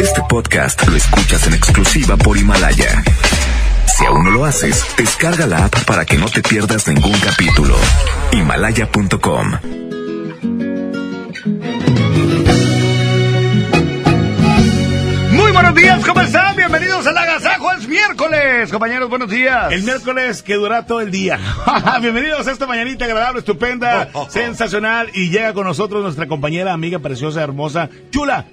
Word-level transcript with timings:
Este 0.00 0.20
podcast 0.28 0.86
lo 0.86 0.96
escuchas 0.96 1.46
en 1.46 1.54
exclusiva 1.54 2.16
por 2.16 2.36
Himalaya. 2.36 3.02
Si 3.86 4.04
aún 4.04 4.24
no 4.24 4.30
lo 4.30 4.44
haces, 4.44 4.84
descarga 4.96 5.46
la 5.46 5.64
app 5.66 5.84
para 5.84 6.04
que 6.04 6.16
no 6.18 6.26
te 6.28 6.42
pierdas 6.42 6.88
ningún 6.88 7.18
capítulo. 7.20 7.76
Himalaya.com 8.32 9.52
Muy 15.32 15.50
buenos 15.52 15.74
días, 15.74 16.04
¿cómo 16.06 16.20
están? 16.20 16.54
Bienvenidos 16.56 17.06
al 17.06 17.16
Agasajo, 17.16 17.72
es 17.72 17.88
miércoles. 17.88 18.70
Compañeros, 18.70 19.08
buenos 19.08 19.30
días. 19.30 19.72
El 19.72 19.82
miércoles 19.82 20.42
que 20.42 20.54
dura 20.54 20.84
todo 20.86 21.00
el 21.00 21.10
día. 21.10 21.38
Bienvenidos 22.00 22.46
a 22.46 22.52
esta 22.52 22.66
mañanita 22.66 23.06
agradable, 23.06 23.40
estupenda, 23.40 24.10
Oh, 24.12 24.20
oh, 24.20 24.22
oh. 24.26 24.30
sensacional. 24.30 25.10
Y 25.14 25.30
llega 25.30 25.54
con 25.54 25.66
nosotros 25.66 26.02
nuestra 26.02 26.28
compañera, 26.28 26.72
amiga, 26.72 26.98
preciosa, 26.98 27.42
hermosa, 27.42 27.88
chula. 28.10 28.44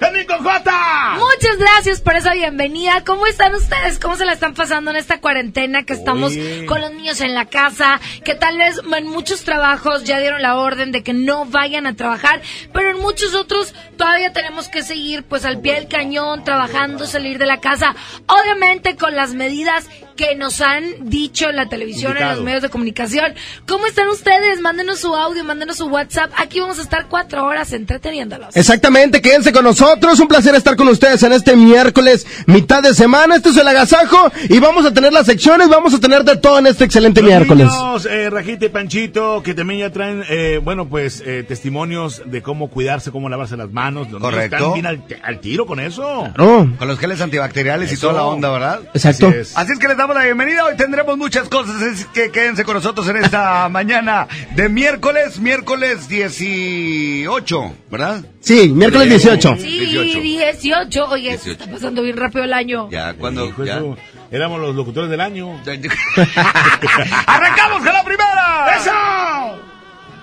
¡Jenny 0.00 0.24
Cojota! 0.24 1.18
Muchas 1.18 1.58
gracias 1.58 2.00
por 2.00 2.16
esa 2.16 2.32
bienvenida. 2.32 3.04
¿Cómo 3.04 3.26
están 3.26 3.54
ustedes? 3.54 3.98
¿Cómo 3.98 4.16
se 4.16 4.24
la 4.24 4.32
están 4.32 4.54
pasando 4.54 4.90
en 4.90 4.96
esta 4.96 5.20
cuarentena 5.20 5.84
que 5.84 5.92
estamos 5.92 6.32
Oye. 6.32 6.64
con 6.64 6.80
los 6.80 6.90
niños 6.92 7.20
en 7.20 7.34
la 7.34 7.44
casa? 7.44 8.00
Que 8.24 8.34
tal 8.34 8.56
vez 8.56 8.80
en 8.96 9.06
muchos 9.06 9.42
trabajos 9.44 10.04
ya 10.04 10.18
dieron 10.18 10.40
la 10.40 10.56
orden 10.56 10.90
de 10.90 11.02
que 11.02 11.12
no 11.12 11.44
vayan 11.44 11.86
a 11.86 11.96
trabajar, 11.96 12.40
pero 12.72 12.90
en 12.90 12.98
muchos 12.98 13.34
otros 13.34 13.74
todavía 13.98 14.32
tenemos 14.32 14.68
que 14.68 14.82
seguir 14.82 15.22
pues 15.22 15.44
al 15.44 15.60
pie 15.60 15.74
del 15.74 15.88
cañón, 15.88 16.44
trabajando, 16.44 17.06
salir 17.06 17.36
de 17.36 17.44
la 17.44 17.60
casa. 17.60 17.94
Obviamente 18.26 18.96
con 18.96 19.14
las 19.14 19.34
medidas 19.34 19.86
que 20.16 20.34
nos 20.34 20.60
han 20.60 21.10
dicho 21.10 21.48
en 21.50 21.56
la 21.56 21.68
televisión, 21.68 22.16
en 22.16 22.28
los 22.28 22.40
medios 22.40 22.62
de 22.62 22.68
comunicación. 22.68 23.34
¿Cómo 23.66 23.86
están 23.86 24.08
ustedes? 24.08 24.60
Mándenos 24.60 25.00
su 25.00 25.14
audio, 25.14 25.44
mándenos 25.44 25.78
su 25.78 25.86
WhatsApp. 25.86 26.30
Aquí 26.36 26.60
vamos 26.60 26.78
a 26.78 26.82
estar 26.82 27.06
cuatro 27.08 27.44
horas 27.44 27.72
entreteniéndolos. 27.72 28.54
Exactamente, 28.56 29.22
quédense 29.22 29.52
con 29.52 29.64
nosotros. 29.64 29.89
Un 29.90 30.28
placer 30.28 30.54
estar 30.54 30.76
con 30.76 30.86
ustedes 30.86 31.20
en 31.24 31.32
este 31.32 31.56
miércoles, 31.56 32.24
mitad 32.46 32.80
de 32.80 32.94
semana. 32.94 33.34
Este 33.34 33.48
es 33.48 33.56
el 33.56 33.66
agasajo 33.66 34.30
y 34.48 34.60
vamos 34.60 34.86
a 34.86 34.94
tener 34.94 35.12
las 35.12 35.26
secciones, 35.26 35.68
vamos 35.68 35.92
a 35.94 35.98
tener 35.98 36.22
de 36.22 36.36
todo 36.36 36.60
en 36.60 36.68
este 36.68 36.84
excelente 36.84 37.20
Los 37.20 37.28
miércoles. 37.28 37.66
niños, 37.66 38.06
eh, 38.06 38.30
Rajita 38.30 38.66
y 38.66 38.68
Panchito, 38.68 39.42
que 39.42 39.52
también 39.52 39.80
ya 39.80 39.90
traen, 39.90 40.22
eh, 40.28 40.60
bueno, 40.62 40.88
pues, 40.88 41.24
eh, 41.26 41.44
testimonios 41.46 42.22
de 42.24 42.40
cómo 42.40 42.70
cuidarse, 42.70 43.10
cómo 43.10 43.28
lavarse 43.28 43.56
las 43.56 43.72
manos. 43.72 44.08
Los 44.12 44.20
niños 44.20 44.30
Correcto. 44.32 44.56
Están 44.56 44.72
bien 44.74 44.86
al, 44.86 45.04
al 45.24 45.40
tiro 45.40 45.66
con 45.66 45.80
eso. 45.80 46.28
Con 46.36 46.76
los 46.86 46.98
geles 47.00 47.20
antibacteriales 47.20 47.92
y 47.92 47.96
toda 47.96 48.12
la 48.12 48.24
onda, 48.26 48.48
¿verdad? 48.50 48.80
exacto. 48.94 49.26
Así 49.26 49.38
es. 49.38 49.56
Así 49.56 49.72
es 49.72 49.78
que 49.80 49.88
les 49.88 49.96
damos 49.96 50.14
la 50.14 50.22
bienvenida. 50.22 50.66
Hoy 50.66 50.76
tendremos 50.76 51.16
muchas 51.18 51.48
cosas. 51.48 51.82
Así 51.82 52.04
que 52.14 52.30
quédense 52.30 52.62
con 52.62 52.74
nosotros 52.74 53.08
en 53.08 53.16
esta 53.16 53.68
mañana 53.70 54.28
de 54.54 54.68
miércoles, 54.68 55.40
miércoles 55.40 56.08
18, 56.08 57.74
¿verdad? 57.90 58.24
Sí, 58.40 58.68
miércoles 58.68 59.08
18. 59.08 59.56
Sí, 59.58 59.79
18. 59.86 60.20
18. 60.20 61.04
Oye, 61.08 61.28
18. 61.30 61.50
está 61.52 61.66
pasando 61.70 62.02
bien 62.02 62.16
rápido 62.16 62.44
el 62.44 62.52
año. 62.52 62.88
Ya, 62.90 63.14
cuando. 63.14 63.54
Ya. 63.64 63.76
eso, 63.76 63.96
Éramos 64.30 64.60
los 64.60 64.74
locutores 64.76 65.10
del 65.10 65.20
año. 65.20 65.60
¡Arrancamos 67.26 67.78
con 67.82 67.92
la 67.92 68.04
primera! 68.04 68.76
¡Eso! 68.76 68.90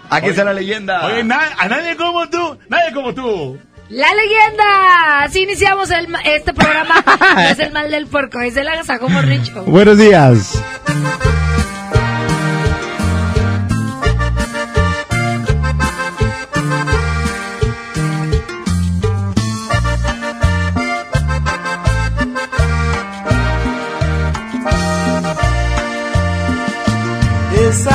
Aquí 0.09 0.27
está 0.29 0.43
la 0.45 0.53
leyenda. 0.53 1.05
Oye, 1.05 1.23
na- 1.23 1.51
a 1.57 1.67
nadie 1.67 1.95
como 1.97 2.29
tú, 2.29 2.57
nadie 2.69 2.93
como 2.93 3.13
tú. 3.13 3.57
La 3.89 4.07
leyenda. 4.13 5.23
Así 5.23 5.43
iniciamos 5.43 5.91
el, 5.91 6.07
este 6.25 6.53
programa. 6.53 7.03
No 7.35 7.41
es 7.41 7.59
el 7.59 7.71
mal 7.71 7.91
del 7.91 8.07
puerco, 8.07 8.39
es 8.41 8.55
el 8.57 8.67
agasajo 8.67 9.09
morricho. 9.09 9.63
Buenos 9.65 9.97
días. 9.97 10.61
Es 27.89 27.93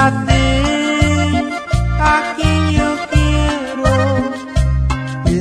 a 2.00 2.34
quien 2.36 2.70
yo 2.70 2.97
quiero, 3.12 3.92
ti 5.25 5.36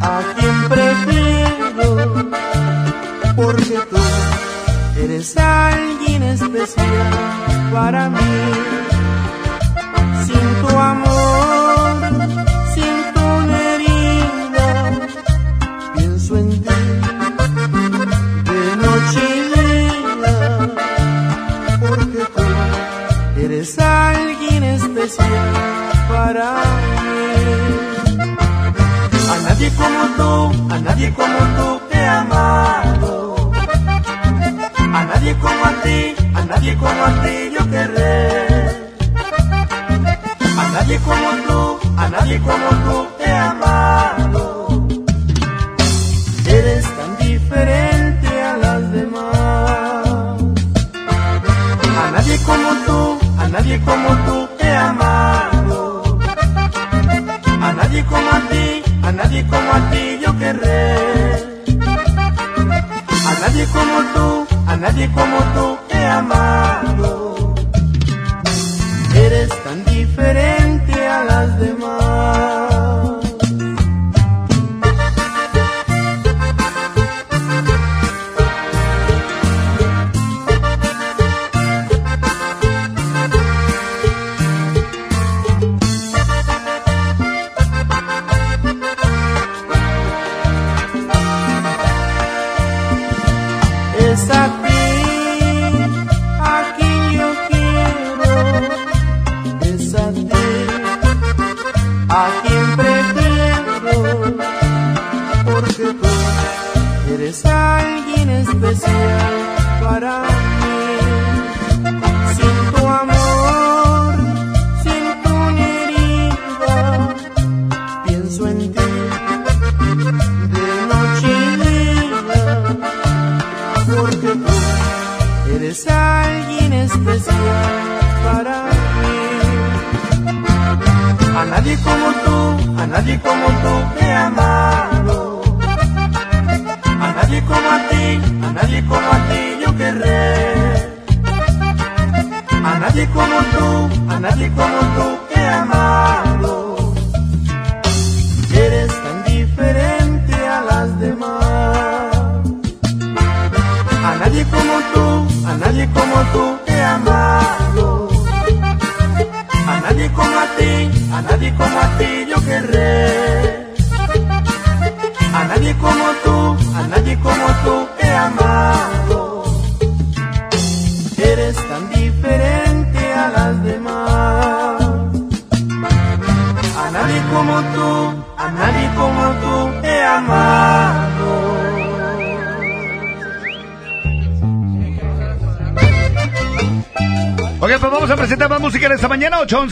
a 0.00 0.20
quien 0.36 0.56
prefiero, 0.68 1.86
porque 3.34 3.76
tú 3.90 4.02
eres 5.02 5.36
alguien 5.36 6.22
especial 6.22 7.10
para 7.72 8.08
mí. 8.08 8.34
Sin 10.24 10.46
tu 10.62 10.78
amor, 10.78 11.31
A 25.02 25.04
nadie 29.48 29.68
como 29.74 30.02
tú, 30.16 30.30
a 30.72 30.78
nadie 30.78 31.12
como 31.12 31.38
tú 31.56 31.80
he 31.90 32.06
amado. 32.06 33.50
A 34.78 35.04
nadie 35.04 35.34
como 35.40 35.64
a 35.64 35.72
ti, 35.82 36.14
a 36.36 36.44
nadie 36.44 36.76
como 36.76 37.04
a 37.04 37.22
ti 37.22 37.50
yo 37.52 37.68
querré. 37.68 38.46
A 40.56 40.68
nadie 40.72 41.00
como 41.00 41.30
tú, 41.48 41.80
a 41.96 42.08
nadie 42.08 42.40
como 42.40 42.68
tú 42.84 43.08
he 43.24 43.32
amado. 43.32 44.86
Eres 46.46 46.84
tan 46.96 47.16
diferente 47.18 48.28
a 48.40 48.56
las 48.56 48.92
demás. 48.92 50.38
A 51.98 52.10
nadie 52.12 52.38
como 52.46 52.70
tú, 52.86 53.18
a 53.40 53.48
nadie 53.48 53.80
como 53.80 54.08
tú 54.08 54.21
como 59.52 59.72
a 59.72 59.90
ti 59.90 60.18
yo 60.24 60.30
querré. 60.38 60.80
A 63.28 63.32
nadie 63.42 63.64
como 63.76 63.96
tú, 64.14 64.46
a 64.66 64.76
nadie 64.76 65.06
como 65.12 65.38
tú 65.54 65.78
he 65.90 66.04
amado. 66.06 67.11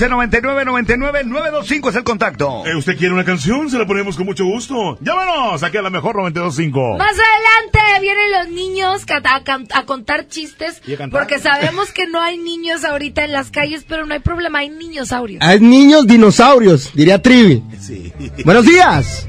911-9999-925 0.08 1.90
es 1.90 1.96
el 1.96 2.04
contacto. 2.04 2.64
Eh, 2.66 2.74
¿Usted 2.76 2.96
quiere 2.96 3.12
una 3.12 3.24
canción? 3.24 3.68
Se 3.70 3.78
la 3.78 3.86
ponemos 3.86 4.16
con 4.16 4.26
mucho 4.26 4.44
gusto. 4.44 4.98
Llámanos 5.00 5.62
aquí 5.62 5.76
a 5.76 5.82
la 5.82 5.90
mejor 5.90 6.16
925. 6.16 6.96
Más 6.98 7.12
adelante 7.12 8.00
vienen 8.00 8.32
los 8.32 8.48
niños 8.48 9.02
a, 9.10 9.36
a, 9.36 9.78
a 9.78 9.84
contar 9.84 10.28
chistes. 10.28 10.80
A 11.00 11.08
porque 11.08 11.38
sabemos 11.38 11.92
que 11.92 12.06
no 12.06 12.20
hay 12.20 12.38
niños 12.38 12.84
ahorita 12.84 13.24
en 13.24 13.32
las 13.32 13.50
calles, 13.50 13.84
pero 13.86 14.06
no 14.06 14.14
hay 14.14 14.20
problema, 14.20 14.60
hay 14.60 14.70
niñosaurios. 14.70 15.42
Hay 15.42 15.60
niños 15.60 16.06
dinosaurios, 16.06 16.92
diría 16.94 17.20
Trivi. 17.20 17.62
Sí. 17.78 18.12
Buenos 18.44 18.64
días. 18.64 19.26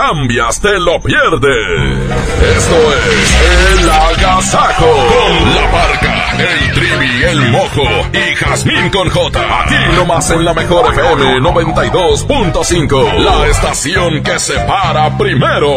cambias 0.00 0.60
te 0.60 0.78
lo 0.78 0.98
pierdes. 1.00 2.08
Esto 2.56 2.76
es 2.94 3.80
El 3.80 3.90
Agasajo 3.90 4.86
con 4.86 5.54
la 5.54 5.70
parca, 5.70 6.36
el 6.38 6.72
trivi, 6.72 7.22
el 7.24 7.50
mojo 7.50 7.82
y 8.12 8.34
Jazmín 8.34 8.88
con 8.90 9.10
J. 9.10 9.62
Aquí 9.62 9.74
nomás 9.96 10.30
en 10.30 10.44
la 10.44 10.54
mejor 10.54 10.90
FM 10.94 11.40
92.5, 11.40 13.18
la 13.18 13.46
estación 13.48 14.22
que 14.22 14.38
se 14.38 14.54
para 14.60 15.16
primero. 15.18 15.68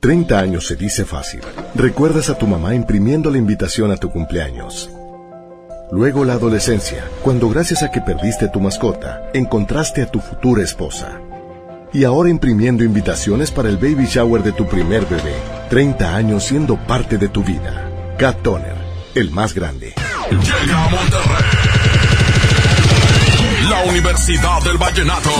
30 0.00 0.38
años 0.38 0.66
se 0.66 0.74
dice 0.74 1.04
fácil. 1.04 1.40
Recuerdas 1.76 2.30
a 2.30 2.38
tu 2.38 2.48
mamá 2.48 2.74
imprimiendo 2.74 3.30
la 3.30 3.38
invitación 3.38 3.92
a 3.92 3.96
tu 3.96 4.10
cumpleaños. 4.10 4.90
Luego 5.92 6.24
la 6.24 6.32
adolescencia, 6.32 7.04
cuando 7.22 7.48
gracias 7.48 7.84
a 7.84 7.92
que 7.92 8.00
perdiste 8.00 8.48
tu 8.48 8.60
mascota, 8.60 9.30
encontraste 9.34 10.02
a 10.02 10.10
tu 10.10 10.18
futura 10.18 10.64
esposa. 10.64 11.21
Y 11.94 12.04
ahora 12.04 12.30
imprimiendo 12.30 12.84
invitaciones 12.84 13.50
para 13.50 13.68
el 13.68 13.76
baby 13.76 14.06
shower 14.06 14.42
de 14.42 14.52
tu 14.52 14.66
primer 14.66 15.04
bebé. 15.04 15.34
30 15.68 16.14
años 16.14 16.44
siendo 16.44 16.76
parte 16.76 17.18
de 17.18 17.28
tu 17.28 17.44
vida. 17.44 17.86
Cat 18.18 18.40
Toner, 18.42 18.76
el 19.14 19.30
más 19.30 19.52
grande. 19.52 19.92
Llega 20.30 20.84
a 20.84 20.88
Monterrey. 20.88 21.72
La 23.68 23.84
Universidad 23.90 24.62
del 24.62 24.78
Vallenato. 24.78 25.30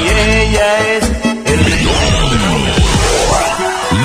Y 0.00 0.08
ella 0.08 0.96
es 0.96 1.10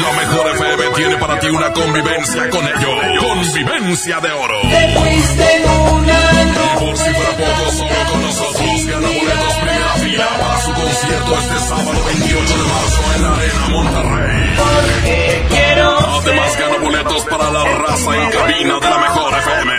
La 0.01 0.11
mejor 0.13 0.47
FM 0.55 0.83
tiene 0.95 1.17
para 1.17 1.39
ti 1.39 1.47
una 1.47 1.73
convivencia 1.73 2.49
con 2.51 2.65
ellos. 2.67 2.95
Convivencia 3.19 4.19
de 4.19 4.31
oro. 4.31 4.61
Te 4.61 4.99
fuiste 4.99 5.55
en 5.55 5.69
un 5.69 6.09
año. 6.09 6.61
Y 6.63 6.79
por 6.79 6.97
si 6.97 7.03
fuera 7.13 7.31
poco, 7.31 7.71
solo 7.71 8.11
con 8.11 8.21
nosotros 8.21 8.85
gana 8.85 9.07
boletos 9.07 9.53
primera 9.55 9.86
fila 10.17 10.29
para 10.39 10.61
su 10.61 10.73
concierto 10.73 11.37
este 11.39 11.59
sábado 11.59 12.03
28 12.05 12.57
de 12.57 12.63
marzo 12.63 13.13
en 13.15 13.21
la 13.21 13.35
Arena 13.35 13.67
Monterrey. 13.69 14.55
Porque 14.57 15.45
quiero 15.49 15.99
Además 16.17 16.57
gana 16.57 16.77
boletos 16.77 17.25
para 17.25 17.51
la 17.51 17.63
raza 17.63 18.15
en 18.17 18.31
cabina 18.31 18.79
de 18.79 18.89
la 18.89 18.97
mejor 18.97 19.33
FM. 19.37 19.73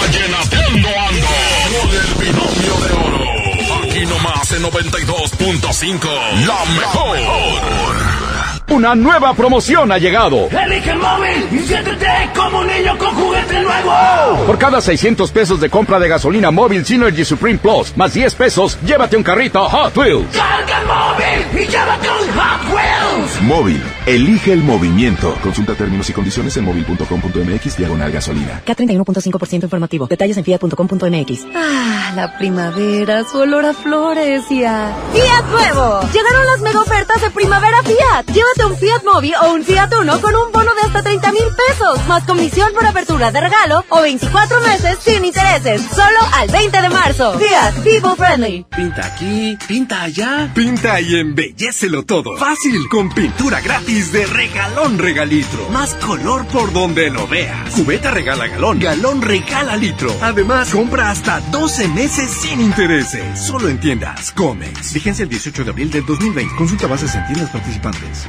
Vallenateando 0.00 0.88
ando 0.88 1.26
con 1.70 1.90
el 1.94 2.14
binomio 2.14 2.74
de 2.80 2.92
oro. 2.92 3.84
Aquí 3.84 4.06
nomás 4.06 4.52
en 4.52 4.62
92.5. 4.62 6.46
La 6.46 6.64
mejor. 6.74 8.31
Una 8.72 8.94
nueva 8.94 9.34
promoción 9.34 9.92
ha 9.92 9.98
llegado. 9.98 10.48
Elige 10.48 10.92
el 10.92 10.98
móvil 10.98 11.46
y 11.52 11.58
siéntete 11.58 12.06
como 12.34 12.60
un 12.60 12.66
niño 12.66 12.96
con 12.96 13.14
juguete 13.14 13.60
nuevo. 13.60 14.46
Por 14.46 14.56
cada 14.56 14.80
600 14.80 15.30
pesos 15.30 15.60
de 15.60 15.68
compra 15.68 15.98
de 15.98 16.08
gasolina 16.08 16.50
móvil 16.50 16.82
Synergy 16.82 17.22
Supreme 17.22 17.58
Plus, 17.58 17.94
más 17.98 18.14
10 18.14 18.34
pesos, 18.34 18.78
llévate 18.86 19.18
un 19.18 19.22
carrito 19.22 19.68
Hot 19.68 19.94
Wheels. 19.94 20.26
Carga 20.34 20.80
el 20.80 20.86
móvil 20.86 21.62
y 21.62 21.70
llévate 21.70 22.08
un 22.08 22.28
Hot 22.34 22.74
Wheels. 22.74 23.42
Móvil. 23.42 23.82
Elige 24.06 24.52
el 24.54 24.62
movimiento. 24.62 25.34
Consulta 25.42 25.74
términos 25.74 26.08
y 26.08 26.14
condiciones 26.14 26.56
en 26.56 26.64
móvil.com.mx 26.64 27.76
diagonal 27.76 28.10
gasolina. 28.10 28.62
K31.5% 28.64 29.64
informativo. 29.64 30.06
Detalles 30.06 30.38
en 30.38 30.44
fiat.com.mx. 30.44 31.46
Ah, 31.54 31.81
la 32.14 32.36
primavera, 32.36 33.24
su 33.24 33.38
olor 33.38 33.64
a 33.64 33.74
flores 33.74 34.50
y 34.50 34.64
a... 34.64 34.94
¡Fiat 35.12 35.44
Nuevo! 35.50 36.00
Llegaron 36.12 36.46
las 36.46 36.60
mega 36.60 36.80
ofertas 36.80 37.20
de 37.20 37.30
primavera 37.30 37.82
Fiat. 37.82 38.26
Llévate 38.26 38.64
un 38.66 38.76
Fiat 38.76 39.04
Mobi 39.04 39.32
o 39.34 39.52
un 39.52 39.64
Fiat 39.64 39.92
Uno 40.00 40.20
con 40.20 40.34
un 40.34 40.52
bono 40.52 40.74
de 40.74 40.80
hasta 40.82 41.02
30 41.02 41.32
mil 41.32 41.44
pesos, 41.68 42.06
más 42.08 42.24
comisión 42.24 42.72
por 42.72 42.84
apertura 42.84 43.01
de 43.30 43.40
regalo 43.40 43.84
o 43.88 44.02
24 44.02 44.60
meses 44.62 44.98
sin 45.00 45.24
intereses. 45.24 45.80
Solo 45.94 46.18
al 46.34 46.48
20 46.48 46.82
de 46.82 46.88
marzo. 46.88 47.38
Fiat 47.38 47.74
People 47.84 48.16
Friendly. 48.16 48.66
Pinta 48.74 49.06
aquí, 49.06 49.56
pinta 49.68 50.02
allá. 50.02 50.50
Pinta 50.52 51.00
y 51.00 51.16
embellecelo 51.16 52.04
todo. 52.04 52.36
Fácil, 52.36 52.88
con 52.88 53.10
pintura 53.10 53.60
gratis 53.60 54.10
de 54.12 54.26
regalón 54.26 54.98
regalitro. 54.98 55.68
Más 55.68 55.94
color 55.94 56.46
por 56.46 56.72
donde 56.72 57.10
lo 57.10 57.28
veas. 57.28 57.70
Cubeta 57.74 58.10
regala 58.10 58.48
galón, 58.48 58.80
galón 58.80 59.22
regala 59.22 59.76
litro. 59.76 60.12
Además, 60.20 60.70
compra 60.70 61.10
hasta 61.10 61.40
12 61.40 61.88
meses 61.88 62.30
sin 62.30 62.60
intereses. 62.60 63.38
Solo 63.38 63.68
en 63.68 63.78
tiendas 63.78 64.32
Comex. 64.32 64.94
Vigencia 64.94 65.22
el 65.22 65.28
18 65.28 65.64
de 65.64 65.70
abril 65.70 65.90
del 65.90 66.04
2020. 66.04 66.56
Consulta 66.56 66.86
bases 66.88 67.14
en 67.14 67.26
tiendas 67.26 67.50
participantes. 67.50 68.28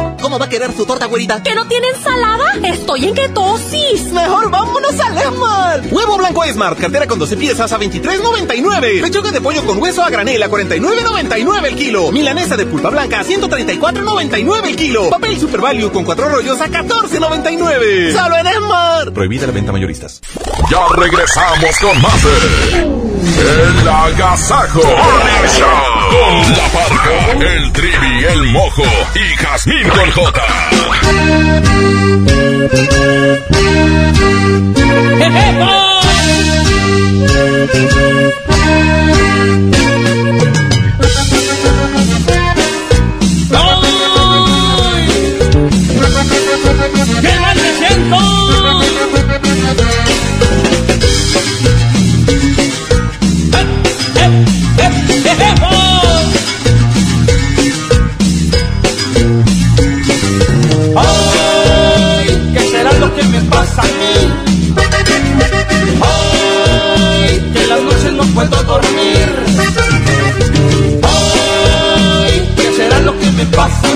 ¿Cómo 0.31 0.39
va 0.39 0.45
a 0.45 0.49
querer 0.49 0.71
su 0.71 0.85
torta, 0.85 1.07
güerita? 1.07 1.43
¿Que 1.43 1.53
no 1.53 1.67
tiene 1.67 1.89
ensalada? 1.89 2.45
Estoy 2.63 3.03
en 3.03 3.13
ketosis. 3.13 4.13
Mejor 4.13 4.49
vámonos 4.49 4.97
al 4.97 5.17
Esmart. 5.17 5.91
Huevo 5.91 6.17
blanco 6.17 6.45
Smart, 6.45 6.79
cartera 6.79 7.05
con 7.05 7.19
12 7.19 7.35
piezas 7.35 7.69
a 7.73 7.77
23.99. 7.77 9.01
Pechuga 9.01 9.31
de 9.31 9.41
pollo 9.41 9.65
con 9.65 9.81
hueso 9.81 10.01
a 10.01 10.09
granel 10.09 10.41
a 10.41 10.49
49.99 10.49 11.65
el 11.65 11.75
kilo. 11.75 12.13
Milanesa 12.13 12.55
de 12.55 12.65
pulpa 12.65 12.89
blanca 12.89 13.19
a 13.19 13.25
134.99 13.25 14.67
el 14.67 14.75
kilo. 14.77 15.09
Papel 15.09 15.37
Super 15.37 15.59
Value 15.59 15.91
con 15.91 16.05
cuatro 16.05 16.29
rollos 16.29 16.61
a 16.61 16.69
14.99. 16.69 18.13
Solo 18.13 18.37
en 18.37 18.47
Esmart. 18.47 19.13
Prohibida 19.13 19.47
la 19.47 19.51
venta 19.51 19.73
mayoristas. 19.73 20.21
Ya 20.71 20.79
regresamos 20.95 21.77
con 21.81 22.01
más 22.01 22.23
de 22.23 23.81
El 23.81 23.89
Agasajo 23.89 24.81
Morning 24.81 25.47
Show 25.57 26.01
con 26.11 26.51
La 26.51 26.67
Parca, 26.73 27.53
el 27.53 27.71
Trivi, 27.71 28.23
el 28.25 28.43
Mojo 28.47 28.83
y 29.15 29.37
Jazmín 29.37 29.89
con 29.89 30.11
J. 30.21 30.41
¡Qué 35.17 35.25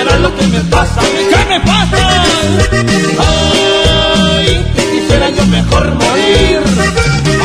Ay, 0.00 0.06
¿qué 0.06 0.08
será 0.08 0.18
lo 0.18 0.34
que 0.36 0.46
me 0.46 0.60
pasa? 0.60 1.00
¿Qué 1.02 1.44
me 1.48 1.60
pasa? 1.60 2.24
Ay, 3.18 4.64
que 4.74 4.82
quisiera 4.92 5.30
yo 5.30 5.46
mejor 5.46 5.94
morir. 5.94 6.60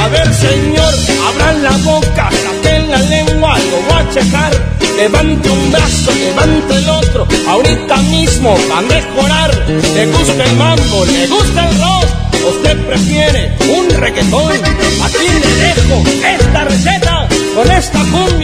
A 0.02 0.08
ver, 0.08 0.34
señor, 0.34 0.94
abran 1.28 1.64
la 1.64 1.72
boca, 1.84 2.30
saquen 2.32 2.92
la 2.92 3.00
lengua, 3.00 3.58
lo 3.58 3.78
voy 3.94 4.02
a 4.02 4.10
checar. 4.14 4.52
Levante 4.96 5.50
un 5.50 5.72
brazo, 5.72 6.12
levante 6.14 6.76
el 6.78 6.90
otro, 6.90 7.28
ahorita 7.50 7.98
mismo 7.98 8.56
va 8.72 8.78
a 8.78 8.82
mejorar. 8.84 9.52
Le 9.68 10.06
gusta 10.06 10.44
el 10.46 10.56
mambo, 10.56 11.06
le 11.06 11.28
gusta 11.28 11.70
el 11.70 11.82
rock, 11.82 12.08
usted 12.56 12.78
prefiere 12.88 13.52
un 13.78 13.90
reggaetón. 14.00 14.54
Aquí 15.04 15.28
le 15.44 15.56
dejo 15.66 16.04
esta 16.40 16.64
receta, 16.64 17.28
con 17.54 17.70
esta 17.70 18.00
cumbia 18.00 18.35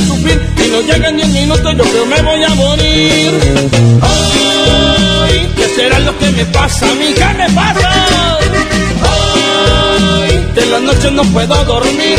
sufrir. 0.00 0.40
Y 0.64 0.68
no 0.70 0.80
llegan 0.82 1.16
10 1.16 1.28
minutos, 1.28 1.74
yo 1.76 1.84
creo 1.84 2.06
me 2.06 2.22
voy 2.22 2.44
a 2.44 2.54
morir. 2.54 3.30
Ay, 4.02 5.48
¿qué 5.56 5.66
será 5.76 5.98
lo 6.00 6.18
que 6.18 6.30
me 6.30 6.44
pasa 6.46 6.90
a 6.90 6.94
mí? 6.94 7.14
¿Qué 7.14 7.24
me 7.38 7.50
pasa? 7.50 7.90
Ay, 10.22 10.46
de 10.54 10.66
las 10.66 10.82
noches 10.82 11.12
no 11.12 11.22
puedo 11.24 11.64
dormir. 11.64 12.18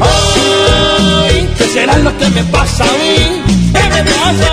Ay, 0.00 1.48
¿qué 1.58 1.64
será 1.68 1.96
lo 1.98 2.16
que 2.18 2.28
me 2.30 2.44
pasa 2.44 2.84
a 2.84 2.92
mí? 2.98 3.42
¿Qué 3.72 3.82
me 3.94 4.02
pasa? 4.04 4.52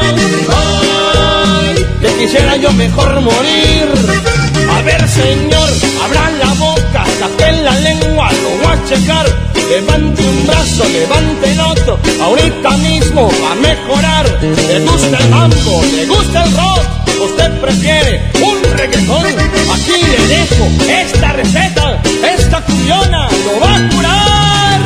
Ay, 1.70 1.86
que 2.02 2.08
quisiera 2.20 2.56
yo 2.58 2.72
mejor 2.74 3.22
morir. 3.22 4.49
A 4.76 4.82
ver, 4.82 5.08
señor, 5.10 5.70
abra 6.04 6.30
la 6.32 6.54
boca, 6.54 7.06
saque 7.20 7.52
la 7.64 7.76
lengua, 7.80 8.32
lo 8.32 8.50
voy 8.64 8.74
a 8.74 8.86
checar. 8.86 9.26
Levante 9.70 10.24
un 10.24 10.48
brazo, 10.48 10.84
levante 10.90 11.52
el 11.52 11.60
otro, 11.60 12.00
ahorita 12.24 12.70
mismo 12.78 13.30
va 13.44 13.52
a 13.52 13.56
mejorar. 13.56 14.26
Le 14.42 14.80
gusta 14.80 15.18
el 15.18 15.30
mambo, 15.30 15.84
le 15.96 16.06
gusta 16.08 16.44
el 16.44 16.52
rock, 16.58 16.84
usted 17.30 17.52
prefiere 17.62 18.32
un 18.42 18.64
reggaetón. 18.78 19.26
Aquí 19.26 20.02
le 20.12 20.28
dejo 20.28 20.68
esta 20.90 21.34
receta, 21.34 22.02
esta 22.36 22.62
cuyona 22.62 23.30
lo 23.46 23.60
va 23.60 23.76
a 23.76 23.90
curar. 23.90 24.80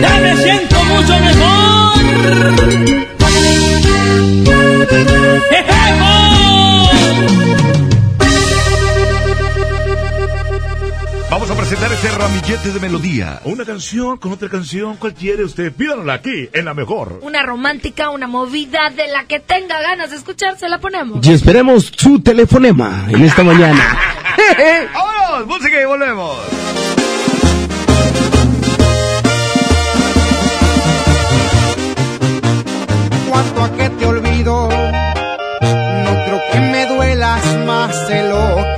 Ya 0.00 0.20
me 0.20 0.36
siento 0.36 0.76
mucho 0.84 1.18
mejor. 1.18 3.07
Presentar 11.78 11.92
este 11.92 12.18
ramillete 12.18 12.72
de 12.72 12.80
melodía. 12.80 13.40
Una 13.44 13.64
canción 13.64 14.16
con 14.16 14.32
otra 14.32 14.48
canción, 14.48 14.96
¿cuál 14.96 15.14
quiere 15.14 15.44
usted? 15.44 15.72
Pídanla 15.72 16.14
aquí, 16.14 16.48
en 16.52 16.64
la 16.64 16.74
mejor. 16.74 17.20
Una 17.22 17.44
romántica, 17.44 18.10
una 18.10 18.26
movida 18.26 18.90
de 18.90 19.06
la 19.06 19.26
que 19.26 19.38
tenga 19.38 19.80
ganas 19.80 20.10
de 20.10 20.16
escuchar, 20.16 20.58
se 20.58 20.68
la 20.68 20.80
ponemos. 20.80 21.24
Y 21.24 21.32
esperemos 21.32 21.92
su 21.96 22.20
telefonema 22.20 23.04
en 23.08 23.22
esta 23.22 23.44
mañana. 23.44 23.96
¡Vámonos! 24.92 25.46
Música 25.46 25.80
y 25.80 25.84
volvemos. 25.84 26.36
cuanto 33.30 33.62
a 33.62 33.70
que 33.76 33.88
te 33.90 34.04
olvido. 34.04 34.68
No 34.68 36.24
creo 36.24 36.40
que 36.50 36.60
me 36.60 36.86
duelas 36.86 37.44
más 37.66 38.08
de 38.08 38.28
lo 38.28 38.77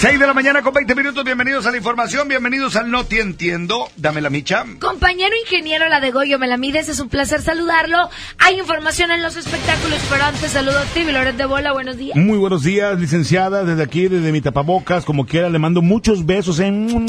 6 0.00 0.18
de 0.18 0.26
la 0.26 0.32
mañana 0.32 0.62
con 0.62 0.72
20 0.72 0.94
minutos, 0.94 1.22
bienvenidos 1.24 1.66
a 1.66 1.70
la 1.70 1.76
información, 1.76 2.26
bienvenidos 2.26 2.74
al 2.74 2.90
No 2.90 3.04
Te 3.04 3.20
Entiendo, 3.20 3.86
dame 3.98 4.22
la 4.22 4.30
micha. 4.30 4.64
Compañero 4.80 5.36
ingeniero 5.44 5.90
La 5.90 6.00
de 6.00 6.10
Goyo 6.10 6.38
Melamides, 6.38 6.88
es 6.88 7.00
un 7.00 7.10
placer 7.10 7.42
saludarlo. 7.42 8.08
Hay 8.38 8.58
información 8.58 9.10
en 9.10 9.22
los 9.22 9.36
espectáculos, 9.36 10.00
pero 10.08 10.24
antes 10.24 10.52
saludo 10.52 10.78
a 10.78 10.84
ti, 10.84 11.04
Loret 11.04 11.36
de 11.36 11.44
Bola, 11.44 11.74
buenos 11.74 11.98
días. 11.98 12.16
Muy 12.16 12.38
buenos 12.38 12.62
días, 12.62 12.98
licenciada, 12.98 13.62
desde 13.62 13.82
aquí, 13.82 14.08
desde 14.08 14.32
mi 14.32 14.40
tapabocas, 14.40 15.04
como 15.04 15.26
quiera, 15.26 15.50
le 15.50 15.58
mando 15.58 15.82
muchos 15.82 16.24
besos 16.24 16.60
en 16.60 17.06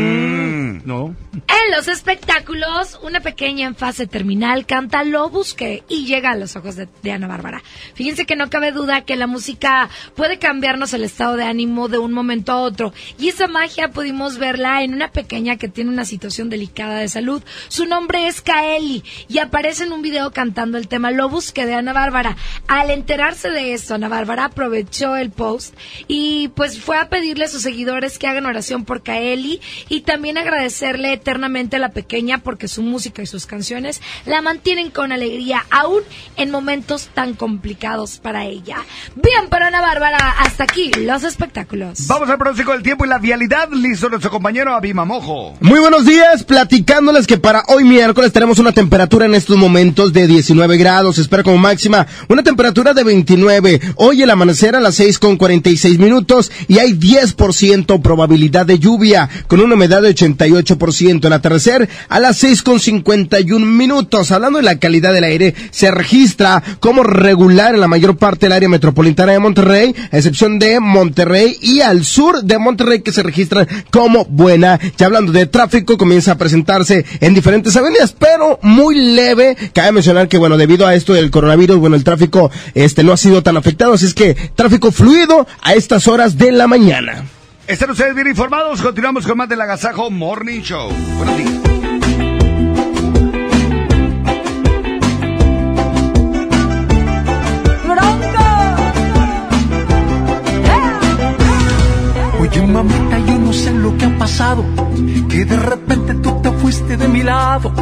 no. 0.85 1.15
En 1.33 1.77
los 1.77 1.89
espectáculos, 1.89 2.99
una 3.03 3.21
pequeña 3.21 3.67
en 3.67 3.75
fase 3.75 4.07
terminal 4.07 4.67
canta 4.67 5.05
Lo 5.05 5.29
Busqué 5.31 5.83
y 5.89 6.07
llega 6.07 6.31
a 6.31 6.37
los 6.37 6.57
ojos 6.57 6.77
de, 6.77 6.89
de 7.03 7.13
Ana 7.13 7.27
Bárbara. 7.27 7.63
Fíjense 7.95 8.27
que 8.27 8.37
no 8.37 8.51
cabe 8.51 8.73
duda 8.73 9.03
que 9.03 9.17
la 9.17 9.27
música 9.27 9.89
puede 10.15 10.39
cambiarnos 10.39 10.93
el 10.95 11.05
estado 11.05 11.37
de 11.37 11.45
ánimo 11.45 11.89
de 11.89 11.99
un 11.99 12.13
momento 12.13 12.53
a 12.53 12.61
otro. 12.61 12.93
Y 13.19 13.29
esa 13.29 13.49
magia 13.49 13.91
pudimos 13.91 14.39
verla 14.39 14.83
en 14.83 14.95
una 14.95 15.11
pequeña 15.11 15.57
que 15.57 15.69
tiene 15.69 15.91
una 15.91 16.05
situación 16.05 16.51
delicada 16.51 16.99
de 16.99 17.09
salud. 17.09 17.43
Su 17.69 17.87
nombre 17.87 18.27
es 18.27 18.41
Kaeli 18.41 19.05
y 19.29 19.39
aparece 19.39 19.85
en 19.85 19.93
un 19.93 20.03
video 20.03 20.33
cantando 20.33 20.79
el 20.79 20.89
tema 20.89 21.11
Lo 21.11 21.29
Busqué 21.29 21.67
de 21.67 21.75
Ana 21.75 21.93
Bárbara. 21.93 22.37
Al 22.67 22.91
enterarse 22.91 23.51
de 23.51 23.75
esto, 23.75 23.95
Ana 23.95 24.09
Bárbara 24.09 24.47
aprovechó 24.47 25.17
el 25.17 25.31
post 25.31 25.75
y 26.09 26.49
pues 26.49 26.81
fue 26.81 26.97
a 26.97 27.09
pedirle 27.09 27.45
a 27.45 27.49
sus 27.49 27.63
seguidores 27.63 28.19
que 28.19 28.27
hagan 28.27 28.47
oración 28.47 28.85
por 28.85 29.03
Kaeli 29.03 29.61
y 29.89 30.03
también 30.03 30.39
agradecerle 30.55 31.13
eternamente 31.13 31.77
a 31.77 31.79
la 31.81 31.91
pequeña 31.91 32.39
porque 32.39 32.69
su 32.69 32.83
música 32.83 33.23
y 33.23 33.27
sus 33.27 33.47
canciones 33.47 34.01
la 34.25 34.41
mantienen 34.41 34.91
con 34.91 35.11
alegría 35.11 35.67
aún 35.71 36.01
en 36.37 36.51
momentos 36.51 37.09
tan 37.13 37.35
complicados 37.35 38.19
para 38.19 38.45
ella. 38.45 38.77
Bien, 39.17 39.49
para 39.49 39.67
Ana 39.67 39.81
Bárbara, 39.81 40.19
hasta 40.39 40.65
aquí 40.65 40.93
los 40.93 41.25
espectáculos. 41.25 42.07
Vamos 42.07 42.31
al 42.31 42.39
pronóstico 42.39 42.73
del 42.73 42.83
tiempo 42.83 43.05
y 43.05 43.09
la 43.09 43.19
vialidad. 43.19 43.69
Listo 43.73 44.09
nuestro 44.09 44.31
compañero 44.31 44.75
Abima 44.75 45.05
Mojo. 45.05 45.57
Muy 45.61 45.81
buenos 45.81 46.07
días, 46.07 46.45
platicándoles 46.45 47.27
que 47.27 47.37
para 47.37 47.65
hoy 47.69 47.85
miércoles 47.85 48.33
tenemos 48.33 48.59
una 48.59 48.73
temperatura 48.73 49.27
en 49.27 49.35
estos 49.35 49.57
momentos 49.57 50.13
de 50.13 50.27
19 50.27 50.77
grados, 50.77 51.19
espera 51.19 51.43
como 51.43 51.59
máxima 51.59 52.07
una 52.29 52.43
temperatura 52.45 52.95
de 52.95 53.03
29. 53.03 53.81
Hoy 53.97 54.23
el 54.23 54.31
amanecer 54.31 54.77
a 54.77 54.81
las 54.81 54.95
6 54.95 55.19
con 55.19 55.37
46 55.37 55.99
minutos 55.99 56.53
y 56.69 56.79
hay 56.79 56.93
10% 56.93 58.01
probabilidad 58.01 58.67
de 58.67 58.79
lluvia 58.79 59.29
con 59.49 59.61
una 59.61 59.75
humedad 59.75 60.03
de 60.03 60.15
88%. 60.53 61.27
El 61.27 61.33
atardecer 61.33 61.89
a 62.09 62.21
las 62.21 62.37
6 62.39 62.63
con 62.63 62.81
51 62.81 63.65
minutos. 63.65 64.31
Hablando 64.31 64.59
de 64.59 64.65
la 64.65 64.79
calidad 64.79 65.13
del 65.13 65.25
aire, 65.25 65.55
se 65.71 65.91
registra 65.91 66.63
como 66.81 67.03
regular 67.03 67.75
en 67.75 67.81
la 67.81 67.89
mayor 67.89 68.17
parte 68.17 68.47
del 68.47 68.53
área 68.53 68.69
metropolitana 68.69 69.33
de 69.33 69.39
Monterrey, 69.39 69.95
a 70.11 70.17
excepción 70.17 70.59
de 70.59 70.81
Monterrey 70.81 71.57
y 71.61 71.81
al 71.81 72.05
sur 72.05 72.43
de 72.43 72.59
Monterrey 72.59 73.03
que 73.03 73.13
se 73.13 73.23
registran 73.23 73.67
como 73.91 74.25
buena. 74.27 74.79
Ya 74.97 75.07
hablando 75.07 75.33
de 75.33 75.47
tráfico, 75.47 75.97
comienza 75.97 76.33
a 76.33 76.39
presentarse 76.39 77.05
en 77.21 77.35
diferentes 77.35 77.77
avenidas, 77.77 78.15
pero 78.19 78.59
muy 78.63 78.97
leve. 78.97 79.57
Cabe 79.73 79.93
mencionar 79.93 80.29
que, 80.29 80.39
bueno, 80.39 80.57
debido 80.57 80.87
a 80.87 80.95
esto 80.95 81.13
del 81.13 81.31
coronavirus, 81.31 81.79
bueno, 81.79 81.97
el 81.97 82.05
tráfico 82.05 82.51
este 82.75 83.05
no 83.05 83.13
ha 83.13 83.17
sido 83.17 83.43
tan 83.43 83.57
afectado, 83.57 83.95
así 83.95 84.07
es 84.07 84.15
que 84.15 84.35
tráfico 84.55 84.93
fluido 84.93 85.47
a 85.63 85.75
estas 85.75 86.09
horas 86.09 86.37
de 86.37 86.53
la 86.53 86.67
mañana. 86.67 87.25
Están 87.67 87.91
ustedes 87.91 88.15
bien 88.15 88.29
informados. 88.29 88.83
Continuamos 88.83 89.27
con 89.27 89.39
más 89.39 89.49
del 89.49 89.59
Agasajo 89.59 90.11
Morning 90.11 90.61
Show. 90.61 90.91
Buenos 91.17 91.37
días. 91.39 91.51
Oye 102.39 102.67
mamita, 102.67 103.19
yo 103.21 103.39
no 103.39 103.53
sé 103.55 103.73
lo 103.73 103.97
que 103.97 104.05
ha 104.05 104.19
pasado, 104.19 104.63
que 105.31 105.47
de 105.47 105.57
repente 105.57 106.15
tú 106.17 106.43
te 106.43 106.51
fuiste 106.51 106.99
de 106.99 107.09
mi 107.09 107.23
lado. 107.23 107.73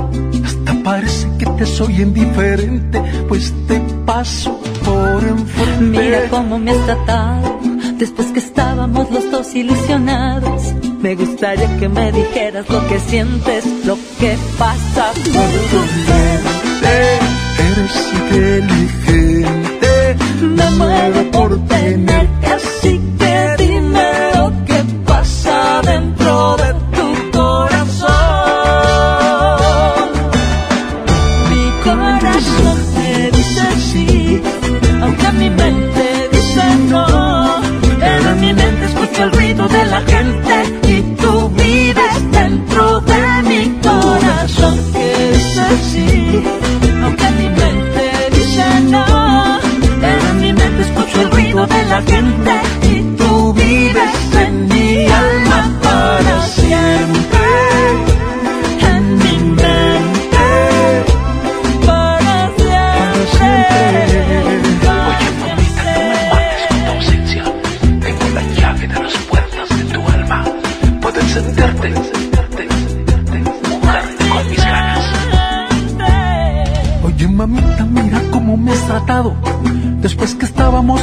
Hasta 0.45 0.75
parece 0.85 1.29
que 1.39 1.47
te 1.47 1.67
soy 1.67 2.03
indiferente, 2.03 3.03
pues 3.29 3.53
te 3.67 3.81
paso 4.07 4.63
por 4.85 5.25
enfrente. 5.25 5.81
Mira 5.81 6.29
cómo 6.31 6.61
me 6.61 6.71
has 6.71 6.87
tratado 6.87 7.62
después 8.03 8.33
que 8.33 8.41
estábamos 8.41 9.09
los 9.13 9.31
dos 9.31 9.55
ilusionados. 9.55 10.75
Me 11.01 11.15
gustaría 11.15 11.69
que 11.79 11.89
me 11.89 12.11
dijeras 12.11 12.69
lo 12.69 12.85
que 12.89 12.99
sientes, 12.99 13.65
lo 13.87 13.97
que 14.19 14.37
pasa 14.59 15.13
por 15.15 15.51
tu 15.71 15.81
mente. 16.09 16.95
Eres 17.69 18.13
inteligente, 18.19 20.17
Me 20.43 20.71
muero 20.71 21.31
por 21.31 21.51
tenerte 21.67 22.47
así 22.47 23.01
que 23.21 23.62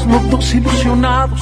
estábamos 0.10 0.22
los 0.24 0.30
dos 0.32 0.54
ilusionados. 0.54 1.40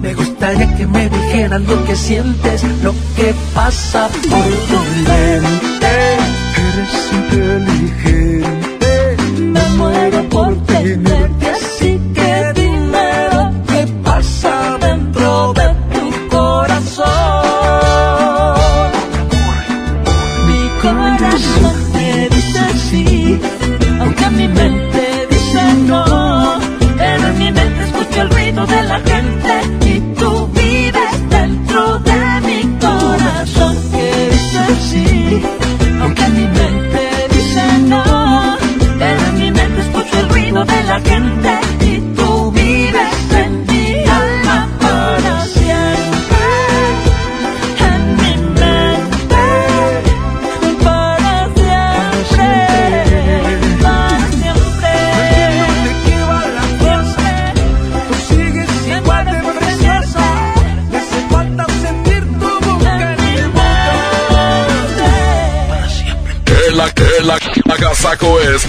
Me 0.00 0.14
gustaría 0.14 0.76
que 0.76 0.86
me 0.86 1.08
dijeras 1.08 1.60
lo 1.62 1.84
que 1.84 1.96
sientes, 1.96 2.64
lo 2.82 2.92
que 3.16 3.34
pasa 3.54 4.08
por 4.08 4.50
tu 4.68 4.78
mente. 5.08 6.16
Eres 6.56 7.12
inteligente, 7.12 8.29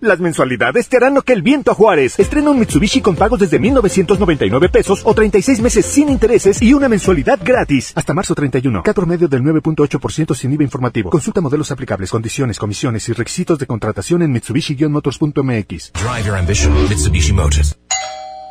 Las 0.00 0.20
mensualidades 0.20 0.88
te 0.88 0.96
harán 0.96 1.14
lo 1.14 1.22
que 1.22 1.32
el 1.32 1.42
viento 1.42 1.72
a 1.72 1.74
Juárez. 1.74 2.20
Estrena 2.20 2.50
un 2.50 2.60
Mitsubishi 2.60 3.00
con 3.00 3.16
pagos 3.16 3.40
desde 3.40 3.58
1,999 3.58 4.68
pesos 4.68 5.02
o 5.04 5.12
36 5.12 5.60
meses 5.60 5.84
sin 5.86 6.08
intereses 6.08 6.62
y 6.62 6.72
una 6.72 6.88
mensualidad 6.88 7.40
gratis. 7.42 7.92
Hasta 7.96 8.14
marzo 8.14 8.36
31. 8.36 8.84
Cat 8.84 8.94
promedio 8.94 9.26
del 9.26 9.42
9.8% 9.42 10.36
sin 10.36 10.52
IVA 10.52 10.62
informativo. 10.62 11.10
Consulta 11.10 11.40
modelos 11.40 11.72
aplicables, 11.72 12.10
condiciones, 12.10 12.58
comisiones 12.60 13.08
y 13.08 13.12
requisitos 13.12 13.58
de 13.58 13.66
contratación 13.66 14.22
en 14.22 14.32
Mitsubishi-motors.mx. 14.32 15.92
Drive 15.94 16.24
your 16.24 16.36
ambition, 16.36 16.72
Mitsubishi 16.88 17.32
Motors. 17.32 17.76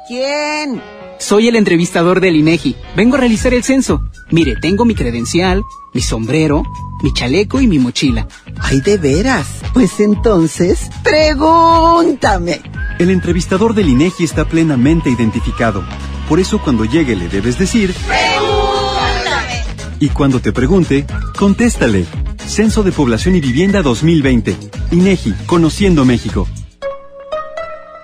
¿Quién? 0.09 0.81
Soy 1.17 1.47
el 1.47 1.55
entrevistador 1.55 2.19
del 2.19 2.35
INEGI. 2.35 2.75
Vengo 2.97 3.15
a 3.15 3.19
realizar 3.19 3.53
el 3.53 3.63
censo. 3.63 4.01
Mire, 4.31 4.55
tengo 4.61 4.83
mi 4.83 4.95
credencial, 4.95 5.63
mi 5.93 6.01
sombrero, 6.01 6.63
mi 7.01 7.13
chaleco 7.13 7.61
y 7.61 7.67
mi 7.67 7.79
mochila. 7.79 8.27
Ay, 8.59 8.81
de 8.81 8.97
veras. 8.97 9.47
Pues 9.73 9.99
entonces, 9.99 10.89
pregúntame. 11.03 12.61
El 12.99 13.09
entrevistador 13.09 13.73
del 13.73 13.89
INEGI 13.89 14.23
está 14.23 14.45
plenamente 14.45 15.09
identificado. 15.09 15.83
Por 16.27 16.39
eso 16.39 16.59
cuando 16.59 16.85
llegue 16.85 17.15
le 17.15 17.27
debes 17.29 17.57
decir... 17.59 17.93
¡Pregúntame! 18.07 19.63
Y 19.99 20.09
cuando 20.09 20.39
te 20.39 20.51
pregunte, 20.51 21.05
contéstale. 21.37 22.05
Censo 22.47 22.83
de 22.83 22.91
Población 22.91 23.35
y 23.35 23.41
Vivienda 23.41 23.81
2020. 23.81 24.55
INEGI, 24.91 25.33
Conociendo 25.45 26.05
México. 26.05 26.47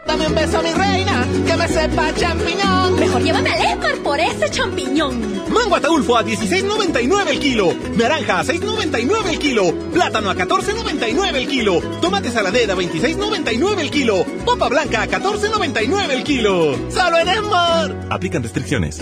Dame 0.05 0.27
un 0.27 0.35
beso, 0.35 0.61
mi 0.61 0.73
reina, 0.73 1.25
que 1.47 1.57
me 1.57 1.67
sepa 1.67 2.13
champiñón. 2.13 2.99
Mejor 2.99 3.21
ese 4.23 4.49
champiñón. 4.49 5.21
Mango 5.51 5.75
ataulfo 5.75 6.17
a 6.17 6.23
16.99 6.23 7.27
el 7.29 7.39
kilo. 7.39 7.73
Naranja 7.95 8.39
a 8.39 8.43
6.99 8.43 9.29
el 9.29 9.39
kilo. 9.39 9.73
Plátano 9.93 10.29
a 10.29 10.35
14.99 10.35 11.35
el 11.35 11.47
kilo. 11.47 11.79
Tomate 12.01 12.31
saladera 12.31 12.73
a 12.73 12.77
26.99 12.77 13.79
el 13.79 13.91
kilo. 13.91 14.25
Popa 14.45 14.69
blanca 14.69 15.03
a 15.03 15.07
14.99 15.07 16.11
el 16.11 16.23
kilo. 16.23 16.75
¡Solo 16.89 17.19
en 17.19 17.29
Esmar! 17.29 18.07
Aplican 18.09 18.43
restricciones. 18.43 19.01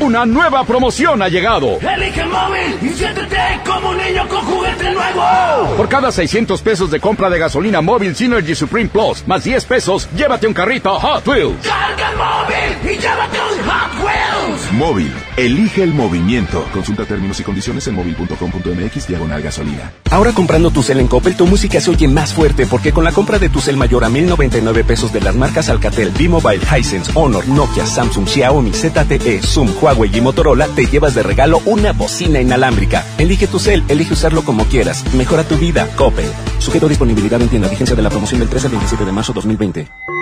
Una 0.00 0.26
nueva 0.26 0.64
promoción 0.64 1.22
ha 1.22 1.28
llegado. 1.28 1.78
Elige 1.80 2.20
el 2.20 2.28
móvil 2.28 2.78
y 2.82 2.88
siéntete 2.94 3.36
como 3.64 3.90
un 3.90 3.96
niño 3.96 4.26
con 4.28 4.40
juguete 4.40 4.90
nuevo. 4.92 5.76
Por 5.76 5.88
cada 5.88 6.10
600 6.10 6.60
pesos 6.62 6.90
de 6.90 7.00
compra 7.00 7.30
de 7.30 7.38
gasolina 7.38 7.80
móvil 7.80 8.14
Synergy 8.16 8.54
Supreme 8.54 8.88
Plus, 8.88 9.26
más 9.26 9.44
10 9.44 9.64
pesos, 9.64 10.08
llévate 10.16 10.46
un 10.46 10.54
carrito 10.54 10.98
Hot 10.98 11.26
Wheels. 11.26 11.66
Carga 11.66 12.10
el 12.10 12.16
móvil 12.16 12.92
y 12.92 12.98
llévate 13.00 13.38
un 13.38 13.68
Hot 13.68 14.04
Wheels. 14.04 14.72
Móvil, 14.72 15.12
elige 15.36 15.82
el 15.82 15.94
movimiento. 15.94 16.66
Consulta 16.72 17.04
términos 17.04 17.38
y 17.40 17.44
condiciones 17.44 17.86
en 17.86 17.94
móvil.com.mx 17.94 19.06
diagonal 19.06 19.42
gasolina. 19.42 19.92
Ahora 20.10 20.32
comprando 20.32 20.70
tu 20.70 20.82
cel 20.82 21.00
en 21.00 21.08
Coppel, 21.08 21.36
tu 21.36 21.46
música 21.46 21.80
se 21.80 21.90
oye 21.90 22.08
más 22.08 22.34
fuerte 22.34 22.66
porque 22.66 22.92
con 22.92 23.04
la 23.04 23.12
compra 23.12 23.38
de 23.38 23.48
tu 23.48 23.60
cel 23.60 23.76
mayor 23.76 24.04
a 24.04 24.08
1099 24.08 24.84
pesos 24.84 25.12
de 25.12 25.20
las 25.20 25.34
marcas 25.34 25.68
Alcatel, 25.68 26.10
B-Mobile, 26.10 26.60
Hisense, 26.76 27.10
Honor, 27.14 27.46
Nokia, 27.48 27.86
Samsung, 27.86 28.26
Xiaomi, 28.26 28.72
ZTE, 28.72 29.40
Zoom, 29.42 29.68
Huawei 29.84 30.16
y 30.16 30.20
Motorola, 30.22 30.66
te 30.68 30.86
llevas 30.86 31.14
de 31.14 31.22
regalo 31.22 31.60
una 31.66 31.92
bocina 31.92 32.40
inalámbrica. 32.40 33.04
Elige 33.18 33.46
tu 33.46 33.58
cel, 33.58 33.84
elige 33.88 34.14
usarlo 34.14 34.42
como 34.42 34.64
quieras. 34.64 35.04
Mejora 35.14 35.44
tu 35.44 35.56
vida, 35.56 35.90
Coppel. 35.94 36.30
Sujeto 36.58 36.88
disponibilidad 36.88 37.42
en 37.42 37.50
tienda. 37.50 37.68
Vigencia 37.68 37.94
de 37.94 38.00
la 38.00 38.08
promoción 38.08 38.40
del 38.40 38.48
13 38.48 38.68
al 38.68 38.72
27 38.72 39.04
de 39.04 39.12
marzo 39.12 39.34
2020. 39.34 40.13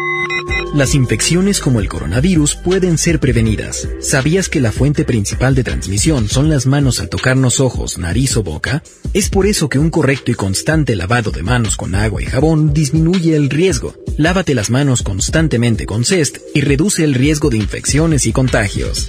Las 0.75 0.95
infecciones 0.95 1.61
como 1.61 1.81
el 1.81 1.89
coronavirus 1.89 2.57
pueden 2.57 2.97
ser 2.97 3.21
prevenidas. 3.21 3.87
¿Sabías 4.01 4.49
que 4.49 4.59
la 4.59 4.73
fuente 4.73 5.05
principal 5.05 5.55
de 5.55 5.65
transmisión 5.65 6.29
son 6.31 6.49
las 6.49 6.65
manos 6.65 6.99
al 6.99 7.11
tocarnos 7.11 7.61
ojos, 7.61 7.99
nariz 7.99 8.39
o 8.39 8.43
boca? 8.43 8.83
Es 9.13 9.29
por 9.29 9.47
eso 9.47 9.69
que 9.69 9.79
un 9.79 9.91
correcto 9.91 10.31
y 10.31 10.35
constante 10.35 10.97
lavado 10.97 11.31
de 11.31 11.43
manos 11.43 11.77
con 11.77 11.95
agua 11.95 12.23
y 12.23 12.25
jabón 12.25 12.73
disminuye 12.73 13.37
el 13.37 13.51
riesgo. 13.51 13.95
Lávate 14.17 14.55
las 14.55 14.71
manos 14.71 15.03
constantemente 15.03 15.85
con 15.85 16.07
CEST 16.07 16.39
y 16.55 16.63
reduce 16.63 17.05
el 17.05 17.15
riesgo 17.15 17.51
de 17.51 17.59
infecciones 17.59 18.25
y 18.27 18.33
contagios. 18.33 19.09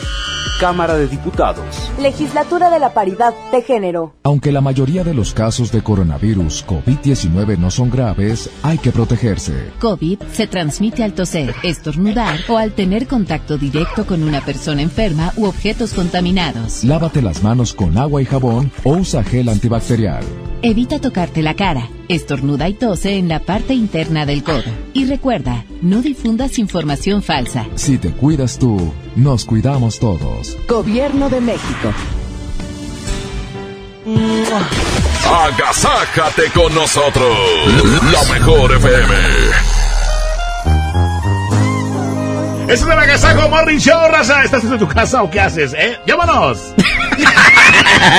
Cámara 0.61 0.95
de 0.95 1.09
Diputados. 1.09 1.91
Legislatura 1.99 2.69
de 2.69 2.79
la 2.79 2.93
Paridad 2.93 3.33
de 3.51 3.63
Género. 3.63 4.13
Aunque 4.25 4.53
la 4.53 4.61
mayoría 4.61 5.03
de 5.03 5.15
los 5.15 5.33
casos 5.33 5.73
de 5.73 5.83
coronavirus 5.83 6.67
COVID-19 6.67 7.57
no 7.57 7.71
son 7.71 7.89
graves, 7.89 8.51
hay 8.63 8.77
que 8.77 8.93
protegerse. 8.93 9.71
COVID 9.81 10.21
se 10.31 10.47
transmite 10.47 11.03
al 11.03 11.15
toser, 11.15 11.55
estornudar 11.63 12.41
o 12.51 12.59
al 12.59 12.73
tener 12.73 13.07
contacto 13.07 13.57
directo 13.57 14.05
con 14.05 14.23
una 14.23 14.43
persona 14.43 14.83
enferma 14.83 15.33
u 15.39 15.47
objetos 15.47 15.95
contaminados. 15.95 16.85
Lávate 16.85 17.23
las 17.23 17.43
manos 17.43 17.73
con 17.73 17.97
agua 17.97 18.21
y 18.21 18.27
jabón 18.27 18.71
o 18.85 18.97
usa 18.97 19.25
gel 19.25 19.49
antibacterial. 19.49 20.25
Evita 20.63 21.01
tocarte 21.01 21.43
la 21.43 21.55
cara. 21.55 21.89
Estornuda 22.09 22.69
y 22.69 22.75
tose 22.75 23.17
en 23.17 23.29
la 23.29 23.41
parte 23.41 23.73
interna 23.73 24.27
del 24.27 24.45
codo. 24.45 24.63
Y 24.93 25.07
recuerda, 25.07 25.65
no 25.81 26.03
difundas 26.03 26.59
información 26.59 27.23
falsa. 27.23 27.67
Si 27.77 27.97
te 27.97 28.11
cuidas 28.11 28.59
tú, 28.59 28.93
nos 29.17 29.47
cuidamos 29.47 29.99
todos. 29.99 30.59
Gobierno 30.69 31.31
de 31.31 31.41
México. 31.41 31.95
Agasájate 35.27 36.51
con 36.53 36.75
nosotros. 36.75 37.39
La 38.13 38.35
mejor 38.35 38.73
FM. 38.73 39.70
Eso 42.71 42.87
es 42.87 42.93
el 42.93 42.99
Agasajo 43.01 43.49
Morning 43.49 43.79
Show, 43.79 44.01
raza. 44.13 44.45
¿Estás 44.45 44.63
en 44.63 44.79
tu 44.79 44.87
casa 44.87 45.25
o 45.25 45.29
qué 45.29 45.41
haces, 45.41 45.75
eh? 45.77 45.99
¡Llámanos! 46.07 46.73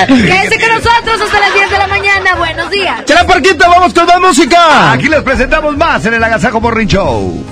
Quédense 0.06 0.60
con 0.60 0.68
nosotros 0.68 1.20
hasta 1.22 1.40
las 1.40 1.54
10 1.54 1.70
de 1.70 1.78
la 1.78 1.86
mañana. 1.86 2.34
Buenos 2.36 2.70
días. 2.70 3.02
¡Chela 3.06 3.26
Parquita, 3.26 3.66
vamos 3.66 3.94
con 3.94 4.04
más 4.04 4.20
música! 4.20 4.92
Aquí 4.92 5.08
les 5.08 5.22
presentamos 5.22 5.74
más 5.78 6.04
en 6.04 6.12
el 6.12 6.22
Agasajo 6.22 6.60
Morning 6.60 6.86
Show. 6.86 7.42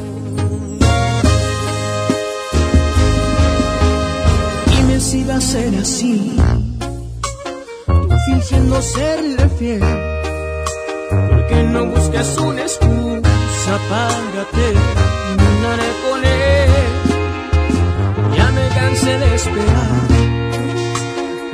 Y 4.78 4.82
me 4.82 5.00
siga 5.00 5.36
a 5.36 5.40
ser 5.40 5.74
así, 5.80 6.36
tú 7.86 8.16
fingiendo 8.26 8.82
serle 8.82 9.48
fiel. 9.58 9.80
Porque 11.30 11.62
no 11.62 11.86
busques 11.86 12.36
una 12.36 12.60
excusa 12.60 13.78
para 13.88 14.44
terminar 14.52 15.80
de 19.18 19.34
esperar, 19.34 20.08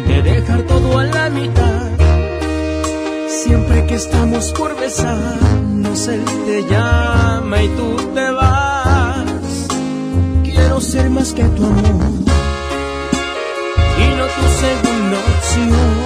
de 0.07 0.23
dejar 0.23 0.63
todo 0.63 0.99
a 0.99 1.05
la 1.05 1.31
mitad. 1.31 1.91
Siempre 3.29 3.87
que 3.87 3.95
estamos 3.95 4.53
por 4.53 4.79
besarnos, 4.79 6.09
él 6.09 6.25
te 6.47 6.65
llama 6.69 7.63
y 7.63 7.69
tú 7.69 7.97
te 8.15 8.31
vas. 8.31 9.69
Quiero 10.43 10.81
ser 10.81 11.11
más 11.11 11.33
que 11.33 11.45
tu 11.45 11.65
amor 11.65 12.13
y 13.99 14.07
no 14.19 14.27
tu 14.37 14.45
segunda 14.63 15.19
opción. 15.35 16.06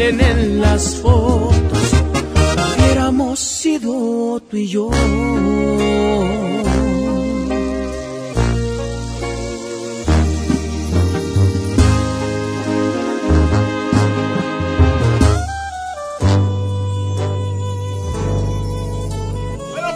Salen 0.00 0.20
en 0.20 0.60
las 0.62 0.96
fotos, 0.96 1.92
hubiéramos 2.78 3.38
sido 3.38 4.40
tú 4.50 4.56
y 4.56 4.66
yo. 4.66 4.90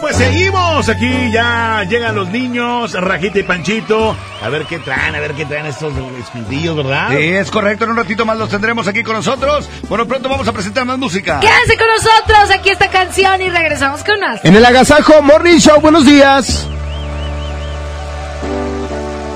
Pues 0.01 0.17
seguimos. 0.17 0.87
Aquí 0.87 1.31
ya 1.31 1.83
llegan 1.89 2.15
los 2.15 2.29
niños, 2.29 2.93
Rajita 2.93 3.39
y 3.39 3.43
Panchito. 3.43 4.15
A 4.45 4.49
ver 4.49 4.65
qué 4.67 4.77
traen, 4.77 5.15
a 5.15 5.19
ver 5.19 5.33
qué 5.33 5.43
traen 5.43 5.65
estos 5.65 5.91
espintillos, 6.19 6.75
¿verdad? 6.75 7.09
Sí, 7.09 7.17
es 7.17 7.49
correcto. 7.49 7.85
En 7.85 7.89
un 7.89 7.97
ratito 7.97 8.27
más 8.27 8.37
los 8.37 8.47
tendremos 8.47 8.87
aquí 8.87 9.01
con 9.01 9.15
nosotros. 9.15 9.67
Bueno, 9.89 10.05
pronto 10.07 10.29
vamos 10.29 10.47
a 10.47 10.53
presentar 10.53 10.85
más 10.85 10.99
música. 10.99 11.39
Quédense 11.39 11.75
con 11.75 11.87
nosotros. 11.87 12.51
Aquí 12.51 12.69
esta 12.69 12.91
canción 12.91 13.41
y 13.41 13.49
regresamos 13.49 14.03
con 14.03 14.19
más. 14.19 14.45
En 14.45 14.55
el 14.55 14.63
Agasajo 14.63 15.19
Morning 15.23 15.57
Show, 15.57 15.81
buenos 15.81 16.05
días. 16.05 16.67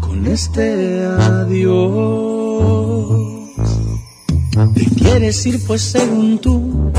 con 0.00 0.26
este 0.26 1.06
adiós? 1.06 2.41
Te 4.52 4.84
quieres 4.84 5.46
ir 5.46 5.60
pues 5.66 5.80
según 5.80 6.38
tú. 6.38 6.92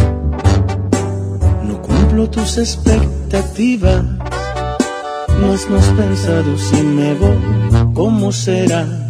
No 1.64 1.82
cumplo 1.82 2.30
tus 2.30 2.58
expectativas. 2.58 4.04
No 5.40 5.54
has 5.54 5.86
pensado 5.90 6.58
si 6.58 6.82
me 6.82 7.14
voy, 7.14 7.94
¿cómo 7.94 8.32
será 8.32 9.03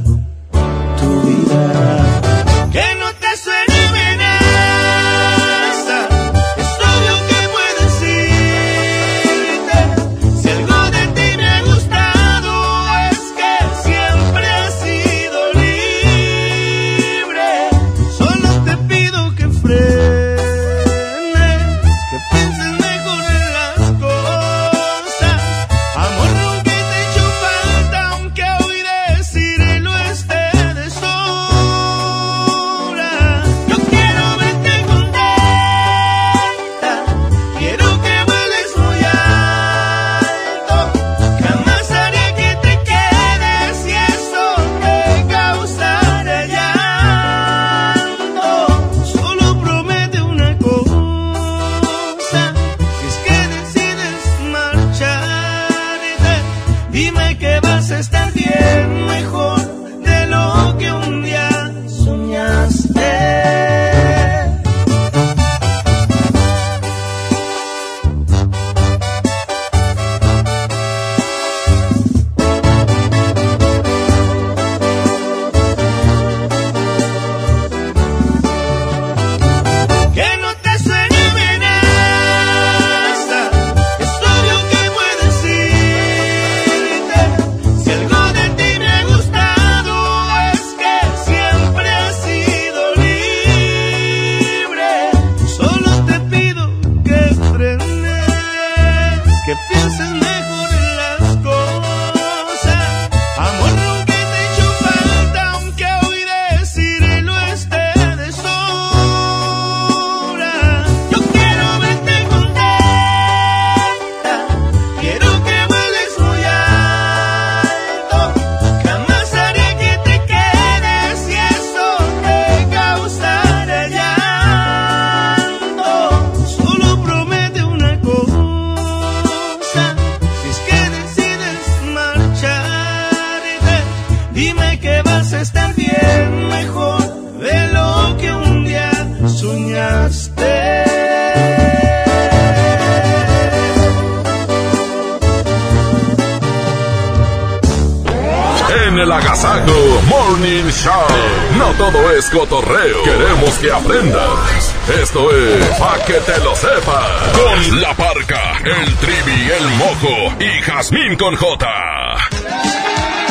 Con 161.18 161.36
J. 161.36 162.18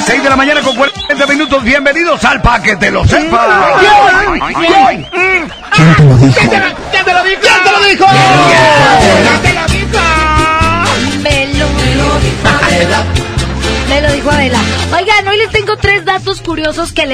6 0.07 0.23
de 0.23 0.29
la 0.29 0.37
mañana 0.37 0.61
con 0.61 0.77
40 0.77 1.27
minutos. 1.27 1.65
Bienvenidos 1.65 2.23
al 2.25 2.41
Pa' 2.41 2.63
que 2.63 2.77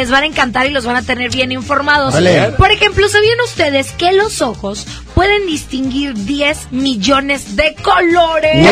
les 0.08 0.12
van 0.12 0.22
a 0.22 0.26
encantar 0.26 0.66
y 0.66 0.70
los 0.70 0.86
van 0.86 0.96
a 0.96 1.02
tener 1.02 1.30
bien 1.30 1.52
informados. 1.52 2.14
Vale. 2.14 2.54
Por 2.56 2.70
ejemplo, 2.70 3.06
¿sabían 3.10 3.38
ustedes 3.44 3.92
que 3.92 4.12
los 4.12 4.40
ojos 4.40 4.86
pueden 5.14 5.46
distinguir 5.46 6.14
10 6.14 6.72
millones 6.72 7.56
de 7.56 7.74
colores? 7.74 8.66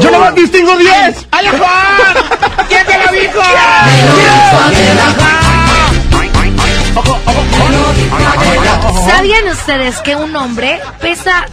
Yo 0.00 0.10
nomás 0.10 0.34
distingo 0.34 0.74
10. 0.74 1.26
¡Ay, 1.30 1.48
Juan! 1.48 2.16
¿Quién 2.66 2.86
te 2.86 2.98
lo 2.98 3.12
dijo? 3.12 3.42
¿Sabían 9.06 9.48
ustedes 9.48 9.98
que 9.98 10.16
un 10.16 10.34
hombre 10.34 10.80
pesa 11.00 11.44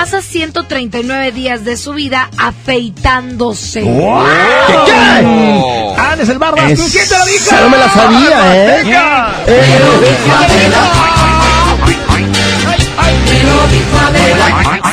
pasa 0.00 0.22
139 0.22 1.30
días 1.30 1.62
de 1.66 1.76
su 1.76 1.92
vida 1.92 2.30
afeitándose? 2.38 3.82
¿Qué? 3.82 5.94
Ah, 5.98 6.16
es 6.18 6.26
el 6.30 6.38
Barbas. 6.38 6.70
Es- 6.70 6.80
¿Quién 6.90 7.06
te 7.06 7.18
lo 7.18 7.24
dijo? 7.26 7.54
no 7.60 7.68
me 7.68 7.76
la 7.76 7.90
sabía, 7.92 8.56
¿eh? 8.56 8.82
Venga. 8.82 9.34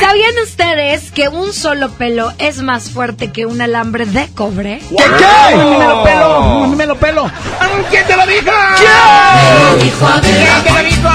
¿Sabían 0.00 0.38
ustedes 0.42 1.10
que 1.12 1.28
un 1.28 1.52
solo 1.52 1.90
pelo 1.90 2.32
es 2.38 2.62
más 2.62 2.90
fuerte 2.90 3.30
que 3.32 3.46
un 3.46 3.60
alambre 3.60 4.06
de 4.06 4.28
cobre? 4.34 4.80
¿Qué? 4.90 4.96
¿Qué? 4.96 5.56
Me 5.56 5.86
lo 5.86 6.02
pelo. 6.04 6.66
Me 6.76 6.86
lo 6.86 6.96
pelo. 6.96 7.30
¿Quién 7.90 8.06
te 8.06 8.16
lo 8.16 8.26
dijo? 8.26 8.50
¿Quién? 8.76 9.80
¿Quién 9.80 9.92
te 10.64 10.70
lo 10.72 10.78
dijo? 10.78 11.08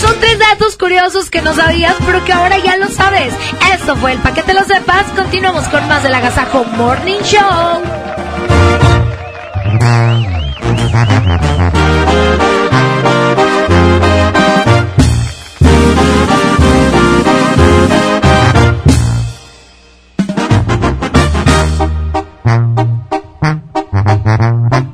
Son 0.00 0.14
tres 0.20 0.38
datos 0.38 0.76
curiosos 0.76 1.30
que 1.30 1.40
no 1.40 1.54
sabías, 1.54 1.94
pero 2.04 2.22
que 2.24 2.32
ahora 2.32 2.58
ya 2.58 2.76
lo 2.76 2.88
sabes. 2.88 3.32
Esto 3.72 3.96
fue 3.96 4.12
el 4.12 4.18
Pa' 4.18 4.34
que 4.34 4.42
te 4.42 4.52
lo 4.52 4.62
sepas. 4.64 5.04
Continuamos 5.16 5.64
con 5.68 5.86
más 5.88 6.02
del 6.02 6.14
Agasajo 6.14 6.64
Morning 6.64 7.20
Show. 7.22 7.82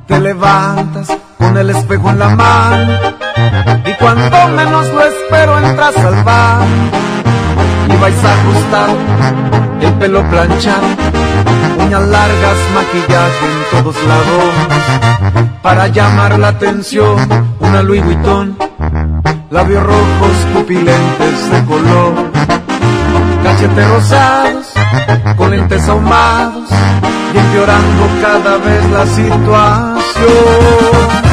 Te 0.07 0.19
levantas 0.19 1.22
con 1.43 1.57
el 1.57 1.69
espejo 1.71 2.09
en 2.09 2.19
la 2.19 2.29
mano 2.29 2.93
y 3.85 3.93
cuando 3.95 4.47
menos 4.55 4.87
lo 4.87 5.03
espero 5.03 5.59
entras 5.59 5.97
al 5.97 6.23
bar 6.23 6.65
y 7.89 7.97
vais 7.97 8.23
a 8.23 8.33
ajustar 8.33 8.89
el 9.81 9.91
pelo 9.93 10.23
planchado, 10.29 10.87
uñas 11.79 12.07
largas, 12.07 12.57
maquillaje 12.73 13.45
en 13.45 13.63
todos 13.71 13.97
lados 14.07 14.53
para 15.61 15.87
llamar 15.87 16.39
la 16.39 16.47
atención, 16.49 17.17
una 17.59 17.81
Louis 17.83 18.05
Vuitton, 18.05 18.57
labios 19.49 19.83
rojos, 19.83 20.35
pupilentes 20.53 21.51
de 21.51 21.65
color, 21.65 22.13
cachetes 23.43 23.89
rosados 23.89 24.67
con 25.35 25.51
lentes 25.51 25.89
ahumados 25.89 26.69
y 27.33 27.37
empeorando 27.37 28.07
cada 28.21 28.57
vez 28.59 28.89
la 28.91 29.05
situación. 29.07 31.32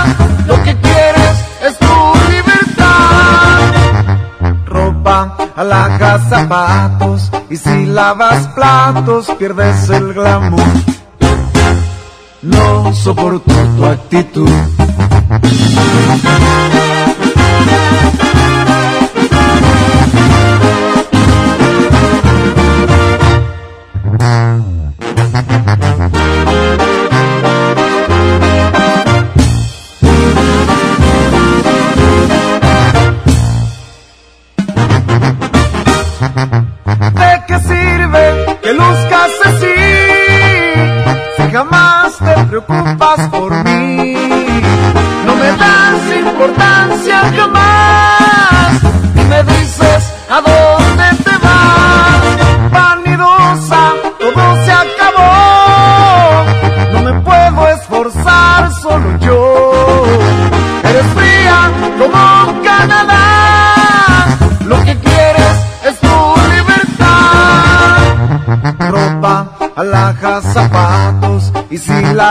Alhajas, 5.61 6.29
zapatos. 6.29 7.31
Y 7.49 7.57
si 7.57 7.85
lavas 7.85 8.47
platos, 8.49 9.27
pierdes 9.37 9.89
el 9.89 10.13
glamour. 10.13 10.63
No 12.41 12.93
soporto 12.93 13.53
tu 13.77 13.85
actitud. 13.85 14.49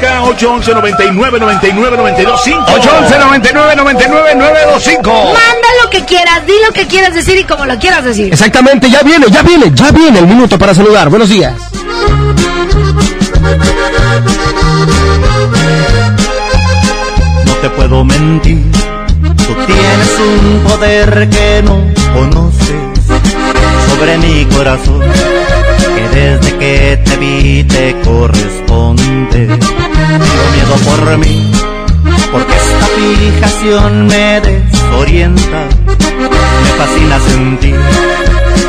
Acerca 0.00 0.22
811 0.22 0.74
99 0.74 1.38
99 1.40 1.96
92 1.96 2.40
5. 2.42 2.58
811 2.60 3.18
99 3.18 3.76
99 3.76 4.34
925. 4.34 5.10
Manda 5.10 5.68
lo 5.82 5.90
que 5.90 6.04
quieras, 6.04 6.46
di 6.46 6.54
lo 6.66 6.72
que 6.72 6.86
quieras 6.86 7.14
decir 7.14 7.38
y 7.38 7.44
como 7.44 7.66
lo 7.66 7.78
quieras 7.78 8.04
decir. 8.04 8.32
Exactamente, 8.32 8.90
ya 8.90 9.02
viene, 9.02 9.26
ya 9.30 9.42
viene, 9.42 9.70
ya 9.74 9.90
viene 9.90 10.18
el 10.18 10.26
minuto 10.26 10.58
para 10.58 10.74
saludar. 10.74 11.08
Buenos 11.08 11.28
días. 11.28 11.54
No 17.44 17.52
te 17.60 17.70
puedo 17.70 18.04
mentir, 18.04 18.62
tú 19.36 19.54
tienes 19.66 20.18
un 20.18 20.60
poder 20.64 21.28
que 21.28 21.62
no 21.62 21.78
conoces 22.14 22.90
sobre 23.88 24.18
mi 24.18 24.44
corazón, 24.46 25.00
que 25.00 26.08
desde 26.16 26.58
que 26.58 27.00
te 27.04 27.16
vi 27.16 27.64
te 27.64 27.96
corresponde. 28.02 29.58
Por 30.70 31.18
mí, 31.18 31.50
porque 32.30 32.54
esta 32.54 32.86
fijación 32.96 34.06
me 34.06 34.40
desorienta. 34.40 35.66
Me 35.86 36.70
fascina 36.78 37.18
sentir 37.28 37.76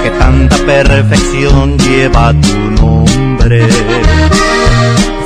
que 0.04 0.10
tanta 0.18 0.58
perfección 0.58 1.78
lleva 1.78 2.34
tu 2.34 2.82
nombre 2.82 3.68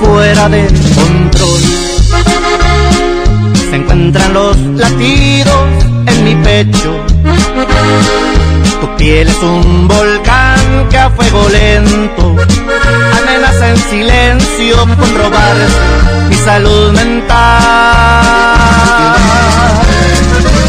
fuera 0.01 0.49
de 0.49 0.67
control. 0.95 1.61
Se 3.69 3.75
encuentran 3.77 4.33
los 4.33 4.57
latidos 4.57 5.69
en 6.07 6.23
mi 6.25 6.35
pecho. 6.35 6.93
Tu 8.81 8.95
piel 8.97 9.29
es 9.29 9.41
un 9.41 9.87
volcán 9.87 10.89
que 10.89 10.97
a 10.97 11.09
fuego 11.09 11.47
lento 11.49 12.35
en 13.61 13.77
silencio 13.77 14.77
con 14.77 16.29
mi 16.29 16.35
salud 16.35 16.91
mental. 16.91 17.35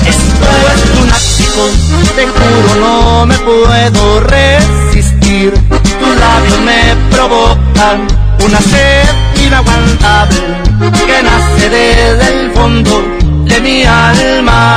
Esto 0.06 0.46
es 0.72 0.80
lunático, 0.94 1.62
te 2.14 2.26
juro 2.26 2.70
no 2.80 3.26
me 3.26 3.36
puedo 3.38 4.20
resistir. 4.20 5.52
Tus 5.52 6.16
labios 6.20 6.60
me 6.60 6.94
provocan 7.10 8.06
una 8.44 8.60
sed 8.60 9.08
inaguantable 9.44 10.40
que 11.06 11.22
nace 11.22 11.70
desde 11.70 12.42
el 12.42 12.52
fondo 12.52 13.04
de 13.46 13.60
mi 13.60 13.84
alma. 13.84 14.76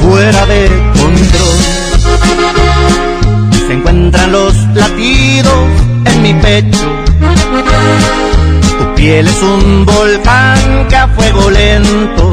Fuera 0.00 0.46
de 0.46 0.68
control 0.98 1.58
se 3.66 3.72
encuentran 3.72 4.32
los 4.32 4.54
latidos 4.74 5.68
en 6.04 6.22
mi 6.22 6.34
pecho. 6.34 6.88
Tu 8.78 8.94
piel 8.94 9.26
es 9.26 9.42
un 9.42 9.84
volcán 9.86 10.86
que 10.88 10.96
a 10.96 11.08
fuego 11.08 11.50
lento 11.50 12.32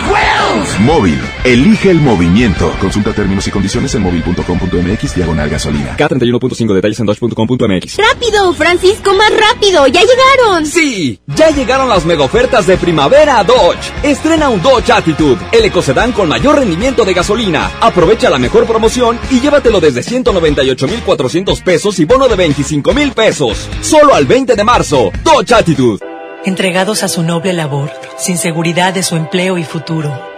Móvil. 0.80 1.20
Elige 1.44 1.90
el 1.90 2.00
movimiento. 2.00 2.72
Consulta 2.80 3.14
términos 3.14 3.48
y 3.48 3.52
condiciones 3.52 3.94
en 3.96 4.02
móvil.com.mx 4.04 5.16
diagonal 5.16 5.50
gasolina. 5.50 5.96
K31.5 5.98 6.74
detalles 6.74 7.00
en 7.00 7.06
dodge.com.mx. 7.06 7.98
¡Rápido, 7.98 8.54
Francisco, 8.54 9.14
más 9.14 9.32
rápido! 9.32 9.88
¡Ya 9.88 10.02
llegaron! 10.02 10.66
Sí, 10.66 11.20
ya 11.28 11.50
llegaron 11.52 11.90
las 11.90 12.06
mega 12.06 12.24
ofertas 12.24 12.68
de 12.68 12.78
primavera 12.78 13.40
a 13.40 13.44
Dodge. 13.44 13.92
Estrena 14.04 14.50
un 14.50 14.62
Dodge 14.62 14.92
Attitude, 14.92 15.38
el 15.52 15.66
ecocedán 15.66 16.12
con 16.12 16.28
mayor 16.30 16.58
rendimiento 16.58 17.06
de 17.06 17.14
gasolina. 17.14 17.72
Aprovecha 17.82 18.30
la 18.30 18.38
mejor 18.38 18.66
promoción 18.66 19.20
y 19.32 19.40
llévatelo 19.40 19.80
desde 19.80 20.04
198,400 20.04 21.62
pesos 21.62 22.00
y 22.00 22.06
bono 22.06 22.28
de 22.28 22.36
25,000 22.36 23.12
pesos. 23.14 23.70
Solo 23.82 24.14
al 24.14 24.26
20 24.26 24.56
de 24.56 24.64
marzo. 24.64 25.12
Dodge 25.24 25.54
Attitude. 25.54 26.06
Entregados 26.46 27.02
a 27.02 27.08
su 27.08 27.24
noble 27.24 27.54
labor, 27.54 27.92
sin 28.20 28.38
seguridad 28.38 28.94
de 28.94 29.02
su 29.02 29.16
empleo 29.16 29.58
y 29.58 29.64
futuro, 29.64 30.35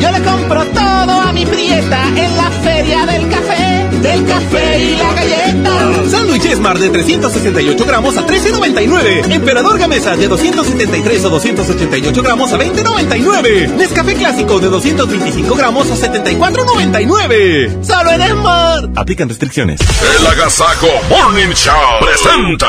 Yo 0.00 0.10
le 0.10 0.22
compro 0.22 0.64
todo 0.66 1.20
a 1.20 1.32
mi 1.32 1.46
prieta 1.46 2.08
en 2.16 2.36
la 2.36 2.50
feria 2.62 3.06
del 3.06 3.28
café, 3.28 3.88
del 4.00 4.26
café 4.26 4.78
y 4.78 4.96
la 4.96 5.12
galleta. 5.14 6.10
Sándwich 6.10 6.54
Smart 6.54 6.78
de 6.78 6.90
368 6.90 7.84
gramos 7.86 8.16
a 8.16 8.26
13.99. 8.26 9.32
Emperador 9.32 9.78
Gamesa 9.78 10.16
de 10.16 10.28
273 10.28 11.24
o 11.24 11.30
288 11.30 12.22
gramos 12.22 12.52
a 12.52 12.58
20.99. 12.58 13.74
Nescafé 13.76 14.14
Clásico 14.14 14.60
de 14.60 14.68
225 14.68 15.54
gramos 15.54 15.90
a 15.90 15.94
74.99. 15.96 17.84
Solo 17.84 18.10
en 18.12 18.22
Smart. 18.32 18.90
Aplican 18.96 19.28
restricciones. 19.28 19.80
El 20.18 20.26
Agasajo 20.26 20.88
Morning 21.08 21.52
Show 21.54 21.74
presenta. 22.00 22.68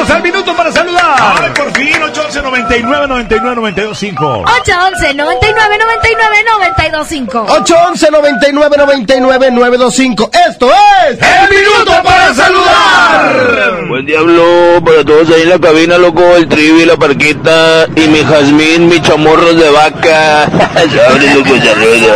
Bienvenidos 0.00 0.10
al 0.10 0.22
Minuto 0.22 0.56
para 0.56 0.72
Saludar. 0.72 1.16
Ay, 1.18 1.50
por 1.54 1.70
fin, 1.76 2.02
811 2.02 2.42
99 2.42 3.06
99 3.06 3.54
925. 3.56 4.44
811 4.46 5.14
99 5.14 5.78
99 5.78 6.36
925. 6.46 7.40
811 7.42 8.10
99 8.10 8.76
99 8.78 9.50
925. 9.50 10.30
Esto 10.48 10.70
es 10.70 11.18
El 11.20 11.50
Minuto 11.50 11.92
para 12.02 12.32
Saludar. 12.32 13.88
Buen 13.88 14.06
diablo 14.06 14.82
para 14.82 15.04
todos 15.04 15.28
ahí 15.30 15.42
en 15.42 15.50
la 15.50 15.58
cabina, 15.58 15.98
loco, 15.98 16.34
el 16.34 16.48
trivi, 16.48 16.86
la 16.86 16.96
parquita 16.96 17.86
y 17.94 18.08
mi 18.08 18.24
jazmín, 18.24 18.88
mi 18.88 19.02
chamorros 19.02 19.54
de 19.56 19.70
vaca. 19.70 20.46
Sabres, 20.72 21.34
loco, 21.34 21.50
saludos. 21.62 22.08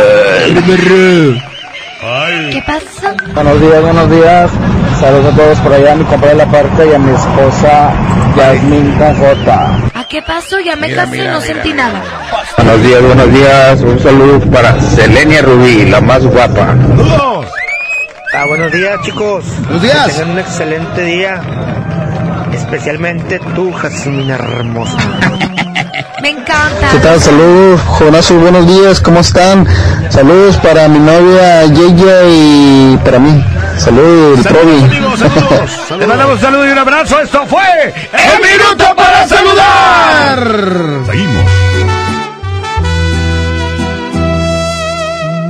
¿Qué 2.51 2.63
pasa? 2.65 3.15
Buenos 3.33 3.61
días, 3.61 3.81
buenos 3.81 4.09
días. 4.09 4.51
Saludos 4.99 5.33
a 5.33 5.35
todos 5.35 5.59
por 5.59 5.73
allá, 5.73 5.91
a 5.91 5.95
mi 5.95 6.03
compadre 6.05 6.35
de 6.35 6.45
la 6.45 6.51
parte 6.51 6.87
y 6.87 6.93
a 6.93 6.99
mi 6.99 7.13
esposa 7.13 7.93
Yasmin 8.37 8.91
con 8.93 9.15
J. 9.15 9.89
¿A 9.93 10.07
qué 10.07 10.21
pasó? 10.21 10.59
Ya 10.59 10.75
me 10.75 10.93
casé 10.93 11.17
y 11.17 11.27
no 11.27 11.41
sentí 11.41 11.73
nada. 11.73 12.01
Buenos 12.57 12.81
días, 12.83 13.01
buenos 13.01 13.31
días. 13.31 13.81
Un 13.81 13.99
saludo 13.99 14.39
para 14.51 14.79
Selenia 14.81 15.41
Rubí, 15.41 15.85
la 15.85 16.01
más 16.01 16.25
guapa. 16.25 16.75
Ah, 18.33 18.45
buenos 18.47 18.71
días, 18.71 19.01
chicos. 19.03 19.45
Buenos 19.63 19.81
días. 19.81 20.05
Que 20.07 20.11
tengan 20.13 20.31
un 20.31 20.39
excelente 20.39 21.01
día. 21.03 21.41
Especialmente 22.53 23.39
tú, 23.53 23.71
Jasmina 23.73 24.35
hermosa. 24.35 24.97
Me 26.21 26.29
encanta. 26.29 26.89
¿Qué 26.91 26.97
tal? 26.99 27.21
Saludos, 27.21 27.81
Jonazo, 27.99 28.35
buenos 28.35 28.67
días, 28.67 28.99
¿cómo 29.01 29.19
están? 29.19 29.67
Saludos 30.09 30.57
para 30.57 30.87
mi 30.87 30.99
novia 30.99 31.65
Yeya 31.65 32.23
y 32.27 32.99
para 33.03 33.19
mí. 33.19 33.43
Saludos, 33.77 34.37
el 34.39 34.43
Saludos, 34.43 34.63
Provi. 34.63 34.83
amigos, 34.83 35.19
saludos. 35.19 35.89
Le 35.99 36.07
mandamos 36.07 36.35
un 36.35 36.41
saludo 36.41 36.67
y 36.67 36.71
un 36.71 36.77
abrazo. 36.77 37.19
Esto 37.21 37.45
fue 37.47 37.93
El 38.13 38.41
Minuto 38.41 38.95
para 38.95 39.27
Saludar. 39.27 41.05
Seguimos. 41.05 41.45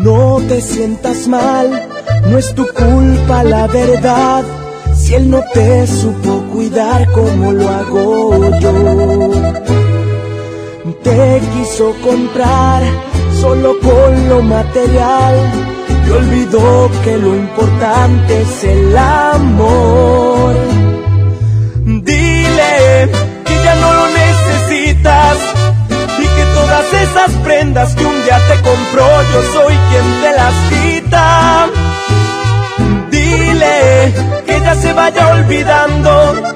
No 0.01 0.39
te 0.47 0.61
sientas 0.61 1.27
mal, 1.27 1.87
no 2.27 2.37
es 2.37 2.53
tu 2.53 2.67
culpa 2.67 3.43
la 3.43 3.65
verdad. 3.67 4.43
Si 4.95 5.13
él 5.15 5.29
no 5.29 5.43
te 5.53 5.85
supo 5.87 6.43
cuidar 6.53 7.09
como 7.11 7.51
lo 7.51 7.69
hago 7.69 8.59
yo. 8.59 9.44
Te 10.85 11.41
quiso 11.55 11.95
comprar 12.03 12.83
solo 13.41 13.73
con 13.79 14.29
lo 14.29 14.43
material 14.43 15.35
y 16.05 16.11
olvidó 16.11 16.91
que 17.03 17.17
lo 17.17 17.35
importante 17.35 18.41
es 18.41 18.63
el 18.63 18.95
amor. 18.95 20.53
Dile 21.85 23.09
que 23.45 23.55
ya 23.63 23.75
no 23.81 23.93
lo 23.95 24.05
necesitas 24.09 25.37
y 26.19 26.21
que 26.21 26.43
todas 26.53 26.93
esas 26.93 27.31
prendas 27.43 27.95
que 27.95 28.05
un 28.05 28.23
día 28.23 28.39
te 28.47 28.61
compró 28.61 29.07
yo 29.33 29.41
soy 29.53 29.75
quien 29.89 30.21
te 30.21 30.31
las 30.37 30.53
quita. 30.69 31.67
Dile 33.09 34.13
que 34.45 34.59
ya 34.59 34.75
se 34.75 34.93
vaya 34.93 35.33
olvidando 35.33 36.55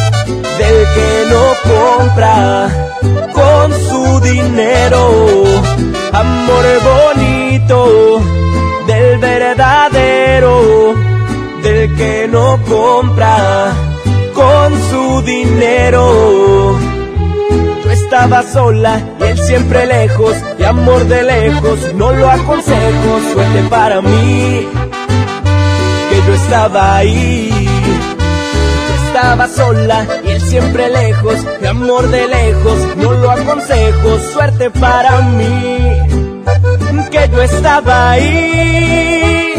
que 0.95 1.25
no 1.29 1.43
compra 1.73 2.69
con 3.33 3.73
su 3.87 4.19
dinero. 4.21 5.01
Amor 6.13 6.65
bonito 6.91 8.21
del 8.87 9.17
verdadero, 9.19 10.93
del 11.63 11.95
que 11.95 12.27
no 12.29 12.59
compra 12.67 13.71
con 14.33 14.73
su 14.89 15.21
dinero. 15.21 16.77
Tú 17.83 17.89
estabas 17.89 18.51
sola 18.51 19.01
y 19.19 19.23
él 19.23 19.37
siempre 19.39 19.85
lejos, 19.85 20.35
y 20.59 20.63
amor 20.63 21.05
de 21.05 21.23
lejos, 21.23 21.79
no 21.95 22.11
lo 22.13 22.29
aconsejo, 22.29 23.19
suerte 23.33 23.63
para 23.69 24.01
mí, 24.01 24.67
que 26.09 26.17
yo 26.27 26.33
estaba 26.33 26.97
ahí. 26.97 27.67
Tú 28.87 29.05
estabas 29.07 29.51
sola 29.51 30.07
y 30.25 30.31
él 30.31 30.40
siempre 30.51 30.89
lejos, 30.89 31.37
y 31.61 31.65
amor 31.65 32.09
de 32.09 32.27
lejos, 32.27 32.77
no 32.97 33.13
lo 33.13 33.31
aconsejo, 33.31 34.19
suerte 34.33 34.69
para 34.69 35.21
mí, 35.21 35.97
que 37.09 37.29
yo 37.31 37.41
estaba 37.41 38.11
ahí. 38.11 39.50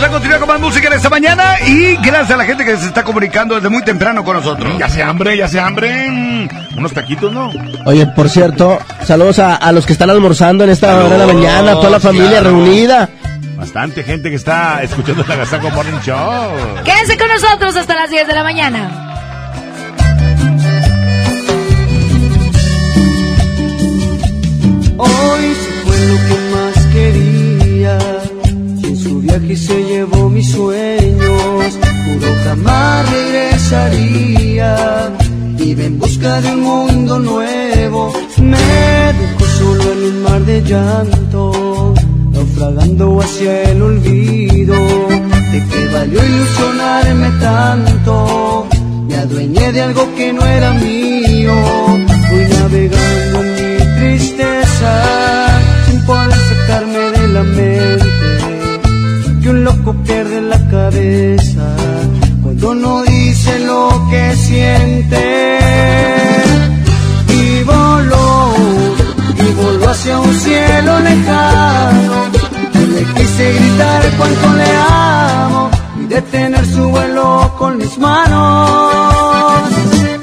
Vamos 0.00 0.08
a 0.08 0.18
continuar 0.18 0.40
con 0.40 0.48
más 0.48 0.60
música 0.60 0.88
en 0.88 0.94
esta 0.94 1.10
mañana 1.10 1.60
y 1.66 1.96
gracias 1.96 2.30
a 2.30 2.36
la 2.38 2.44
gente 2.44 2.64
que 2.64 2.74
se 2.78 2.86
está 2.86 3.04
comunicando 3.04 3.56
desde 3.56 3.68
muy 3.68 3.82
temprano 3.82 4.24
con 4.24 4.34
nosotros. 4.34 4.78
Ya 4.78 4.88
se 4.88 5.02
hambre, 5.02 5.36
ya 5.36 5.46
se 5.46 5.60
hambre. 5.60 6.48
Unos 6.74 6.92
taquitos, 6.92 7.30
¿no? 7.30 7.52
Oye, 7.84 8.06
por 8.06 8.30
cierto, 8.30 8.78
saludos 9.04 9.38
a, 9.40 9.56
a 9.56 9.72
los 9.72 9.84
que 9.84 9.92
están 9.92 10.08
almorzando 10.08 10.64
en 10.64 10.70
esta 10.70 10.96
hora 10.96 11.08
de 11.08 11.18
la 11.18 11.26
mañana, 11.26 11.74
toda 11.74 11.90
la 11.90 12.00
familia 12.00 12.40
claro. 12.40 12.50
reunida. 12.50 13.10
Bastante 13.58 14.02
gente 14.02 14.30
que 14.30 14.36
está 14.36 14.82
escuchando 14.82 15.22
el 15.22 15.30
Agasaco 15.30 15.70
Morning 15.70 16.00
Show. 16.02 16.50
Quédense 16.82 17.18
con 17.18 17.28
nosotros 17.28 17.76
hasta 17.76 17.94
las 17.94 18.08
10 18.08 18.26
de 18.26 18.34
la 18.34 18.42
mañana. 18.42 19.06
Hoy 24.96 25.54
se 25.54 25.70
fue 25.84 26.06
lo 26.06 26.28
que 26.28 26.39
viaje 29.30 29.56
se 29.56 29.84
llevó 29.84 30.28
mis 30.28 30.50
sueños. 30.50 31.78
Juro 32.04 32.34
jamás 32.44 33.10
regresaría. 33.10 34.70
Iba 35.58 35.84
en 35.84 35.98
busca 35.98 36.40
de 36.40 36.52
un 36.52 36.60
mundo 36.62 37.18
nuevo. 37.18 38.12
Me 38.38 39.12
dejó 39.20 39.44
solo 39.58 39.92
en 39.92 39.98
un 40.10 40.22
mar 40.22 40.44
de 40.44 40.62
llanto. 40.62 41.94
Naufragando 42.32 43.20
hacia 43.20 43.62
el 43.70 43.82
olvido. 43.82 44.74
De 45.52 45.64
que 45.70 45.88
valió 45.92 46.24
ilusionarme 46.24 47.30
tanto. 47.40 48.66
Me 49.06 49.16
adueñé 49.16 49.72
de 49.72 49.82
algo 49.82 50.08
que 50.16 50.32
no 50.32 50.44
era 50.44 50.72
mío. 50.72 51.54
Fui 52.28 52.44
navegando 52.48 53.19
mis 77.90 77.98
manos 77.98 79.62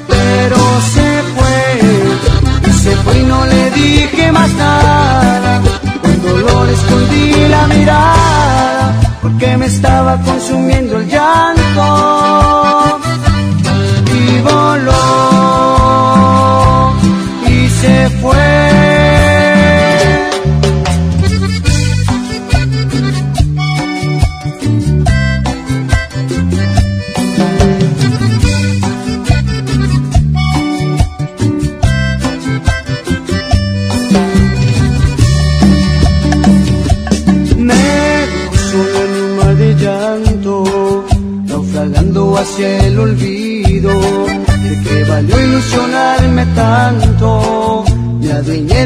pero 0.06 0.56
se 0.94 1.22
fue 1.34 2.72
se 2.82 2.96
fue 2.96 3.18
y 3.18 3.24
no 3.24 3.44
le 3.46 3.70
dije 3.72 4.32
más 4.32 4.50
nada. 4.54 5.60
Con 6.00 6.22
dolor 6.22 6.68
escondí 6.70 7.32
la 7.48 7.66
mirada 7.66 8.94
porque 9.20 9.56
me 9.56 9.66
estaba 9.66 10.16
consumiendo 10.22 10.87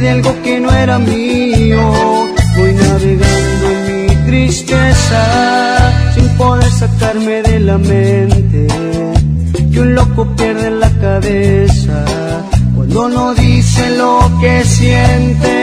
de 0.02 0.10
algo 0.10 0.34
que 0.42 0.58
no 0.58 0.70
era 0.72 0.98
mío. 0.98 1.80
Voy 2.56 2.72
navegando 2.74 3.66
en 3.70 4.06
mi 4.06 4.16
tristeza, 4.26 5.22
sin 6.14 6.28
poder 6.36 6.70
sacarme 6.70 7.42
de 7.42 7.60
la 7.60 7.78
mente. 7.78 8.66
Que 9.72 9.80
un 9.80 9.94
loco 9.94 10.26
pierde 10.36 10.70
la 10.70 10.90
cabeza 11.06 12.04
cuando 12.74 13.08
no 13.08 13.34
dice 13.34 13.96
lo 13.96 14.30
que 14.40 14.64
siente 14.64 15.54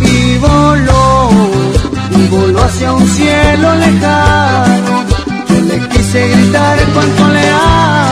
y 0.00 0.38
voló, 0.38 1.30
y 2.18 2.26
voló 2.28 2.62
hacia 2.62 2.92
un 2.92 3.06
cielo 3.06 3.74
lejano. 3.74 5.04
Yo 5.48 5.60
le 5.70 5.88
quise 5.88 6.28
gritar 6.28 6.78
cuánto 6.94 7.28
le 7.28 7.48
amo 7.50 8.07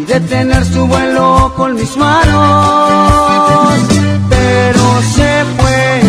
y 0.00 0.04
detener 0.04 0.64
su 0.64 0.86
vuelo 0.86 1.52
con 1.56 1.74
mis 1.74 1.96
manos. 1.96 3.78
Pero 4.28 4.82
se 5.14 5.44
fue, 5.56 6.02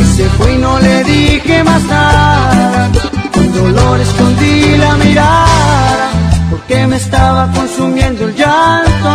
y 0.00 0.04
se 0.16 0.24
fue 0.36 0.54
y 0.54 0.58
no 0.58 0.78
le 0.78 1.04
dije 1.04 1.64
más 1.64 1.82
nada. 1.84 2.90
Con 3.34 3.52
dolor 3.52 4.00
escondí 4.00 4.76
la 4.76 4.94
mirada, 4.96 6.10
porque 6.50 6.86
me 6.86 6.96
estaba 6.96 7.50
consumiendo 7.52 8.24
el 8.26 8.34
llanto. 8.34 9.14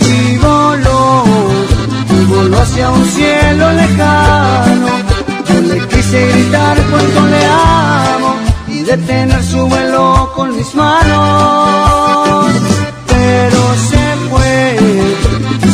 Y 0.00 0.38
voló, 0.38 1.24
y 2.10 2.24
voló 2.26 2.58
hacia 2.58 2.90
un 2.90 3.04
cielo 3.06 3.43
mis 10.64 10.74
manos. 10.74 12.52
Pero 13.06 13.60
se 13.90 14.04
fue, 14.30 14.76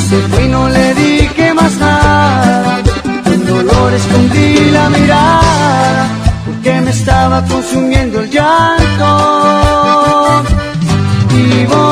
se 0.09 0.18
fue 0.28 0.45
y 0.45 0.49
no 0.49 0.68
le 0.68 0.95
dije 0.95 1.55
más 1.55 1.74
nada. 1.76 2.82
Con 3.24 3.47
dolor 3.47 3.93
escondí 3.93 4.70
la 4.70 4.91
mirada 4.91 6.09
porque 6.45 6.80
me 6.80 6.91
estaba 6.91 7.45
consumiendo 7.45 8.20
el 8.20 8.30
llanto. 8.30 9.11
Y 11.41 11.64
voló 11.66 11.89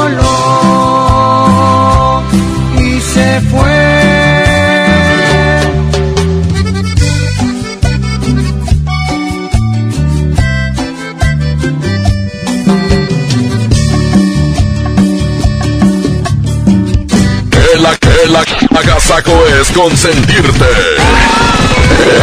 agasaco 19.09 19.47
es 19.47 19.71
consentirte. 19.71 20.67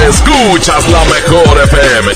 Escuchas 0.07 0.87
la 0.89 1.03
mejor 1.05 1.61
FM. 1.63 2.11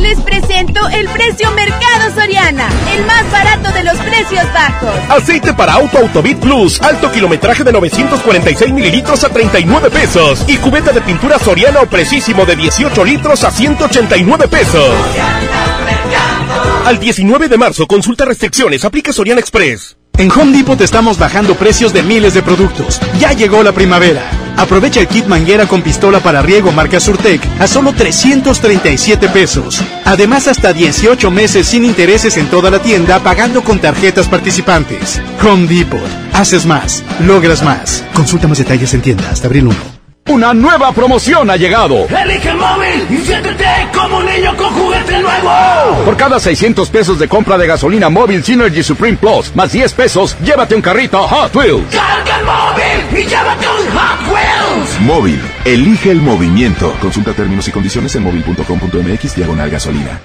Les 0.00 0.20
presento 0.20 0.88
el 0.88 1.08
precio 1.08 1.50
Mercado 1.52 2.14
Soriana, 2.14 2.68
el 2.94 3.04
más 3.04 3.30
barato 3.32 3.72
de 3.72 3.84
los 3.84 3.96
precios 3.96 4.44
bajos. 4.52 4.94
Aceite 5.08 5.54
para 5.54 5.74
auto 5.74 5.98
Autobit 5.98 6.38
Plus, 6.38 6.80
alto 6.82 7.10
kilometraje 7.10 7.64
de 7.64 7.72
946 7.72 8.72
mililitros 8.72 9.24
a 9.24 9.28
39 9.28 9.90
pesos. 9.90 10.44
Y 10.46 10.56
cubeta 10.58 10.92
de 10.92 11.00
pintura 11.00 11.38
Soriana 11.38 11.80
o 11.80 11.86
Precisísimo 11.86 12.44
de 12.44 12.54
18 12.56 13.04
litros 13.04 13.42
a 13.44 13.50
189 13.50 14.48
pesos. 14.48 14.94
Al 16.84 16.98
19 17.00 17.48
de 17.48 17.56
marzo, 17.56 17.86
consulta 17.86 18.24
restricciones, 18.24 18.84
aplica 18.84 19.12
Soriana 19.12 19.40
Express. 19.40 19.96
En 20.16 20.30
Home 20.30 20.56
Depot 20.56 20.78
te 20.78 20.84
estamos 20.84 21.18
bajando 21.18 21.56
precios 21.56 21.92
de 21.92 22.04
miles 22.04 22.34
de 22.34 22.42
productos. 22.42 23.00
Ya 23.18 23.32
llegó 23.32 23.64
la 23.64 23.72
primavera. 23.72 24.30
Aprovecha 24.56 25.00
el 25.00 25.08
kit 25.08 25.26
manguera 25.26 25.66
con 25.66 25.82
pistola 25.82 26.20
para 26.20 26.40
riego 26.40 26.70
marca 26.70 27.00
Surtec 27.00 27.42
a 27.58 27.66
solo 27.66 27.92
337 27.92 29.28
pesos. 29.30 29.82
Además, 30.04 30.46
hasta 30.46 30.72
18 30.72 31.30
meses 31.32 31.66
sin 31.66 31.84
intereses 31.84 32.36
en 32.36 32.46
toda 32.46 32.70
la 32.70 32.78
tienda 32.78 33.18
pagando 33.18 33.64
con 33.64 33.80
tarjetas 33.80 34.28
participantes. 34.28 35.20
Home 35.42 35.66
Depot. 35.66 36.00
Haces 36.32 36.64
más. 36.64 37.02
Logras 37.26 37.64
más. 37.64 38.04
Consulta 38.14 38.46
más 38.46 38.58
detalles 38.58 38.94
en 38.94 39.02
tienda 39.02 39.28
hasta 39.30 39.48
abril 39.48 39.66
1. 39.66 39.93
Una 40.28 40.54
nueva 40.54 40.90
promoción 40.92 41.50
ha 41.50 41.56
llegado. 41.56 42.06
Elige 42.08 42.48
el 42.48 42.56
móvil 42.56 43.06
y 43.10 43.16
siéntete 43.26 43.66
como 43.94 44.18
un 44.18 44.26
niño 44.26 44.56
con 44.56 44.70
juguete 44.72 45.20
nuevo. 45.20 46.04
Por 46.06 46.16
cada 46.16 46.40
600 46.40 46.88
pesos 46.88 47.18
de 47.18 47.28
compra 47.28 47.58
de 47.58 47.66
gasolina 47.66 48.08
móvil 48.08 48.42
Synergy 48.42 48.82
Supreme 48.82 49.18
Plus, 49.18 49.54
más 49.54 49.72
10 49.72 49.92
pesos, 49.92 50.36
llévate 50.42 50.74
un 50.74 50.80
carrito 50.80 51.22
Hot 51.28 51.54
Wheels. 51.54 51.94
Carga 51.94 52.38
el 52.38 52.44
móvil 52.46 53.20
y 53.20 53.28
llévate 53.28 53.66
un 53.66 53.98
Hot 53.98 54.32
Wheels. 54.32 55.00
Móvil, 55.00 55.40
elige 55.66 56.10
el 56.10 56.22
movimiento. 56.22 56.94
Consulta 57.02 57.32
términos 57.34 57.68
y 57.68 57.70
condiciones 57.70 58.14
en 58.16 58.22
móvil.com.mx 58.22 59.36
diagonal 59.36 59.68
gasolina. 59.68 60.20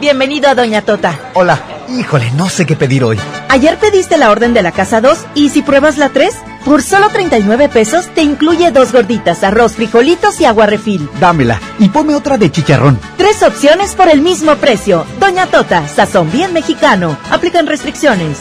Bienvenido 0.00 0.48
a 0.48 0.54
Doña 0.54 0.82
Tota. 0.82 1.18
Hola. 1.34 1.60
Híjole, 1.88 2.30
no 2.32 2.48
sé 2.48 2.66
qué 2.66 2.76
pedir 2.76 3.02
hoy. 3.02 3.18
Ayer 3.48 3.76
pediste 3.78 4.18
la 4.18 4.30
orden 4.30 4.54
de 4.54 4.62
la 4.62 4.72
casa 4.72 5.00
2 5.00 5.18
y 5.34 5.48
si 5.50 5.62
pruebas 5.62 5.98
la 5.98 6.10
3, 6.10 6.34
por 6.66 6.82
solo 6.82 7.10
39 7.10 7.68
pesos 7.68 8.08
te 8.12 8.22
incluye 8.22 8.72
dos 8.72 8.90
gorditas, 8.90 9.44
arroz, 9.44 9.76
frijolitos 9.76 10.40
y 10.40 10.46
agua 10.46 10.66
refil. 10.66 11.08
Dámela 11.20 11.60
y 11.78 11.88
ponme 11.90 12.16
otra 12.16 12.38
de 12.38 12.50
chicharrón. 12.50 12.98
Tres 13.16 13.44
opciones 13.44 13.94
por 13.94 14.08
el 14.08 14.20
mismo 14.20 14.56
precio. 14.56 15.06
Doña 15.20 15.46
Tota, 15.46 15.86
sazón 15.86 16.32
bien 16.32 16.52
mexicano. 16.52 17.16
Aplican 17.30 17.68
restricciones. 17.68 18.40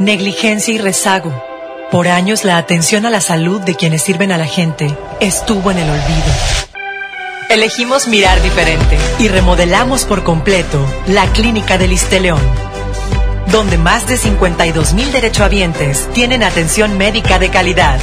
Negligencia 0.00 0.74
y 0.74 0.78
rezago. 0.78 1.32
Por 1.92 2.08
años 2.08 2.44
la 2.44 2.56
atención 2.56 3.06
a 3.06 3.10
la 3.10 3.20
salud 3.20 3.60
de 3.60 3.76
quienes 3.76 4.02
sirven 4.02 4.32
a 4.32 4.38
la 4.38 4.46
gente 4.46 4.92
estuvo 5.20 5.70
en 5.70 5.78
el 5.78 5.88
olvido. 5.88 6.32
Elegimos 7.50 8.08
mirar 8.08 8.42
diferente 8.42 8.98
y 9.20 9.28
remodelamos 9.28 10.04
por 10.06 10.24
completo 10.24 10.84
la 11.06 11.26
Clínica 11.32 11.78
del 11.78 11.96
León, 12.20 12.40
donde 13.50 13.78
más 13.78 14.06
de 14.06 14.16
52 14.16 14.94
mil 14.94 15.10
derechohabientes 15.12 16.08
tienen 16.12 16.42
atención 16.42 16.96
médica 16.96 17.38
de 17.38 17.50
calidad. 17.50 17.98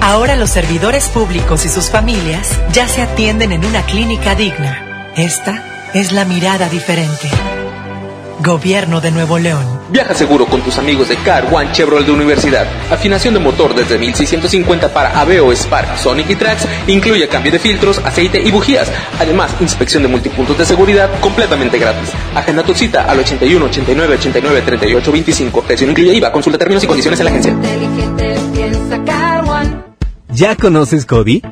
Ahora 0.00 0.36
los 0.36 0.50
servidores 0.50 1.08
públicos 1.08 1.64
y 1.64 1.68
sus 1.68 1.90
familias 1.90 2.48
ya 2.72 2.88
se 2.88 3.02
atienden 3.02 3.52
en 3.52 3.64
una 3.64 3.82
clínica 3.82 4.34
digna. 4.34 5.10
Esta 5.16 5.90
es 5.92 6.12
la 6.12 6.24
mirada 6.24 6.68
diferente. 6.68 7.63
Gobierno 8.40 9.00
de 9.00 9.10
Nuevo 9.10 9.38
León. 9.38 9.64
Viaja 9.90 10.14
seguro 10.14 10.46
con 10.46 10.60
tus 10.62 10.78
amigos 10.78 11.08
de 11.08 11.16
Car 11.16 11.46
One 11.52 11.70
Chevrolet 11.72 12.06
de 12.06 12.12
Universidad. 12.12 12.66
Afinación 12.90 13.34
de 13.34 13.40
motor 13.40 13.74
desde 13.74 13.98
1650 13.98 14.92
para 14.92 15.20
Aveo, 15.20 15.52
Spark, 15.52 15.96
Sonic 15.96 16.30
y 16.30 16.34
Trax. 16.34 16.66
Incluye 16.86 17.28
cambio 17.28 17.52
de 17.52 17.58
filtros, 17.58 17.98
aceite 17.98 18.40
y 18.40 18.50
bujías. 18.50 18.90
Además, 19.20 19.54
inspección 19.60 20.02
de 20.02 20.08
multipuntos 20.08 20.58
de 20.58 20.66
seguridad 20.66 21.10
completamente 21.20 21.78
gratis. 21.78 22.10
Agenda 22.34 22.62
tu 22.62 22.74
cita 22.74 23.04
al 23.04 23.20
81 23.20 23.64
89 23.66 24.14
89 24.14 24.62
38 24.62 25.12
25. 25.12 25.62
Precio 25.62 25.86
no 25.86 25.92
incluye 25.92 26.14
IVA. 26.14 26.32
Consulta 26.32 26.58
términos 26.58 26.82
y 26.82 26.86
condiciones 26.86 27.20
en 27.20 27.24
la 27.24 27.30
agencia. 27.30 27.56
¿Ya 30.30 30.56
conoces 30.56 31.06
Cody? 31.06 31.42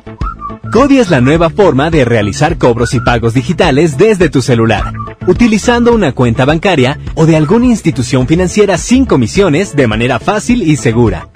Cody 0.73 0.97
es 0.97 1.11
la 1.11 1.21
nueva 1.21 1.51
forma 1.51 1.91
de 1.91 2.03
realizar 2.03 2.57
cobros 2.57 2.95
y 2.95 2.99
pagos 2.99 3.35
digitales 3.35 3.95
desde 3.95 4.29
tu 4.29 4.41
celular, 4.41 4.91
utilizando 5.27 5.93
una 5.93 6.13
cuenta 6.13 6.45
bancaria 6.45 6.97
o 7.13 7.27
de 7.27 7.35
alguna 7.35 7.67
institución 7.67 8.25
financiera 8.25 8.79
sin 8.79 9.05
comisiones 9.05 9.75
de 9.75 9.85
manera 9.85 10.17
fácil 10.17 10.63
y 10.63 10.75
segura. 10.77 11.29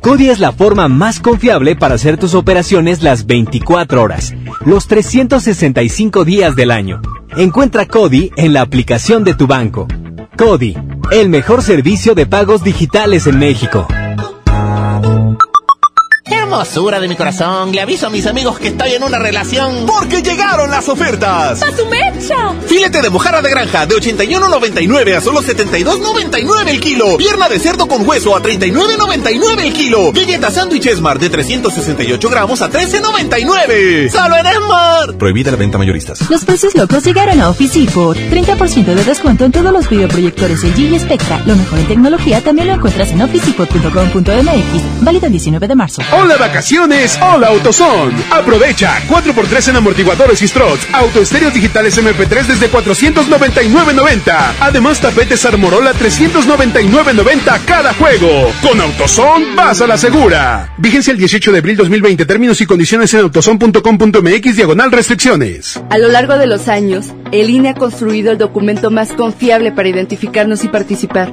Cody 0.00 0.28
es 0.28 0.38
la 0.38 0.52
forma 0.52 0.86
más 0.86 1.18
confiable 1.18 1.74
para 1.74 1.96
hacer 1.96 2.16
tus 2.16 2.36
operaciones 2.36 3.02
las 3.02 3.26
24 3.26 4.00
horas, 4.00 4.34
los 4.64 4.86
365 4.86 6.24
días 6.24 6.54
del 6.54 6.70
año. 6.70 7.02
Encuentra 7.36 7.86
Cody 7.86 8.30
en 8.36 8.52
la 8.52 8.60
aplicación 8.60 9.24
de 9.24 9.34
tu 9.34 9.48
banco. 9.48 9.88
Cody, 10.38 10.76
el 11.10 11.28
mejor 11.28 11.62
servicio 11.62 12.14
de 12.14 12.26
pagos 12.26 12.62
digitales 12.62 13.26
en 13.26 13.36
México. 13.36 13.88
Hermosura 16.50 16.98
de 16.98 17.06
mi 17.06 17.14
corazón, 17.14 17.70
le 17.70 17.80
aviso 17.80 18.08
a 18.08 18.10
mis 18.10 18.26
amigos 18.26 18.58
que 18.58 18.68
estoy 18.68 18.94
en 18.94 19.04
una 19.04 19.20
relación. 19.20 19.86
Porque 19.86 20.20
llegaron 20.20 20.68
las 20.68 20.88
ofertas. 20.88 21.62
¡A 21.62 21.76
su 21.76 21.86
mecha! 21.86 22.54
Filete 22.66 23.00
de 23.00 23.08
mojarra 23.08 23.40
de 23.40 23.50
granja 23.50 23.86
de 23.86 23.94
81.99 23.94 25.16
a 25.16 25.20
solo 25.20 25.42
72.99 25.42 26.66
el 26.66 26.80
kilo. 26.80 27.16
Pierna 27.18 27.48
de 27.48 27.60
cerdo 27.60 27.86
con 27.86 28.04
hueso 28.06 28.34
a 28.34 28.42
39.99 28.42 29.60
el 29.60 29.72
kilo. 29.72 30.10
Galleta 30.10 30.50
sándwich 30.50 30.86
Esmar 30.86 31.20
de 31.20 31.30
368 31.30 32.28
gramos 32.28 32.62
a 32.62 32.68
13.99. 32.68 34.10
¡Solo 34.10 34.36
en 34.36 34.46
Esmar! 34.46 35.18
Prohibida 35.18 35.52
la 35.52 35.56
venta 35.56 35.78
mayoristas. 35.78 36.28
Los 36.30 36.44
precios 36.44 36.74
locos 36.74 37.04
llegaron 37.04 37.40
a 37.40 37.48
Office 37.48 37.78
Depot. 37.78 38.16
30% 38.16 38.86
de 38.86 39.04
descuento 39.04 39.44
en 39.44 39.52
todos 39.52 39.72
los 39.72 39.88
videoproyectores 39.88 40.64
LG 40.64 40.80
y 40.80 40.98
Spectra. 40.98 41.44
Lo 41.46 41.54
mejor 41.54 41.78
en 41.78 41.86
tecnología 41.86 42.40
también 42.40 42.66
lo 42.66 42.74
encuentras 42.74 43.12
en 43.12 43.22
officedepot.com.mx. 43.22 45.04
Válido 45.04 45.26
el 45.26 45.32
19 45.32 45.68
de 45.68 45.74
marzo. 45.76 46.02
Hola 46.12 46.39
vacaciones, 46.40 47.18
hola 47.22 47.48
AutoZone. 47.48 48.16
Aprovecha 48.30 49.00
4x3 49.08 49.68
en 49.68 49.76
amortiguadores 49.76 50.42
y 50.42 50.48
struts, 50.48 50.88
autoestéreos 50.92 51.54
digitales 51.54 51.96
MP3 51.96 52.46
desde 52.46 52.70
499.90. 52.70 54.54
Además 54.60 55.00
tapetes 55.00 55.44
Armorola 55.44 55.92
399.90 55.92 57.64
cada 57.64 57.94
juego. 57.94 58.52
Con 58.62 58.80
AutoZone 58.80 59.54
vas 59.54 59.80
a 59.80 59.86
la 59.86 59.96
segura. 59.96 60.74
Vigencia 60.78 61.12
el 61.12 61.18
18 61.18 61.52
de 61.52 61.58
abril 61.58 61.76
2020. 61.76 62.26
Términos 62.26 62.60
y 62.60 62.66
condiciones 62.66 63.14
en 63.14 63.20
autozone.com.mx 63.20 64.56
diagonal 64.56 64.90
restricciones. 64.90 65.80
A 65.90 65.98
lo 65.98 66.08
largo 66.08 66.38
de 66.38 66.46
los 66.46 66.68
años, 66.68 67.08
el 67.32 67.50
INE 67.50 67.70
ha 67.70 67.74
construido 67.74 68.32
el 68.32 68.38
documento 68.38 68.90
más 68.90 69.12
confiable 69.12 69.72
para 69.72 69.88
identificarnos 69.88 70.64
y 70.64 70.68
participar. 70.68 71.32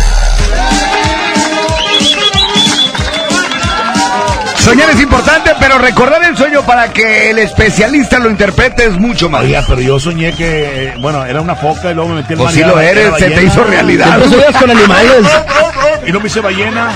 Pero 5.71 5.85
recordar 5.85 6.21
el 6.25 6.35
sueño 6.35 6.63
para 6.63 6.91
que 6.91 7.29
el 7.29 7.39
especialista 7.39 8.19
lo 8.19 8.29
interprete 8.29 8.87
es 8.87 8.99
mucho 8.99 9.29
más. 9.29 9.43
Oiga, 9.43 9.63
pero 9.65 9.79
yo 9.79 9.99
soñé 10.01 10.33
que, 10.33 10.93
bueno, 10.99 11.23
era 11.23 11.39
una 11.39 11.55
foca 11.55 11.91
y 11.91 11.93
luego 11.95 12.09
me 12.09 12.15
metí 12.15 12.33
el 12.33 12.39
Pues 12.39 12.53
sí 12.53 12.59
lo 12.59 12.77
eres, 12.77 13.13
se 13.17 13.29
te 13.29 13.43
hizo 13.43 13.63
realidad. 13.63 14.17
Siempre 14.17 14.37
sueñas 14.37 14.61
con 14.61 14.71
animales. 14.77 15.25
Y 16.05 16.11
no 16.11 16.19
me 16.19 16.27
hice 16.27 16.41
ballena. 16.41 16.89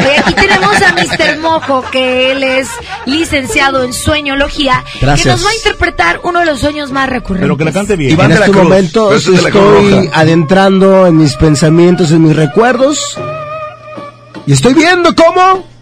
Y 0.00 0.18
aquí 0.18 0.34
tenemos 0.34 0.74
a 0.82 0.92
Mr. 0.92 1.38
Mojo, 1.38 1.84
que 1.90 2.32
él 2.32 2.42
es 2.42 2.68
licenciado 3.04 3.84
en 3.84 3.92
sueñología, 3.92 4.82
que 4.94 5.00
Gracias. 5.00 5.36
nos 5.36 5.46
va 5.46 5.50
a 5.50 5.54
interpretar 5.54 6.20
uno 6.24 6.40
de 6.40 6.46
los 6.46 6.60
sueños 6.60 6.90
más 6.92 7.08
recurrentes. 7.10 7.44
Pero 7.44 7.56
que 7.58 7.64
la 7.64 7.72
cante 7.72 7.94
bien. 7.96 8.18
en 8.18 8.32
este 8.32 8.50
momento 8.50 9.14
estoy 9.14 10.10
adentrando 10.12 11.06
en 11.06 11.18
mis 11.18 11.36
pensamientos, 11.36 12.10
en 12.10 12.22
mis 12.22 12.34
recuerdos. 12.34 13.18
Y 14.46 14.52
estoy 14.54 14.74
viendo 14.74 15.14
cómo. 15.14 15.77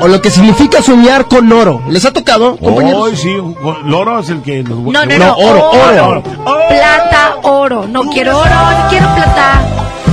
O 0.00 0.08
lo 0.08 0.20
que 0.20 0.30
significa 0.30 0.82
soñar 0.82 1.28
con 1.28 1.52
oro. 1.52 1.82
¿Les 1.88 2.04
ha 2.04 2.12
tocado, 2.12 2.56
compañeros? 2.56 3.10
Ay, 3.10 3.16
sí, 3.16 3.36
loro 3.84 4.18
es 4.18 4.28
el 4.28 4.42
que... 4.42 4.62
No, 4.64 4.92
no, 4.92 5.06
no, 5.06 5.36
oro, 5.36 5.70
oro. 5.70 6.22
Plata, 6.68 7.36
oro. 7.42 7.86
No 7.86 8.02
quiero 8.10 8.38
oro, 8.38 8.50
no 8.50 8.88
quiero 8.88 9.14
plata. 9.14 9.62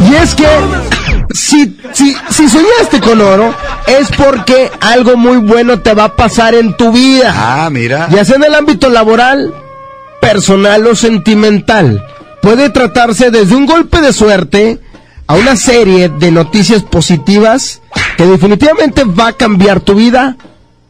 Y 0.08 0.16
es 0.16 0.36
que 0.36 0.48
si, 1.34 1.78
si, 1.94 2.16
si 2.30 2.50
soñaste 2.50 3.00
con 3.02 3.22
oro, 3.22 3.54
es 3.88 4.10
porque 4.16 4.72
algo 4.82 5.18
muy 5.18 5.38
bueno 5.38 5.80
te 5.80 5.94
va 5.94 6.06
a 6.06 6.16
pasar 6.16 6.54
en 6.54 6.76
tu 6.78 6.92
vida. 6.92 7.34
Ah, 7.36 7.70
mira. 7.72 8.08
Ya 8.12 8.24
sea 8.24 8.36
en 8.36 8.44
el 8.44 8.56
ámbito 8.56 8.90
laboral, 8.90 9.54
personal 10.20 10.86
o 10.88 10.96
sentimental. 10.96 12.06
Puede 12.42 12.70
tratarse 12.70 13.32
desde 13.32 13.56
un 13.56 13.66
golpe 13.66 14.02
de 14.02 14.14
suerte 14.14 14.80
a 15.28 15.36
una 15.36 15.56
serie 15.56 16.10
de 16.10 16.32
noticias 16.32 16.84
positivas 16.84 17.81
que 18.22 18.28
definitivamente 18.28 19.04
va 19.04 19.30
a 19.30 19.34
cambiar 19.34 19.80
tu 19.80 19.96
vida 19.96 20.36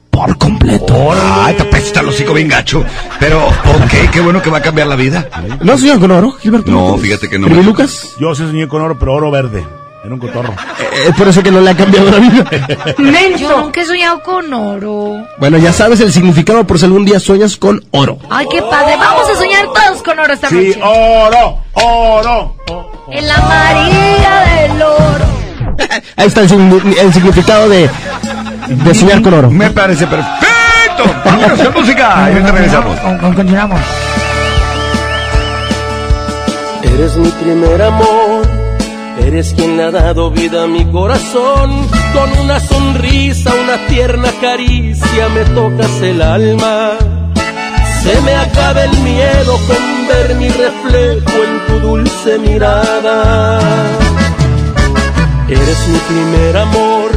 por 0.10 0.38
completo. 0.38 1.14
Ay, 1.14 1.54
te 1.56 1.62
apesta 1.64 2.02
hocico 2.02 2.34
bien 2.34 2.50
gacho. 2.50 2.84
Pero, 3.22 3.48
ok, 3.48 4.12
qué 4.12 4.20
bueno 4.20 4.42
que 4.42 4.50
va 4.50 4.58
a 4.58 4.62
cambiar 4.62 4.88
la 4.88 4.98
vida. 4.98 5.26
¿No 5.62 5.78
soñan 5.78 6.02
con 6.02 6.12
oro, 6.12 6.34
Gilberto? 6.34 6.70
No, 6.70 6.98
fíjate 6.98 7.30
que 7.30 7.40
no. 7.40 7.48
¿Pero 7.48 7.62
y 7.62 7.64
Lucas? 7.64 8.10
Yo 8.20 8.36
sí 8.36 8.44
soñé 8.44 8.68
con 8.68 8.82
oro, 8.82 9.00
pero 9.00 9.14
oro 9.14 9.32
verde. 9.32 9.66
En 10.04 10.12
un 10.12 10.20
cotorro. 10.20 10.52
Eh, 10.52 11.06
Es 11.08 11.16
por 11.16 11.30
eso 11.30 11.42
que 11.42 11.52
no 11.52 11.62
le 11.62 11.70
ha 11.70 11.78
cambiado 11.78 12.12
la 12.12 12.18
vida. 12.18 12.44
Yo 13.38 13.62
nunca 13.62 13.80
he 13.82 13.86
soñado 13.86 14.22
con 14.24 14.54
oro. 14.54 15.26
Bueno, 15.38 15.58
ya 15.58 15.72
sabes 15.72 16.02
el 16.02 16.12
significado 16.12 16.66
por 16.68 16.80
si 16.80 16.86
algún 16.86 17.06
día 17.06 17.20
sueñas 17.22 17.56
con 17.56 17.82
oro. 17.92 18.18
Ay, 18.30 18.46
qué 18.52 18.62
padre. 18.64 18.98
Vamos 18.98 19.30
a 19.30 19.36
soñar 19.36 19.68
todos 19.68 20.02
con 20.04 20.20
oro 20.20 20.34
esta 20.34 20.50
Sí, 20.50 20.56
noche. 20.56 20.82
oro, 20.84 21.60
oro. 21.76 22.56
En 23.10 23.26
la 23.26 23.38
María 23.38 24.68
del 24.70 24.82
oro. 24.82 25.31
Ahí 26.16 26.28
está 26.28 26.42
el, 26.42 26.52
el 27.00 27.14
significado 27.14 27.70
de, 27.70 27.90
de 28.68 28.96
soñar 28.96 29.22
con 29.22 29.34
oro. 29.34 29.50
Me 29.50 29.70
parece 29.70 30.06
perfecto. 30.08 31.04
Vámonos 31.26 31.60
con 31.60 31.74
música. 31.82 32.30
Y 32.30 32.34
ahorita 32.34 32.52
regresamos. 32.52 33.00
Continuamos. 33.36 33.80
Eres 36.84 37.16
mi 37.16 37.30
primer 37.30 37.82
amor, 37.82 38.42
eres 39.26 39.54
quien 39.56 39.80
ha 39.80 39.92
dado 39.92 40.30
vida 40.30 40.64
a 40.64 40.68
mi 40.68 40.86
corazón. 40.92 41.88
Con 42.14 42.30
una 42.44 42.60
sonrisa, 42.60 43.52
una 43.64 43.78
tierna 43.88 44.30
caricia 44.42 45.30
me 45.34 45.46
tocas 45.56 46.02
el 46.02 46.22
alma. 46.22 46.92
Se 48.04 48.20
me 48.22 48.36
acaba 48.36 48.84
el 48.84 48.98
miedo 49.00 49.58
con 49.68 50.08
ver 50.08 50.36
mi 50.36 50.50
reflejo 50.50 51.44
en 51.44 51.66
tu 51.68 51.88
dulce 51.88 52.40
mirada. 52.40 53.60
Eres 55.52 55.88
mi 55.90 56.00
primer 56.00 56.56
amor, 56.56 57.12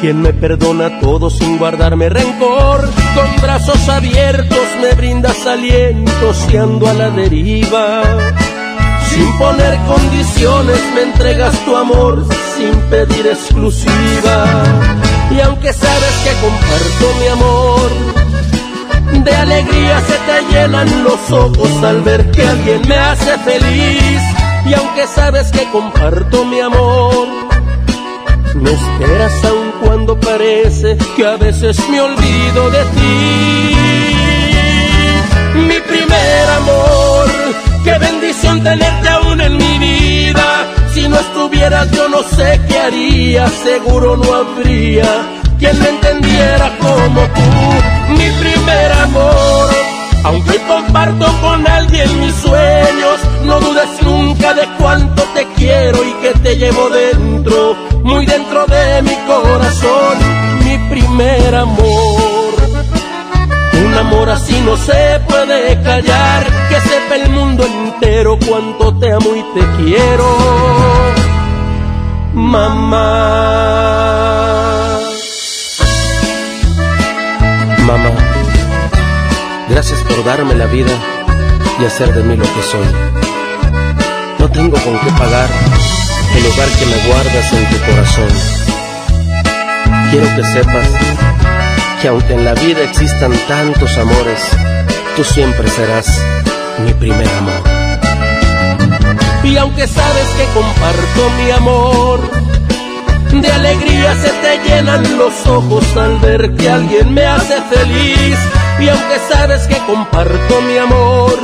quien 0.00 0.22
me 0.22 0.32
perdona 0.32 1.00
todo 1.00 1.28
sin 1.28 1.58
guardarme 1.58 2.08
rencor. 2.08 2.80
Con 3.14 3.42
brazos 3.42 3.86
abiertos 3.90 4.66
me 4.80 4.94
brindas 4.94 5.46
aliento 5.46 6.32
si 6.32 6.56
ando 6.56 6.88
a 6.88 6.94
la 6.94 7.10
deriva. 7.10 8.02
Sin 9.10 9.30
poner 9.36 9.78
condiciones 9.86 10.80
me 10.94 11.02
entregas 11.02 11.54
tu 11.66 11.76
amor 11.76 12.26
sin 12.56 12.74
pedir 12.88 13.26
exclusiva. 13.26 14.64
Y 15.30 15.40
aunque 15.40 15.70
sabes 15.74 16.14
que 16.24 16.32
comparto 16.40 17.04
mi 17.20 17.26
amor, 17.28 19.24
de 19.24 19.36
alegría 19.36 20.00
se 20.00 20.14
te 20.14 20.54
llenan 20.54 21.04
los 21.04 21.30
ojos 21.30 21.84
al 21.84 22.00
ver 22.00 22.30
que 22.30 22.46
alguien 22.46 22.80
me 22.88 22.96
hace 22.96 23.36
feliz. 23.40 24.22
Y 24.64 24.72
aunque 24.72 25.06
sabes 25.06 25.52
que 25.52 25.70
comparto 25.70 26.46
mi 26.46 26.60
amor, 26.60 27.44
me 28.54 28.70
esperas 28.70 29.44
aun 29.44 29.72
cuando 29.82 30.18
parece 30.18 30.96
que 31.16 31.26
a 31.26 31.36
veces 31.36 31.76
me 31.88 32.00
olvido 32.00 32.70
de 32.70 32.84
ti. 32.84 33.76
Mi 35.68 35.80
primer 35.80 36.50
amor, 36.58 37.26
qué 37.84 37.98
bendición 37.98 38.62
tenerte 38.62 39.08
aún 39.08 39.40
en 39.40 39.56
mi 39.56 39.78
vida. 39.78 40.66
Si 40.92 41.08
no 41.08 41.18
estuvieras 41.18 41.90
yo 41.90 42.08
no 42.08 42.22
sé 42.22 42.60
qué 42.68 42.78
haría, 42.78 43.48
seguro 43.48 44.16
no 44.16 44.34
habría 44.34 45.08
quien 45.58 45.78
me 45.78 45.88
entendiera 45.88 46.76
como 46.78 47.20
tú. 47.20 48.12
Mi 48.12 48.30
primer 48.42 48.92
amor, 48.92 49.70
aunque 50.24 50.58
comparto 50.66 51.26
con 51.40 51.66
alguien 51.66 52.20
mis 52.20 52.34
sueños, 52.36 53.20
no 53.44 53.60
dudes 53.60 54.02
nunca 54.02 54.54
de 54.54 54.66
cuánto 54.78 55.22
te 55.34 55.46
quiero 55.56 56.02
y 56.02 56.12
que 56.14 56.32
te 56.40 56.56
llevo 56.56 56.88
dentro, 56.90 57.76
muy 58.02 58.26
dentro 58.26 58.66
de 58.66 59.02
mi 59.02 59.14
corazón, 59.26 60.18
mi 60.64 60.78
primer 60.88 61.54
amor. 61.54 62.54
Un 63.86 63.94
amor 63.94 64.30
así 64.30 64.58
no 64.60 64.76
se 64.76 65.20
puede 65.28 65.80
callar, 65.82 66.44
que 66.68 66.80
sepa 66.80 67.16
el 67.16 67.30
mundo 67.30 67.64
entero 67.64 68.38
cuánto 68.48 68.96
te 68.98 69.12
amo 69.12 69.30
y 69.36 69.42
te 69.58 69.66
quiero, 69.82 70.26
mamá. 72.32 73.74
Mamá, 77.86 78.10
gracias 79.68 80.00
por 80.04 80.24
darme 80.24 80.54
la 80.54 80.66
vida 80.66 80.92
y 81.80 81.84
hacer 81.84 82.14
de 82.14 82.22
mí 82.22 82.36
lo 82.36 82.44
que 82.44 82.62
soy. 82.62 83.33
No 84.38 84.50
tengo 84.50 84.76
con 84.82 84.98
qué 84.98 85.10
pagar 85.18 85.48
el 86.36 86.42
lugar 86.42 86.68
que 86.78 86.86
me 86.86 86.96
guardas 87.08 87.52
en 87.52 87.64
tu 87.70 87.78
corazón. 87.84 88.28
Quiero 90.10 90.36
que 90.36 90.44
sepas 90.44 90.88
que 92.00 92.08
aunque 92.08 92.34
en 92.34 92.44
la 92.44 92.54
vida 92.54 92.82
existan 92.82 93.32
tantos 93.48 93.96
amores, 93.98 94.40
tú 95.16 95.24
siempre 95.24 95.68
serás 95.68 96.06
mi 96.84 96.92
primer 96.94 97.28
amor. 97.28 97.62
Y 99.44 99.56
aunque 99.56 99.86
sabes 99.86 100.26
que 100.36 100.44
comparto 100.54 101.30
mi 101.38 101.50
amor, 101.50 102.20
de 103.40 103.52
alegría 103.52 104.14
se 104.16 104.30
te 104.30 104.68
llenan 104.68 105.18
los 105.18 105.46
ojos 105.46 105.84
al 105.96 106.18
ver 106.18 106.54
que 106.56 106.70
alguien 106.70 107.12
me 107.12 107.24
hace 107.26 107.60
feliz. 107.62 108.38
Y 108.78 108.88
aunque 108.88 109.18
sabes 109.30 109.66
que 109.66 109.76
comparto 109.86 110.60
mi 110.62 110.78
amor, 110.78 111.38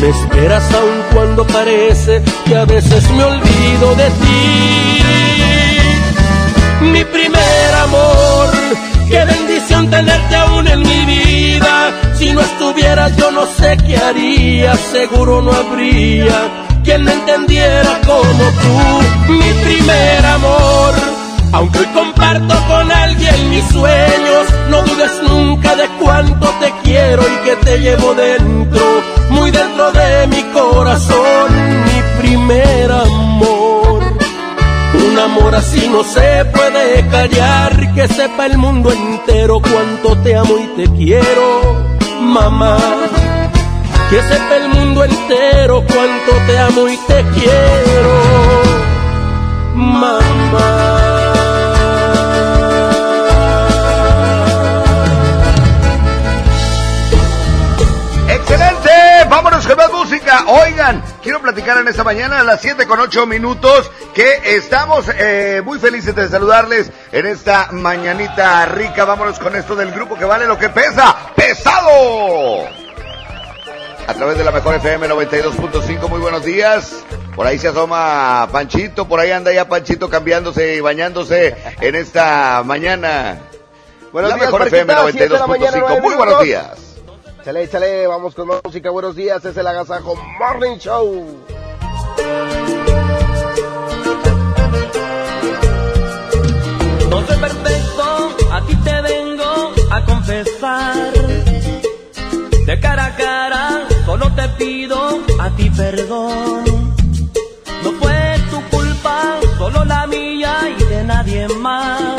me 0.00 0.08
esperas 0.08 0.64
aun 0.72 1.02
cuando 1.12 1.46
parece 1.46 2.22
que 2.44 2.56
a 2.56 2.64
veces 2.64 3.10
me 3.10 3.24
olvido 3.24 3.94
de 3.96 4.10
ti. 4.10 5.00
Mi 6.92 7.04
primer 7.04 7.74
amor, 7.82 8.48
qué 9.08 9.24
bendición 9.24 9.90
tenerte 9.90 10.36
aún 10.36 10.66
en 10.68 10.80
mi 10.80 11.04
vida. 11.04 11.92
Si 12.14 12.32
no 12.32 12.40
estuvieras 12.40 13.16
yo 13.16 13.30
no 13.30 13.46
sé 13.46 13.76
qué 13.86 13.96
haría, 13.96 14.74
seguro 14.76 15.42
no 15.42 15.52
habría 15.52 16.64
quien 16.84 17.02
me 17.02 17.12
entendiera 17.12 18.00
como 18.06 18.44
tú. 18.62 19.32
Mi 19.32 19.52
primer 19.64 20.26
amor, 20.26 20.94
aunque 21.52 21.78
hoy 21.78 21.86
comparto 21.86 22.54
con 22.68 22.92
alguien 22.92 23.50
mis 23.50 23.64
sueños, 23.68 24.46
no 24.70 24.82
dudes 24.82 25.12
nunca 25.26 25.74
de 25.74 25.88
cuánto 26.00 26.46
te 26.60 26.72
quiero 26.84 27.22
y 27.22 27.48
que 27.48 27.56
te 27.56 27.78
llevo 27.78 28.14
dentro, 28.14 29.02
muy 29.30 29.50
dentro 29.50 29.92
de 29.92 30.26
mi 30.28 30.42
corazón, 30.52 31.84
mi 31.84 32.20
primer 32.20 32.92
amor. 32.92 34.02
Un 35.06 35.18
amor 35.18 35.54
así 35.54 35.88
no 35.88 36.02
se 36.04 36.44
puede 36.46 37.06
callar, 37.08 37.94
que 37.94 38.08
sepa 38.08 38.46
el 38.46 38.58
mundo 38.58 38.92
entero 38.92 39.60
cuánto 39.60 40.16
te 40.22 40.36
amo 40.36 40.54
y 40.58 40.66
te 40.76 40.90
quiero, 40.92 41.84
mamá. 42.20 42.78
Que 44.10 44.20
sepa 44.22 44.56
el 44.56 44.68
mundo 44.68 45.04
entero 45.04 45.82
cuánto 45.86 46.32
te 46.46 46.58
amo 46.58 46.88
y 46.88 46.96
te 47.08 47.24
quiero, 47.34 48.14
¡Excelente! 49.74 51.03
Vámonos 59.34 59.66
con 59.66 59.76
más 59.76 59.90
música. 59.90 60.44
Oigan, 60.46 61.02
quiero 61.20 61.42
platicar 61.42 61.76
en 61.78 61.88
esta 61.88 62.04
mañana 62.04 62.38
a 62.38 62.44
las 62.44 62.60
7 62.60 62.86
con 62.86 63.00
8 63.00 63.26
minutos 63.26 63.90
que 64.14 64.54
estamos 64.54 65.06
eh, 65.08 65.60
muy 65.64 65.80
felices 65.80 66.14
de 66.14 66.28
saludarles 66.28 66.92
en 67.10 67.26
esta 67.26 67.70
mañanita 67.72 68.64
rica. 68.66 69.04
Vámonos 69.04 69.40
con 69.40 69.56
esto 69.56 69.74
del 69.74 69.90
grupo 69.90 70.16
que 70.16 70.24
vale 70.24 70.46
lo 70.46 70.56
que 70.56 70.68
pesa. 70.68 71.16
¡Pesado! 71.34 72.68
A 74.06 74.14
través 74.14 74.38
de 74.38 74.44
la 74.44 74.52
mejor 74.52 74.76
FM 74.76 75.08
92.5, 75.08 76.08
muy 76.08 76.20
buenos 76.20 76.44
días. 76.44 77.02
Por 77.34 77.48
ahí 77.48 77.58
se 77.58 77.66
asoma 77.66 78.48
Panchito, 78.52 79.08
por 79.08 79.18
ahí 79.18 79.32
anda 79.32 79.52
ya 79.52 79.66
Panchito 79.66 80.08
cambiándose 80.08 80.76
y 80.76 80.80
bañándose 80.80 81.56
en 81.80 81.96
esta 81.96 82.62
mañana. 82.64 83.40
Buenos 84.12 84.30
la 84.30 84.36
días, 84.36 84.46
mejor 84.46 84.68
FM 84.68 84.94
Marquita, 84.94 85.10
siete 85.10 85.34
de 85.34 85.40
la 85.40 85.46
mañana, 85.48 85.76
92.5, 85.76 85.84
nueve 85.88 86.00
muy 86.02 86.14
buenos 86.14 86.44
días. 86.44 86.93
Chale, 87.44 87.64
échale, 87.64 88.06
vamos 88.06 88.34
con 88.34 88.48
más 88.48 88.60
música. 88.64 88.88
Buenos 88.88 89.14
días, 89.16 89.44
es 89.44 89.54
el 89.54 89.66
Agasajo 89.66 90.16
Morning 90.38 90.78
Show. 90.78 91.44
No 97.10 97.26
soy 97.26 97.36
perfecto, 97.36 98.36
a 98.50 98.62
ti 98.66 98.74
te 98.76 99.00
vengo 99.02 99.72
a 99.90 100.04
confesar. 100.06 101.12
De 102.64 102.80
cara 102.80 103.04
a 103.04 103.16
cara, 103.16 103.88
solo 104.06 104.32
te 104.34 104.48
pido 104.56 104.98
a 105.38 105.50
ti 105.50 105.68
perdón. 105.68 106.94
No 107.82 107.92
fue 108.00 108.36
tu 108.48 108.74
culpa, 108.74 109.38
solo 109.58 109.84
la 109.84 110.06
mía 110.06 110.56
y 110.78 110.84
de 110.84 111.04
nadie 111.04 111.48
más. 111.60 112.16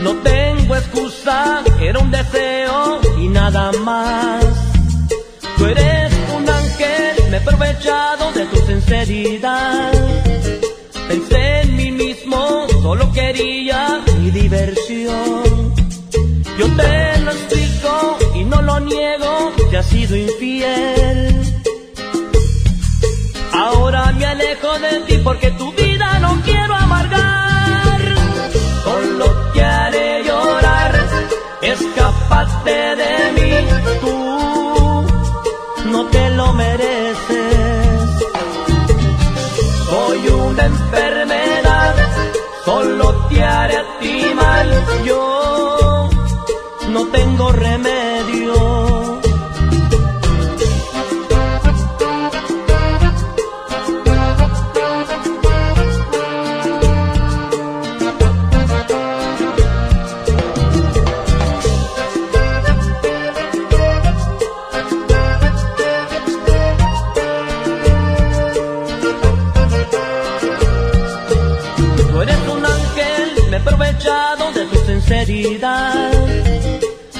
No 0.00 0.14
tengo 0.22 0.74
excusa, 0.74 1.62
era 1.78 1.98
un 1.98 2.10
deseo 2.10 3.05
nada 3.50 3.70
más. 3.84 4.44
Tú 5.56 5.66
eres 5.66 6.12
un 6.36 6.48
ángel, 6.48 7.14
me 7.30 7.36
he 7.36 7.40
aprovechado 7.40 8.32
de 8.32 8.44
tu 8.46 8.56
sinceridad. 8.66 9.92
Pensé 11.08 11.60
en 11.62 11.76
mí 11.76 11.92
mismo, 11.92 12.66
solo 12.82 13.12
quería 13.12 14.00
mi 14.18 14.30
diversión. 14.30 15.74
Yo 16.58 16.66
te 16.80 17.18
lo 17.24 17.30
explico 17.36 18.18
y 18.34 18.44
no 18.44 18.62
lo 18.62 18.80
niego, 18.80 19.52
te 19.70 19.76
has 19.78 19.86
sido 19.86 20.16
infiel. 20.16 21.36
Ahora 23.52 24.12
me 24.18 24.26
alejo 24.26 24.70
de 24.80 24.92
ti 25.06 25.16
porque 25.22 25.50
tu 25.52 25.72
vida 25.72 26.18
no 26.18 26.40
quiero 26.44 26.74
amargar. 26.74 28.00
Solo 28.82 29.52
que 29.52 29.62
haré 29.62 30.24
llorar, 30.24 30.92
escapate 31.62 32.96
de 33.00 33.32
mí 33.34 33.35
tú 34.00 35.06
no 35.92 36.06
te 36.06 36.30
lo 36.30 36.52
mereces. 36.52 38.10
Soy 39.90 40.28
una 40.28 40.64
enfermedad, 40.66 41.94
solo 42.64 43.14
te 43.28 43.42
haré 43.42 43.76
a 43.76 43.98
ti 44.00 44.22
mal. 44.34 44.68
Yo 45.04 46.08
no 46.88 47.06
tengo 47.08 47.52
remedio. 47.52 48.85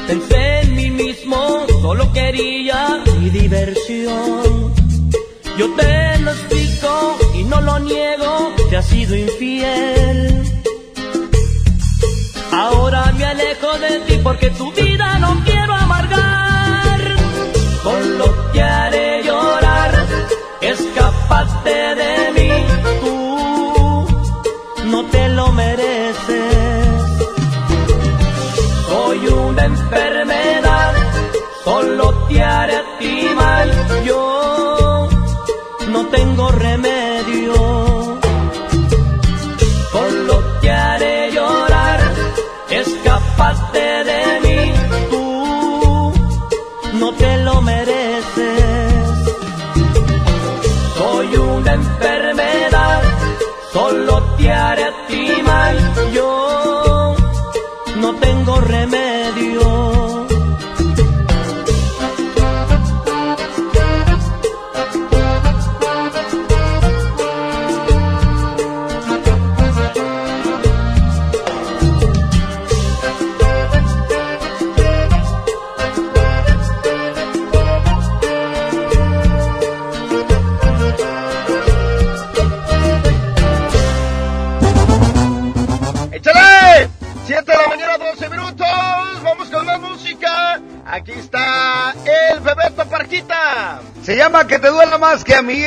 Pensé 0.07 0.61
en 0.63 0.75
mí 0.75 0.91
mismo, 0.91 1.67
solo 1.83 2.11
quería 2.15 3.03
mi 3.19 3.29
diversión. 3.29 4.73
Yo 5.59 5.71
te 5.75 6.19
lo 6.21 6.31
explico 6.31 7.19
y 7.35 7.43
no 7.45 7.61
lo 7.61 7.79
niego, 7.81 8.55
te 8.71 8.77
has 8.79 8.87
sido 8.87 9.15
infiel. 9.15 10.45
Ahora 12.53 13.13
me 13.19 13.25
alejo 13.25 13.79
de 13.79 14.01
ti 14.07 14.19
porque 14.23 14.49
tu 14.51 14.73
vida 14.73 14.96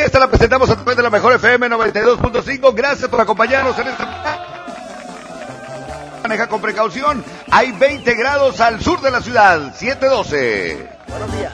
Esta 0.09 0.17
la 0.17 0.27
presentamos 0.27 0.67
a 0.71 0.75
través 0.75 0.97
de 0.97 1.03
la 1.03 1.11
mejor 1.11 1.33
FM 1.33 1.69
92.5. 1.69 2.73
Gracias 2.73 3.07
por 3.07 3.21
acompañarnos 3.21 3.77
en 3.77 3.89
esta. 3.89 4.39
Maneja 6.23 6.47
con 6.47 6.59
precaución. 6.59 7.23
Hay 7.51 7.73
20 7.73 8.15
grados 8.15 8.59
al 8.59 8.81
sur 8.81 9.01
de 9.01 9.11
la 9.11 9.21
ciudad. 9.21 9.71
712. 9.75 10.89
Buenos 11.09 11.37
días. 11.37 11.53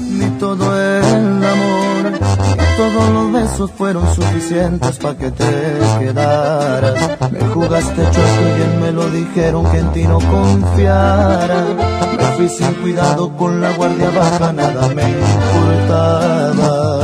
Ni 0.00 0.28
todo 0.40 0.76
el 0.82 1.44
amor, 1.44 2.10
ni 2.10 2.76
todos 2.76 3.08
los 3.08 3.32
besos 3.34 3.70
fueron 3.70 4.12
suficientes 4.12 4.98
para 4.98 5.16
que 5.16 5.30
te 5.30 5.78
quedaras. 6.00 7.30
Me 7.30 7.40
jugaste 7.50 8.02
chueco 8.02 8.18
y 8.18 8.54
bien 8.56 8.80
me 8.80 8.90
lo 8.90 9.08
dijeron 9.10 9.70
que 9.70 9.78
en 9.78 9.92
ti 9.92 10.02
no 10.08 10.18
confiara. 10.18 11.66
Me 12.18 12.24
fui 12.36 12.48
sin 12.48 12.74
cuidado 12.74 13.36
con 13.36 13.60
la 13.60 13.70
guardia 13.74 14.10
baja, 14.10 14.52
nada 14.52 14.88
me 14.88 15.08
importaba. 15.08 17.01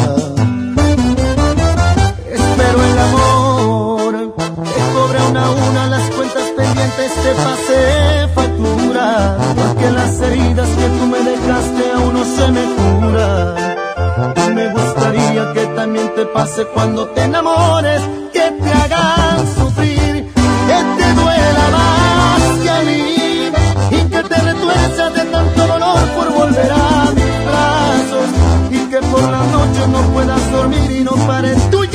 El 2.98 3.04
amor, 3.04 4.34
que 4.34 4.82
cobre 4.94 5.18
una 5.30 5.44
a 5.44 5.50
una 5.50 5.86
las 5.86 6.10
cuentas 6.10 6.44
pendientes, 6.56 7.12
te 7.14 7.32
pasé 7.46 8.28
factura. 8.34 9.36
Porque 9.56 9.90
las 9.90 10.20
heridas 10.20 10.68
que 10.68 10.88
tú 10.98 11.06
me 11.06 11.18
dejaste 11.18 11.92
aún 11.94 12.14
no 12.14 12.24
se 12.24 12.48
me 12.48 12.64
curan. 12.76 14.54
Me 14.54 14.68
gustaría 14.70 15.52
que 15.52 15.66
también 15.76 16.12
te 16.14 16.26
pase 16.26 16.64
cuando 16.74 17.06
te 17.08 17.22
enamores, 17.22 18.02
que 18.32 18.50
te 18.62 18.72
hagan 18.72 19.38
sufrir, 19.56 20.26
que 20.68 20.78
te 20.98 21.12
duela 21.14 21.64
más 21.76 22.42
que 22.62 22.70
a 22.70 22.80
mí 22.82 23.52
y 23.90 24.00
que 24.10 24.22
te 24.22 24.36
retuerzas 24.48 25.14
de 25.14 25.24
tanto 25.26 25.66
dolor 25.66 26.00
por 26.16 26.32
volver 26.32 26.72
a 26.72 27.12
mis 27.14 27.44
brazos 27.46 28.28
y 28.70 28.90
que 28.90 28.98
por 29.12 29.22
la 29.22 29.42
noche 29.56 29.82
no 29.88 30.00
puedas 30.12 30.52
dormir 30.52 30.90
y 30.90 31.00
no 31.04 31.12
pares 31.26 31.70
tu 31.70 31.87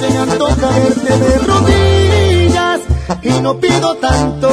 se 0.00 0.08
me 0.08 0.18
antoja 0.18 0.68
verte 0.78 1.18
de 1.18 1.38
rodillas 1.38 2.80
y 3.22 3.40
no 3.42 3.56
pido 3.60 3.94
tanto, 3.96 4.49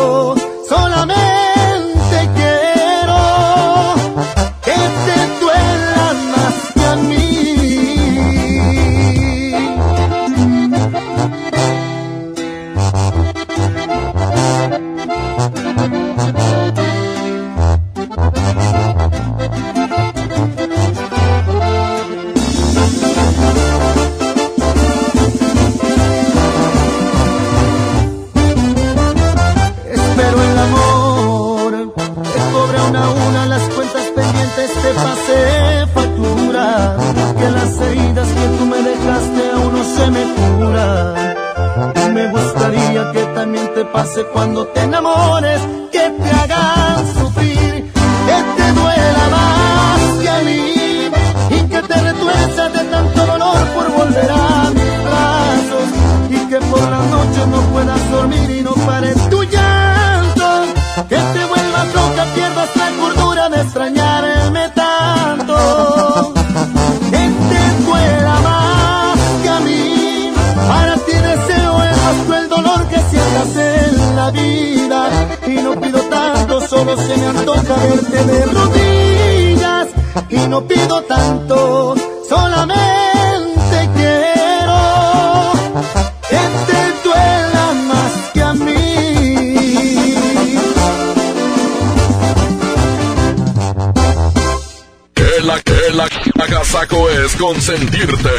es 97.67 97.79
consentirte. 97.79 98.29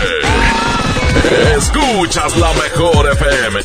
Escuchas 1.57 2.37
la 2.37 2.53
mejor 2.55 3.11
FM. 3.13 3.61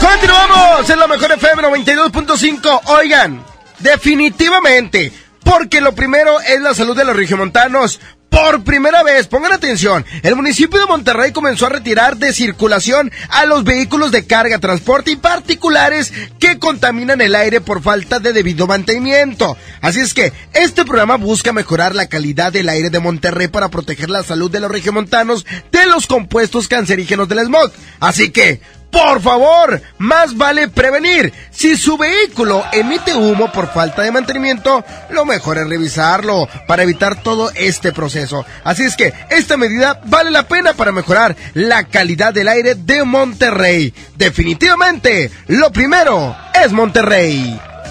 Continuamos 0.00 0.90
en 0.90 0.98
la 0.98 1.06
mejor 1.06 1.32
FM 1.32 1.62
92.5. 1.62 2.80
Oigan, 2.86 3.42
definitivamente, 3.78 5.12
porque 5.42 5.80
lo 5.80 5.94
primero 5.94 6.38
es 6.40 6.60
la 6.60 6.74
salud 6.74 6.96
de 6.96 7.04
los 7.04 7.16
regiomontanos. 7.16 8.00
Por 8.28 8.62
primera 8.62 9.02
vez, 9.02 9.26
pongan 9.26 9.52
atención, 9.52 10.04
el 10.22 10.36
municipio 10.36 10.78
de 10.78 10.86
Monterrey 10.86 11.32
comenzó 11.32 11.64
a 11.64 11.70
retirar 11.70 12.18
de 12.18 12.34
circulación 12.34 13.10
a 13.30 13.46
los 13.46 13.64
vehículos 13.64 14.12
de 14.12 14.26
carga, 14.26 14.58
transporte 14.58 15.12
y 15.12 15.16
particulares 15.16 16.12
que 16.38 16.58
contaminan 16.58 17.22
el 17.22 17.34
aire 17.34 17.62
por 17.62 17.82
falta 17.82 18.20
de 18.20 18.34
debido 18.34 18.66
mantenimiento. 18.66 19.56
Así 19.80 20.00
es 20.00 20.12
que 20.12 20.34
este 20.58 20.84
programa 20.84 21.16
busca 21.16 21.52
mejorar 21.52 21.94
la 21.94 22.08
calidad 22.08 22.52
del 22.52 22.68
aire 22.68 22.90
de 22.90 22.98
Monterrey 22.98 23.46
para 23.46 23.68
proteger 23.68 24.10
la 24.10 24.24
salud 24.24 24.50
de 24.50 24.58
los 24.58 24.70
regiomontanos 24.70 25.46
de 25.70 25.86
los 25.86 26.06
compuestos 26.08 26.66
cancerígenos 26.66 27.28
del 27.28 27.46
smog. 27.46 27.70
Así 28.00 28.30
que, 28.30 28.60
por 28.90 29.20
favor, 29.22 29.80
más 29.98 30.36
vale 30.36 30.66
prevenir. 30.68 31.32
Si 31.52 31.76
su 31.76 31.96
vehículo 31.96 32.64
emite 32.72 33.14
humo 33.14 33.52
por 33.52 33.72
falta 33.72 34.02
de 34.02 34.10
mantenimiento, 34.10 34.84
lo 35.10 35.24
mejor 35.24 35.58
es 35.58 35.68
revisarlo 35.68 36.48
para 36.66 36.82
evitar 36.82 37.22
todo 37.22 37.52
este 37.54 37.92
proceso. 37.92 38.44
Así 38.64 38.82
es 38.82 38.96
que 38.96 39.12
esta 39.30 39.56
medida 39.56 40.00
vale 40.06 40.32
la 40.32 40.48
pena 40.48 40.72
para 40.72 40.90
mejorar 40.90 41.36
la 41.54 41.84
calidad 41.84 42.34
del 42.34 42.48
aire 42.48 42.74
de 42.74 43.04
Monterrey. 43.04 43.94
Definitivamente, 44.16 45.30
lo 45.46 45.70
primero 45.70 46.36
es 46.64 46.72
Monterrey. 46.72 47.60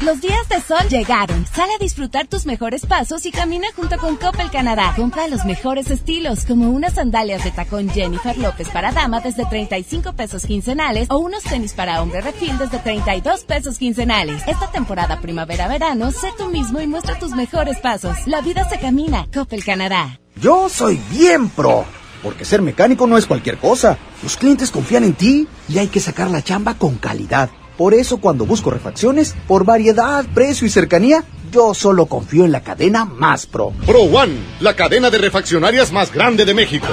Los 0.00 0.20
días 0.20 0.46
de 0.50 0.60
sol 0.60 0.86
llegaron. 0.90 1.46
Sale 1.46 1.72
a 1.74 1.78
disfrutar 1.78 2.26
tus 2.26 2.44
mejores 2.44 2.84
pasos 2.84 3.24
y 3.24 3.30
camina 3.30 3.68
junto 3.74 3.96
con 3.96 4.16
Coppel 4.16 4.50
Canadá. 4.50 4.92
Compra 4.94 5.26
los 5.26 5.46
mejores 5.46 5.90
estilos, 5.90 6.44
como 6.44 6.68
unas 6.68 6.94
sandalias 6.94 7.42
de 7.42 7.50
tacón 7.50 7.88
Jennifer 7.88 8.36
López 8.36 8.68
para 8.68 8.92
dama 8.92 9.20
desde 9.20 9.46
35 9.46 10.12
pesos 10.12 10.44
quincenales 10.44 11.08
o 11.10 11.16
unos 11.16 11.44
tenis 11.44 11.72
para 11.72 12.02
hombre 12.02 12.20
refil 12.20 12.58
desde 12.58 12.78
32 12.78 13.44
pesos 13.44 13.78
quincenales. 13.78 14.42
Esta 14.46 14.70
temporada 14.70 15.18
primavera-verano, 15.22 16.12
sé 16.12 16.28
tú 16.36 16.50
mismo 16.50 16.78
y 16.78 16.86
muestra 16.86 17.18
tus 17.18 17.30
mejores 17.30 17.78
pasos. 17.78 18.18
La 18.26 18.42
vida 18.42 18.68
se 18.68 18.78
camina. 18.78 19.26
Coppel 19.32 19.64
Canadá. 19.64 20.20
Yo 20.42 20.68
soy 20.68 21.00
bien 21.10 21.48
pro. 21.48 21.86
Porque 22.22 22.44
ser 22.44 22.60
mecánico 22.60 23.06
no 23.06 23.16
es 23.16 23.24
cualquier 23.24 23.56
cosa. 23.56 23.96
Los 24.22 24.36
clientes 24.36 24.70
confían 24.70 25.04
en 25.04 25.14
ti 25.14 25.48
y 25.70 25.78
hay 25.78 25.88
que 25.88 26.00
sacar 26.00 26.30
la 26.30 26.42
chamba 26.42 26.74
con 26.74 26.96
calidad. 26.96 27.48
Por 27.76 27.94
eso 27.94 28.18
cuando 28.18 28.46
busco 28.46 28.70
refacciones, 28.70 29.34
por 29.46 29.64
variedad, 29.64 30.24
precio 30.34 30.66
y 30.66 30.70
cercanía, 30.70 31.24
yo 31.52 31.74
solo 31.74 32.06
confío 32.06 32.44
en 32.44 32.52
la 32.52 32.62
cadena 32.62 33.04
más 33.04 33.46
pro. 33.46 33.72
Pro 33.84 34.00
One, 34.00 34.36
la 34.60 34.74
cadena 34.74 35.10
de 35.10 35.18
refaccionarias 35.18 35.92
más 35.92 36.12
grande 36.12 36.44
de 36.44 36.54
México. 36.54 36.88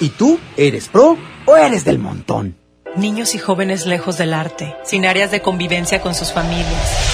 ¿Y 0.00 0.10
tú 0.10 0.38
eres 0.56 0.88
pro 0.88 1.16
o 1.46 1.56
eres 1.56 1.84
del 1.84 1.98
montón? 1.98 2.56
Niños 2.96 3.34
y 3.34 3.38
jóvenes 3.38 3.86
lejos 3.86 4.18
del 4.18 4.34
arte, 4.34 4.74
sin 4.84 5.04
áreas 5.04 5.30
de 5.30 5.42
convivencia 5.42 6.00
con 6.00 6.14
sus 6.14 6.32
familias. 6.32 7.13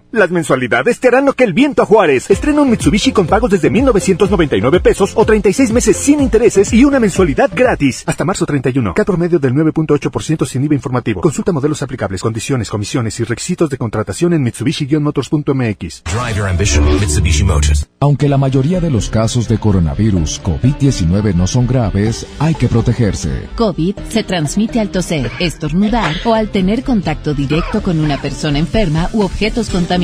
Las 0.13 0.29
mensualidades 0.29 0.99
te 0.99 1.07
harán 1.07 1.25
lo 1.25 1.31
que 1.31 1.45
el 1.45 1.53
viento 1.53 1.83
a 1.83 1.85
Juárez. 1.85 2.29
Estrena 2.29 2.61
un 2.61 2.69
Mitsubishi 2.69 3.13
con 3.13 3.27
pagos 3.27 3.49
desde 3.49 3.69
1,999 3.69 4.81
pesos 4.81 5.13
o 5.15 5.23
36 5.23 5.71
meses 5.71 5.95
sin 5.95 6.19
intereses 6.19 6.73
y 6.73 6.83
una 6.83 6.99
mensualidad 6.99 7.49
gratis. 7.55 8.03
Hasta 8.05 8.25
marzo 8.25 8.45
31. 8.45 8.93
Cat 8.93 9.07
promedio 9.07 9.39
del 9.39 9.53
9.8% 9.53 10.45
sin 10.45 10.65
IVA 10.65 10.75
informativo. 10.75 11.21
Consulta 11.21 11.53
modelos 11.53 11.81
aplicables, 11.81 12.21
condiciones, 12.21 12.69
comisiones 12.69 13.17
y 13.21 13.23
requisitos 13.23 13.69
de 13.69 13.77
contratación 13.77 14.33
en 14.33 14.43
Mitsubishi-motors.mx. 14.43 16.03
Drive 16.03 16.35
your 16.35 16.49
ambition, 16.49 16.83
Mitsubishi 16.99 17.45
Motors. 17.45 17.87
Aunque 18.01 18.27
la 18.27 18.37
mayoría 18.37 18.81
de 18.81 18.91
los 18.91 19.09
casos 19.09 19.47
de 19.47 19.59
coronavirus 19.59 20.43
COVID-19 20.43 21.35
no 21.35 21.47
son 21.47 21.67
graves, 21.67 22.27
hay 22.37 22.55
que 22.55 22.67
protegerse. 22.67 23.47
COVID 23.55 23.95
se 24.09 24.25
transmite 24.25 24.81
al 24.81 24.89
toser, 24.89 25.31
estornudar 25.39 26.17
o 26.25 26.33
al 26.33 26.49
tener 26.49 26.83
contacto 26.83 27.33
directo 27.33 27.81
con 27.81 28.01
una 28.01 28.21
persona 28.21 28.59
enferma 28.59 29.09
u 29.13 29.21
objetos 29.21 29.69
contaminados. 29.69 30.00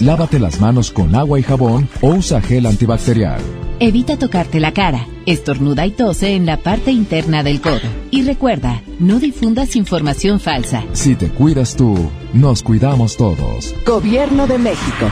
Lávate 0.00 0.38
las 0.38 0.60
manos 0.60 0.92
con 0.92 1.16
agua 1.16 1.40
y 1.40 1.42
jabón 1.42 1.88
o 2.00 2.10
usa 2.10 2.40
gel 2.40 2.66
antibacterial. 2.66 3.40
Evita 3.80 4.16
tocarte 4.16 4.60
la 4.60 4.72
cara. 4.72 5.08
Estornuda 5.26 5.84
y 5.84 5.90
tose 5.90 6.36
en 6.36 6.46
la 6.46 6.58
parte 6.58 6.92
interna 6.92 7.42
del 7.42 7.60
codo. 7.60 7.80
Y 8.12 8.22
recuerda, 8.22 8.82
no 9.00 9.18
difundas 9.18 9.74
información 9.74 10.38
falsa. 10.38 10.84
Si 10.92 11.16
te 11.16 11.28
cuidas 11.28 11.74
tú, 11.74 12.10
nos 12.32 12.62
cuidamos 12.62 13.16
todos. 13.16 13.74
Gobierno 13.84 14.46
de 14.46 14.58
México. 14.58 15.10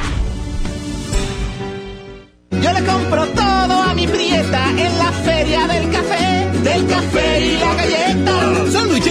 Yo 2.63 2.73
le 2.73 2.85
compro 2.85 3.27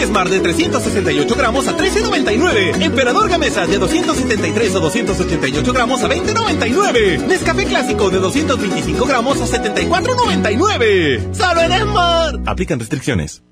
Esmar 0.10 0.28
de 0.28 0.40
368 0.40 1.36
gramos 1.36 1.68
a 1.68 1.78
13.99. 1.78 2.82
Emperador 2.82 3.30
Gamesa 3.30 3.68
de 3.68 3.78
273 3.78 4.76
o 4.76 4.80
288 4.80 5.72
gramos 5.72 6.02
a 6.02 6.10
20.99. 6.10 7.28
Nescafé 7.28 7.66
Clásico 7.66 8.10
de 8.10 8.18
225 8.18 9.06
gramos 9.06 9.40
a 9.40 9.46
74.99. 9.46 11.32
Solo 11.36 11.62
en 11.62 11.72
Esmar. 11.74 12.40
Aplican 12.48 12.80
restricciones. 12.80 13.44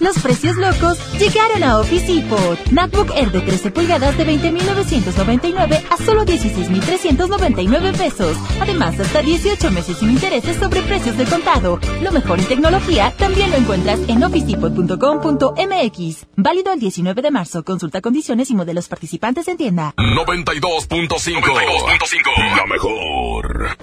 Los 0.00 0.18
precios 0.18 0.56
locos 0.56 0.98
llegaron 1.18 1.62
a 1.62 1.78
Office 1.78 2.06
Depot. 2.06 2.58
MacBook 2.70 3.10
Air 3.14 3.30
de 3.30 3.40
13 3.40 3.70
pulgadas 3.70 4.16
de 4.16 4.26
20.999 4.26 5.82
a 5.90 5.96
solo 6.04 6.24
16.399 6.24 7.96
pesos. 7.96 8.36
Además, 8.60 8.98
hasta 9.00 9.20
18 9.20 9.70
meses 9.70 9.98
sin 9.98 10.10
intereses 10.10 10.56
sobre 10.56 10.82
precios 10.82 11.16
de 11.16 11.24
contado. 11.24 11.78
Lo 12.02 12.12
mejor 12.12 12.38
en 12.38 12.46
tecnología 12.46 13.12
también 13.18 13.50
lo 13.50 13.56
encuentras 13.56 14.00
en 14.08 14.22
officedepot.com.mx. 14.22 16.05
Válido 16.36 16.72
el 16.72 16.80
19 16.80 17.22
de 17.22 17.30
marzo. 17.30 17.64
Consulta 17.64 18.00
condiciones 18.00 18.50
y 18.50 18.54
modelos 18.54 18.88
participantes 18.88 19.48
en 19.48 19.56
tienda. 19.56 19.94
92.5. 19.96 22.56
La 22.56 22.66
mejor. 22.66 23.76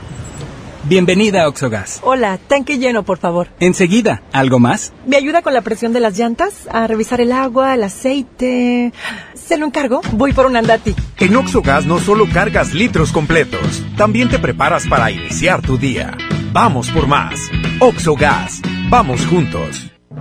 Bienvenida 0.85 1.43
a 1.43 1.47
Oxogas. 1.47 2.01
Hola, 2.03 2.37
tanque 2.37 2.77
lleno, 2.77 3.03
por 3.03 3.17
favor. 3.17 3.47
Enseguida, 3.61 4.21
¿algo 4.33 4.59
más? 4.59 4.91
¿Me 5.05 5.15
ayuda 5.15 5.41
con 5.41 5.53
la 5.53 5.61
presión 5.61 5.93
de 5.93 6.01
las 6.01 6.17
llantas? 6.17 6.67
A 6.69 6.87
revisar 6.87 7.21
el 7.21 7.31
agua, 7.31 7.75
el 7.75 7.83
aceite. 7.83 8.91
¿Se 9.33 9.57
lo 9.57 9.65
encargo? 9.65 10.01
Voy 10.11 10.33
por 10.33 10.45
un 10.45 10.57
andati. 10.57 10.93
En 11.19 11.35
Oxogas 11.37 11.85
no 11.85 11.99
solo 11.99 12.27
cargas 12.33 12.73
litros 12.73 13.13
completos, 13.13 13.81
también 13.95 14.27
te 14.29 14.39
preparas 14.39 14.85
para 14.87 15.09
iniciar 15.09 15.61
tu 15.61 15.77
día. 15.77 16.17
Vamos 16.51 16.89
por 16.91 17.07
más. 17.07 17.49
Oxogas. 17.79 18.61
Vamos 18.89 19.25
juntos. 19.25 19.92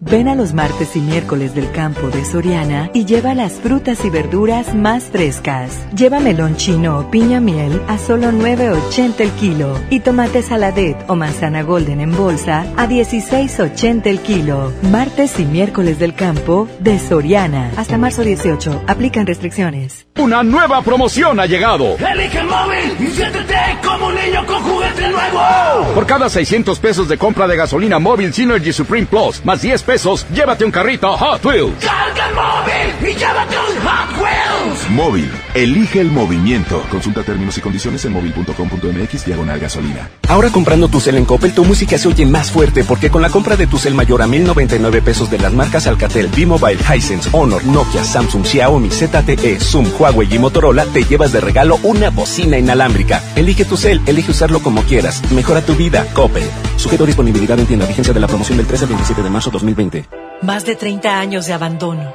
Ven 0.00 0.28
a 0.28 0.36
los 0.36 0.54
martes 0.54 0.94
y 0.94 1.00
miércoles 1.00 1.56
del 1.56 1.72
campo 1.72 2.08
de 2.08 2.24
Soriana 2.24 2.88
y 2.94 3.04
lleva 3.04 3.34
las 3.34 3.54
frutas 3.54 4.04
y 4.04 4.10
verduras 4.10 4.72
más 4.72 5.06
frescas. 5.06 5.72
Lleva 5.92 6.20
melón 6.20 6.54
chino 6.56 7.00
o 7.00 7.10
piña 7.10 7.40
miel 7.40 7.82
a 7.88 7.98
solo 7.98 8.30
9.80 8.30 9.14
el 9.18 9.30
kilo 9.32 9.76
y 9.90 9.98
tomate 9.98 10.42
saladet 10.42 10.96
o 11.08 11.16
manzana 11.16 11.62
golden 11.62 12.00
en 12.00 12.16
bolsa 12.16 12.64
a 12.76 12.86
16.80 12.86 14.06
el 14.06 14.20
kilo. 14.20 14.72
Martes 14.82 15.40
y 15.40 15.44
miércoles 15.44 15.98
del 15.98 16.14
campo 16.14 16.68
de 16.78 17.00
Soriana. 17.00 17.72
Hasta 17.76 17.98
marzo 17.98 18.22
18. 18.22 18.84
Aplican 18.86 19.26
restricciones. 19.26 20.06
Una 20.16 20.44
nueva 20.44 20.80
promoción 20.82 21.40
ha 21.40 21.46
llegado. 21.46 21.96
Elige 21.96 22.38
el 22.38 22.46
móvil 22.46 22.96
y 23.00 23.06
siéntete 23.08 23.56
como 23.84 24.06
un 24.06 24.14
niño 24.14 24.46
con 24.46 24.62
juguete 24.62 25.08
nuevo. 25.08 25.94
Por 25.94 26.06
cada 26.06 26.28
600 26.28 26.78
pesos 26.78 27.08
de 27.08 27.18
compra 27.18 27.48
de 27.48 27.56
gasolina 27.56 27.98
móvil 27.98 28.32
Synergy 28.32 28.72
Supreme 28.72 29.06
Plus, 29.06 29.44
más 29.44 29.60
10 29.60 29.87
pesos, 29.88 30.26
llévate 30.34 30.66
un 30.66 30.70
carrito 30.70 31.16
Hot 31.16 31.42
Wheels. 31.46 31.82
Carga 31.82 32.28
el 32.28 32.34
móvil 32.34 33.10
y 33.10 33.14
llévate 33.14 33.56
un 33.56 33.86
Hot 33.86 34.20
Wheels. 34.20 34.47
Móvil, 34.90 35.30
elige 35.54 36.00
el 36.00 36.10
movimiento. 36.10 36.82
Consulta 36.90 37.22
términos 37.22 37.56
y 37.58 37.60
condiciones 37.60 38.04
en 38.04 38.12
móvil.com.mx 38.12 39.24
diagonal 39.24 39.58
gasolina. 39.58 40.10
Ahora 40.28 40.50
comprando 40.50 40.88
tu 40.88 41.00
cel 41.00 41.16
en 41.16 41.24
Coppel, 41.24 41.52
tu 41.52 41.64
música 41.64 41.98
se 41.98 42.08
oye 42.08 42.26
más 42.26 42.50
fuerte 42.50 42.84
porque 42.84 43.10
con 43.10 43.22
la 43.22 43.30
compra 43.30 43.56
de 43.56 43.66
tu 43.66 43.78
cel 43.78 43.94
mayor 43.94 44.22
a 44.22 44.26
1099 44.26 45.02
pesos 45.02 45.30
de 45.30 45.38
las 45.38 45.52
marcas 45.52 45.86
Alcatel, 45.86 46.28
B-Mobile, 46.28 46.78
Hisense, 46.94 47.28
Honor, 47.32 47.64
Nokia, 47.64 48.04
Samsung, 48.04 48.44
Xiaomi, 48.44 48.90
ZTE, 48.90 49.60
Zoom, 49.60 49.86
Huawei 49.98 50.34
y 50.34 50.38
Motorola, 50.38 50.84
te 50.86 51.04
llevas 51.04 51.32
de 51.32 51.40
regalo 51.40 51.78
una 51.82 52.10
bocina 52.10 52.58
inalámbrica. 52.58 53.22
Elige 53.36 53.64
tu 53.64 53.76
cel, 53.76 54.00
elige 54.06 54.30
usarlo 54.30 54.60
como 54.60 54.82
quieras. 54.82 55.22
Mejora 55.32 55.62
tu 55.62 55.74
vida, 55.74 56.06
Coppel. 56.14 56.48
Sujeto 56.76 57.04
a 57.04 57.06
disponibilidad 57.06 57.58
en 57.58 57.66
tienda. 57.66 57.86
Vigencia 57.86 58.12
de 58.12 58.20
la 58.20 58.26
promoción 58.26 58.58
del 58.58 58.66
13 58.66 58.84
al 58.84 58.88
27 58.88 59.22
de 59.22 59.30
marzo 59.30 59.50
2020. 59.50 60.08
Más 60.42 60.64
de 60.64 60.76
30 60.76 61.18
años 61.18 61.46
de 61.46 61.52
abandono, 61.52 62.14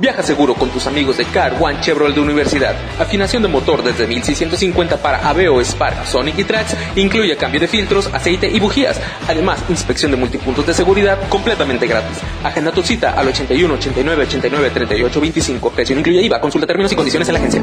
Viaja 0.00 0.22
seguro 0.22 0.54
con 0.54 0.70
tus 0.70 0.86
amigos 0.86 1.18
de 1.18 1.26
Car 1.26 1.58
One 1.60 1.78
Chevrolet 1.82 2.14
de 2.14 2.22
Universidad. 2.22 2.74
Afinación 2.98 3.42
de 3.42 3.48
motor 3.48 3.82
desde 3.82 4.06
1650 4.06 4.96
para 4.96 5.28
Aveo, 5.28 5.60
Spark, 5.60 6.06
Sonic 6.06 6.38
y 6.38 6.44
Trax. 6.44 6.74
Incluye 6.96 7.36
cambio 7.36 7.60
de 7.60 7.68
filtros, 7.68 8.08
aceite 8.10 8.48
y 8.48 8.58
bujías. 8.58 8.98
Además, 9.28 9.62
inspección 9.68 10.10
de 10.10 10.16
multipuntos 10.16 10.66
de 10.66 10.72
seguridad 10.72 11.18
completamente 11.28 11.86
gratis. 11.86 12.16
Agenda 12.42 12.72
tu 12.72 12.82
cita 12.82 13.12
al 13.12 13.28
81 13.28 13.74
89 13.74 14.22
89 14.22 14.70
38 14.70 15.20
25. 15.20 15.70
Precio 15.70 15.98
incluye 15.98 16.22
IVA. 16.22 16.40
Consulta 16.40 16.66
términos 16.66 16.90
y 16.92 16.96
condiciones 16.96 17.28
en 17.28 17.34
la 17.34 17.38
agencia. 17.40 17.62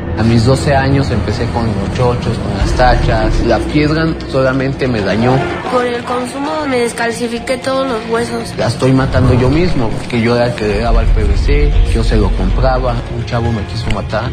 A 0.17 0.23
mis 0.23 0.45
12 0.45 0.75
años 0.75 1.09
empecé 1.09 1.45
con 1.47 1.65
los 1.65 1.93
chochos, 1.95 2.37
con 2.37 2.57
las 2.57 2.71
tachas. 2.73 3.39
La 3.45 3.57
piedra 3.59 4.07
solamente 4.29 4.87
me 4.87 5.01
dañó. 5.01 5.35
Por 5.71 5.85
el 5.85 6.03
consumo 6.03 6.65
me 6.67 6.79
descalcifiqué 6.81 7.57
todos 7.57 7.87
los 7.87 8.09
huesos. 8.09 8.53
La 8.57 8.67
estoy 8.67 8.93
matando 8.93 9.33
yo 9.33 9.49
mismo, 9.49 9.89
porque 9.89 10.21
yo 10.21 10.35
era 10.35 10.47
el 10.47 10.55
que 10.55 10.67
le 10.67 10.79
daba 10.79 11.01
el 11.01 11.07
PVC, 11.07 11.71
yo 11.93 12.03
se 12.03 12.17
lo 12.17 12.29
compraba. 12.31 12.95
Un 13.15 13.25
chavo 13.25 13.51
me 13.51 13.63
quiso 13.63 13.89
matar. 13.91 14.29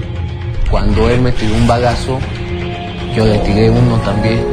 Cuando 0.70 1.08
él 1.08 1.20
me 1.22 1.32
tiró 1.32 1.54
un 1.54 1.66
bagazo, 1.66 2.18
yo 3.14 3.24
le 3.24 3.38
tiré 3.38 3.70
uno 3.70 3.96
también. 4.04 4.44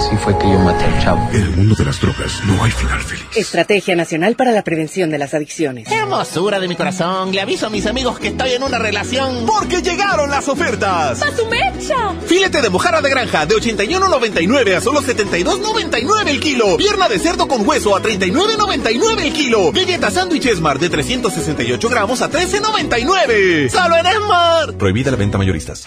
Así 0.00 0.16
fue 0.16 0.36
que 0.38 0.50
yo 0.50 0.58
maté 0.60 0.82
al 0.82 1.02
chavo. 1.02 1.28
En 1.30 1.42
el 1.42 1.50
mundo 1.50 1.74
de 1.74 1.84
las 1.84 2.00
drogas 2.00 2.42
no 2.46 2.64
hay 2.64 2.70
final 2.70 3.02
feliz. 3.02 3.26
Estrategia 3.36 3.94
Nacional 3.94 4.34
para 4.34 4.50
la 4.50 4.64
Prevención 4.64 5.10
de 5.10 5.18
las 5.18 5.34
Adicciones. 5.34 5.90
Hermosura 5.90 6.58
de 6.58 6.68
mi 6.68 6.74
corazón, 6.74 7.32
le 7.32 7.40
aviso 7.42 7.66
a 7.66 7.70
mis 7.70 7.84
amigos 7.84 8.18
que 8.18 8.28
estoy 8.28 8.52
en 8.52 8.62
una 8.62 8.78
relación. 8.78 9.44
Porque 9.44 9.82
llegaron 9.82 10.30
las 10.30 10.48
ofertas. 10.48 11.20
¡A 11.20 11.36
su 11.36 11.46
mecha! 11.48 12.14
Filete 12.24 12.62
de 12.62 12.70
mojarra 12.70 13.02
de 13.02 13.10
granja 13.10 13.44
de 13.44 13.54
81.99 13.56 14.76
a 14.76 14.80
solo 14.80 15.02
72.99 15.02 16.28
el 16.28 16.40
kilo. 16.40 16.78
Pierna 16.78 17.06
de 17.06 17.18
cerdo 17.18 17.46
con 17.46 17.68
hueso 17.68 17.94
a 17.94 18.00
39.99 18.00 19.20
el 19.20 19.32
kilo. 19.34 19.70
Galleta 19.70 20.10
sándwich 20.10 20.46
Esmar 20.46 20.78
de 20.78 20.88
368 20.88 21.88
gramos 21.90 22.22
a 22.22 22.30
13.99. 22.30 23.68
¡Solo 23.68 23.98
en 23.98 24.06
Esmar! 24.06 24.72
Prohibida 24.78 25.10
la 25.10 25.18
venta 25.18 25.36
mayoristas. 25.36 25.86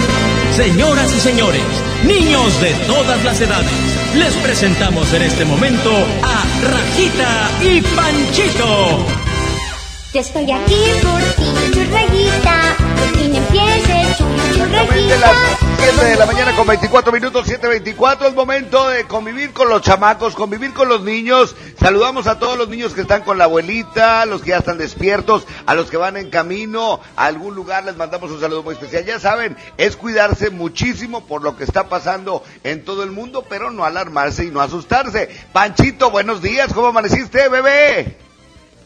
Señoras 0.51 1.13
y 1.15 1.19
señores, 1.19 1.63
niños 2.05 2.59
de 2.61 2.73
todas 2.85 3.23
las 3.23 3.39
edades, 3.39 3.71
les 4.15 4.33
presentamos 4.35 5.11
en 5.13 5.21
este 5.21 5.45
momento 5.45 5.89
a 6.21 6.43
Rajita 6.69 7.49
y 7.61 7.81
Panchito. 7.81 9.05
Yo 10.13 10.19
estoy 10.19 10.51
aquí 10.51 10.83
por 11.01 11.21
ti, 11.35 11.53
churrayita. 11.73 12.75
Por 12.97 13.17
fin 13.17 13.35
empiece, 13.35 14.01
Exactamente 14.49 15.17
las 15.19 15.70
7 15.81 16.05
de 16.05 16.15
la 16.15 16.27
mañana 16.27 16.55
con 16.55 16.67
24 16.67 17.11
minutos, 17.11 17.47
7.24. 17.47 18.27
Es 18.27 18.35
momento 18.35 18.87
de 18.87 19.07
convivir 19.07 19.51
con 19.51 19.67
los 19.67 19.81
chamacos, 19.81 20.35
convivir 20.35 20.75
con 20.75 20.87
los 20.87 21.01
niños. 21.01 21.55
Saludamos 21.79 22.27
a 22.27 22.37
todos 22.37 22.55
los 22.55 22.69
niños 22.69 22.93
que 22.93 23.01
están 23.01 23.23
con 23.23 23.39
la 23.39 23.45
abuelita, 23.45 24.21
a 24.21 24.27
los 24.27 24.43
que 24.43 24.51
ya 24.51 24.57
están 24.57 24.77
despiertos, 24.77 25.47
a 25.65 25.73
los 25.73 25.89
que 25.89 25.97
van 25.97 26.17
en 26.17 26.29
camino 26.29 26.99
a 27.15 27.25
algún 27.25 27.55
lugar. 27.55 27.83
Les 27.83 27.95
mandamos 27.95 28.29
un 28.29 28.39
saludo 28.39 28.61
muy 28.61 28.75
especial. 28.75 29.05
Ya 29.05 29.19
saben, 29.19 29.57
es 29.77 29.97
cuidarse 29.97 30.51
muchísimo 30.51 31.25
por 31.25 31.41
lo 31.41 31.57
que 31.57 31.63
está 31.63 31.89
pasando 31.89 32.43
en 32.63 32.85
todo 32.85 33.01
el 33.01 33.09
mundo, 33.09 33.43
pero 33.49 33.71
no 33.71 33.83
alarmarse 33.83 34.45
y 34.45 34.51
no 34.51 34.61
asustarse. 34.61 35.35
Panchito, 35.51 36.11
buenos 36.11 36.43
días. 36.43 36.71
¿Cómo 36.73 36.87
amaneciste, 36.89 37.49
bebé? 37.49 38.17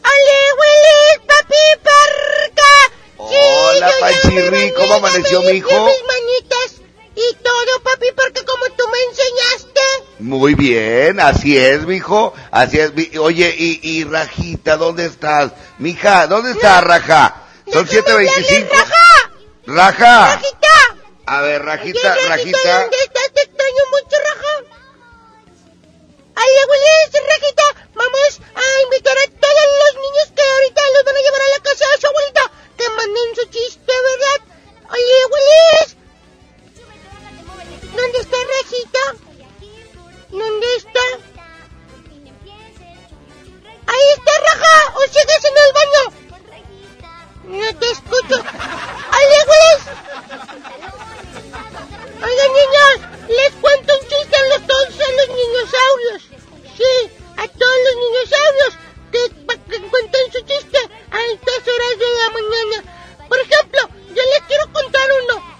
¡Ole, 0.02 1.26
papi, 1.26 1.82
parca! 1.82 2.96
Hola, 3.18 3.90
Panchirri, 4.00 4.72
¿cómo 4.72 4.94
amaneció 4.94 5.42
mi 5.42 5.50
hijo? 5.50 5.68
mis 5.68 6.02
manitas 6.06 6.85
y 7.16 7.34
todo, 7.36 7.80
papi, 7.82 8.06
porque 8.14 8.44
como 8.44 8.64
tú 8.76 8.84
me 8.88 8.98
enseñaste. 9.10 9.80
Muy 10.18 10.54
bien, 10.54 11.18
así 11.18 11.56
es, 11.58 11.86
mijo. 11.86 12.34
Así 12.50 12.78
es. 12.78 12.92
mi- 12.94 13.16
Oye, 13.18 13.54
y, 13.58 13.80
y 13.82 14.04
Rajita, 14.04 14.76
¿dónde 14.76 15.06
estás? 15.06 15.52
Mija, 15.78 16.26
¿dónde 16.26 16.52
está 16.52 16.80
Raja? 16.82 17.42
Son 17.72 17.86
7.25. 17.86 18.68
Raja. 19.66 20.26
¡Rajita! 20.34 20.68
A 21.26 21.40
ver, 21.40 21.62
Rajita, 21.64 22.12
Oye, 22.12 22.28
Rajita. 22.28 22.80
¿dónde 22.82 22.96
estás? 23.02 23.32
Te 23.34 23.40
extraño 23.42 23.82
mucho, 23.90 24.16
Raja. 24.22 24.76
Ay, 26.38 26.50
abuelita, 26.62 27.18
Rajita, 27.32 27.62
vamos 27.94 28.40
a 28.54 28.82
invitar 28.84 29.16
a 29.16 29.40
todos 29.40 29.66
los 29.82 29.94
niños 30.02 30.32
que 30.36 30.42
ahorita 30.42 30.80
los 30.94 31.04
van 31.04 31.16
a 31.16 31.20
llevar 31.20 31.40
a 31.40 31.48
la 31.56 31.62
casa 31.64 31.84
de 31.94 32.00
su 32.00 32.06
abuelita 32.06 32.50
que 32.76 32.88
manden 32.90 33.34
su 33.34 33.44
chiste, 33.46 33.92
¿verdad? 34.10 34.54
Oye, 34.92 35.14
abuelita. 35.24 36.05
¿Dónde 37.94 38.18
está 38.18 38.36
Rajita? 38.54 39.04
¿Dónde 40.30 40.66
está? 40.76 41.00
Ahí 43.86 44.06
está 44.16 44.32
Raja, 44.40 44.94
o 44.94 45.00
sigues 45.02 45.44
en 45.44 45.56
el 45.64 45.72
baño. 45.78 46.04
No 47.44 47.78
te 47.78 47.90
escucho. 47.90 48.36
¡Ay, 49.10 49.26
abuelita! 49.42 49.92
Oigan, 52.26 52.52
niños, 52.52 52.96
les 53.28 53.52
cuento 53.60 53.94
un 53.94 54.08
chiste 54.08 54.36
a 54.36 54.48
los 54.48 54.66
todos 54.66 54.88
a 54.88 55.12
los 55.12 55.28
dinosaurios. 55.36 56.22
Sí, 56.76 57.10
a 57.36 57.46
todos 57.46 57.78
los 57.84 57.94
dinosaurios 58.04 58.72
que, 59.12 59.20
que 59.70 59.88
cuenten 59.88 60.32
su 60.32 60.40
chiste 60.40 60.78
a 61.10 61.18
estas 61.32 61.60
horas 61.68 61.94
de 61.98 62.08
la 62.20 62.30
mañana. 62.30 62.78
Por 63.28 63.38
ejemplo, 63.38 63.80
yo 64.08 64.22
les 64.22 64.42
quiero 64.48 64.72
contar 64.72 65.08
uno. 65.24 65.55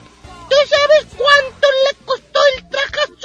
¿Tú 0.49 0.57
sabes 0.69 1.07
cuánto 1.17 1.69
le 1.85 2.05
costó 2.05 2.41
el 2.57 2.69
traje 2.69 3.16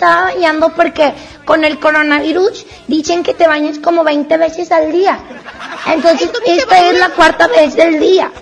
pasa 0.00 0.30
es 0.30 0.34
que 0.34 0.40
me 0.40 0.56
estaba 0.60 0.60
bañando 0.64 0.68
porque 0.74 1.14
con 1.44 1.64
el 1.64 1.78
coronavirus 1.78 2.66
dicen 2.88 3.22
que 3.22 3.34
te 3.34 3.46
bañes 3.46 3.78
como 3.78 4.04
20 4.04 4.36
veces 4.38 4.72
al 4.72 4.90
día. 4.90 5.18
Entonces, 5.86 6.30
esta 6.46 6.90
es 6.90 6.98
la 6.98 7.10
cuarta 7.10 7.46
vez 7.48 7.74
del 7.74 8.00
día. 8.00 8.32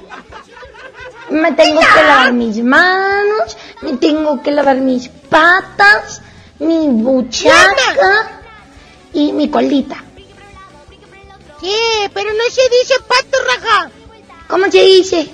Me 1.30 1.52
tengo 1.52 1.80
que 1.80 2.02
lavar 2.02 2.32
mis 2.32 2.62
manos, 2.62 3.56
me 3.82 3.96
tengo 3.98 4.42
que 4.42 4.50
lavar 4.50 4.76
mis 4.76 5.08
patas, 5.08 6.22
mi 6.58 6.88
buchaca 6.88 8.40
y 9.12 9.32
mi 9.32 9.50
colita. 9.50 10.02
Sí, 11.60 11.74
pero 12.14 12.30
no 12.30 12.44
se 12.50 12.62
dice 12.70 12.94
pato, 13.06 13.38
Raja. 13.46 13.90
¿Cómo 14.46 14.70
se 14.70 14.82
dice? 14.82 15.28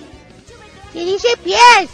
Se 0.92 0.98
dice 0.98 1.28
pies. 1.44 1.93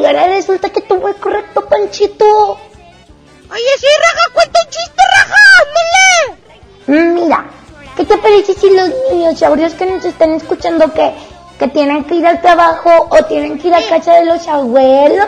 Y 0.00 0.06
ahora 0.06 0.28
resulta 0.28 0.70
que 0.70 0.80
tú 0.80 1.06
es 1.08 1.16
correcto, 1.16 1.60
Panchito. 1.66 2.52
Oye, 2.52 3.72
sí, 3.78 3.86
Raja, 4.00 4.32
cuenta 4.32 4.60
un 4.64 4.70
chiste, 4.70 5.02
Raja, 5.12 5.36
ándale. 6.86 7.02
Mm, 7.02 7.14
Mira, 7.14 7.44
¿qué 7.96 8.04
te 8.06 8.16
parece 8.16 8.54
si 8.54 8.70
los 8.70 8.90
dinosaurios 9.10 9.74
que 9.74 9.84
nos 9.84 10.02
están 10.02 10.30
escuchando 10.30 10.90
que, 10.94 11.12
que 11.58 11.68
tienen 11.68 12.04
que 12.04 12.14
ir 12.14 12.26
al 12.26 12.40
trabajo 12.40 13.08
o 13.10 13.24
tienen 13.26 13.58
que 13.58 13.68
ir 13.68 13.74
a 13.74 13.82
casa 13.82 14.14
de 14.14 14.24
los 14.24 14.48
abuelos 14.48 15.26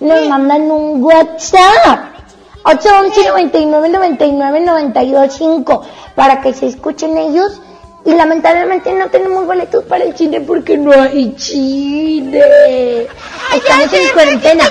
nos 0.00 0.26
mandan 0.26 0.62
un 0.62 1.00
WhatsApp? 1.00 2.16
811 2.64 3.28
99 3.28 3.88
99 3.88 4.60
92 4.62 5.32
5 5.32 5.82
para 6.16 6.40
que 6.40 6.52
se 6.54 6.66
escuchen 6.66 7.16
ellos 7.16 7.60
y 8.08 8.14
lamentablemente 8.14 8.90
no 8.94 9.10
tenemos 9.10 9.44
boletos 9.44 9.84
para 9.84 10.02
el 10.04 10.16
cine 10.16 10.40
porque 10.40 10.78
no 10.78 10.92
hay 10.92 11.34
cine. 11.36 13.06
Estamos 13.54 13.92
en 13.92 14.08
cuarentena, 14.14 14.64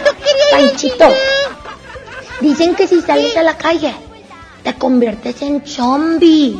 Panchito. 0.49 1.05
Dicen 2.41 2.73
que 2.73 2.87
si 2.87 2.99
sales 2.99 3.37
a 3.37 3.43
la 3.43 3.55
calle 3.55 3.93
te 4.63 4.73
conviertes 4.73 5.39
en 5.43 5.63
zombie. 5.67 6.57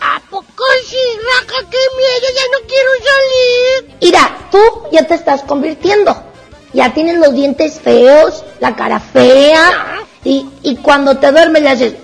¿A 0.00 0.20
poco 0.28 0.64
sí, 0.84 0.96
Raja? 1.16 1.62
¡Qué 1.70 1.78
miedo! 1.96 2.26
¡Ya 2.34 2.42
no 2.50 2.66
quiero 2.66 2.90
salir! 2.98 3.96
Mira, 4.02 4.48
tú 4.50 4.58
ya 4.90 5.06
te 5.06 5.14
estás 5.14 5.44
convirtiendo. 5.44 6.24
Ya 6.72 6.92
tienes 6.92 7.18
los 7.18 7.32
dientes 7.32 7.78
feos, 7.80 8.42
la 8.58 8.74
cara 8.74 8.98
fea. 8.98 10.00
Y, 10.24 10.44
y 10.64 10.74
cuando 10.74 11.16
te 11.18 11.30
duermes 11.30 11.62
le 11.62 11.68
haces... 11.68 11.94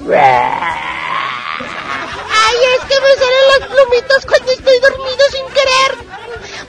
Me 3.02 3.14
salen 3.18 3.60
las 3.60 3.68
plumitas 3.68 4.26
cuando 4.26 4.52
estoy 4.52 4.78
dormido 4.80 5.24
sin 5.30 5.46
querer. 5.46 6.10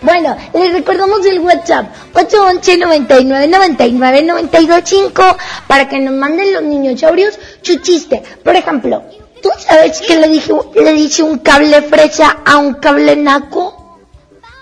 Bueno, 0.01 0.37
les 0.53 0.73
recordamos 0.73 1.25
el 1.25 1.39
WhatsApp 1.39 1.93
811 2.13 2.77
99 2.77 3.47
99 3.47 4.23
92 4.23 4.81
5 4.83 5.37
para 5.67 5.87
que 5.87 5.99
nos 5.99 6.13
manden 6.13 6.53
los 6.53 6.63
niñosaurios 6.63 7.37
su 7.61 7.77
chiste. 7.79 8.23
Por 8.43 8.55
ejemplo, 8.55 9.03
¿tú 9.41 9.49
sabes 9.59 10.01
que 10.01 10.17
le 10.17 10.27
dije 10.27 10.53
le 10.75 10.93
dice 10.93 11.23
un 11.23 11.39
cable 11.39 11.81
fresa 11.83 12.39
a 12.45 12.57
un 12.57 12.75
cable 12.75 13.15
naco? 13.15 13.99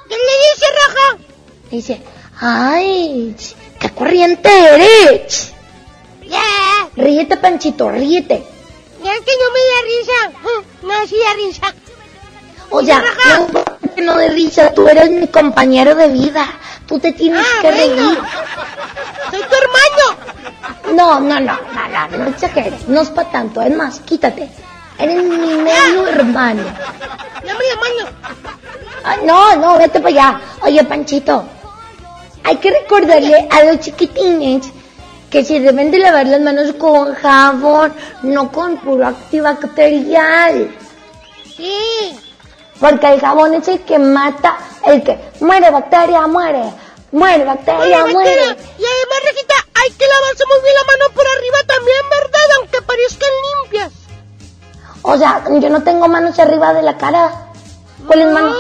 ¿Qué 0.10 0.16
le 0.16 0.36
dice, 0.54 0.66
Raja? 0.76 1.24
Dice, 1.72 2.02
ay, 2.42 3.36
qué 3.80 3.90
corriente 3.92 4.50
eres. 4.50 5.54
Ya, 6.28 6.42
Ríete, 6.96 7.38
Panchito, 7.38 7.90
ríete. 7.90 8.44
Ya 9.04 9.14
que 9.14 9.32
no 9.42 9.48
me 9.54 9.62
da 9.70 9.80
risa. 9.86 10.20
No, 10.84 11.08
sí 11.08 11.16
da 11.18 11.34
risa. 11.34 11.74
O 12.72 12.84
sea, 12.84 13.04
no 13.28 14.04
no 14.04 14.18
de 14.18 14.30
risa, 14.30 14.74
tú 14.74 14.88
eres 14.88 15.10
mi 15.10 15.28
compañero 15.28 15.96
de 15.96 16.08
vida. 16.10 16.46
Tú 16.88 17.00
te 17.00 17.12
tienes 17.12 17.46
Ah, 17.46 17.62
que 17.62 17.72
bueno. 17.72 17.96
reír. 17.96 18.20
Soy 19.32 19.42
tu 19.42 19.56
hermano. 19.56 20.96
No, 20.96 21.20
no, 21.20 21.40
no, 21.40 21.58
no, 21.74 22.08
no, 22.10 22.18
no 22.18 22.30
exageres. 22.30 22.88
No 22.88 23.02
es 23.02 23.10
para 23.10 23.30
tanto. 23.32 23.62
Es 23.62 23.76
más, 23.76 24.00
quítate. 24.00 24.50
Eres 24.98 25.24
mi 25.24 25.38
medio 25.56 26.08
hermano. 26.08 26.64
Dame 26.64 27.64
la 27.70 27.76
mano. 27.76 28.18
Ah, 29.04 29.16
no, 29.24 29.56
no, 29.58 29.78
vete 29.78 30.00
para 30.00 30.10
allá. 30.10 30.42
Oye, 30.62 30.84
Panchito, 30.84 31.44
hay 32.44 32.58
que 32.58 32.72
recordarle 32.72 33.48
a 33.52 33.64
los 33.66 33.80
chiquitines 33.80 34.68
que 35.30 35.46
se 35.46 35.60
deben 35.60 35.92
de 35.92 36.00
lavar 36.00 36.26
las 36.28 36.42
manos 36.42 36.74
con 36.74 37.14
jabón, 37.16 37.94
no 38.24 38.52
con 38.52 38.78
puro 38.78 39.08
antibacterial. 39.08 40.76
Sí. 41.56 42.20
Porque 42.80 43.14
el 43.14 43.20
jabón 43.20 43.54
es 43.54 43.68
el 43.68 43.82
que 43.82 44.00
mata, 44.00 44.58
el 44.86 45.04
que 45.04 45.20
muere 45.42 45.70
bacteria, 45.70 46.26
muere, 46.28 46.64
muere 47.12 47.44
bacteria, 47.44 48.06
muere. 48.06 48.48
Bacteria, 48.48 48.74
Y 48.78 48.86
además, 48.86 49.20
Rejita, 49.26 49.56
hay 49.76 49.92
que 49.92 50.08
lavarse 50.08 50.44
muy 50.46 50.62
bien 50.62 50.76
la 50.76 50.84
mano 50.84 51.14
por 51.14 51.28
arriba 51.28 51.58
también, 51.68 52.10
¿verdad? 52.10 52.50
Aunque 52.58 52.82
parezcan 52.82 53.30
limpias. 53.64 53.92
O 55.02 55.18
sea, 55.18 55.44
yo 55.60 55.70
no 55.70 55.84
tengo 55.84 56.08
manos 56.08 56.40
arriba 56.40 56.74
de 56.74 56.82
la 56.82 56.98
cara. 56.98 57.48
¿Cuáles 58.08 58.32
manos? 58.32 58.56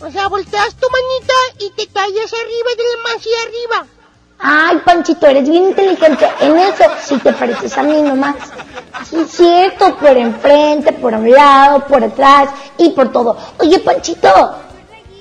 O 0.00 0.10
sea, 0.10 0.28
volteas 0.28 0.74
tu 0.74 0.88
manita 0.90 1.34
y 1.58 1.70
te 1.70 1.86
callas 1.92 2.32
arriba 2.32 2.70
y 2.72 2.76
de 2.76 3.02
más 3.04 3.26
arriba. 3.46 3.86
Ay, 4.44 4.78
Panchito, 4.84 5.26
eres 5.28 5.48
bien 5.48 5.68
inteligente. 5.68 6.28
En 6.40 6.58
eso 6.58 6.84
sí 7.00 7.16
te 7.18 7.32
pareces 7.32 7.78
a 7.78 7.82
mí 7.84 8.02
nomás. 8.02 8.34
Sí, 9.08 9.20
es 9.20 9.30
cierto, 9.30 9.96
por 9.96 10.16
enfrente, 10.16 10.92
por 10.92 11.14
un 11.14 11.30
lado, 11.30 11.86
por 11.86 12.02
atrás 12.02 12.50
y 12.76 12.90
por 12.90 13.12
todo. 13.12 13.36
Oye, 13.58 13.78
Panchito, 13.78 14.28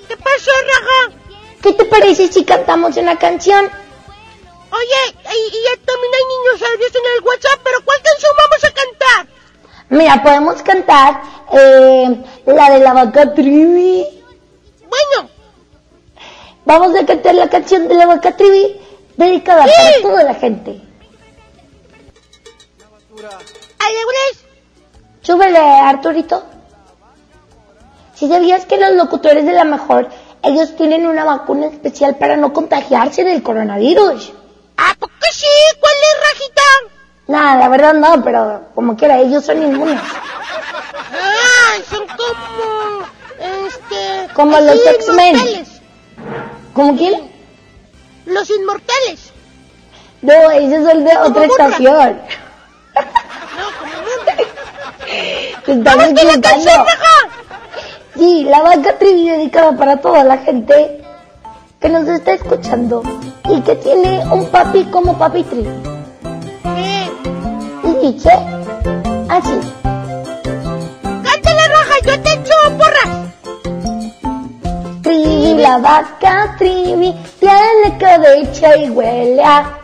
¿Qué 0.07 0.17
pasó, 0.17 0.51
Raja? 0.51 1.17
¿qué 1.61 1.73
te 1.73 1.85
parece 1.85 2.27
si 2.27 2.43
cantamos 2.43 2.97
una 2.97 3.17
canción? 3.17 3.63
Oye, 3.63 5.15
y, 5.23 5.55
y 5.55 5.63
ya 5.63 5.85
también 5.85 6.13
hay 6.13 6.25
niños 6.25 6.71
en 6.79 7.17
el 7.17 7.23
WhatsApp, 7.23 7.59
pero 7.63 7.77
¿cuál 7.85 7.97
canción 8.01 8.31
vamos 8.37 8.63
a 8.63 8.71
cantar? 8.73 9.27
Mira, 9.89 10.23
podemos 10.23 10.61
cantar 10.63 11.21
eh, 11.53 12.23
la 12.47 12.69
de 12.71 12.79
la 12.79 12.93
vaca 12.93 13.33
trivi. 13.33 14.05
Bueno. 14.79 15.29
Vamos 16.65 16.95
a 16.95 17.05
cantar 17.05 17.35
la 17.35 17.49
canción 17.49 17.87
de 17.87 17.95
la 17.95 18.05
vaca 18.07 18.35
trivi 18.35 18.79
dedicada 19.21 19.63
para 19.65 20.01
toda 20.01 20.23
la 20.23 20.33
gente. 20.33 20.81
¿Alegres? 23.79 24.45
Súbele, 25.21 25.59
Arturito. 25.59 26.43
Si 28.15 28.27
sabías 28.27 28.65
que 28.65 28.77
los 28.77 28.91
locutores 28.91 29.45
de 29.45 29.53
la 29.53 29.63
mejor, 29.63 30.09
ellos 30.43 30.75
tienen 30.75 31.07
una 31.07 31.23
vacuna 31.23 31.67
especial 31.67 32.15
para 32.17 32.37
no 32.37 32.53
contagiarse 32.53 33.23
del 33.23 33.43
coronavirus. 33.43 34.33
¿A 34.77 34.93
poco 34.95 35.13
sí? 35.31 35.47
¿Cuál 35.79 35.93
es, 35.93 36.29
Rajita? 36.29 36.61
Nada, 37.27 37.55
la 37.57 37.69
verdad 37.69 37.93
no, 37.93 38.23
pero 38.23 38.61
como 38.75 38.95
quiera, 38.95 39.19
ellos 39.19 39.45
son 39.45 39.61
inmunes. 39.61 39.99
Ah, 41.13 41.77
son 41.89 42.07
como... 42.07 43.05
Este... 43.67 44.33
Como 44.33 44.59
los 44.59 44.85
X-Men. 44.85 45.65
¿Cómo 46.73 46.95
quién? 46.95 47.30
Los 48.25 48.49
inmortales. 48.49 49.31
No, 50.21 50.51
ellos 50.51 50.89
son 50.89 51.03
de 51.03 51.17
otra 51.17 51.45
estación. 51.45 52.21
Te 55.65 55.71
estás 55.73 55.95
¡Vamos 55.95 56.19
con 56.19 56.27
la 56.27 56.41
canción! 56.41 56.85
Sí, 58.15 58.43
la 58.43 58.61
vaca 58.61 58.97
trivi 58.99 59.29
dedicada 59.29 59.75
para 59.75 59.97
toda 59.97 60.23
la 60.23 60.37
gente 60.37 61.01
que 61.79 61.89
nos 61.89 62.07
está 62.07 62.33
escuchando 62.33 63.01
y 63.49 63.61
que 63.61 63.75
tiene 63.75 64.23
un 64.31 64.47
papi 64.49 64.83
como 64.85 65.17
papi 65.17 65.43
trivi. 65.43 65.69
Y 67.83 68.11
dice 68.11 68.31
así. 69.29 69.59
La 75.71 75.77
vaca 75.77 76.55
trivi, 76.57 77.15
tiene 77.39 77.97
cabeza 77.97 78.75
y 78.75 78.89
huele 78.89 79.41
a... 79.41 79.77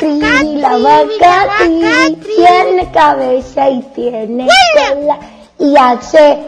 Trivi, 0.00 0.56
la 0.56 0.76
vaca 0.76 1.48
trivi, 1.56 2.16
tiene 2.36 2.90
cabeza 2.92 3.70
y 3.70 3.80
tiene 3.94 4.46
cola 4.74 5.18
y 5.58 5.74
hace... 5.76 6.38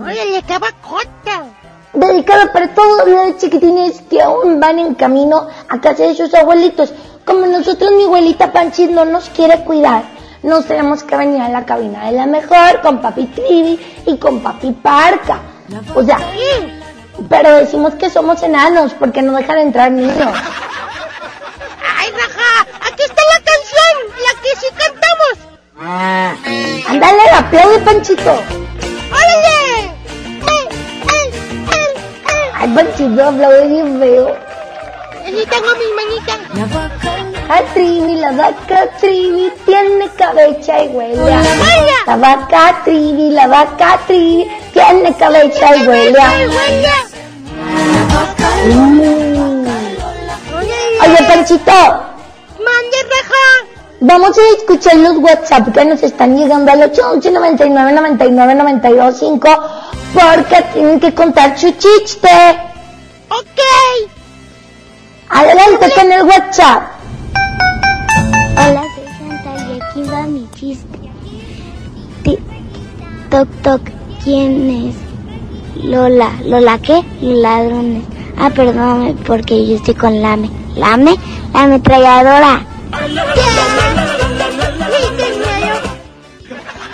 ¡Órale, 0.00 0.42
qué 0.46 0.58
bacota! 0.58 1.42
Dedicada 1.94 2.52
para 2.52 2.72
todos 2.72 3.08
los 3.08 3.38
chiquitines 3.38 4.02
que 4.08 4.22
aún 4.22 4.60
van 4.60 4.78
en 4.78 4.94
camino 4.94 5.48
a 5.68 5.80
casa 5.80 6.04
de 6.04 6.14
sus 6.14 6.32
abuelitos. 6.32 6.94
Como 7.24 7.44
nosotros, 7.46 7.90
mi 7.96 8.04
abuelita 8.04 8.52
Panchis 8.52 8.88
no 8.88 9.04
nos 9.04 9.28
quiere 9.30 9.64
cuidar. 9.64 10.19
Nos 10.42 10.64
tenemos 10.66 11.02
que 11.02 11.16
venir 11.16 11.42
a 11.42 11.48
la 11.48 11.66
cabina 11.66 12.06
de 12.06 12.12
la 12.12 12.26
mejor 12.26 12.80
con 12.82 13.02
papi 13.02 13.26
Trivi 13.26 13.78
y 14.06 14.16
con 14.16 14.40
papi 14.40 14.72
Parca. 14.72 15.38
O 15.94 16.02
sea, 16.02 16.18
pero 17.28 17.56
decimos 17.56 17.94
que 17.94 18.08
somos 18.08 18.42
enanos 18.42 18.94
porque 18.94 19.20
no 19.20 19.36
dejan 19.36 19.58
entrar 19.58 19.92
niños. 19.92 20.16
¡Ay, 21.98 22.10
Raja! 22.10 22.66
¡Aquí 22.90 23.02
está 23.02 23.22
la 23.22 23.40
canción! 23.44 23.94
¡La 24.16 24.32
que 24.40 24.50
sí 24.56 24.66
cantamos! 24.78 25.36
Ándale, 26.88 27.22
aplaude, 27.36 27.78
Panchito. 27.80 28.32
¡Órale! 29.12 29.92
Ay, 32.54 32.68
Panchito, 32.74 33.28
aplaude 33.28 33.66
bien 33.68 34.00
feo. 34.00 34.36
Aquí 35.26 35.46
tengo 35.46 35.68
mis 35.76 35.92
manitas. 35.96 37.29
La 37.50 37.64
trivi, 37.74 38.14
la 38.14 38.30
vaca 38.30 38.88
trivi, 39.00 39.50
tiene 39.66 40.08
cabeza 40.10 40.84
y 40.84 40.88
huele. 40.90 41.16
La 42.06 42.14
vaca 42.14 42.80
trivi, 42.84 43.30
la 43.30 43.48
vaca 43.48 43.98
trivi, 44.06 44.48
tiene 44.72 45.12
cabeza 45.16 45.76
y 45.76 45.88
huele 45.88 46.20
a... 46.20 46.30
Mm. 48.66 49.66
Oye, 51.02 51.26
Panchito, 51.26 51.72
¡Mande, 51.72 52.98
Raja! 53.10 53.44
vamos 53.98 54.38
a 54.38 54.56
escuchar 54.56 54.94
los 54.98 55.16
WhatsApp 55.16 55.74
que 55.74 55.84
nos 55.86 56.04
están 56.04 56.36
llegando 56.36 56.70
al 56.70 56.84
811 56.84 57.32
99 57.32 57.92
99 57.92 58.54
92 58.54 59.18
5 59.18 59.48
porque 60.14 60.62
tienen 60.72 61.00
que 61.00 61.12
contar 61.12 61.58
su 61.58 61.72
chiste. 61.72 62.28
¡Ok! 63.28 64.08
Adelante 65.30 65.90
con 65.96 66.12
el 66.12 66.22
WhatsApp. 66.22 66.99
Hola, 68.56 68.82
soy 68.94 69.06
Santa 69.18 69.54
y 69.68 69.80
aquí 69.80 70.10
va 70.10 70.22
mi 70.22 70.48
chiste. 70.54 70.98
Toc, 73.30 73.48
toc, 73.62 73.80
¿quién 74.24 74.70
es? 74.88 75.84
Lola. 75.84 76.32
¿Lola 76.44 76.78
qué? 76.78 77.04
Los 77.20 77.38
ladrones. 77.38 78.04
Ah, 78.36 78.50
perdóname 78.50 79.14
porque 79.26 79.66
yo 79.66 79.76
estoy 79.76 79.94
con 79.94 80.20
Lame. 80.20 80.50
¿Lame? 80.74 81.14
La 81.52 81.62
ametralladora. 81.62 82.66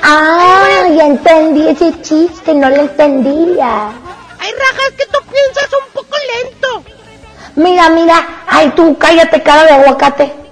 Ah, 0.03 0.85
ya 0.97 1.07
entendí 1.07 1.69
ese 1.69 2.01
chiste, 2.03 2.55
no 2.55 2.69
lo 2.69 2.77
entendía. 2.77 3.89
¡Ay, 4.39 4.53
Raja, 4.53 4.83
es 4.91 4.97
que 4.97 5.07
tú 5.07 5.19
piensas 5.31 5.71
un 5.73 5.93
poco 5.95 6.17
lento! 6.35 6.85
Mira, 7.57 7.89
mira, 7.89 8.45
ay 8.47 8.73
tú, 8.77 8.97
cállate 8.99 9.43
cara 9.43 9.65
de 9.65 9.71
aguacate. 9.71 10.46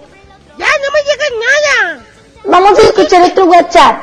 ¡Ya, 0.58 0.66
no 0.66 0.88
me 0.92 1.00
llega 1.02 1.26
nada! 1.44 2.04
Vamos 2.44 2.78
a 2.78 2.82
escuchar 2.82 3.22
otro 3.22 3.44
WhatsApp. 3.46 3.96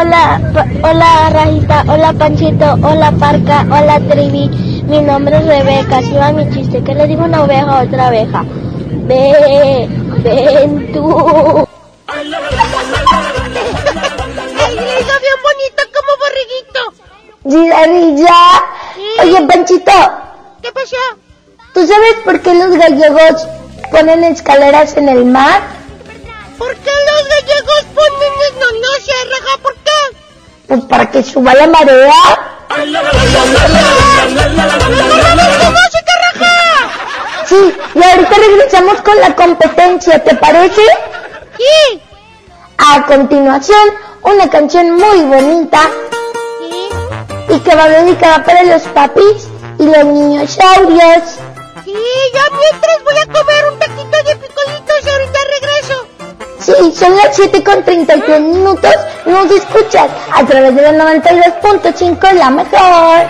Hola, 0.00 0.40
pa- 0.54 0.66
hola 0.88 1.30
Rajita, 1.30 1.84
hola 1.88 2.12
Panchito, 2.12 2.74
hola 2.82 3.10
Parca, 3.18 3.62
hola 3.70 3.98
Trivi. 4.08 4.48
Mi 4.86 5.00
nombre 5.00 5.36
es 5.38 5.46
Rebeca, 5.46 6.00
si 6.02 6.12
va 6.12 6.32
mi 6.32 6.48
chiste. 6.50 6.82
¿Qué 6.84 6.94
le 6.94 7.06
digo 7.06 7.24
una 7.24 7.42
oveja 7.42 7.80
a 7.80 7.82
otra 7.84 8.06
abeja? 8.08 8.44
Ve, 9.08 9.88
ven 10.22 10.92
tú. 10.92 11.66
¡Ay, 12.06 12.28
le 14.74 15.00
hizo 15.00 15.14
bien 15.20 15.38
bonito 15.42 15.82
como 15.94 16.12
borriguito! 16.22 16.82
Girarilla. 17.44 18.40
Oye, 19.22 19.46
Panchito, 19.46 19.92
¿Qué 20.62 20.72
pasó? 20.72 20.96
¿tú 21.74 21.86
sabes 21.86 22.14
por 22.24 22.40
qué 22.40 22.54
los 22.54 22.70
gallegos 22.76 23.46
ponen 23.90 24.24
escaleras 24.24 24.96
en 24.96 25.08
el 25.08 25.24
mar? 25.24 25.62
¿Por 26.58 26.74
qué 26.76 26.90
los 26.90 27.28
gallegos 27.28 27.84
ponen 27.94 28.38
no, 28.58 28.66
no 28.80 28.92
sé, 29.04 29.12
Raja, 29.30 29.58
¿por 29.62 29.74
qué? 29.74 30.16
Pues 30.66 30.84
para 30.84 31.10
que 31.10 31.22
suba 31.22 31.54
la 31.54 31.66
marea. 31.66 32.12
Sí, 37.46 37.74
y 37.94 38.02
ahorita 38.02 38.36
regresamos 38.36 39.00
con 39.02 39.20
la 39.20 39.34
competencia, 39.34 40.22
¿te 40.22 40.34
parece? 40.34 40.82
Sí. 41.56 42.02
A 42.76 43.06
continuación, 43.06 43.88
una 44.22 44.48
canción 44.50 44.92
muy 44.92 45.22
bonita 45.22 45.80
y 47.48 47.58
que 47.60 47.74
va 47.74 47.88
dedicada 47.88 48.44
para 48.44 48.62
los 48.64 48.82
papis 48.82 49.48
y 49.78 49.84
los 49.84 50.04
niños 50.04 50.50
saurios. 50.50 51.22
Sí, 51.84 51.94
yo 51.94 52.40
mientras 52.58 53.04
voy 53.04 53.18
a 53.18 53.26
comer 53.26 53.67
de 54.24 54.36
picolitos 54.36 54.96
y 55.04 55.08
ahorita 55.08 55.38
regreso. 55.60 56.06
Sí, 56.60 56.94
son 56.94 57.16
las 57.16 57.36
7 57.36 57.62
con 57.62 57.82
33 57.84 58.40
minutos. 58.40 58.94
Nos 59.26 59.50
escuchas 59.50 60.10
a 60.32 60.44
través 60.44 60.74
de 60.74 60.82
la 60.82 61.14
92.5, 61.14 62.32
la 62.32 62.50
mejor. 62.50 63.26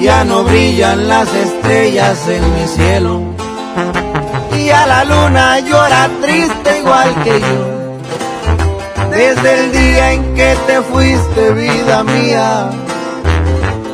Ya 0.00 0.22
no 0.24 0.44
brillan 0.44 1.08
las 1.08 1.32
estrellas 1.34 2.28
en 2.28 2.54
mi 2.54 2.66
cielo. 2.68 3.22
Y 4.54 4.68
a 4.68 4.86
la 4.86 5.04
luna 5.04 5.60
llora 5.60 6.10
triste 6.20 6.78
igual 6.78 7.14
que 7.24 7.40
yo. 7.40 7.74
Desde 9.10 9.60
el 9.60 9.72
día 9.72 10.12
en 10.12 10.34
que 10.34 10.56
te 10.66 10.82
fuiste, 10.82 11.50
vida 11.52 12.04
mía, 12.04 12.68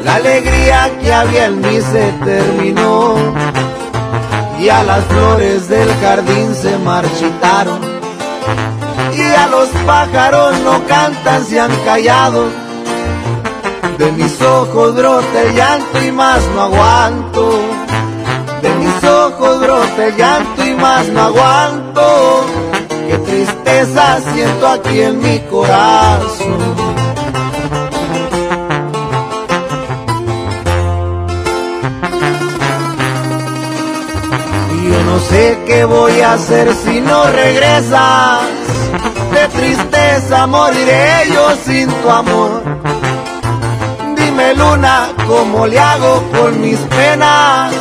la 0.05 0.15
alegría 0.17 0.91
que 1.01 1.13
había 1.13 1.47
en 1.47 1.61
mí 1.61 1.81
se 1.81 2.13
terminó. 2.25 3.15
Y 4.61 4.69
a 4.69 4.83
las 4.85 5.05
flores 5.05 5.69
del 5.69 5.89
jardín 6.01 6.55
se 6.55 6.77
marchitaron. 6.79 7.81
Y 9.17 9.23
a 9.23 9.47
los 9.49 9.69
pájaros 9.87 10.59
no 10.61 10.85
cantan, 10.87 11.45
se 11.45 11.61
han 11.61 11.75
callado. 11.85 12.45
De 13.99 14.13
mis 14.13 14.41
ojos 14.41 14.95
brota 14.95 15.43
el 15.43 15.55
llanto 15.55 16.03
y 16.03 16.13
más 16.13 16.43
no 16.55 16.63
aguanto. 16.63 17.61
De 18.63 18.71
mis 18.75 19.05
ojos 19.05 19.61
brota 19.61 20.07
el 20.07 20.17
llanto 20.17 20.65
y 20.65 20.75
más 20.75 21.09
no 21.09 21.23
aguanto. 21.23 22.47
Qué 23.09 23.19
tristeza 23.19 24.21
siento 24.33 24.69
aquí 24.69 25.01
en 25.01 25.21
mi 25.21 25.39
corazón. 25.51 26.90
No 35.11 35.19
sé 35.19 35.59
qué 35.67 35.85
voy 35.85 36.21
a 36.21 36.35
hacer 36.35 36.73
si 36.85 37.01
no 37.01 37.25
regresas. 37.25 38.43
De 39.35 39.49
tristeza 39.59 40.47
moriré 40.47 41.11
yo 41.35 41.45
sin 41.65 41.89
tu 42.01 42.11
amor. 42.11 42.63
Dime 44.17 44.55
luna, 44.55 45.09
¿cómo 45.27 45.67
le 45.67 45.79
hago 45.79 46.23
con 46.33 46.61
mis 46.61 46.79
penas? 46.79 47.73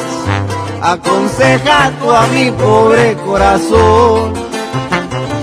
aconseja 0.82 1.92
tú 2.00 2.12
a 2.12 2.26
mi 2.28 2.52
pobre 2.52 3.16
corazón. 3.26 4.34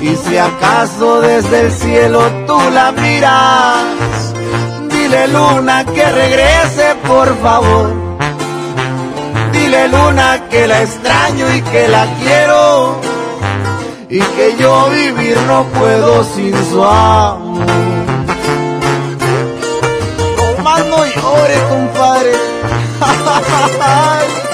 Y 0.01 0.15
si 0.17 0.37
acaso 0.37 1.21
desde 1.21 1.61
el 1.63 1.73
cielo 1.73 2.21
tú 2.47 2.59
la 2.73 2.93
miras, 2.93 4.35
dile 4.91 5.29
luna 5.29 5.85
que 5.85 6.05
regrese 6.05 6.95
por 7.07 7.37
favor. 7.41 8.06
Luna 9.89 10.49
que 10.51 10.67
la 10.67 10.83
extraño 10.83 11.47
y 11.55 11.61
que 11.63 11.89
la 11.89 12.07
quiero 12.21 13.01
y 14.09 14.21
que 14.21 14.57
yo 14.59 14.89
vivir 14.91 15.37
no 15.47 15.65
puedo 15.65 16.25
sin 16.25 16.55
su 16.71 16.83
amor. 16.83 17.67
No 20.37 20.63
más 20.63 20.87
no 20.87 21.05
llore, 21.05 21.57
compadre. 21.69 22.33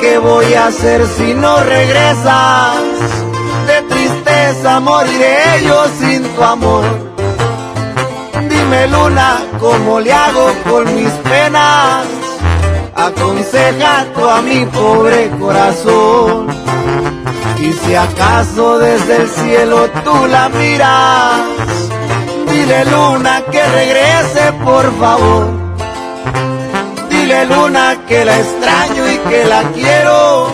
qué 0.00 0.18
voy 0.18 0.54
a 0.54 0.66
hacer 0.66 1.06
si 1.16 1.34
no 1.34 1.56
regresas. 1.60 2.76
De 3.66 3.82
tristeza 3.88 4.80
moriré 4.80 5.64
yo 5.64 5.84
sin 6.00 6.22
tu 6.22 6.42
amor. 6.42 6.84
Dime 8.48 8.86
luna, 8.88 9.38
¿cómo 9.60 10.00
le 10.00 10.12
hago 10.12 10.52
con 10.68 10.94
mis 10.94 11.12
penas? 11.30 12.06
Aconseja 12.94 14.06
tú 14.14 14.28
a 14.28 14.42
mi 14.42 14.64
pobre 14.66 15.30
corazón. 15.38 16.48
Y 17.60 17.72
si 17.72 17.94
acaso 17.94 18.78
desde 18.78 19.16
el 19.16 19.28
cielo 19.28 19.88
tú 20.04 20.26
la 20.26 20.48
miras, 20.48 21.40
dile 22.50 22.84
luna 22.86 23.42
que 23.50 23.62
regrese 23.62 24.52
por 24.64 24.98
favor. 24.98 25.59
Luna 27.48 27.96
que 28.08 28.24
la 28.24 28.36
extraño 28.38 29.02
y 29.12 29.18
que 29.28 29.44
la 29.44 29.62
quiero 29.72 30.48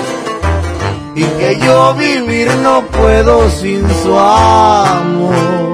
y 1.14 1.24
que 1.24 1.58
yo 1.64 1.94
vivir 1.94 2.48
no 2.56 2.82
puedo 2.82 3.48
sin 3.50 3.82
su 4.02 4.18
amor. 4.18 5.65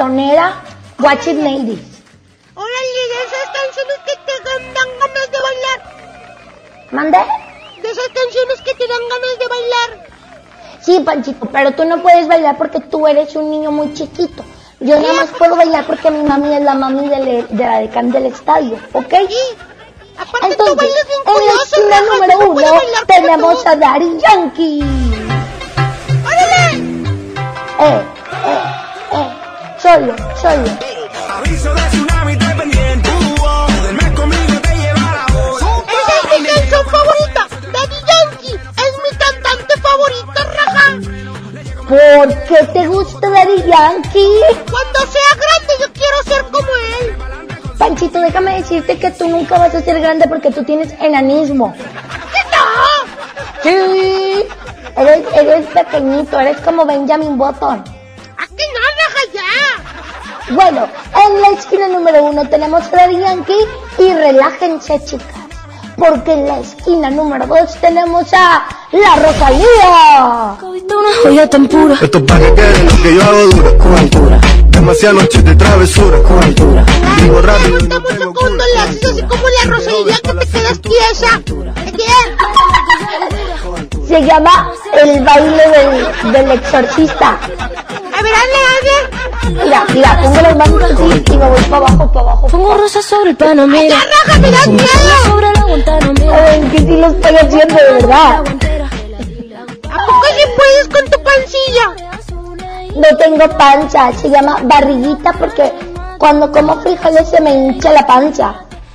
Reggaetonera 0.00 0.62
Watch 0.98 1.26
It 1.28 1.38
Ladies. 1.38 1.80
Órale, 2.54 3.00
de 3.10 3.18
esas 3.26 3.46
canciones 3.52 3.98
que 4.06 4.14
te 4.26 4.32
dan 4.44 4.74
ganas 4.74 5.30
de 5.30 5.38
bailar. 5.46 6.90
¿Mande? 6.92 7.18
De 7.82 7.88
esas 7.90 8.08
canciones 8.08 8.60
que 8.64 8.74
te 8.74 8.86
dan 8.88 9.00
ganas 9.08 9.38
de 9.38 9.48
bailar. 9.48 10.06
Sí, 10.82 11.00
Panchito, 11.04 11.46
pero 11.52 11.72
tú 11.72 11.84
no 11.84 12.02
puedes 12.02 12.26
bailar 12.26 12.56
porque 12.56 12.80
tú 12.80 13.06
eres 13.06 13.34
un 13.36 13.50
niño 13.50 13.70
muy 13.70 13.92
chiquito. 13.94 14.44
Yo 14.80 14.98
nada 14.98 15.12
más 15.12 15.28
puedo 15.38 15.56
bailar 15.56 15.84
porque 15.86 16.10
mi 16.10 16.22
mami 16.22 16.54
es 16.54 16.62
la 16.62 16.74
mami 16.74 17.06
del- 17.08 17.46
de, 17.50 17.64
la 17.64 17.80
decán 17.80 18.10
del 18.10 18.26
estadio, 18.26 18.78
¿ok? 18.94 19.12
Entonces, 20.42 20.90
en 21.26 21.46
la 21.46 21.52
esquina 21.62 22.00
número 22.00 22.50
uno 22.50 22.72
tenemos 23.06 23.66
a 23.66 23.76
Daddy 23.76 24.18
Yankee. 24.18 24.80
Eh, 26.30 26.82
eh, 27.80 28.02
solo, 29.90 30.14
solo. 30.40 30.70
Aviso 31.28 31.74
de 31.74 31.80
tsunami, 31.90 32.32
estoy 32.32 32.54
pendiente. 32.54 33.10
Duerme 33.80 34.14
conmigo, 34.14 34.60
te 34.62 34.74
lleva 34.76 35.00
la 35.00 35.26
voz. 35.34 35.62
Esa 35.62 36.14
es 36.34 36.40
mi 36.40 36.46
canción 36.46 36.84
favorita. 36.86 37.48
Daddy 37.74 37.98
Yankee 38.10 38.54
es 38.54 38.94
mi 39.04 39.10
cantante 39.18 39.74
favorito, 39.86 40.40
raja. 40.58 40.86
¿Por 41.88 42.28
qué 42.44 42.66
te 42.72 42.86
gusta 42.86 43.30
Daddy 43.30 43.62
Yankee? 43.66 44.40
Cuando 44.70 44.98
sea 45.14 45.30
grande 45.44 45.72
yo 45.80 45.86
quiero 45.92 46.22
ser 46.24 46.42
como 46.52 46.68
él. 47.00 47.76
Panchito, 47.78 48.20
déjame 48.20 48.60
decirte 48.60 48.98
que 48.98 49.10
tú 49.10 49.28
nunca 49.28 49.58
vas 49.58 49.74
a 49.74 49.80
ser 49.80 50.00
grande 50.00 50.28
porque 50.28 50.52
tú 50.52 50.62
tienes 50.62 50.92
enanismo. 51.00 51.74
¿Qué 51.74 52.40
no? 52.52 52.66
Sí, 53.64 54.46
eres, 54.96 55.24
eres 55.34 55.66
pequeñito, 55.66 56.38
eres 56.38 56.58
como 56.58 56.86
Benjamin 56.86 57.36
Button. 57.36 57.89
Bueno, 60.50 60.88
en 61.26 61.40
la 61.40 61.48
esquina 61.56 61.88
número 61.88 62.24
uno 62.24 62.48
tenemos 62.48 62.82
a 62.82 62.90
Daddy 62.90 63.18
Yankee 63.18 63.66
y 63.98 64.12
relájense, 64.12 65.00
chicas. 65.04 65.26
Porque 65.96 66.32
en 66.32 66.48
la 66.48 66.58
esquina 66.58 67.10
número 67.10 67.46
dos 67.46 67.76
tenemos 67.80 68.32
a 68.32 68.66
la 68.90 69.16
Rosalía. 69.16 70.56
Una 70.60 71.08
joya 71.22 71.48
tan 71.48 71.68
pura. 71.68 71.94
Esto 72.00 72.18
es 72.18 72.24
para 72.24 72.40
que 72.40 72.54
quede 72.54 72.84
lo 72.84 73.02
que 73.02 73.14
yo 73.14 73.22
hago 73.22 73.46
dura. 73.46 73.78
Con 73.78 73.94
altura. 73.94 74.40
Demasiadas 74.66 75.22
noches 75.22 75.44
de 75.44 75.54
travesura. 75.54 76.22
Con 76.22 76.42
altura. 76.42 76.84
Vivo 77.16 77.42
rápido 77.42 77.78
y 77.78 77.88
no 77.88 78.00
le 78.00 78.78
haces 78.80 79.04
así 79.04 79.22
como 79.22 79.42
la 79.48 79.70
Rosalía 79.70 80.16
que 80.22 80.32
te 80.32 80.46
quedas 80.46 80.80
tiesa. 80.80 81.42
Se 84.08 84.24
llama 84.24 84.72
el 85.00 85.22
baile 85.22 85.64
del, 85.68 86.32
del 86.32 86.50
exorcista. 86.50 87.38
A 87.38 88.22
ver, 88.22 88.34
hazle, 88.34 88.58
hazle. 88.66 89.19
Mira, 89.48 89.84
mira, 89.92 90.20
pongo 90.22 90.40
las 90.40 90.56
manos 90.56 90.82
así 90.84 91.24
y 91.32 91.36
me 91.36 91.48
voy 91.48 91.60
para 91.62 91.76
abajo, 91.76 92.12
para 92.12 92.20
abajo. 92.20 92.46
Pongo 92.48 92.74
rosas 92.74 93.04
sobre 93.04 93.30
el 93.30 93.36
Panamera. 93.36 93.96
¡Ya, 93.96 94.26
raja, 94.26 94.38
me 94.38 94.50
das 94.50 94.66
miedo! 94.68 94.88
Sobre 95.24 95.52
la 95.52 95.62
Guantanamera. 95.64 96.44
Ay, 96.50 96.60
que 96.70 96.78
sí 96.78 96.96
lo 96.96 97.06
estoy 97.08 97.36
haciendo, 97.36 97.74
de 97.74 97.92
verdad. 97.94 98.44
¿A 99.90 100.06
poco 100.06 100.26
sí 100.36 100.44
puedes 100.56 100.88
con 100.88 101.10
tu 101.10 101.22
pancilla? 101.22 102.10
No 102.96 103.16
tengo 103.16 103.56
pancha, 103.56 104.12
se 104.12 104.28
llama 104.28 104.58
barriguita 104.62 105.32
porque 105.32 105.72
cuando 106.18 106.52
como 106.52 106.80
frijoles 106.80 107.28
se 107.28 107.40
me 107.40 107.54
hincha 107.54 107.92
la 107.92 108.06
pancha. 108.06 108.54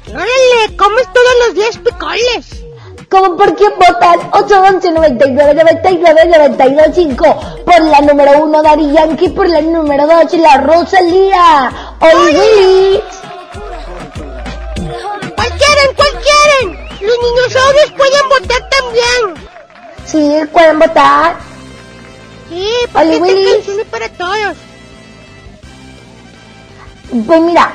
Órale, 0.10 0.78
comes 0.78 1.08
todos 1.12 1.34
los 1.48 1.56
días 1.56 1.78
picoles. 1.78 2.65
Como 3.10 3.38
por 3.38 3.56
quién 3.56 3.72
votan 3.78 4.20
8, 4.32 4.64
11, 4.74 4.92
99, 4.92 5.54
99, 5.54 6.26
92, 6.26 6.86
5 6.94 7.40
por 7.66 7.82
la 7.82 8.02
número 8.02 8.44
1 8.44 8.62
Daddy 8.64 8.92
Yankee, 8.92 9.30
por 9.30 9.48
la 9.48 9.62
número 9.62 10.08
2 10.08 10.34
la 10.34 10.58
Rosalía. 10.58 11.72
Willis. 12.02 13.02
¿Cuál 15.36 15.50
quieren? 15.50 15.96
¿Cuál 15.96 16.12
quieren? 16.24 16.88
Los 17.02 17.18
dinosaurios 17.36 17.92
pueden 17.92 18.30
votar 18.30 18.70
también. 18.70 19.50
Sí, 20.06 20.42
pueden 20.52 20.80
votar. 20.80 21.36
Sí, 22.50 22.70
porque 22.92 23.14
esta 23.14 23.26
Willis. 23.26 23.54
canción 23.54 23.80
es 23.80 23.86
para 23.88 24.10
todos. 24.10 24.58
Pues 27.28 27.42
mira, 27.42 27.72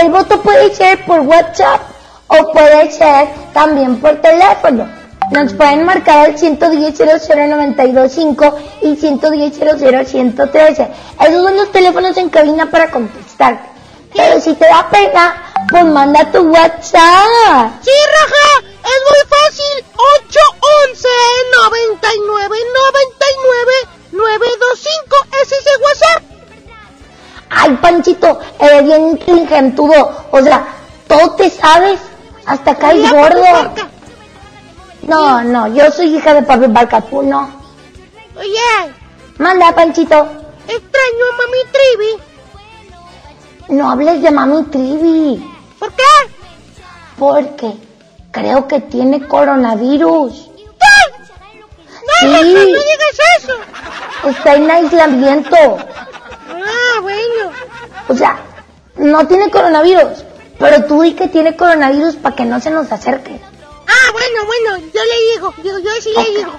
el 0.00 0.08
voto 0.10 0.40
puede 0.40 0.72
ser 0.74 1.04
por 1.04 1.20
WhatsApp 1.20 1.80
o 2.28 2.52
puede 2.52 2.90
ser 2.90 3.28
también 3.52 4.00
por 4.00 4.20
teléfono. 4.20 4.88
Nos 5.30 5.52
pueden 5.52 5.84
marcar 5.84 6.26
al 6.26 6.38
110 6.38 6.94
00925 6.98 8.58
y 8.82 8.96
110 8.96 10.08
113 10.08 10.90
Esos 11.20 11.42
son 11.42 11.56
los 11.56 11.70
teléfonos 11.70 12.16
en 12.16 12.30
cabina 12.30 12.70
para 12.70 12.90
contestar. 12.90 13.60
Pero 14.14 14.40
si 14.40 14.54
te 14.54 14.66
da 14.66 14.88
pena, 14.90 15.52
pues 15.70 15.84
manda 15.84 16.30
tu 16.32 16.38
WhatsApp. 16.38 17.72
Sí, 17.82 17.90
Raja, 18.16 18.66
es 18.84 19.00
muy 19.04 19.22
fácil. 19.28 19.84
811 20.24 21.08
99 21.62 22.56
99 22.96 23.72
925. 24.12 25.16
Ese 25.42 25.54
es 25.56 25.66
el 25.66 25.82
WhatsApp. 25.82 26.22
Ay, 27.50 27.78
Panchito, 27.82 28.40
eres 28.58 28.84
bien 28.84 29.08
inteligentudo. 29.10 30.26
O 30.30 30.40
sea, 30.40 30.66
todo 31.06 31.32
te 31.32 31.50
sabes. 31.50 32.00
Hasta 32.48 32.74
caes 32.76 33.10
gordo. 33.12 33.74
No, 35.02 35.42
no, 35.44 35.66
yo 35.68 35.90
soy 35.90 36.16
hija 36.16 36.34
de 36.34 36.42
Papi 36.42 36.66
Barca, 36.68 37.00
tú 37.00 37.22
no. 37.22 37.50
Oye, 38.36 38.92
Manda, 39.38 39.74
Panchito. 39.74 40.16
extraño 40.66 41.24
a 41.32 41.36
Mami 41.36 41.58
Trivi. 41.72 42.22
No 43.76 43.90
hables 43.90 44.22
de 44.22 44.30
mami 44.30 44.62
Trivi. 44.64 45.50
¿Por 45.78 45.92
qué? 45.92 46.02
Porque 47.18 47.72
creo 48.30 48.66
que 48.66 48.80
tiene 48.80 49.26
coronavirus. 49.26 50.46
No, 50.48 52.14
Sí. 52.20 52.26
no, 52.26 52.32
no 52.42 52.64
digas 52.64 53.18
eso. 53.38 53.52
Está 54.28 54.54
en 54.54 54.70
aislamiento. 54.70 55.56
Ah, 56.50 57.00
bueno. 57.02 57.52
O 58.08 58.14
sea, 58.14 58.38
no 58.96 59.26
tiene 59.26 59.50
coronavirus. 59.50 60.24
Pero 60.58 60.84
tú 60.86 61.02
di 61.02 61.12
que 61.14 61.28
tiene 61.28 61.56
coronavirus 61.56 62.16
para 62.16 62.34
que 62.34 62.44
no 62.44 62.60
se 62.60 62.70
nos 62.70 62.90
acerque. 62.90 63.38
Ah, 63.86 64.12
bueno, 64.12 64.44
bueno, 64.46 64.88
yo 64.92 65.00
le 65.04 65.32
digo, 65.34 65.54
yo, 65.62 65.78
yo 65.78 65.90
sí 66.00 66.10
le 66.16 66.38
digo. 66.38 66.52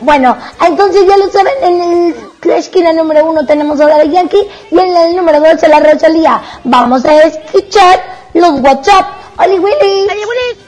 Bueno, 0.00 0.36
entonces 0.60 1.06
ya 1.06 1.16
lo 1.16 1.30
saben, 1.30 1.54
en 1.62 1.80
el- 1.82 2.16
la 2.42 2.56
esquina 2.58 2.92
número 2.92 3.24
uno 3.24 3.46
tenemos 3.46 3.80
a 3.80 3.88
la 3.88 3.98
de 3.98 4.10
Yankee 4.10 4.46
y 4.70 4.78
en 4.78 4.94
el 4.96 5.16
número 5.16 5.40
dos 5.40 5.62
a 5.62 5.68
la 5.68 5.80
Rosalía. 5.80 6.42
Vamos 6.64 7.04
a 7.06 7.22
escuchar 7.22 8.02
los 8.34 8.60
WhatsApp. 8.60 9.06
¡Oli 9.38 9.58
Willy! 9.58 10.06
¡Oli 10.10 10.24
Willy! 10.24 10.58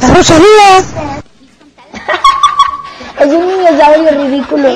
¡La 0.00 0.14
Rosalía! 0.14 0.84
es 3.20 3.26
un 3.32 3.48
dinosaurio 3.48 4.10
ridículo. 4.10 4.68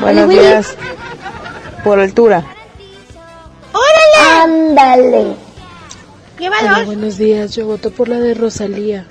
Buenos 0.00 0.26
Willy. 0.28 0.40
días. 0.40 0.76
Por 1.84 1.98
altura. 2.00 2.44
¡Órale! 3.72 4.40
¡Ándale! 4.42 5.36
Llévalos. 6.38 6.86
buenos 6.86 7.18
días, 7.18 7.54
yo 7.54 7.66
voto 7.66 7.90
por 7.90 8.08
la 8.08 8.16
de 8.16 8.34
Rosalía. 8.34 9.06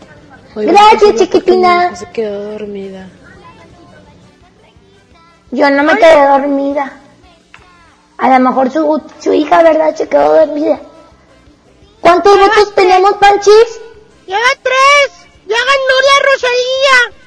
Hoy 0.55 0.65
Gracias, 0.65 1.15
chiquitina. 1.15 1.95
Se 1.95 2.09
quedó 2.09 2.51
dormida. 2.51 3.07
Yo 5.51 5.69
no 5.69 5.83
me 5.83 5.95
quedé 5.97 6.27
dormida. 6.27 6.93
A 8.17 8.29
lo 8.29 8.39
mejor 8.39 8.71
su, 8.71 9.01
su 9.19 9.33
hija, 9.33 9.63
¿verdad? 9.63 9.95
Se 9.95 10.07
quedó 10.07 10.35
dormida. 10.35 10.79
¿Cuántos 12.01 12.37
votos 12.37 12.75
tenemos, 12.75 13.13
Panchis? 13.13 13.79
Lleva 14.25 14.39
tres. 14.63 15.27
Ya 15.47 15.55
ganó 15.57 15.95
la 16.09 16.17
Rosalía. 16.31 17.19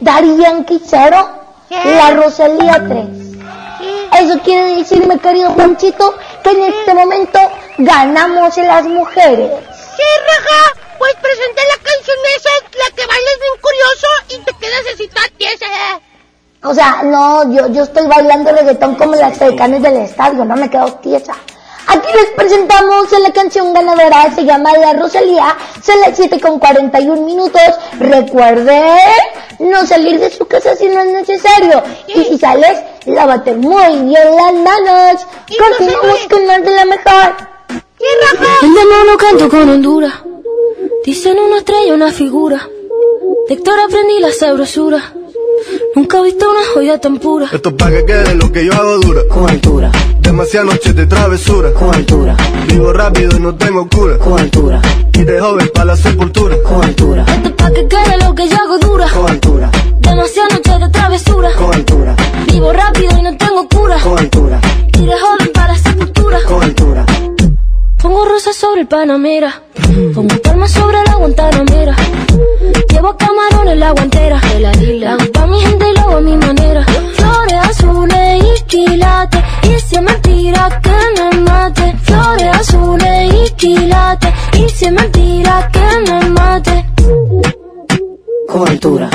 Darían 0.00 0.66
cero, 0.84 1.28
la 1.70 2.10
Rosalía 2.10 2.84
tres. 2.88 3.28
Eso 4.18 4.38
quiere 4.40 4.76
decir, 4.76 5.06
mi 5.06 5.18
querido 5.18 5.54
Panchito, 5.54 6.14
que 6.48 6.66
en 6.66 6.72
este 6.72 6.94
momento 6.94 7.38
ganamos 7.78 8.56
las 8.56 8.84
mujeres. 8.84 9.50
Sí, 9.96 10.02
Raja. 10.26 10.80
Pues 10.98 11.14
presenta 11.22 11.62
la 11.62 11.76
canción 11.76 12.16
esa, 12.36 12.50
la 12.76 12.96
que 12.96 13.06
bailas 13.06 13.38
bien 13.40 13.60
curioso 13.62 14.06
y 14.30 14.38
te 14.38 14.52
quedas 14.58 14.82
así 14.92 15.06
toda 15.06 15.28
tiesa. 15.36 15.66
O 16.64 16.74
sea, 16.74 17.02
no, 17.04 17.54
yo, 17.54 17.68
yo 17.68 17.84
estoy 17.84 18.08
bailando 18.08 18.50
reggaetón 18.50 18.96
como 18.96 19.14
las 19.14 19.38
decanes 19.38 19.80
del 19.80 19.98
estadio, 19.98 20.44
no 20.44 20.56
me 20.56 20.68
quedo 20.68 20.92
tiesa. 20.94 21.36
Aquí 21.88 22.08
les 22.14 22.30
presentamos 22.36 23.10
la 23.18 23.32
canción 23.32 23.72
ganadora, 23.72 24.30
se 24.34 24.44
llama 24.44 24.76
La 24.76 24.92
Rosalía, 24.92 25.56
son 25.82 25.98
las 26.02 26.16
7 26.16 26.38
con 26.38 26.58
41 26.58 27.22
minutos. 27.22 27.62
Recuerden 27.98 28.98
no 29.58 29.86
salir 29.86 30.20
de 30.20 30.30
su 30.30 30.46
casa 30.46 30.76
si 30.76 30.86
no 30.86 31.00
es 31.00 31.06
necesario. 31.06 31.82
Y 32.08 32.24
si 32.24 32.38
sales, 32.38 32.78
lávate 33.06 33.54
muy 33.54 33.96
bien 34.00 34.36
las 34.36 34.52
manos. 34.52 35.26
Continuamos 35.58 36.26
con 36.28 36.46
más 36.46 36.62
de 36.62 36.74
la 36.74 36.84
mejor. 36.84 37.36
El 38.62 38.74
demonio 38.74 39.16
canto 39.16 39.48
con 39.48 39.70
Honduras. 39.70 40.12
Dicen 41.04 41.38
una 41.38 41.58
estrella, 41.58 41.94
una 41.94 42.12
figura. 42.12 42.68
De 43.48 43.54
Héctor 43.54 43.80
aprendí 43.80 44.20
la 44.20 44.30
sabrosura. 44.30 45.14
Nunca 45.94 46.18
he 46.18 46.22
visto 46.22 46.50
una 46.50 46.60
joya 46.74 46.98
tan 47.00 47.18
pura. 47.18 47.46
Esto 47.52 47.70
es 47.70 47.74
pa' 47.74 47.90
que 47.90 48.04
quede 48.04 48.34
lo 48.34 48.52
que 48.52 48.64
yo 48.64 48.72
hago 48.72 48.98
dura. 48.98 49.22
Con 49.28 49.48
altura. 49.50 49.90
Demasiadas 50.20 50.74
noches 50.74 50.94
de 50.94 51.06
travesura. 51.06 51.72
Con 51.72 51.94
altura. 51.94 52.36
Vivo 52.68 52.92
rápido 52.92 53.36
y 53.36 53.40
no 53.40 53.54
tengo 53.54 53.88
cura. 53.88 54.18
Con 54.18 54.38
altura. 54.38 54.80
Y 55.12 55.24
de 55.24 55.40
joven 55.40 55.70
para 55.74 55.86
la 55.86 55.96
sepultura. 55.96 56.56
Con 56.62 56.84
altura. 56.84 57.24
Esto 57.28 57.48
es 57.48 57.54
pa' 57.54 57.70
que 57.72 57.88
quede 57.88 58.18
lo 58.24 58.34
que 58.34 58.48
yo 58.48 58.56
hago 58.56 58.78
dura. 58.78 59.08
Con 59.08 59.30
altura. 59.30 59.70
Demasiadas 60.00 60.52
noches 60.54 60.80
de 60.80 60.88
travesura. 60.90 61.50
Con 61.54 61.74
altura. 61.74 62.16
Vivo 62.52 62.72
rápido 62.72 63.18
y 63.18 63.22
no 63.22 63.36
tengo 63.36 63.68
cura. 63.68 63.98
Con 64.00 64.18
altura. 64.18 64.60
Y 64.94 65.06
de 65.06 65.18
joven 65.18 65.50
para 65.52 65.72
la 65.72 65.78
sepultura. 65.78 66.38
Con 66.46 66.62
altura. 66.62 67.06
Pongo 68.00 68.24
rosas 68.24 68.56
sobre 68.56 68.82
el 68.82 68.86
Panamera. 68.86 69.62
Pongo 70.14 70.36
palmas 70.42 70.70
sobre 70.70 70.98
la 71.04 71.14
Guantanamera. 71.16 71.96
Llevo 72.90 73.16
camarones 73.16 73.76
la 73.76 73.90
guantera. 73.92 74.40
De 74.40 74.60
la 74.60 74.72
isla. 74.72 75.16
Pa' 75.32 75.46
mi 75.46 75.60
gente 75.60 75.84
y 75.90 75.94
lo 75.94 76.00
hago 76.00 76.16
a 76.16 76.20
mi 76.20 76.36
manera. 76.36 76.84
Flores 77.14 77.58
azules 77.70 78.44
y 78.44 78.64
quilates. 78.64 79.42
Y 79.64 79.80
si 79.80 79.96
es 79.96 80.02
mentira 80.02 80.80
que 80.82 81.20
me 81.20 81.40
mate. 81.40 81.94
Flores 82.02 82.56
azules 82.56 83.34
y 83.34 83.50
quilates. 83.52 84.32
Y 84.54 84.68
si 84.68 84.84
es 84.84 84.92
mentira 84.92 85.68
que 85.72 86.10
me 86.10 86.30
mate. 86.30 86.86
Con 88.48 88.68
altura. 88.68 89.10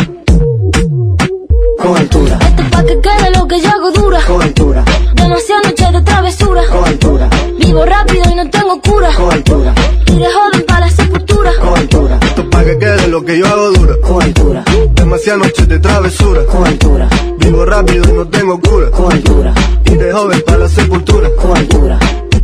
Con 1.81 1.97
altura. 1.97 2.38
Esto 2.41 2.64
es 2.64 2.69
pa' 2.69 2.84
que 2.84 2.99
quede 3.01 3.31
lo 3.38 3.47
que 3.47 3.61
yo 3.61 3.69
hago 3.69 3.91
dura. 3.91 4.19
Con 4.27 4.41
altura. 4.41 4.84
Demasiadas 5.15 5.65
noches 5.65 5.93
de 5.93 6.01
travesura. 6.01 6.61
Con 6.69 6.85
altura. 6.85 7.30
Vivo 7.74 7.86
rápido 7.86 8.24
y 8.32 8.36
no 8.36 8.48
tengo 8.52 8.80
cura. 8.82 9.10
Con 9.16 9.34
altura. 9.34 9.74
Joven 10.08 10.66
para 10.68 10.82
la 10.82 10.91
sepultura. 10.91 11.52
Con 11.60 11.76
altura. 11.76 12.20
Esto 12.22 12.41
es 12.44 12.48
pa' 12.50 12.64
que 12.64 12.78
quede 12.78 13.08
lo 13.08 13.26
que 13.26 13.40
yo 13.40 13.48
hago 13.48 13.72
dura. 13.72 13.95
Con 14.00 14.22
altura. 14.22 14.64
Demasiadas 14.94 15.48
noches 15.48 15.68
de 15.68 15.80
travesura. 15.80 16.45
Con 16.45 16.68
altura. 16.68 17.10
Vivo 17.40 17.66
rápido 17.66 18.04
y 18.08 18.14
no 18.14 18.28
tengo 18.28 18.62
cura. 18.62 18.91
Con 18.91 19.12
altura. 19.12 19.56
Y 19.86 19.95
de 19.95 20.14
joven 20.14 20.44
para 20.45 20.60
la 20.60 20.70
sepultura. 20.70 21.30
Con 21.36 21.58
altura. 21.58 21.98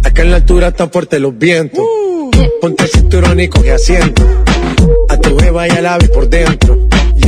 Acá 0.03 0.23
en 0.23 0.31
la 0.31 0.37
altura 0.37 0.69
están 0.69 0.89
fuertes 0.89 1.21
los 1.21 1.37
vientos. 1.37 1.85
Ponte 2.59 2.85
el 2.85 2.89
cinturón 2.89 3.39
y 3.39 3.47
coge 3.49 3.71
asiento. 3.71 4.23
A 5.09 5.17
tu 5.17 5.35
beba 5.35 5.67
y 5.67 5.69
al 5.69 5.85
ave 5.85 6.09
por 6.09 6.27
dentro. 6.27 6.75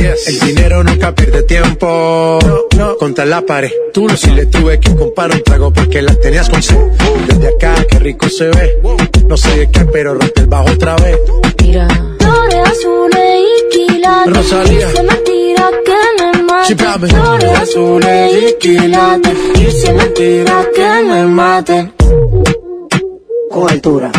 Yes. 0.02 0.26
El 0.26 0.40
dinero 0.40 0.82
nunca 0.82 1.14
pierde 1.14 1.44
tiempo. 1.44 2.40
Contra 2.98 3.24
la 3.24 3.40
pared. 3.42 3.70
Tú 3.94 4.08
no 4.08 4.16
si 4.16 4.30
le 4.30 4.46
tuve 4.46 4.80
que 4.80 4.96
comprar 4.96 5.30
un 5.30 5.44
trago 5.44 5.72
porque 5.72 6.02
la 6.02 6.12
tenías 6.16 6.50
con 6.50 6.60
sed. 6.60 6.76
Desde 7.28 7.48
acá, 7.54 7.74
qué 7.88 8.00
rico 8.00 8.28
se 8.28 8.48
ve. 8.48 8.80
No 9.28 9.36
sé 9.36 9.58
de 9.58 9.70
qué, 9.70 9.84
pero 9.84 10.14
rompe 10.14 10.40
el 10.40 10.48
bajo 10.48 10.70
otra 10.72 10.96
vez. 10.96 11.16
Mira. 11.62 11.86
Flores 12.18 12.60
azules 12.64 13.44
y 13.46 13.68
quilates. 13.70 14.36
Rosalía. 14.36 14.88
Y 14.88 14.90
si 14.90 14.98
es 14.98 15.04
mentira 15.04 15.70
que 15.86 16.24
me 16.24 16.42
mate. 16.42 17.08
Flores 17.08 17.60
azules 17.60 18.32
y 18.42 18.58
quilates. 18.58 19.38
Y 19.54 19.70
si 19.70 19.86
es 19.86 19.94
mentira 19.94 20.66
que 20.74 21.02
me 21.04 21.26
mate. 21.28 21.92
Con 23.50 23.70
altura. 23.70 24.10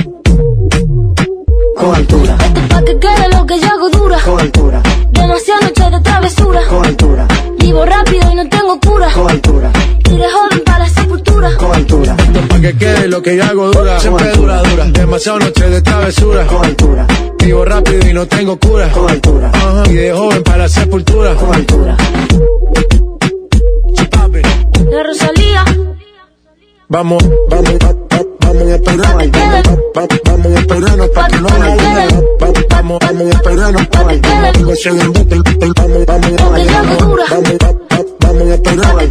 Con 1.83 1.95
altura. 1.95 2.37
Esto 2.39 2.59
es 2.61 2.67
pa' 2.67 2.83
que 2.85 2.97
quede 2.97 3.27
lo 3.35 3.45
que 3.45 3.59
yo 3.59 3.67
hago 3.67 3.89
dura. 3.89 4.17
Con 4.23 4.39
altura. 4.39 4.81
Demasiadas 5.09 5.63
noches 5.63 5.91
de 5.91 5.99
travesura. 5.99 6.61
Con 6.69 6.85
altura. 6.85 7.27
Vivo 7.59 7.85
rápido 7.85 8.31
y 8.31 8.35
no 8.35 8.47
tengo 8.47 8.79
cura. 8.79 9.11
Con 9.13 9.29
altura. 9.29 9.71
Y 10.09 10.17
de 10.17 10.29
joven 10.29 10.61
para 10.63 10.79
la 10.79 10.87
sepultura. 10.87 11.57
Con 11.57 11.75
altura. 11.75 12.15
Esto 12.17 12.39
es 12.39 12.47
pa' 12.47 12.61
que 12.61 12.77
quede 12.77 13.07
lo 13.09 13.21
que 13.21 13.35
yo 13.35 13.43
hago 13.43 13.69
dura. 13.69 13.99
Siempre 13.99 14.31
dura, 14.31 14.63
dura. 14.63 14.85
Demasiadas 14.85 15.43
noches 15.43 15.71
de 15.71 15.81
travesura. 15.81 16.47
Con 16.47 16.65
altura. 16.65 17.05
Vivo 17.39 17.65
rápido 17.65 18.09
y 18.09 18.13
no 18.13 18.25
tengo 18.27 18.57
cura. 18.57 18.89
Con 18.89 19.09
altura. 19.09 19.51
Ajá. 19.53 19.83
Y 19.89 19.93
de 19.93 20.13
joven 20.13 20.41
para 20.41 20.57
la 20.59 20.69
sepultura. 20.69 21.35
Con 21.35 21.53
altura. 21.53 21.97
La 24.89 25.03
Rosalía. 25.03 25.65
Vamos, 26.93 27.17
vamos, 27.49 27.71
va- 27.83 27.87
va- 27.89 28.25
vamos 28.41 28.67
a 28.67 28.75
esperarnos. 28.75 29.27
Va- 29.97 30.01
va- 30.01 30.07
Vamos 30.25 30.51
a 30.55 30.59
esperarnos 30.59 31.09
para 31.09 31.27
que 31.27 31.35
no 31.41 31.47
duda. 31.49 32.07
Va- 32.39 32.53
Vamos, 32.69 32.99
vamos 33.01 33.21
a 33.23 33.29
esperarnos 33.29 33.87
para 33.87 34.21
que 34.21 34.29
no 34.29 34.45
haya 34.45 34.75
se 34.75 34.89
den 34.91 35.13
bote. 35.13 35.35
Vamos, 35.75 36.05
vamos, 36.05 36.31
vamos, 36.35 36.67
vamos, 36.67 36.97
vamos, 37.31 37.51
va- 37.63 37.71
va- 37.97 38.05
vamos 38.19 38.47
a 38.47 38.53
esperarnos. 38.53 39.03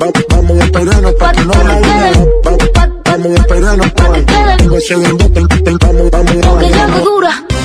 Va- 0.00 0.06
va- 0.06 0.12
Vamos 0.30 0.60
a 0.60 0.64
esperarnos 0.64 1.12
para 1.14 1.32
que 1.32 1.44
no. 1.44 1.52
Va- 1.52 2.50
va- 2.50 2.88
Vamos 3.10 3.26
a 3.26 3.34
esperarnos 3.40 3.92
para 3.92 4.24
que 4.56 4.64
no 4.66 4.80
se 4.80 4.94
den 4.96 5.18
bote. 5.18 5.40
Vamos, 5.80 6.10
vamos, 6.12 6.34
Lo 6.36 6.58
que 6.58 6.68
yo 6.70 7.57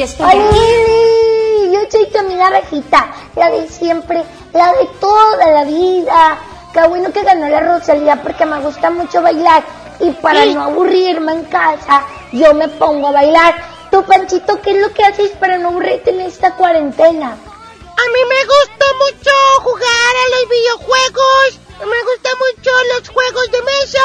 ¡Ay, 0.00 0.38
Lili! 0.38 1.74
Yo 1.74 1.80
soy 1.90 2.06
tu 2.06 2.20
amiga 2.20 2.48
Rejita, 2.48 3.12
la 3.36 3.50
de 3.50 3.68
siempre, 3.68 4.24
la 4.54 4.72
de 4.72 4.86
toda 4.98 5.46
la 5.50 5.64
vida. 5.64 6.38
Qué 6.72 6.88
bueno 6.88 7.12
que 7.12 7.22
ganó 7.22 7.46
la 7.50 7.60
Rosalía 7.60 8.16
porque 8.22 8.46
me 8.46 8.60
gusta 8.60 8.88
mucho 8.88 9.20
bailar. 9.20 9.62
Y 9.98 10.10
para 10.12 10.46
no 10.46 10.62
aburrirme 10.62 11.32
en 11.32 11.44
casa, 11.44 12.06
yo 12.32 12.54
me 12.54 12.68
pongo 12.68 13.08
a 13.08 13.12
bailar. 13.12 13.54
Tú, 13.90 14.02
Panchito, 14.04 14.62
¿qué 14.62 14.70
es 14.70 14.80
lo 14.80 14.90
que 14.94 15.04
haces 15.04 15.32
para 15.32 15.58
no 15.58 15.68
aburrirte 15.68 16.12
en 16.12 16.22
esta 16.22 16.54
cuarentena? 16.54 17.32
A 17.32 18.04
mí 18.12 18.20
me 18.26 18.44
gusta 18.46 18.86
mucho 19.04 19.30
jugar 19.64 20.14
a 20.16 20.30
los 20.30 20.48
videojuegos. 20.48 21.60
Me 21.80 22.02
gusta 22.04 22.30
mucho 22.38 22.70
los 22.94 23.08
juegos 23.10 23.50
de 23.52 23.62
mesa. 23.62 24.00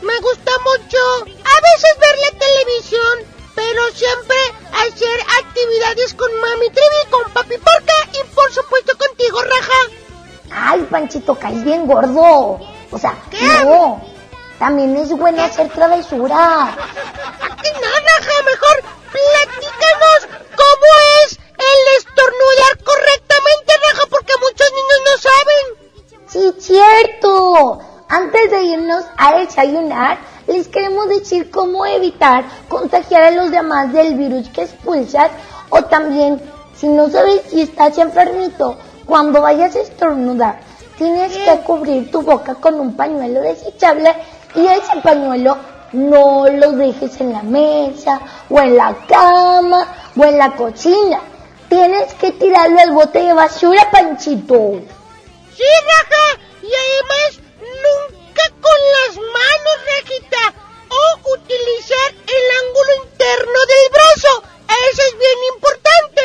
Me 0.00 0.16
gusta 0.20 0.52
mucho 0.60 0.98
a 1.24 1.56
veces 1.66 1.98
ver 1.98 2.18
la 2.20 2.38
televisión. 2.38 3.43
Pero 3.54 3.82
siempre 3.92 4.36
hacer 4.72 5.20
actividades 5.40 6.14
con 6.14 6.30
Mami 6.40 6.70
Trivi, 6.70 7.10
con 7.10 7.32
Papi 7.32 7.56
Porca 7.58 7.94
y 8.12 8.34
por 8.34 8.52
supuesto 8.52 8.96
contigo, 8.98 9.40
Raja. 9.42 9.94
Ay, 10.50 10.86
Panchito, 10.90 11.34
caes 11.38 11.64
bien 11.64 11.86
gordo. 11.86 12.60
O 12.90 12.98
sea, 12.98 13.14
no. 13.64 14.02
También 14.58 14.96
es 14.96 15.10
bueno 15.10 15.42
hacer 15.42 15.68
travesura. 15.70 16.76
Que 17.62 17.72
no, 17.72 17.80
Raja, 17.80 18.42
mejor 18.44 18.84
platícanos 19.10 20.40
cómo 20.56 20.88
es 21.24 21.38
el 21.38 21.96
estornudar 21.98 22.84
correctamente, 22.84 23.72
Raja, 23.90 24.06
porque 24.10 24.32
muchos 24.40 24.70
niños 24.72 25.00
no 25.06 25.14
saben. 25.30 25.84
Sí, 26.28 26.54
cierto. 26.60 27.80
Antes 28.08 28.50
de 28.50 28.62
irnos 28.62 29.04
a 29.16 29.38
desayunar, 29.38 30.18
les 30.46 30.68
queremos 30.68 31.08
decir 31.08 31.50
cómo 31.50 31.86
evitar 31.86 32.44
contagiar 32.68 33.24
a 33.24 33.30
los 33.30 33.50
demás 33.50 33.92
del 33.92 34.14
virus 34.14 34.48
que 34.50 34.62
expulsas 34.62 35.30
o 35.70 35.82
también, 35.84 36.40
si 36.76 36.88
no 36.88 37.08
sabes 37.08 37.42
si 37.48 37.62
estás 37.62 37.98
enfermito, 37.98 38.76
cuando 39.06 39.42
vayas 39.42 39.74
a 39.76 39.80
estornudar, 39.80 40.60
tienes 40.96 41.36
que 41.36 41.60
cubrir 41.60 42.10
tu 42.10 42.22
boca 42.22 42.54
con 42.54 42.80
un 42.80 42.94
pañuelo 42.94 43.40
desechable 43.40 44.14
y 44.54 44.66
ese 44.66 45.00
pañuelo 45.02 45.56
no 45.92 46.48
lo 46.48 46.72
dejes 46.72 47.20
en 47.20 47.32
la 47.32 47.42
mesa 47.42 48.20
o 48.50 48.60
en 48.60 48.76
la 48.76 48.94
cama 49.06 49.86
o 50.16 50.24
en 50.24 50.38
la 50.38 50.54
cocina. 50.56 51.20
Tienes 51.68 52.14
que 52.14 52.32
tirarlo 52.32 52.78
al 52.80 52.92
bote 52.92 53.22
de 53.22 53.32
basura, 53.32 53.90
Panchito. 53.90 54.80
Sí, 55.56 55.62
Raja, 55.86 56.40
y 56.62 56.66
además 56.66 57.40
nunca 57.60 58.23
con 58.60 58.78
las 58.96 59.16
manos, 59.16 59.76
Rajita, 59.90 60.54
o 60.88 61.30
utilizar 61.34 62.10
el 62.26 62.44
ángulo 62.62 62.90
interno 63.10 63.58
del 63.68 63.86
brazo. 63.92 64.42
Eso 64.90 65.02
es 65.08 65.18
bien 65.18 65.38
importante. 65.54 66.22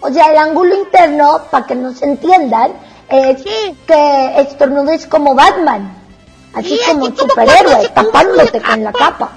O 0.00 0.12
sea, 0.12 0.32
el 0.32 0.38
ángulo 0.38 0.74
interno, 0.76 1.42
para 1.50 1.66
que 1.66 1.74
nos 1.74 2.00
entiendan, 2.02 2.72
es 3.08 3.42
que 3.42 4.40
estornudes 4.40 5.06
como 5.06 5.34
Batman. 5.34 5.96
Así 6.54 6.76
Sí, 6.76 6.80
como 6.86 7.06
superhéroe, 7.06 7.88
tapándote 7.90 8.60
con 8.60 8.82
la 8.82 8.92
capa. 8.92 9.30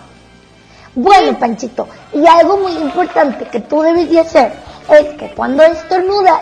Bueno, 0.95 1.37
Panchito, 1.39 1.87
y 2.13 2.25
algo 2.25 2.57
muy 2.57 2.73
importante 2.73 3.47
que 3.47 3.59
tú 3.61 3.81
debes 3.81 4.09
de 4.09 4.19
hacer 4.19 4.53
es 4.89 5.17
que 5.17 5.31
cuando 5.35 5.63
estornudas, 5.63 6.41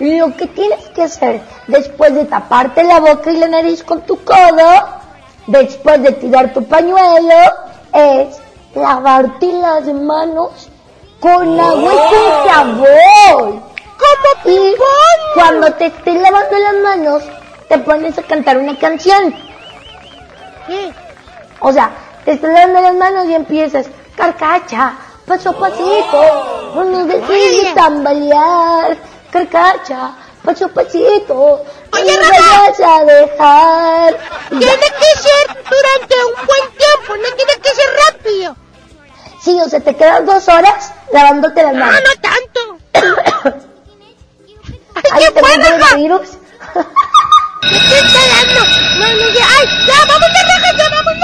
lo 0.00 0.36
que 0.36 0.46
tienes 0.46 0.88
que 0.90 1.02
hacer 1.02 1.40
después 1.66 2.14
de 2.14 2.24
taparte 2.24 2.84
la 2.84 3.00
boca 3.00 3.30
y 3.30 3.36
la 3.36 3.48
nariz 3.48 3.82
con 3.82 4.02
tu 4.02 4.22
codo, 4.24 5.00
después 5.46 6.02
de 6.02 6.12
tirar 6.12 6.52
tu 6.52 6.64
pañuelo, 6.64 7.34
es 7.92 8.38
lavarte 8.74 9.52
las 9.52 9.84
manos 9.86 10.68
con 11.20 11.58
agua 11.58 11.92
y 11.92 12.14
con 12.14 12.48
jabón. 12.48 13.62
¿Cómo 13.98 14.54
Y 14.54 14.74
cuando 15.34 15.72
te 15.72 15.86
estés 15.86 16.14
lavando 16.14 16.58
las 16.58 16.74
manos, 16.82 17.22
te 17.68 17.78
pones 17.78 18.16
a 18.18 18.22
cantar 18.22 18.58
una 18.58 18.78
canción. 18.78 19.34
O 21.60 21.72
sea, 21.72 21.90
te 22.24 22.32
estás 22.32 22.52
lavando 22.52 22.80
las 22.80 22.94
manos 22.94 23.26
y 23.26 23.34
empiezas, 23.34 23.86
carcacha, 24.16 24.92
paso 25.26 25.50
a 25.50 25.58
pasito, 25.58 26.72
no 26.74 26.84
nos 26.84 27.06
dejes 27.08 27.64
de 27.64 27.72
tambalear, 27.74 28.96
carcacha, 29.30 30.12
pasito, 30.68 31.64
no 31.92 31.98
Oye, 31.98 32.16
Rafa. 32.16 32.30
vayas 32.30 32.80
a 32.80 33.04
dejar. 33.04 34.18
Tiene 34.50 34.76
que 34.76 35.18
ser 35.18 35.46
durante 35.68 36.14
un 36.24 36.46
buen 36.46 36.70
tiempo, 36.76 37.16
no 37.16 37.36
tiene 37.36 37.52
que 37.62 37.70
ser 37.70 37.88
rápido. 38.06 38.56
Sí, 39.42 39.60
o 39.64 39.68
sea, 39.68 39.80
te 39.80 39.94
quedan 39.96 40.26
dos 40.26 40.46
horas 40.48 40.92
lavándote 41.12 41.62
las 41.62 41.74
No, 41.74 41.86
manos. 41.86 42.02
no 42.04 42.12
tanto. 42.20 42.60
Ay, 45.12 45.24
¿qué 45.32 45.40
Rafa? 45.78 45.96
virus. 45.96 46.28
¿Qué 47.62 47.78
te 47.78 47.98
está 47.98 48.20
dando? 48.34 48.60
No, 48.98 49.06
no. 49.06 49.24
¡Ay, 49.24 49.66
ya, 49.86 49.94
vamos 50.06 50.28
ya, 50.34 50.42
Raja, 50.44 50.72
ya, 50.76 50.88
vamos 50.90 51.14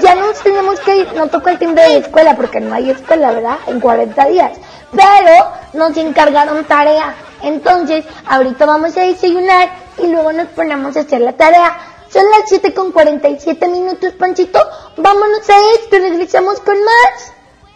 ya! 0.00 0.14
Nos 0.14 0.38
tenemos 0.40 0.80
que 0.80 0.96
ir, 0.96 1.12
no 1.14 1.28
toca 1.28 1.52
el 1.52 1.58
timbre 1.58 1.82
de 1.82 1.88
la 1.88 2.06
escuela 2.06 2.36
porque 2.36 2.60
no 2.60 2.74
hay 2.74 2.90
escuela, 2.90 3.32
¿verdad? 3.32 3.58
En 3.66 3.80
40 3.80 4.26
días. 4.26 4.52
Pero 4.90 5.52
nos 5.74 5.96
encargaron 5.96 6.64
tarea. 6.64 7.14
Entonces, 7.42 8.04
ahorita 8.26 8.66
vamos 8.66 8.96
a 8.96 9.02
desayunar 9.02 9.70
y 9.98 10.06
luego 10.06 10.32
nos 10.32 10.48
ponemos 10.48 10.96
a 10.96 11.00
hacer 11.00 11.20
la 11.20 11.32
tarea. 11.32 11.76
Son 12.10 12.24
las 12.30 12.48
7 12.48 12.72
con 12.72 12.90
47 12.92 13.68
minutos, 13.68 14.14
Panchito. 14.18 14.60
Vámonos 14.96 15.48
a 15.50 15.72
esto 15.74 15.96
y 15.96 16.00
regresamos 16.00 16.58
con 16.60 16.82
más. 16.82 17.32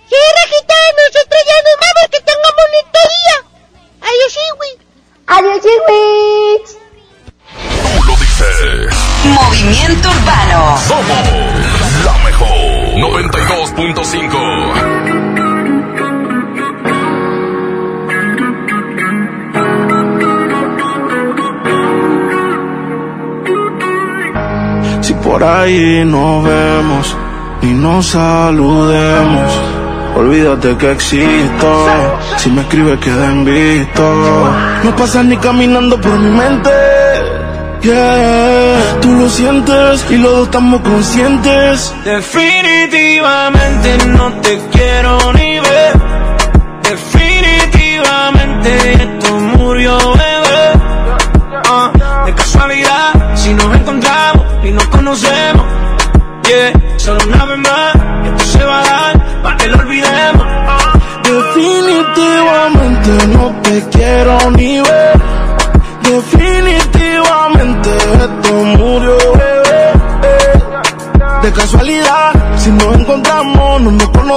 Sí, 0.09 0.17
Rajita, 0.43 0.75
nosotros 0.97 1.41
ya 1.47 1.57
nos 1.63 1.77
vamos, 1.81 2.09
que 2.11 2.21
tengan 2.21 2.55
bonito 2.63 2.99
día. 3.13 3.37
Adiós, 4.09 4.37
Iwi. 4.49 4.71
Adiós, 5.27 5.63
Iwis. 5.65 6.79
Tú 7.97 8.05
lo 8.05 8.17
dices. 8.17 9.12
Movimiento 9.33 10.09
Urbano. 10.09 10.77
Somos 10.87 11.29
la 12.05 12.13
mejor 12.25 12.49
92.5. 12.97 14.73
Si 25.01 25.15
por 25.15 25.43
ahí 25.43 26.05
nos 26.05 26.45
vemos 26.45 27.17
y 27.63 27.67
nos 27.67 28.07
saludemos, 28.09 29.53
olvídate 30.15 30.77
que 30.77 30.93
existo. 30.93 31.87
Si 32.37 32.51
me 32.51 32.61
escribes 32.63 32.99
queda 33.01 33.31
en 33.31 33.45
visto. 33.45 34.53
No 34.85 34.95
pasas 34.97 35.25
ni 35.25 35.37
caminando 35.39 36.01
por 36.01 36.17
mi 36.19 36.31
mente. 36.31 36.92
Yeah, 37.83 38.99
tú 39.01 39.13
lo 39.13 39.29
sientes 39.29 40.07
y 40.09 40.17
los 40.17 40.31
dos 40.31 40.45
estamos 40.45 40.81
conscientes. 40.83 41.93
Definitivamente 42.05 43.99
no 44.07 44.33
te 44.41 44.61
quiero 44.71 45.33
ni 45.33 45.59
ver. 45.59 45.93
Definitivamente 46.85 48.93
esto 48.93 49.35
murió, 49.35 49.99
bebé. 49.99 50.75
Ah, 51.69 51.91
de 52.25 52.33
casualidad, 52.35 53.35
si 53.35 53.53
nos 53.53 53.75
encontramos 53.75 54.47
y 54.63 54.71
nos 54.71 54.87
conocemos. 54.87 55.67
Yeah, 56.47 56.73
solo 56.99 57.19
una 57.27 57.45
vez 57.47 57.59
más, 57.59 57.97
esto 58.27 58.45
se 58.59 58.65
va 58.65 58.79
a 58.79 58.85
dar 58.85 59.43
para 59.43 59.57
que 59.57 59.67
lo 59.67 59.79
olvidemos. 59.79 60.47
Definitivamente 61.25 63.27
no 63.27 63.61
te 63.63 63.83
quiero 63.91 64.51
ni 64.53 64.81
ver. 64.81 64.92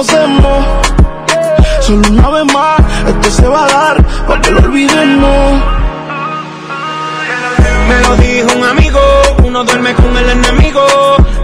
Solo 0.04 0.76
una 2.10 2.28
vez 2.28 2.52
más, 2.52 2.80
esto 3.06 3.30
se 3.30 3.48
va 3.48 3.64
a 3.64 3.68
dar 3.68 4.06
para 4.26 4.40
que 4.42 4.50
lo 4.50 4.58
olvidemos. 4.58 5.62
Me 7.88 8.00
lo 8.00 8.16
dijo 8.16 8.58
un 8.58 8.64
amigo, 8.64 9.00
uno 9.44 9.64
duerme 9.64 9.94
con 9.94 10.16
el 10.16 10.28
enemigo. 10.28 10.84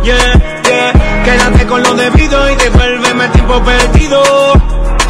Yeah, 0.02 0.62
yeah. 0.64 1.22
Quédate 1.24 1.66
con 1.66 1.82
lo 1.82 1.94
debido 1.94 2.50
y 2.50 2.56
devuélveme 2.56 3.28
tiempo 3.28 3.62
perdido. 3.62 4.22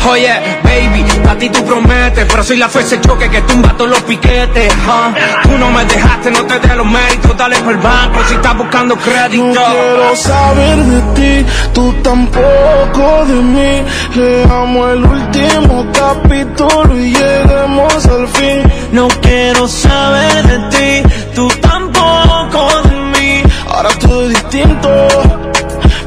Oye, 0.08 0.32
baby, 0.64 1.04
a 1.28 1.34
ti 1.36 1.48
tú 1.48 1.64
prometes, 1.64 2.26
pero 2.28 2.42
soy 2.42 2.56
la 2.56 2.68
fuerza 2.68 3.00
choque 3.00 3.30
que 3.30 3.40
tumba 3.42 3.72
todos 3.76 3.90
los 3.90 4.00
piquetes. 4.02 4.72
ah. 4.88 5.12
Tú 5.44 5.56
no 5.58 5.70
me 5.70 5.84
dejaste, 5.84 6.30
no 6.32 6.44
te 6.44 6.58
dé 6.58 6.74
los 6.74 6.86
méritos, 6.86 7.36
dale 7.36 7.56
por 7.60 7.72
el 7.72 7.78
banco 7.78 8.18
si 8.28 8.34
estás 8.34 8.56
buscando 8.56 8.96
crédito. 8.96 9.44
No 9.44 9.52
quiero 9.52 10.16
saber 10.16 10.76
de 10.78 11.00
ti, 11.44 11.50
tú 11.72 11.92
tampoco 12.02 13.24
de 13.26 13.34
mí. 13.34 13.82
Leamos 14.16 14.90
el 14.92 15.04
último 15.04 15.86
capítulo 15.92 16.98
y 16.98 17.14
lleguemos 17.14 18.06
al 18.06 18.28
fin. 18.28 18.62
No 18.92 19.08
quiero 19.20 19.68
saber 19.68 20.42
de 20.46 20.58
ti, 21.02 21.08
tú 21.34 21.48
tampoco 21.60 22.68
de 22.88 22.96
mí. 23.20 23.42
Ahora 23.68 23.88
todo 24.00 24.22
es 24.24 24.28
distinto, 24.30 24.90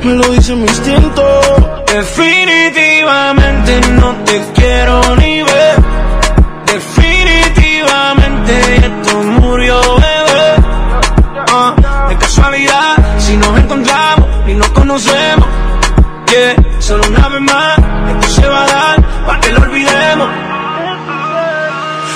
me 0.06 0.14
lo 0.14 0.30
dice 0.30 0.56
mi 0.56 0.62
instinto. 0.62 1.24
Definitivamente 1.88 3.82
no 4.00 4.14
te 4.24 4.42
quiero 4.54 5.02
ni 5.16 5.42
ver. 5.42 5.76
Definitivamente 6.66 8.76
esto 8.76 9.18
murió, 9.42 9.82
bebé. 9.96 10.56
Ah, 11.52 11.74
de 12.10 12.18
casualidad, 12.18 12.96
si 13.18 13.36
nos 13.38 13.58
encontramos 13.58 14.28
y 14.48 14.54
nos 14.54 14.70
conocemos. 14.70 15.48
Yeah, 16.28 16.56
solo 16.80 17.04
una 17.08 17.28
vez 17.30 17.42
más, 17.42 17.80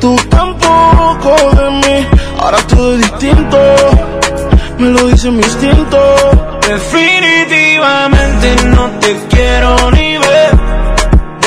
tú 0.00 0.16
tampoco 0.28 1.36
de 1.56 1.70
mí. 1.70 2.06
Ahora 2.38 2.58
todo 2.68 2.94
es 2.94 3.00
distinto, 3.02 3.58
me 4.78 4.90
lo 4.90 5.08
dice 5.08 5.30
mi 5.30 5.42
instinto. 5.42 5.98
Definitivamente 6.66 8.56
no 8.66 8.88
te 9.00 9.16
quiero 9.28 9.90
ni 9.90 10.16
ver. 10.18 10.50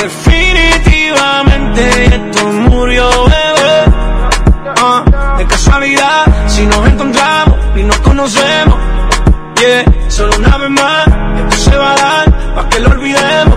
Definitivamente 0.02 2.04
esto 2.06 2.46
murió, 2.46 3.08
bebé. 3.24 3.84
Ah, 4.76 5.04
de 5.38 5.46
casualidad, 5.46 6.24
si 6.46 6.66
nos 6.66 6.86
encontramos 6.88 7.58
y 7.76 7.82
nos 7.82 7.98
conocemos. 7.98 8.78
Yeah, 9.60 9.84
solo 10.08 10.36
una 10.36 10.58
vez 10.58 10.70
más, 10.70 11.06
esto 11.38 11.56
se 11.70 11.76
va 11.76 11.92
a 11.92 11.96
dar 11.96 12.54
para 12.54 12.68
que 12.68 12.80
lo 12.80 12.90
olvidemos. 12.90 13.56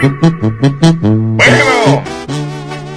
Bueno, 0.00 2.04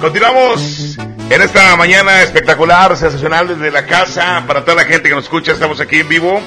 continuamos 0.00 0.96
en 1.30 1.42
esta 1.42 1.74
mañana 1.76 2.22
espectacular, 2.22 2.96
sensacional 2.96 3.48
desde 3.48 3.72
la 3.72 3.86
casa. 3.86 4.44
Para 4.46 4.64
toda 4.64 4.76
la 4.76 4.84
gente 4.84 5.08
que 5.08 5.14
nos 5.14 5.24
escucha, 5.24 5.52
estamos 5.52 5.80
aquí 5.80 6.00
en 6.00 6.08
vivo. 6.08 6.40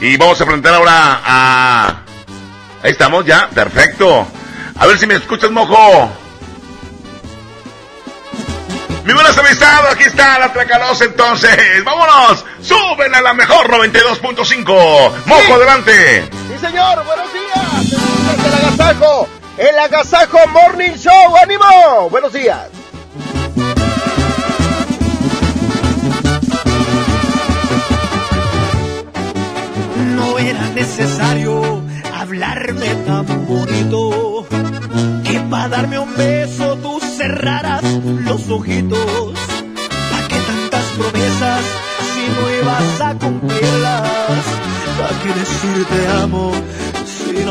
Y 0.00 0.16
vamos 0.16 0.40
a 0.40 0.44
presentar 0.44 0.74
ahora 0.74 1.20
a... 1.24 2.02
Ahí 2.82 2.90
estamos 2.90 3.24
ya, 3.24 3.48
perfecto. 3.48 4.26
A 4.78 4.86
ver 4.86 4.98
si 4.98 5.06
me 5.06 5.14
escuchas, 5.14 5.50
mojo. 5.50 6.10
Mi 9.04 9.12
buenas 9.12 9.36
amistades, 9.38 9.92
aquí 9.92 10.04
está 10.04 10.38
la 10.38 10.52
Tracalosa 10.52 11.04
entonces. 11.04 11.84
Vámonos, 11.84 12.44
suben 12.60 13.14
a 13.14 13.22
la 13.22 13.32
mejor 13.32 13.68
92.5. 13.68 14.64
Mojo, 15.26 15.54
adelante. 15.54 16.28
Sí, 16.48 16.58
señor, 16.60 17.04
buenos 17.04 17.32
días. 17.32 17.90
Desde 18.36 18.48
el 18.48 18.54
agasajo, 18.54 19.28
el 19.58 19.78
agasajo 19.78 20.38
Morning 20.48 20.96
Show, 20.96 21.36
ánimo. 21.42 22.10
Buenos 22.10 22.32
días. 22.32 22.68
No 30.16 30.38
era 30.38 30.68
necesario 30.70 31.82
hablarme 32.14 32.94
tan 33.06 33.46
bonito 33.46 34.46
que 35.24 35.40
para 35.50 35.68
darme 35.68 35.98
un 35.98 36.14
beso 36.16 36.76
tú 36.76 37.00
cerraras 37.00 37.82
los 37.82 38.48
ojitos. 38.50 39.34
¿Para 40.10 40.28
qué 40.28 40.36
tantas 40.36 40.84
promesas 40.98 41.64
si 42.14 42.28
no 42.28 42.62
ibas 42.62 43.00
a 43.00 43.14
cumplirlas? 43.18 44.44
¿Para 44.98 45.18
qué 45.22 45.28
decir 45.40 45.86
te 45.86 46.08
amo 46.22 46.52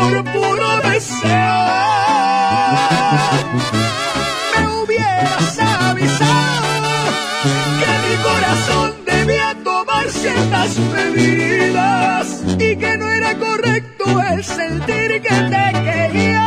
por 0.00 0.24
puro 0.32 0.70
deseo. 0.88 1.58
Me 4.54 4.62
hubieras 4.78 5.58
avisado 5.58 6.92
que 7.80 7.90
mi 8.04 8.14
corazón 8.28 8.88
debía 9.04 9.48
tomar 9.62 10.06
ciertas 10.10 10.70
medidas 10.96 12.24
y 12.58 12.76
que 12.76 12.96
no 12.96 13.10
era 13.10 13.36
correcto 13.38 14.04
el 14.32 14.42
sentir 14.42 15.08
que 15.26 15.36
te 15.52 15.64
quería. 15.86 16.46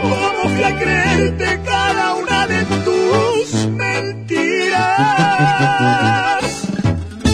¿Cómo 0.00 0.40
fui 0.52 0.64
a 0.64 0.78
creerte 0.82 1.60
cada 1.64 2.14
una 2.14 2.46
de 2.48 2.64
tus 2.86 3.66
mentiras? 3.68 4.82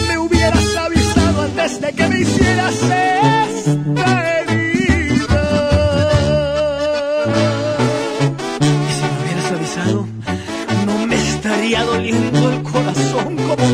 Me 0.07 0.17
hubieras 0.19 0.75
avisado 0.85 1.41
antes 1.41 1.81
de 1.81 1.93
que 1.93 2.07
me 2.07 2.19
hicieras 2.19 2.75
esta 2.83 3.38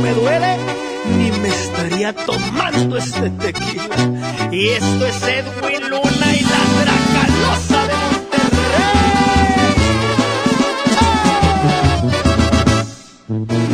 me 0.06 0.14
duele, 0.14 0.58
ni 1.18 1.32
me 1.40 1.50
estaría 1.50 2.14
tomando 2.14 2.98
este 2.98 3.30
tequila. 3.32 3.98
Y 4.52 4.68
esto 4.70 5.06
es 5.08 5.24
Edwin 5.24 5.90
Luna 5.90 6.28
y 6.40 6.42
la 6.54 6.64
Dracalosa 6.80 7.82
de 7.90 7.96
Monterrey. 8.04 8.46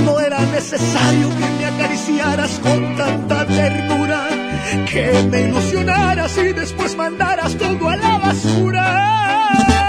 No 0.06 0.20
era 0.20 0.40
necesario 0.40 1.28
que 1.38 1.48
me 1.58 1.66
acariciaras 1.66 2.52
con 2.64 2.96
tanta 2.96 3.46
ternura, 3.46 4.22
que 4.90 5.28
me 5.30 5.42
ilusionaras 5.42 6.38
y 6.38 6.54
después 6.54 6.96
mandaras 6.96 7.58
todo 7.58 7.90
a 7.90 7.98
la 7.98 8.18
basura. 8.20 9.81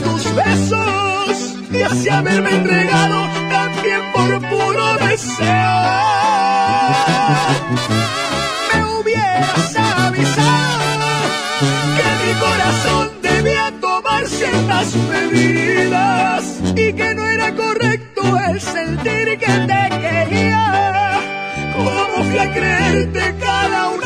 Tus 0.00 0.34
besos 0.34 1.56
y 1.70 1.82
así 1.82 2.08
haberme 2.08 2.50
entregado 2.50 3.26
también 3.50 4.00
por 4.12 4.40
puro 4.48 4.94
deseo. 4.98 5.82
Me 8.72 8.84
hubieras 8.84 9.76
avisado 9.76 11.04
que 11.96 12.08
mi 12.22 12.32
corazón 12.40 13.10
debía 13.22 13.72
tomar 13.80 14.26
ciertas 14.26 14.94
medidas 14.94 16.44
y 16.74 16.92
que 16.92 17.14
no 17.14 17.26
era 17.26 17.54
correcto 17.54 18.22
el 18.48 18.60
sentir 18.60 19.38
que 19.38 19.52
te 19.70 19.82
quería. 20.00 21.20
¿Cómo 21.76 22.24
fui 22.24 22.38
a 22.38 22.52
creerte 22.52 23.34
cada 23.40 23.88
una 23.90 24.01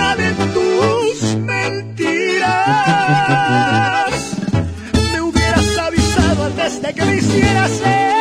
de 7.36 7.42
que 7.42 8.15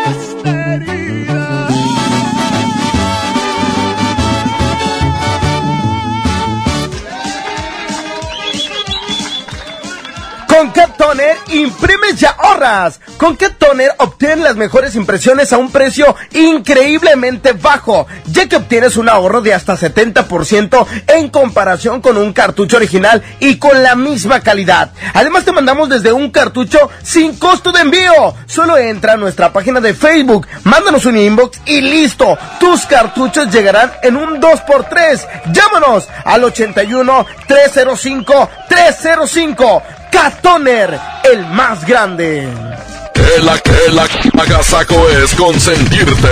Imprimes 12.05 12.19
ya 12.19 12.35
gorras. 12.41 12.99
¿Con 13.17 13.37
qué 13.37 13.49
toner 13.49 13.91
obtienes 13.97 14.39
las 14.39 14.55
mejores 14.55 14.95
impresiones 14.95 15.51
a 15.53 15.57
un 15.57 15.71
precio 15.71 16.15
increíblemente 16.33 17.53
bajo? 17.53 18.07
Ya 18.27 18.47
que 18.47 18.57
obtienes 18.57 18.97
un 18.97 19.09
ahorro 19.09 19.41
de 19.41 19.53
hasta 19.53 19.75
70% 19.75 20.85
en 21.07 21.29
comparación 21.29 22.01
con 22.01 22.17
un 22.17 22.33
cartucho 22.33 22.77
original 22.77 23.23
y 23.39 23.57
con 23.57 23.81
la 23.81 23.95
misma 23.95 24.41
calidad. 24.41 24.91
Además 25.13 25.45
te 25.45 25.51
mandamos 25.51 25.89
desde 25.89 26.11
un 26.11 26.31
cartucho 26.31 26.89
sin 27.03 27.37
costo 27.37 27.71
de 27.71 27.81
envío. 27.81 28.35
Solo 28.45 28.77
entra 28.77 29.13
a 29.13 29.17
nuestra 29.17 29.51
página 29.51 29.79
de 29.79 29.93
Facebook, 29.93 30.47
mándanos 30.63 31.05
un 31.05 31.17
inbox 31.17 31.59
y 31.65 31.81
listo. 31.81 32.37
Tus 32.59 32.85
cartuchos 32.85 33.51
llegarán 33.51 33.91
en 34.03 34.15
un 34.15 34.41
2x3. 34.41 35.27
Llámanos 35.51 36.07
al 36.23 36.43
81 36.43 37.25
305 37.47 38.49
305. 38.69 39.83
Catoner, 40.15 40.97
el 41.29 41.45
más 41.47 41.85
grande. 41.85 42.43
El, 42.43 43.49
el 43.89 43.99
agasaco 44.39 45.09
es 45.09 45.35
consentirte. 45.35 46.29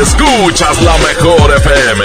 Escuchas 0.00 0.80
la 0.82 0.96
mejor 0.98 1.52
FM. 1.56 2.04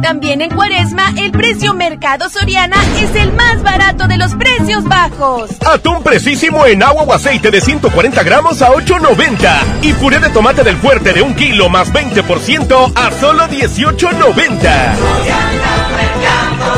También 0.00 0.40
en 0.40 0.50
Cuaresma, 0.50 1.12
el 1.18 1.32
precio 1.32 1.74
Mercado 1.74 2.30
Soriana 2.30 2.78
es 2.98 3.14
el 3.14 3.34
más 3.34 3.62
barato 3.62 4.08
de 4.08 4.16
los 4.16 4.34
precios 4.36 4.84
bajos. 4.84 5.50
Atún 5.66 6.02
precisísimo 6.02 6.64
en 6.64 6.82
agua 6.82 7.02
o 7.02 7.12
aceite 7.12 7.50
de 7.50 7.60
140 7.60 8.22
gramos 8.22 8.62
a 8.62 8.70
8.90. 8.70 9.82
Y 9.82 9.92
puré 9.92 10.18
de 10.18 10.30
tomate 10.30 10.64
del 10.64 10.78
fuerte 10.78 11.12
de 11.12 11.20
un 11.20 11.34
kilo 11.34 11.68
más 11.68 11.92
20% 11.92 12.92
a 12.94 13.10
solo 13.20 13.46
18.90. 13.48 16.09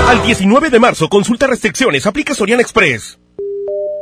Al 0.09 0.23
19 0.23 0.71
de 0.71 0.79
marzo, 0.79 1.09
consulta 1.09 1.47
restricciones, 1.47 2.07
aplica 2.07 2.35
Soriana 2.35 2.63
Express. 2.63 3.19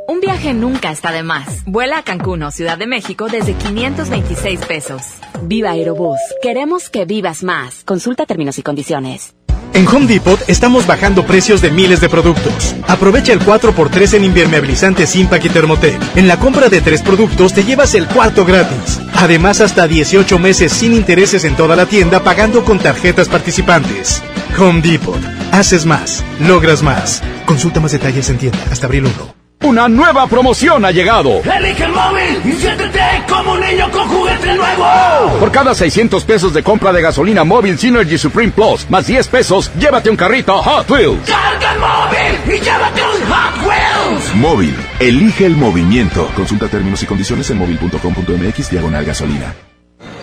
Un 0.08 0.20
viaje 0.20 0.54
nunca 0.54 0.90
está 0.90 1.12
de 1.12 1.22
más. 1.22 1.62
Vuela 1.66 1.98
a 1.98 2.02
Cancún 2.02 2.42
o 2.42 2.50
Ciudad 2.50 2.76
de 2.76 2.88
México 2.88 3.28
desde 3.28 3.54
526 3.54 4.60
pesos. 4.66 5.02
Viva 5.42 5.70
Aerobús. 5.70 6.18
Queremos 6.42 6.90
que 6.90 7.04
vivas 7.04 7.44
más. 7.44 7.84
Consulta 7.84 8.26
términos 8.26 8.58
y 8.58 8.62
condiciones. 8.62 9.34
En 9.72 9.86
Home 9.86 10.06
Depot 10.06 10.40
estamos 10.48 10.86
bajando 10.86 11.24
precios 11.24 11.62
de 11.62 11.70
miles 11.70 12.00
de 12.00 12.08
productos. 12.08 12.74
Aprovecha 12.88 13.32
el 13.32 13.38
4x3 13.38 14.14
en 14.14 14.24
impermeabilizante 14.24 15.06
Simpac 15.06 15.44
y 15.44 15.48
Thermotec. 15.48 15.96
En 16.16 16.26
la 16.26 16.38
compra 16.38 16.68
de 16.68 16.80
tres 16.80 17.02
productos 17.02 17.54
te 17.54 17.62
llevas 17.62 17.94
el 17.94 18.08
cuarto 18.08 18.44
gratis. 18.44 19.00
Además, 19.14 19.60
hasta 19.60 19.86
18 19.86 20.38
meses 20.40 20.72
sin 20.72 20.92
intereses 20.92 21.44
en 21.44 21.54
toda 21.54 21.76
la 21.76 21.86
tienda 21.86 22.24
pagando 22.24 22.64
con 22.64 22.80
tarjetas 22.80 23.28
participantes. 23.28 24.22
Home 24.60 24.82
Depot. 24.82 25.18
Haces 25.52 25.86
más. 25.86 26.22
Logras 26.38 26.82
más. 26.82 27.22
Consulta 27.46 27.80
más 27.80 27.92
detalles 27.92 28.28
en 28.28 28.36
tienda 28.36 28.58
hasta 28.70 28.86
abril 28.86 29.06
1. 29.06 29.40
Una 29.62 29.88
nueva 29.88 30.26
promoción 30.26 30.84
ha 30.84 30.90
llegado. 30.90 31.40
Elige 31.42 31.84
el 31.84 31.92
móvil 31.92 32.42
y 32.44 32.52
siéntete 32.52 33.00
como 33.28 33.52
un 33.52 33.60
niño 33.60 33.90
con 33.90 34.06
juguete 34.08 34.54
nuevo. 34.54 35.38
Por 35.38 35.50
cada 35.50 35.74
600 35.74 36.24
pesos 36.24 36.52
de 36.52 36.62
compra 36.62 36.92
de 36.92 37.02
gasolina 37.02 37.44
móvil 37.44 37.78
Synergy 37.78 38.18
Supreme 38.18 38.52
Plus, 38.52 38.88
más 38.90 39.06
10 39.06 39.28
pesos, 39.28 39.70
llévate 39.78 40.10
un 40.10 40.16
carrito 40.16 40.56
Hot 40.62 40.90
Wheels. 40.90 41.26
Carga 41.26 41.72
el 41.72 41.78
móvil 41.78 42.56
y 42.56 42.60
llévate 42.60 43.02
un 43.02 43.32
Hot 43.32 43.66
Wheels. 43.66 44.34
Móvil, 44.34 44.76
elige 44.98 45.46
el 45.46 45.56
movimiento. 45.56 46.26
Consulta 46.36 46.68
términos 46.68 47.02
y 47.02 47.06
condiciones 47.06 47.50
en 47.50 47.58
móvil.com.mx 47.58 48.70
diagonal 48.70 49.04
gasolina. 49.04 49.54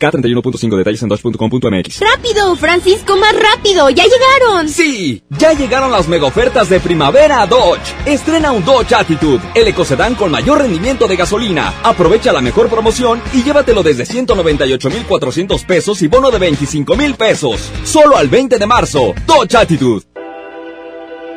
K31.5 0.00 0.76
detalles 0.76 1.02
en 1.02 1.08
dodge.com.mx. 1.08 2.00
¡Rápido, 2.00 2.56
Francisco, 2.56 3.16
más 3.16 3.34
rápido! 3.34 3.90
¡Ya 3.90 4.04
llegaron! 4.04 4.68
Sí, 4.68 5.22
ya 5.28 5.52
llegaron 5.52 5.92
las 5.92 6.08
mega 6.08 6.26
ofertas 6.26 6.68
de 6.68 6.80
primavera 6.80 7.42
a 7.42 7.46
Dodge. 7.46 7.94
Estrena 8.06 8.50
un 8.50 8.64
Dodge 8.64 8.94
Attitude, 8.94 9.40
el 9.54 9.68
ecocedán 9.68 10.14
con 10.14 10.30
mayor 10.30 10.58
rendimiento 10.58 11.06
de 11.06 11.16
gasolina. 11.16 11.74
Aprovecha 11.84 12.32
la 12.32 12.40
mejor 12.40 12.68
promoción 12.68 13.22
y 13.32 13.42
llévatelo 13.42 13.82
desde 13.82 14.06
198,400 14.06 15.64
pesos 15.64 16.02
y 16.02 16.08
bono 16.08 16.30
de 16.30 16.38
25,000 16.38 17.14
pesos. 17.14 17.70
Solo 17.84 18.16
al 18.16 18.28
20 18.28 18.58
de 18.58 18.66
marzo. 18.66 19.14
Dodge 19.26 19.54
Attitude. 19.54 20.04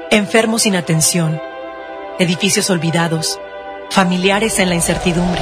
Enfermos 0.09 0.61
sin 0.61 0.75
atención, 0.75 1.41
edificios 2.19 2.69
olvidados, 2.69 3.39
familiares 3.89 4.59
en 4.59 4.69
la 4.69 4.75
incertidumbre. 4.75 5.41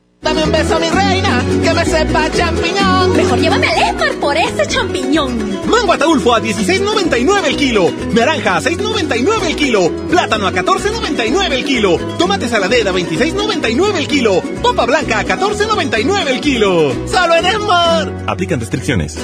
Dame 0.21 0.43
un 0.43 0.51
beso, 0.51 0.79
mi 0.79 0.87
reina, 0.87 1.43
que 1.63 1.73
me 1.73 1.83
sepa 1.83 2.29
champiñón. 2.31 3.17
Mejor 3.17 3.39
llévame 3.39 3.67
al 3.67 3.89
Esmar 3.89 4.13
por 4.19 4.37
ese 4.37 4.67
champiñón. 4.67 5.67
Mango 5.67 5.93
ataulfo 5.93 6.35
a 6.35 6.39
16.99 6.39 7.45
el 7.45 7.55
kilo. 7.55 7.91
Naranja 8.13 8.57
a 8.57 8.61
6.99 8.61 9.47
el 9.47 9.55
kilo. 9.55 9.91
Plátano 10.09 10.45
a 10.45 10.53
14.99 10.53 11.51
el 11.53 11.65
kilo. 11.65 11.97
Tomate 12.19 12.47
saladera 12.47 12.91
a 12.91 12.93
26.99 12.93 13.95
el 13.97 14.07
kilo. 14.07 14.41
Popa 14.61 14.85
blanca 14.85 15.19
a 15.19 15.25
14.99 15.25 16.27
el 16.27 16.39
kilo. 16.39 16.93
¡Solo 17.07 17.35
en 17.35 17.45
Esmar! 17.47 18.13
Aplican 18.27 18.59
restricciones. 18.59 19.17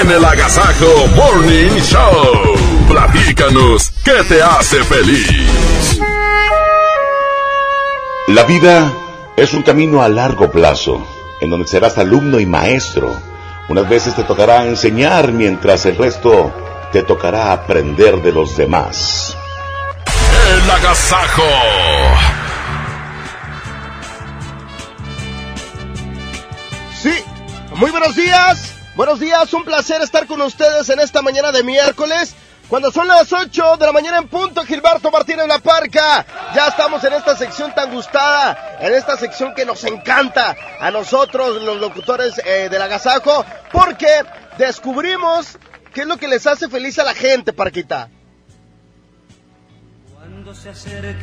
En 0.00 0.10
el 0.12 0.24
Agasajo 0.24 1.08
Morning 1.16 1.70
Show. 1.80 2.54
Platícanos, 2.88 3.90
¿qué 4.04 4.22
te 4.28 4.40
hace 4.40 4.84
feliz? 4.84 5.98
La 8.28 8.44
vida 8.44 8.92
es 9.36 9.54
un 9.54 9.62
camino 9.62 10.02
a 10.02 10.08
largo 10.08 10.50
plazo, 10.50 11.06
en 11.40 11.50
donde 11.50 11.66
serás 11.66 11.98
alumno 11.98 12.38
y 12.40 12.46
maestro. 12.46 13.14
Unas 13.68 13.88
veces 13.88 14.14
te 14.14 14.24
tocará 14.24 14.66
enseñar 14.66 15.32
mientras 15.32 15.86
el 15.86 15.96
resto 15.96 16.52
te 16.92 17.02
tocará 17.02 17.52
aprender 17.52 18.20
de 18.20 18.32
los 18.32 18.56
demás. 18.56 19.36
El 20.52 20.70
agasajo. 20.70 21.42
Sí, 27.00 27.14
muy 27.76 27.90
buenos 27.90 28.16
días. 28.16 28.74
Buenos 28.96 29.20
días, 29.20 29.54
un 29.54 29.64
placer 29.64 30.02
estar 30.02 30.26
con 30.26 30.42
ustedes 30.42 30.90
en 30.90 30.98
esta 30.98 31.22
mañana 31.22 31.52
de 31.52 31.62
miércoles. 31.62 32.34
Cuando 32.70 32.92
son 32.92 33.08
las 33.08 33.32
8 33.32 33.78
de 33.78 33.86
la 33.86 33.90
mañana 33.90 34.18
en 34.18 34.28
punto, 34.28 34.64
Gilberto 34.64 35.10
Martínez 35.10 35.48
La 35.48 35.58
Parca. 35.58 36.24
Ya 36.54 36.68
estamos 36.68 37.02
en 37.02 37.14
esta 37.14 37.36
sección 37.36 37.74
tan 37.74 37.90
gustada, 37.92 38.78
en 38.80 38.94
esta 38.94 39.16
sección 39.16 39.52
que 39.56 39.66
nos 39.66 39.82
encanta 39.82 40.56
a 40.78 40.88
nosotros, 40.92 41.60
los 41.62 41.80
locutores 41.80 42.40
eh, 42.44 42.68
del 42.70 42.80
agasajo, 42.80 43.44
porque 43.72 44.22
descubrimos 44.56 45.58
qué 45.92 46.02
es 46.02 46.06
lo 46.06 46.16
que 46.16 46.28
les 46.28 46.46
hace 46.46 46.68
feliz 46.68 46.96
a 47.00 47.02
la 47.02 47.12
gente, 47.12 47.52
Parquita. 47.52 48.08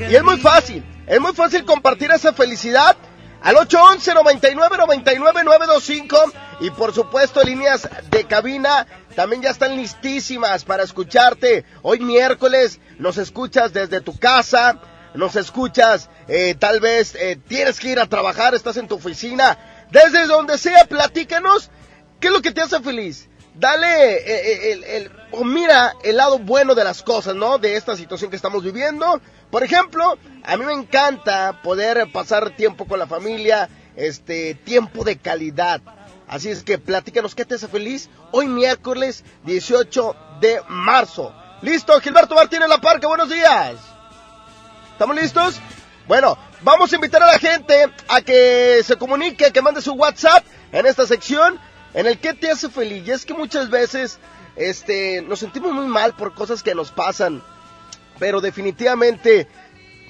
Y 0.09 0.15
es 0.15 0.23
muy 0.23 0.41
fácil, 0.41 0.83
es 1.07 1.21
muy 1.21 1.33
fácil 1.33 1.63
compartir 1.63 2.11
esa 2.11 2.33
felicidad 2.33 2.97
al 3.47 3.55
811 3.55 4.13
99 4.13 4.77
99 4.77 5.43
925 5.45 6.33
y 6.59 6.69
por 6.71 6.93
supuesto 6.93 7.41
líneas 7.45 7.87
de 8.11 8.25
cabina 8.25 8.85
también 9.15 9.41
ya 9.41 9.51
están 9.51 9.77
listísimas 9.77 10.65
para 10.65 10.83
escucharte. 10.83 11.63
Hoy 11.81 12.01
miércoles 12.01 12.81
nos 12.99 13.17
escuchas 13.17 13.71
desde 13.71 14.01
tu 14.01 14.19
casa, 14.19 14.81
nos 15.13 15.37
escuchas 15.37 16.09
eh, 16.27 16.55
tal 16.59 16.81
vez 16.81 17.15
eh, 17.15 17.39
tienes 17.47 17.79
que 17.79 17.87
ir 17.87 18.01
a 18.01 18.07
trabajar, 18.07 18.53
estás 18.53 18.75
en 18.75 18.89
tu 18.89 18.95
oficina, 18.95 19.57
desde 19.91 20.27
donde 20.27 20.57
sea, 20.57 20.83
platícanos 20.83 21.71
qué 22.19 22.27
es 22.27 22.33
lo 22.33 22.41
que 22.41 22.51
te 22.51 22.59
hace 22.59 22.81
feliz. 22.81 23.29
Dale 23.55 24.17
eh, 24.17 24.73
el, 24.73 24.83
el, 24.83 25.11
o 25.31 25.45
mira 25.45 25.93
el 26.03 26.17
lado 26.17 26.37
bueno 26.37 26.75
de 26.75 26.83
las 26.83 27.01
cosas, 27.01 27.33
¿no? 27.33 27.59
De 27.59 27.77
esta 27.77 27.95
situación 27.95 28.29
que 28.29 28.35
estamos 28.35 28.61
viviendo. 28.61 29.21
Por 29.51 29.63
ejemplo, 29.63 30.17
a 30.43 30.57
mí 30.57 30.65
me 30.65 30.73
encanta 30.73 31.61
poder 31.61 32.11
pasar 32.11 32.55
tiempo 32.55 32.85
con 32.85 32.99
la 32.99 33.07
familia, 33.07 33.69
este 33.95 34.55
tiempo 34.55 35.03
de 35.03 35.17
calidad. 35.17 35.81
Así 36.27 36.49
es 36.49 36.63
que 36.63 36.77
platícanos 36.77 37.35
qué 37.35 37.45
te 37.45 37.55
hace 37.55 37.69
feliz 37.69 38.09
hoy 38.31 38.47
miércoles 38.47 39.23
18 39.45 40.15
de 40.41 40.61
marzo. 40.67 41.33
¿Listo? 41.61 41.99
Gilberto 42.01 42.35
Martínez 42.35 42.67
La 42.67 42.79
Parca, 42.79 43.07
buenos 43.07 43.29
días. 43.29 43.75
¿Estamos 44.91 45.15
listos? 45.15 45.59
Bueno, 46.07 46.37
vamos 46.61 46.91
a 46.91 46.95
invitar 46.95 47.23
a 47.23 47.27
la 47.27 47.39
gente 47.39 47.87
a 48.09 48.21
que 48.21 48.81
se 48.83 48.97
comunique, 48.97 49.51
que 49.51 49.61
mande 49.61 49.81
su 49.81 49.93
WhatsApp 49.93 50.45
en 50.71 50.85
esta 50.85 51.07
sección 51.07 51.59
en 51.93 52.05
el 52.05 52.19
que 52.19 52.33
te 52.33 52.51
hace 52.51 52.69
feliz. 52.69 53.07
Y 53.07 53.11
es 53.11 53.25
que 53.25 53.33
muchas 53.33 53.69
veces 53.69 54.19
este, 54.57 55.21
nos 55.21 55.39
sentimos 55.39 55.71
muy 55.73 55.85
mal 55.85 56.13
por 56.15 56.33
cosas 56.33 56.61
que 56.61 56.75
nos 56.75 56.91
pasan. 56.91 57.41
Pero 58.19 58.41
definitivamente 58.41 59.47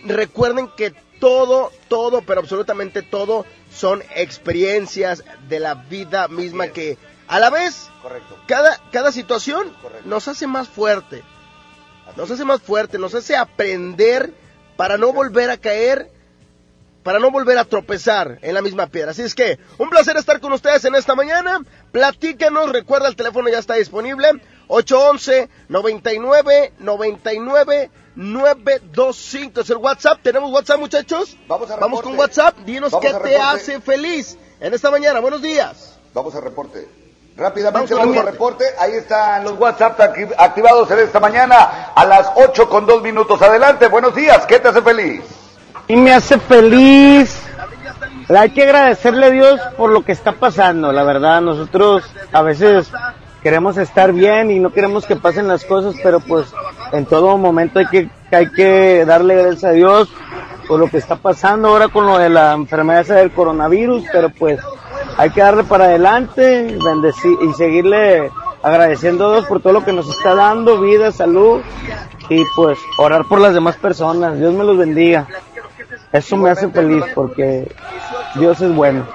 recuerden 0.06 0.70
que 0.76 0.94
todo, 1.20 1.72
todo, 1.88 2.22
pero 2.22 2.42
absolutamente 2.42 3.02
todo 3.02 3.46
son 3.72 4.04
experiencias 4.16 5.24
de 5.50 5.60
la 5.60 5.76
vida 5.76 6.28
misma 6.28 6.68
que 6.68 6.98
a 7.28 7.40
la 7.40 7.50
vez 7.50 7.90
Correcto. 8.02 8.38
cada, 8.48 8.80
cada 8.92 9.12
situación 9.12 9.74
nos 10.06 10.28
hace 10.28 10.48
más 10.48 10.68
fuerte. 10.68 11.24
Nos 12.16 12.32
hace 12.32 12.46
más 12.46 12.62
fuerte, 12.62 12.98
nos 12.98 13.14
hace 13.14 13.36
aprender 13.36 14.34
para 14.78 14.98
no 14.98 15.12
volver 15.12 15.50
a 15.50 15.58
caer, 15.58 16.10
para 17.04 17.20
no 17.20 17.32
volver 17.32 17.58
a 17.58 17.66
tropezar 17.66 18.40
en 18.42 18.54
la 18.54 18.62
misma 18.62 18.88
piedra. 18.88 19.12
Así 19.12 19.24
es 19.24 19.36
que, 19.36 19.60
un 19.78 19.90
placer 19.90 20.16
estar 20.18 20.40
con 20.40 20.54
ustedes 20.54 20.86
en 20.86 20.96
esta 20.96 21.16
mañana. 21.16 21.60
Platícanos, 21.92 22.72
recuerda, 22.72 23.08
el 23.08 23.16
teléfono 23.16 23.50
ya 23.50 23.60
está 23.60 23.76
disponible. 23.76 24.42
811 24.68 25.50
99 25.70 26.74
99 26.80 27.90
925 28.16 29.62
es 29.62 29.70
el 29.70 29.78
WhatsApp. 29.78 30.20
¿Tenemos 30.24 30.52
WhatsApp, 30.52 30.80
muchachos? 30.80 31.38
Vamos 31.48 31.70
a 31.72 31.76
Vamos 31.78 32.02
con 32.02 32.18
WhatsApp. 32.18 32.58
Dinos 32.66 32.92
Vamos 32.92 33.06
qué 33.06 33.14
te 33.20 33.38
hace 33.38 33.80
feliz 33.82 34.38
en 34.60 34.74
esta 34.74 34.90
mañana. 34.92 35.20
Buenos 35.20 35.42
días. 35.42 35.98
Vamos 36.14 36.34
a 36.36 36.42
reporte. 36.42 36.88
Rápidamente 37.38 37.94
Vamos 37.94 38.08
vamos 38.08 38.18
con 38.18 38.28
a 38.28 38.32
reporte. 38.32 38.66
Ahí 38.80 38.94
están 38.94 39.44
los 39.44 39.60
WhatsApp 39.60 40.00
acti- 40.00 40.34
activados 40.38 40.90
en 40.90 41.00
esta 41.00 41.20
mañana 41.20 41.92
a 41.96 42.06
las 42.06 42.32
8 42.36 42.68
con 42.68 42.88
2 42.88 43.04
minutos. 43.04 43.40
Adelante, 43.44 43.88
buenos 43.88 44.16
días. 44.16 44.46
¿Qué 44.48 44.60
te 44.60 44.70
hace 44.70 44.82
feliz? 44.82 45.22
Y 45.88 45.96
me 45.96 46.12
hace 46.14 46.40
feliz. 46.40 47.40
Hay 48.36 48.50
que 48.50 48.64
agradecerle 48.64 49.28
a 49.28 49.30
Dios 49.30 49.60
por 49.78 49.92
lo 49.92 50.04
que 50.04 50.12
está 50.12 50.32
pasando, 50.32 50.92
la 50.92 51.04
verdad. 51.04 51.40
Nosotros 51.42 52.04
a 52.34 52.42
veces 52.42 52.90
queremos 53.48 53.78
estar 53.78 54.12
bien 54.12 54.52
y 54.52 54.60
no 54.60 54.74
queremos 54.74 55.06
que 55.06 55.16
pasen 55.16 55.48
las 55.48 55.64
cosas, 55.64 55.96
pero 56.04 56.20
pues 56.20 56.54
en 56.92 57.06
todo 57.06 57.38
momento 57.38 57.80
hay 57.80 57.86
que, 57.86 58.10
hay 58.30 58.52
que 58.52 59.06
darle 59.06 59.36
gracias 59.36 59.64
a 59.64 59.72
Dios 59.72 60.10
por 60.68 60.82
lo 60.82 60.90
que 60.90 60.98
está 60.98 61.16
pasando 61.16 61.70
ahora 61.70 61.88
con 61.88 62.06
lo 62.06 62.18
de 62.18 62.28
la 62.28 62.52
enfermedad 62.52 63.06
del 63.06 63.32
coronavirus, 63.32 64.04
pero 64.12 64.28
pues 64.32 64.60
hay 65.16 65.30
que 65.30 65.40
darle 65.40 65.64
para 65.64 65.86
adelante 65.86 66.78
bendeci- 66.78 67.38
y 67.50 67.54
seguirle 67.54 68.30
agradeciendo 68.62 69.30
a 69.30 69.36
Dios 69.36 69.46
por 69.46 69.62
todo 69.62 69.72
lo 69.72 69.86
que 69.86 69.94
nos 69.94 70.10
está 70.10 70.36
dando, 70.36 70.82
vida, 70.82 71.14
salud 71.14 71.62
y 72.28 72.44
pues 72.54 72.78
orar 72.98 73.24
por 73.30 73.40
las 73.40 73.54
demás 73.54 73.78
personas. 73.78 74.38
Dios 74.38 74.54
me 74.54 74.66
los 74.66 74.78
bendiga. 74.78 75.26
Eso 76.12 76.36
me 76.36 76.50
hace 76.50 76.68
feliz 76.68 77.06
porque 77.16 77.72
Dios 78.36 78.60
es 78.60 78.76
bueno. 78.76 79.06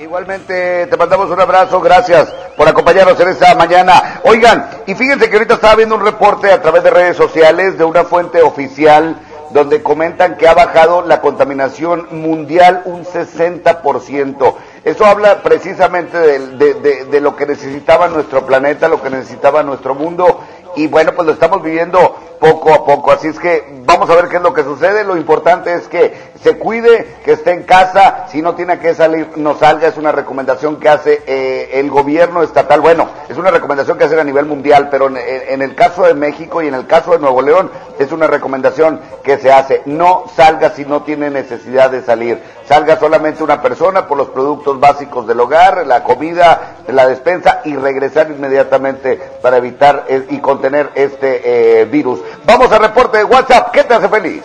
Igualmente 0.00 0.86
te 0.86 0.96
mandamos 0.96 1.28
un 1.30 1.40
abrazo, 1.40 1.80
gracias 1.80 2.28
por 2.56 2.68
acompañarnos 2.68 3.18
en 3.18 3.28
esta 3.30 3.54
mañana. 3.56 4.20
Oigan, 4.24 4.68
y 4.86 4.94
fíjense 4.94 5.28
que 5.28 5.36
ahorita 5.36 5.54
estaba 5.54 5.74
viendo 5.74 5.96
un 5.96 6.04
reporte 6.04 6.52
a 6.52 6.62
través 6.62 6.84
de 6.84 6.90
redes 6.90 7.16
sociales 7.16 7.76
de 7.76 7.82
una 7.84 8.04
fuente 8.04 8.40
oficial 8.40 9.16
donde 9.50 9.82
comentan 9.82 10.36
que 10.36 10.46
ha 10.46 10.54
bajado 10.54 11.02
la 11.02 11.20
contaminación 11.20 12.06
mundial 12.12 12.82
un 12.84 13.04
60%. 13.04 14.54
Eso 14.84 15.04
habla 15.04 15.42
precisamente 15.42 16.16
de, 16.18 16.74
de- 16.74 17.04
de 17.06 17.20
lo 17.20 17.34
que 17.34 17.46
necesitaba 17.46 18.08
nuestro 18.08 18.46
planeta, 18.46 18.88
lo 18.88 19.02
que 19.02 19.10
necesitaba 19.10 19.62
nuestro 19.64 19.94
mundo 19.94 20.44
y 20.76 20.86
bueno, 20.86 21.12
pues 21.14 21.26
lo 21.26 21.32
estamos 21.32 21.62
viviendo 21.62 22.14
poco 22.38 22.72
a 22.72 22.84
poco. 22.84 23.10
Así 23.10 23.28
es 23.28 23.38
que 23.40 23.82
vamos 23.98 24.14
a 24.14 24.14
ver 24.14 24.28
qué 24.28 24.36
es 24.36 24.42
lo 24.42 24.54
que 24.54 24.62
sucede. 24.62 25.02
Lo 25.02 25.16
importante 25.16 25.74
es 25.74 25.88
que 25.88 26.14
se 26.40 26.56
cuide, 26.56 27.16
que 27.24 27.32
esté 27.32 27.50
en 27.50 27.64
casa. 27.64 28.26
Si 28.28 28.40
no 28.40 28.54
tiene 28.54 28.78
que 28.78 28.94
salir, 28.94 29.28
no 29.34 29.56
salga. 29.56 29.88
Es 29.88 29.96
una 29.96 30.12
recomendación 30.12 30.76
que 30.76 30.88
hace 30.88 31.22
eh, 31.26 31.70
el 31.80 31.90
gobierno 31.90 32.44
estatal. 32.44 32.80
Bueno, 32.80 33.08
es 33.28 33.36
una 33.36 33.50
recomendación 33.50 33.98
que 33.98 34.04
hace 34.04 34.20
a 34.20 34.22
nivel 34.22 34.46
mundial, 34.46 34.88
pero 34.88 35.08
en, 35.08 35.62
el 35.62 35.74
caso 35.74 36.04
de 36.04 36.14
México 36.14 36.62
y 36.62 36.68
en 36.68 36.74
el 36.74 36.86
caso 36.86 37.10
de 37.10 37.18
Nuevo 37.18 37.42
León 37.42 37.72
es 37.98 38.12
una 38.12 38.28
recomendación 38.28 39.00
que 39.24 39.38
se 39.38 39.50
hace. 39.50 39.82
No 39.86 40.26
salga 40.36 40.70
si 40.70 40.84
no 40.84 41.02
tiene 41.02 41.28
necesidad 41.28 41.90
de 41.90 42.02
salir. 42.02 42.40
Salga 42.68 43.00
solamente 43.00 43.42
una 43.42 43.60
persona 43.60 44.06
por 44.06 44.16
los 44.16 44.28
productos 44.28 44.78
básicos 44.78 45.26
del 45.26 45.40
hogar, 45.40 45.86
la 45.86 46.04
comida, 46.04 46.76
la 46.86 47.06
despensa 47.06 47.62
y 47.64 47.74
regresar 47.74 48.30
inmediatamente 48.30 49.18
para 49.42 49.56
evitar 49.56 50.04
eh, 50.08 50.26
y 50.30 50.38
contener 50.38 50.90
este 50.94 51.80
eh, 51.80 51.84
virus. 51.86 52.20
Vamos 52.44 52.70
al 52.70 52.80
reporte 52.80 53.18
de 53.18 53.24
WhatsApp. 53.24 53.72
¿Qué 53.72 53.84
te 53.88 53.94
hace 53.94 54.08
feliz? 54.08 54.42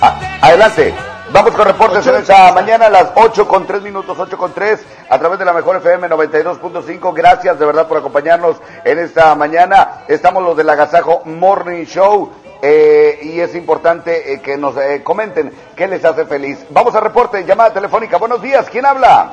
Ah, 0.00 0.38
adelante. 0.42 0.94
Vamos 1.32 1.54
con 1.54 1.66
reportes 1.66 2.06
en 2.06 2.14
esta 2.14 2.52
mañana 2.52 2.86
a 2.86 2.90
las 2.90 3.12
8 3.16 3.48
con 3.48 3.66
3 3.66 3.82
minutos, 3.82 4.16
8 4.18 4.38
con 4.38 4.52
3, 4.52 4.80
a 5.10 5.18
través 5.18 5.38
de 5.38 5.44
la 5.44 5.52
mejor 5.52 5.76
FM 5.76 6.08
92.5. 6.08 7.12
Gracias 7.14 7.58
de 7.58 7.66
verdad 7.66 7.88
por 7.88 7.98
acompañarnos 7.98 8.56
en 8.84 8.98
esta 9.00 9.34
mañana. 9.34 10.04
Estamos 10.06 10.42
los 10.44 10.56
del 10.56 10.70
Agasajo 10.70 11.22
Morning 11.24 11.84
Show. 11.84 12.30
eh, 12.62 13.18
y 13.22 13.40
es 13.40 13.54
importante 13.54 14.32
eh, 14.32 14.40
que 14.40 14.56
nos 14.56 14.76
eh, 14.78 15.02
comenten 15.04 15.52
qué 15.76 15.86
les 15.88 16.04
hace 16.04 16.24
feliz. 16.24 16.64
Vamos 16.70 16.94
al 16.94 17.02
reporte, 17.02 17.44
llamada 17.44 17.72
telefónica. 17.72 18.16
Buenos 18.16 18.40
días, 18.40 18.66
¿quién 18.70 18.86
habla? 18.86 19.32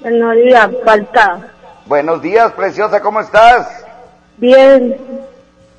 Buenos 0.00 0.34
días, 0.36 0.68
falta. 0.84 1.40
Buenos 1.86 2.22
días, 2.22 2.52
preciosa, 2.52 3.00
¿cómo 3.00 3.20
estás? 3.20 3.81
Bien, 4.42 4.98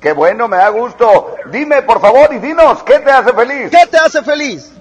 Qué 0.00 0.12
bueno, 0.12 0.48
me 0.48 0.56
da 0.56 0.70
gusto. 0.70 1.36
Dime, 1.50 1.82
por 1.82 2.00
favor, 2.00 2.32
y 2.32 2.38
dinos, 2.38 2.82
¿qué 2.82 2.98
te 2.98 3.10
hace 3.10 3.30
feliz? 3.34 3.70
¿Qué 3.70 3.86
te 3.90 3.98
hace 3.98 4.22
feliz? 4.22 4.72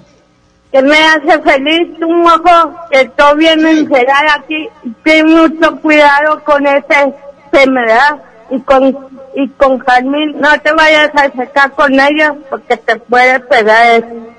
que 0.72 0.82
me 0.82 0.98
hace 0.98 1.40
feliz 1.42 2.02
un 2.02 2.26
ojo 2.26 2.76
que 2.90 3.02
estoy 3.02 3.38
bien 3.38 3.64
encerrada 3.64 4.36
aquí. 4.40 4.70
Ten 5.04 5.28
mucho 5.28 5.80
cuidado 5.82 6.44
con 6.44 6.66
esa 6.66 7.14
enfermedad 7.52 8.24
y 8.50 8.60
con 8.62 9.10
y 9.36 9.50
con 9.50 9.78
Carmín. 9.80 10.40
No 10.40 10.50
te 10.62 10.72
vayas 10.72 11.12
a 11.16 11.26
acercar 11.26 11.74
con 11.74 11.94
ella 11.94 12.34
porque 12.50 12.78
te 12.78 12.96
puede 12.96 13.40
pegar 13.42 13.86
eso. 13.98 14.33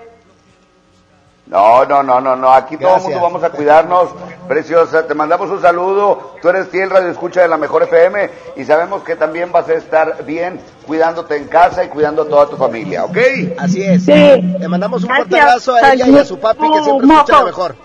No, 1.47 1.85
no, 1.85 2.03
no, 2.03 2.21
no, 2.21 2.37
no. 2.37 2.53
Aquí 2.53 2.77
todo 2.77 2.97
el 2.97 3.03
mundo 3.03 3.21
vamos 3.21 3.45
a 3.45 3.51
cuidarnos. 3.51 4.11
Preciosa, 4.49 5.07
te 5.07 5.15
mandamos 5.15 5.51
un 5.51 5.61
saludo. 5.61 6.37
Tú 6.41 6.49
eres 6.49 6.69
fiel 6.69 6.91
radio 6.91 7.11
escucha 7.11 7.43
de 7.43 7.49
la 7.49 7.57
mejor 7.57 7.83
FM 7.83 8.31
y 8.57 8.65
sabemos 8.65 9.03
que 9.03 9.17
también 9.17 9.53
vas 9.53 9.69
a 9.69 9.75
estar 9.75 10.25
bien 10.25 10.61
cuidándote 10.87 11.37
en 11.37 11.49
casa 11.49 11.85
y 11.85 11.89
cuidando 11.89 12.23
a 12.23 12.29
toda 12.29 12.47
tu 12.47 12.57
familia, 12.57 13.05
¿ok? 13.05 13.19
Así 13.59 13.83
es. 13.83 14.05
Sí. 14.05 14.13
Le 14.13 14.69
mandamos 14.69 15.03
un 15.03 15.09
fuerte 15.09 15.39
abrazo 15.39 15.75
a 15.75 15.93
ella 15.93 16.09
y 16.09 16.19
a 16.19 16.25
su 16.25 16.39
papi 16.39 16.71
que 16.71 16.83
siempre 16.83 17.09
escucha 17.09 17.39
la 17.39 17.45
mejor. 17.45 17.77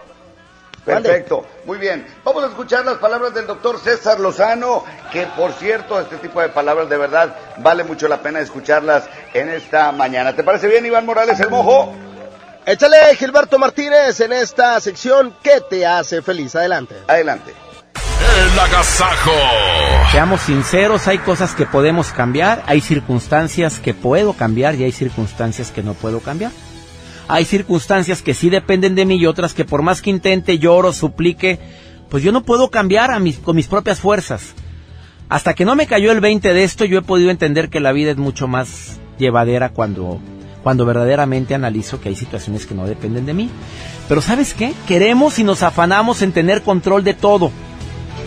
Perfecto, 0.86 1.46
muy 1.66 1.78
bien. 1.78 2.06
Vamos 2.24 2.44
a 2.44 2.48
escuchar 2.48 2.84
las 2.84 2.98
palabras 2.98 3.34
del 3.34 3.46
doctor 3.46 3.78
César 3.80 4.20
Lozano, 4.20 4.84
que 5.12 5.28
por 5.38 5.52
cierto, 5.52 6.00
este 6.00 6.18
tipo 6.18 6.42
de 6.42 6.50
palabras 6.50 6.90
de 6.90 6.98
verdad 6.98 7.36
vale 7.58 7.84
mucho 7.84 8.08
la 8.08 8.18
pena 8.18 8.40
escucharlas 8.40 9.04
en 9.34 9.50
esta 9.50 9.92
mañana. 9.92 10.36
¿Te 10.36 10.44
parece 10.44 10.68
bien, 10.68 10.86
Iván 10.86 11.06
Morales, 11.06 11.40
el 11.40 11.50
mojo? 11.50 11.94
Échale, 12.70 13.16
Gilberto 13.18 13.58
Martínez, 13.58 14.20
en 14.20 14.32
esta 14.32 14.80
sección 14.80 15.34
que 15.42 15.60
te 15.68 15.88
hace 15.88 16.22
feliz. 16.22 16.56
Adelante. 16.56 16.94
Adelante. 17.08 17.52
El 18.44 18.60
agasajo. 18.60 19.32
Seamos 20.12 20.42
sinceros, 20.42 21.08
hay 21.08 21.18
cosas 21.18 21.56
que 21.56 21.66
podemos 21.66 22.12
cambiar, 22.12 22.62
hay 22.68 22.82
circunstancias 22.82 23.80
que 23.80 23.96
puedo 23.96 24.34
cambiar 24.34 24.76
y 24.76 24.84
hay 24.84 24.92
circunstancias 24.92 25.72
que 25.72 25.82
no 25.82 25.96
puedo 25.96 26.20
cambiar. 26.20 26.52
Hay 27.28 27.46
circunstancias 27.46 28.22
que 28.22 28.36
sí 28.36 28.52
dependen 28.52 28.94
de 28.94 29.06
mí 29.06 29.16
y 29.16 29.26
otras 29.26 29.56
que 29.56 29.66
por 29.66 29.82
más 29.82 30.04
que 30.04 30.12
intente, 30.12 30.60
lloro, 30.60 30.94
suplique, 30.94 31.58
pues 32.08 32.22
yo 32.22 32.32
no 32.32 32.44
puedo 32.44 32.70
cambiar 32.70 33.10
a 33.10 33.18
mis, 33.18 33.40
con 33.40 33.56
mis 33.56 33.66
propias 33.66 34.00
fuerzas. 34.00 34.54
Hasta 35.28 35.56
que 35.56 35.66
no 35.66 35.76
me 35.76 35.88
cayó 35.88 36.12
el 36.12 36.22
20 36.22 36.54
de 36.54 36.64
esto, 36.64 36.86
yo 36.86 37.00
he 37.00 37.02
podido 37.02 37.32
entender 37.32 37.72
que 37.72 37.80
la 37.80 37.94
vida 37.94 38.12
es 38.12 38.18
mucho 38.18 38.48
más 38.48 39.00
llevadera 39.18 39.70
cuando, 39.70 40.22
cuando 40.64 40.86
verdaderamente 40.86 41.56
analizo 41.56 42.02
que 42.02 42.10
hay 42.10 42.16
situaciones 42.16 42.66
que 42.66 42.76
no 42.76 42.86
dependen 42.86 43.26
de 43.26 43.34
mí. 43.34 43.50
Pero 44.08 44.22
¿sabes 44.22 44.54
qué? 44.54 44.74
Queremos 44.88 45.40
y 45.40 45.44
nos 45.44 45.64
afanamos 45.64 46.22
en 46.22 46.32
tener 46.32 46.62
control 46.62 47.04
de 47.04 47.14
todo. 47.14 47.52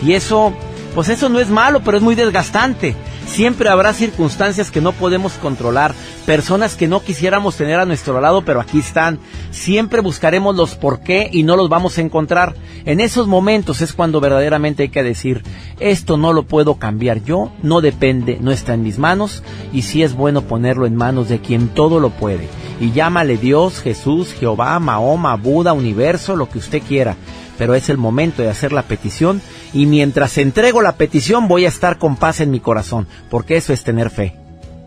Y 0.01 0.13
eso, 0.13 0.53
pues 0.93 1.09
eso 1.09 1.29
no 1.29 1.39
es 1.39 1.49
malo, 1.49 1.81
pero 1.83 1.97
es 1.97 2.03
muy 2.03 2.15
desgastante. 2.15 2.95
Siempre 3.25 3.69
habrá 3.69 3.93
circunstancias 3.93 4.69
que 4.69 4.81
no 4.81 4.91
podemos 4.91 5.33
controlar, 5.33 5.95
personas 6.25 6.75
que 6.75 6.87
no 6.87 7.01
quisiéramos 7.01 7.55
tener 7.55 7.79
a 7.79 7.85
nuestro 7.85 8.21
lado, 8.21 8.43
pero 8.43 8.61
aquí 8.61 8.79
están. 8.79 9.19
Siempre 9.51 10.01
buscaremos 10.01 10.55
los 10.55 10.75
por 10.75 10.99
qué 10.99 11.29
y 11.31 11.43
no 11.43 11.55
los 11.55 11.69
vamos 11.69 11.97
a 11.97 12.01
encontrar. 12.01 12.53
En 12.85 12.99
esos 12.99 13.27
momentos 13.27 13.81
es 13.81 13.93
cuando 13.93 14.19
verdaderamente 14.19 14.83
hay 14.83 14.89
que 14.89 15.03
decir, 15.03 15.41
esto 15.79 16.17
no 16.17 16.31
lo 16.33 16.43
puedo 16.43 16.75
cambiar 16.75 17.23
yo, 17.23 17.51
no 17.63 17.81
depende, 17.81 18.37
no 18.39 18.51
está 18.51 18.73
en 18.73 18.83
mis 18.83 18.99
manos, 18.99 19.41
y 19.71 19.83
sí 19.83 20.03
es 20.03 20.13
bueno 20.13 20.43
ponerlo 20.43 20.85
en 20.85 20.95
manos 20.95 21.29
de 21.29 21.39
quien 21.39 21.69
todo 21.69 21.99
lo 21.99 22.11
puede. 22.11 22.47
Y 22.79 22.91
llámale 22.91 23.37
Dios, 23.37 23.79
Jesús, 23.79 24.33
Jehová, 24.33 24.77
Mahoma, 24.79 25.35
Buda, 25.37 25.73
universo, 25.73 26.35
lo 26.35 26.49
que 26.49 26.57
usted 26.59 26.81
quiera 26.81 27.15
pero 27.57 27.75
es 27.75 27.89
el 27.89 27.97
momento 27.97 28.41
de 28.41 28.49
hacer 28.49 28.71
la 28.71 28.83
petición 28.83 29.41
y 29.73 29.85
mientras 29.85 30.37
entrego 30.37 30.81
la 30.81 30.95
petición 30.95 31.47
voy 31.47 31.65
a 31.65 31.69
estar 31.69 31.97
con 31.97 32.15
paz 32.15 32.39
en 32.39 32.51
mi 32.51 32.59
corazón, 32.59 33.07
porque 33.29 33.57
eso 33.57 33.73
es 33.73 33.83
tener 33.83 34.09
fe. 34.09 34.35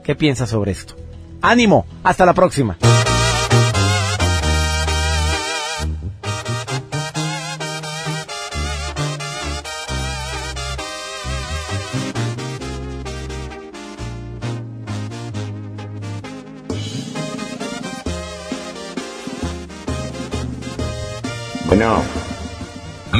¿Qué 0.05 0.15
piensas 0.15 0.51
sobre 0.51 0.73
esto? 0.73 0.97
Ánimo, 1.43 1.87
hasta 2.03 2.25
la 2.27 2.35
próxima. 2.35 2.77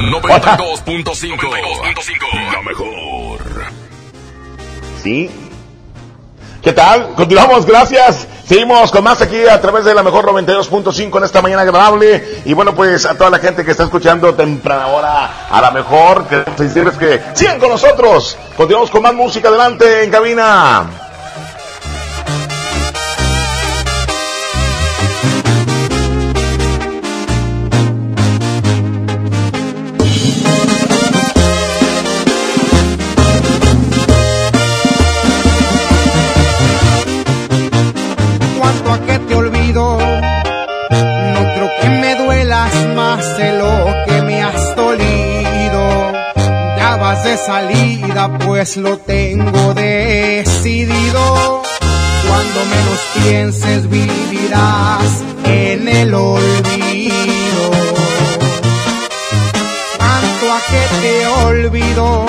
92.5. 0.07 2.53
La 2.53 2.61
mejor. 2.61 3.41
¿Sí? 5.03 5.29
¿Qué 6.61 6.71
tal? 6.73 7.13
Continuamos, 7.15 7.65
gracias. 7.65 8.27
Seguimos 8.45 8.91
con 8.91 9.03
más 9.03 9.21
aquí 9.21 9.45
a 9.45 9.59
través 9.59 9.83
de 9.83 9.93
la 9.93 10.03
mejor 10.03 10.25
92.5 10.25 11.17
en 11.17 11.23
esta 11.25 11.41
mañana 11.41 11.63
agradable. 11.63 12.41
Y 12.45 12.53
bueno, 12.53 12.73
pues 12.73 13.05
a 13.05 13.17
toda 13.17 13.29
la 13.29 13.39
gente 13.39 13.65
que 13.65 13.71
está 13.71 13.83
escuchando 13.83 14.33
temprana 14.33 14.87
hora 14.87 15.47
a 15.49 15.61
la 15.61 15.71
mejor, 15.71 16.25
queremos 16.27 16.57
decirles 16.57 16.97
que 16.97 17.21
sigan 17.33 17.59
con 17.59 17.69
nosotros. 17.69 18.37
Continuamos 18.55 18.89
con 18.89 19.01
más 19.01 19.13
música 19.13 19.49
adelante 19.49 20.05
en 20.05 20.11
cabina. 20.11 21.06
Salida, 47.37 48.37
pues 48.39 48.77
lo 48.77 48.97
tengo 48.97 49.73
decidido. 49.73 51.63
Cuando 52.27 52.65
menos 52.65 52.99
pienses, 53.15 53.89
vivirás 53.89 55.23
en 55.45 55.87
el 55.87 56.13
olvido. 56.13 57.71
Cuanto 59.97 60.53
a 60.53 60.59
que 60.69 60.83
te 61.01 61.27
olvido, 61.45 62.25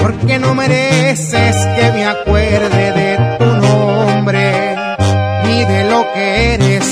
porque 0.00 0.38
no 0.38 0.54
mereces 0.54 1.56
que 1.76 1.92
me 1.92 2.04
acuerde 2.06 2.92
de 2.92 3.36
tu 3.38 3.44
nombre 3.44 4.76
ni 5.44 5.64
de 5.64 5.84
lo 5.90 6.12
que 6.12 6.54
eres, 6.54 6.84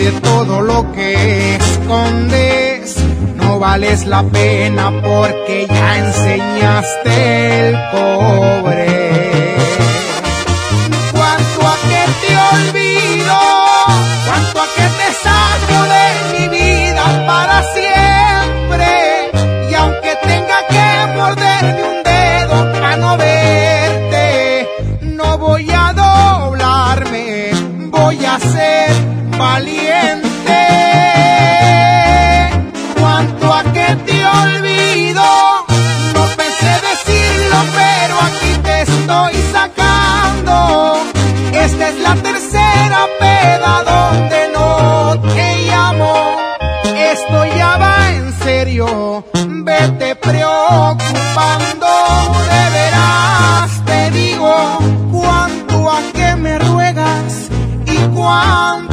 de 0.00 0.12
todo 0.20 0.62
lo 0.62 0.90
que 0.92 1.56
escondes. 1.56 2.96
No 3.36 3.58
vales 3.58 4.06
la 4.06 4.22
pena 4.22 4.90
porque 5.02 5.66
ya 5.68 5.98
enseñaste 5.98 7.68
el 7.68 7.74
cobre. 7.92 9.56
Cuanto 11.12 11.60
a 11.72 11.76
que 11.88 12.02
te 12.22 12.32
olvido, 12.54 13.38
cuanto 14.26 14.62
a 14.62 14.66
que 14.76 14.86
te 15.00 15.08
saco 15.24 15.78
de 15.94 16.06
mi 16.32 16.44
vida 16.58 17.04
para 17.26 17.62
siempre. 17.74 18.88
Y 19.70 19.74
aunque 19.74 20.12
tenga 20.22 20.58
que 20.72 20.86
morderme 21.14 21.82
un 21.92 22.02
dedo 22.02 22.72
para 22.72 22.96
no 22.96 23.16
verte, 23.18 24.68
no 25.02 25.36
voy 25.36 25.70
a 25.70 25.92
doblarme 25.92 27.50
voy 27.90 28.24
a 28.24 28.38
ser 28.38 28.90
valiente. 29.38 29.89
Peda 43.40 43.74
donde 43.92 44.40
no 44.56 45.20
te 45.34 45.46
llamo. 45.68 46.12
Esto 47.12 47.38
ya 47.58 47.76
va 47.78 47.96
en 48.12 48.32
serio, 48.44 49.24
vete 49.68 50.14
preocupando. 50.16 51.90
De 52.52 52.64
veras 52.76 53.70
te 53.84 54.10
digo, 54.10 54.78
cuanto 55.12 55.90
a 55.90 55.98
que 56.12 56.36
me 56.36 56.58
ruegas 56.58 57.48
y 57.86 57.96
cuanto 58.16 58.89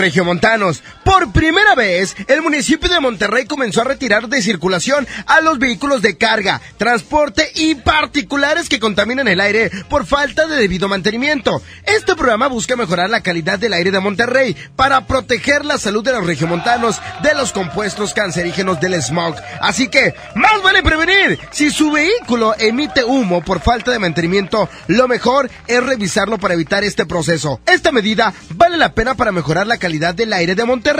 regiomontanos. 0.00 0.82
Por 1.10 1.32
primera 1.32 1.74
vez, 1.74 2.14
el 2.28 2.40
municipio 2.40 2.88
de 2.88 3.00
Monterrey 3.00 3.44
comenzó 3.44 3.80
a 3.80 3.84
retirar 3.84 4.28
de 4.28 4.40
circulación 4.40 5.08
a 5.26 5.40
los 5.40 5.58
vehículos 5.58 6.02
de 6.02 6.16
carga, 6.16 6.60
transporte 6.78 7.50
y 7.56 7.74
particulares 7.74 8.68
que 8.68 8.78
contaminan 8.78 9.26
el 9.26 9.40
aire 9.40 9.72
por 9.88 10.06
falta 10.06 10.46
de 10.46 10.54
debido 10.54 10.88
mantenimiento. 10.88 11.62
Este 11.84 12.14
programa 12.14 12.46
busca 12.46 12.76
mejorar 12.76 13.10
la 13.10 13.22
calidad 13.22 13.58
del 13.58 13.72
aire 13.72 13.90
de 13.90 13.98
Monterrey 13.98 14.56
para 14.76 15.08
proteger 15.08 15.64
la 15.64 15.78
salud 15.78 16.04
de 16.04 16.12
los 16.12 16.24
regiomontanos 16.24 17.00
de 17.24 17.34
los 17.34 17.50
compuestos 17.50 18.14
cancerígenos 18.14 18.78
del 18.78 19.02
smog. 19.02 19.34
Así 19.60 19.88
que, 19.88 20.14
más 20.36 20.62
vale 20.62 20.84
prevenir. 20.84 21.40
Si 21.50 21.70
su 21.70 21.90
vehículo 21.90 22.54
emite 22.56 23.02
humo 23.02 23.42
por 23.42 23.60
falta 23.60 23.90
de 23.90 23.98
mantenimiento, 23.98 24.68
lo 24.86 25.08
mejor 25.08 25.50
es 25.66 25.82
revisarlo 25.82 26.38
para 26.38 26.54
evitar 26.54 26.84
este 26.84 27.04
proceso. 27.04 27.60
Esta 27.66 27.90
medida 27.90 28.32
vale 28.50 28.76
la 28.76 28.94
pena 28.94 29.16
para 29.16 29.32
mejorar 29.32 29.66
la 29.66 29.78
calidad 29.78 30.14
del 30.14 30.32
aire 30.32 30.54
de 30.54 30.64
Monterrey. 30.64 30.99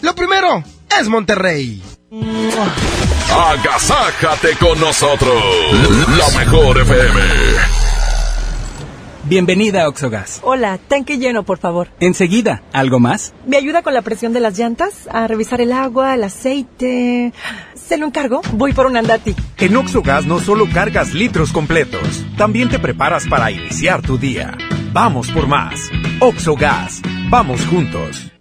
Lo 0.00 0.14
primero 0.14 0.64
es 0.98 1.08
Monterrey. 1.08 1.82
Agasájate 3.30 4.56
con 4.56 4.80
nosotros. 4.80 5.42
La 6.16 6.38
mejor 6.38 6.78
FM. 6.78 7.20
Bienvenida 9.24 9.82
a 9.82 9.88
Oxogas. 9.88 10.40
Hola, 10.42 10.78
tanque 10.78 11.18
lleno, 11.18 11.42
por 11.42 11.58
favor. 11.58 11.88
Enseguida, 12.00 12.62
¿algo 12.72 12.98
más? 12.98 13.34
¿Me 13.46 13.58
ayuda 13.58 13.82
con 13.82 13.92
la 13.92 14.00
presión 14.00 14.32
de 14.32 14.40
las 14.40 14.58
llantas? 14.58 15.06
A 15.12 15.26
revisar 15.26 15.60
el 15.60 15.72
agua, 15.72 16.14
el 16.14 16.24
aceite. 16.24 17.34
¿Se 17.74 17.98
lo 17.98 18.06
encargo? 18.06 18.40
Voy 18.52 18.72
por 18.72 18.86
un 18.86 18.96
andati. 18.96 19.36
En 19.58 19.76
Oxogas 19.76 20.24
no 20.24 20.38
solo 20.40 20.66
cargas 20.72 21.12
litros 21.12 21.52
completos, 21.52 22.24
también 22.38 22.70
te 22.70 22.78
preparas 22.78 23.26
para 23.26 23.50
iniciar 23.50 24.00
tu 24.00 24.16
día. 24.16 24.56
Vamos 24.92 25.30
por 25.30 25.46
más. 25.46 25.90
Oxogas. 26.20 27.02
Vamos 27.28 27.66
juntos. 27.66 28.32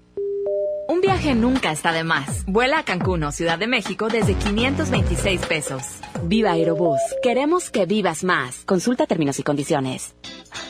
Nunca 1.34 1.72
está 1.72 1.92
de 1.92 2.04
más. 2.04 2.46
Vuela 2.46 2.80
a 2.80 2.84
Cancún 2.84 3.32
Ciudad 3.32 3.58
de 3.58 3.68
México 3.68 4.10
desde 4.10 4.36
526 4.36 5.46
pesos. 5.46 5.82
Viva 6.24 6.52
Aerobús. 6.52 7.00
Queremos 7.24 7.72
que 7.72 7.86
vivas 7.86 8.24
más. 8.24 8.64
Consulta 8.66 9.08
términos 9.08 9.40
y 9.40 9.44
condiciones. 9.44 10.16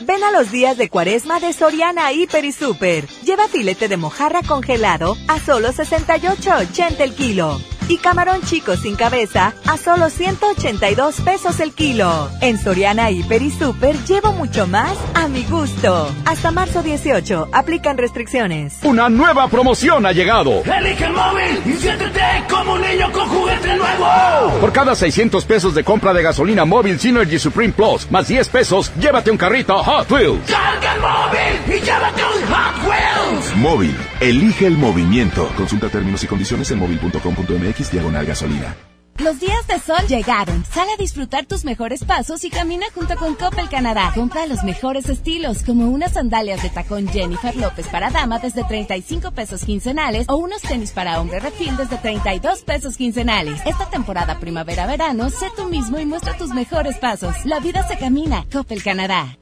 Ven 0.02 0.22
a 0.22 0.30
los 0.30 0.50
días 0.50 0.76
de 0.78 0.88
cuaresma 0.88 1.40
de 1.40 1.52
Soriana 1.52 2.12
Hiper 2.12 2.44
y 2.44 2.52
Super. 2.52 3.06
Lleva 3.24 3.48
filete 3.48 3.88
de 3.88 3.96
mojarra 3.96 4.42
congelado 4.42 5.16
a 5.28 5.38
solo 5.40 5.72
68.80 5.72 7.00
el 7.00 7.14
kilo. 7.14 7.58
Y 7.88 7.98
camarón 7.98 8.40
chico 8.42 8.76
sin 8.76 8.96
cabeza 8.96 9.54
a 9.66 9.76
solo 9.76 10.10
182 10.10 11.20
pesos 11.20 11.60
el 11.60 11.72
kilo. 11.72 12.28
En 12.40 12.58
Soriana 12.58 13.10
Hiper 13.10 13.42
y 13.42 13.50
Super 13.50 13.96
llevo 14.04 14.32
mucho 14.32 14.66
más 14.66 14.92
a 15.14 15.28
mi 15.28 15.44
gusto. 15.44 16.10
Hasta 16.24 16.50
marzo 16.50 16.82
18. 16.82 17.50
Aplican 17.52 17.96
restricciones. 17.96 18.78
Una 18.82 19.08
nueva 19.08 19.46
promoción 19.48 20.04
ha 20.04 20.12
llegado. 20.12 20.62
Elige 20.64 21.04
el 21.04 21.12
móvil 21.12 21.62
y 21.64 21.72
siéntete 21.74 22.20
como 22.50 22.72
un 22.72 22.80
niño 22.80 23.12
con 23.12 23.28
juguete 23.28 23.76
nuevo. 23.76 24.60
Por 24.60 24.72
cada 24.72 24.96
600 24.96 25.44
pesos 25.44 25.74
de 25.74 25.84
compra 25.84 26.12
de 26.12 26.22
gasolina 26.22 26.64
móvil 26.64 26.98
Synergy 26.98 27.38
Supreme 27.38 27.72
Plus, 27.72 28.10
más 28.10 28.26
10 28.26 28.48
pesos, 28.48 28.92
llévate 28.98 29.30
un 29.30 29.36
carrito 29.36 29.80
Hot 29.82 30.10
Wheels. 30.10 30.50
Carga 30.50 30.94
el 30.94 31.00
móvil 31.00 31.76
y 31.76 31.80
llévate 31.84 32.22
un 32.22 32.52
Hot 32.52 32.88
Wheels. 32.88 33.45
Móvil, 33.56 33.96
elige 34.20 34.66
el 34.66 34.76
movimiento. 34.76 35.50
Consulta 35.56 35.88
términos 35.88 36.22
y 36.22 36.26
condiciones 36.26 36.70
en 36.70 36.78
móvil.com.mx 36.78 37.90
diagonal 37.90 38.26
gasolina. 38.26 38.76
Los 39.18 39.40
días 39.40 39.66
de 39.66 39.78
sol 39.78 40.06
llegaron. 40.08 40.62
Sal 40.66 40.86
a 40.92 41.00
disfrutar 41.00 41.46
tus 41.46 41.64
mejores 41.64 42.04
pasos 42.04 42.44
y 42.44 42.50
camina 42.50 42.84
junto 42.94 43.16
con 43.16 43.34
Coppel 43.34 43.70
Canadá. 43.70 44.12
Compra 44.14 44.46
los 44.46 44.62
mejores 44.62 45.08
estilos, 45.08 45.62
como 45.62 45.88
unas 45.88 46.12
sandalias 46.12 46.62
de 46.62 46.68
tacón 46.68 47.08
Jennifer 47.08 47.56
López 47.56 47.86
para 47.86 48.10
dama 48.10 48.38
desde 48.38 48.62
35 48.62 49.30
pesos 49.30 49.64
quincenales 49.64 50.26
o 50.28 50.36
unos 50.36 50.60
tenis 50.60 50.92
para 50.92 51.18
hombre 51.18 51.40
refil 51.40 51.78
desde 51.78 51.96
32 51.96 52.60
pesos 52.60 52.98
quincenales. 52.98 53.62
Esta 53.64 53.88
temporada 53.88 54.38
primavera-verano, 54.38 55.30
sé 55.30 55.46
tú 55.56 55.64
mismo 55.64 55.98
y 55.98 56.04
muestra 56.04 56.36
tus 56.36 56.50
mejores 56.50 56.98
pasos. 56.98 57.34
La 57.46 57.58
vida 57.60 57.88
se 57.88 57.96
camina. 57.96 58.44
Coppel 58.52 58.82
Canadá. 58.82 59.38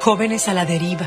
Jóvenes 0.00 0.48
a 0.48 0.54
la 0.54 0.64
deriva, 0.64 1.06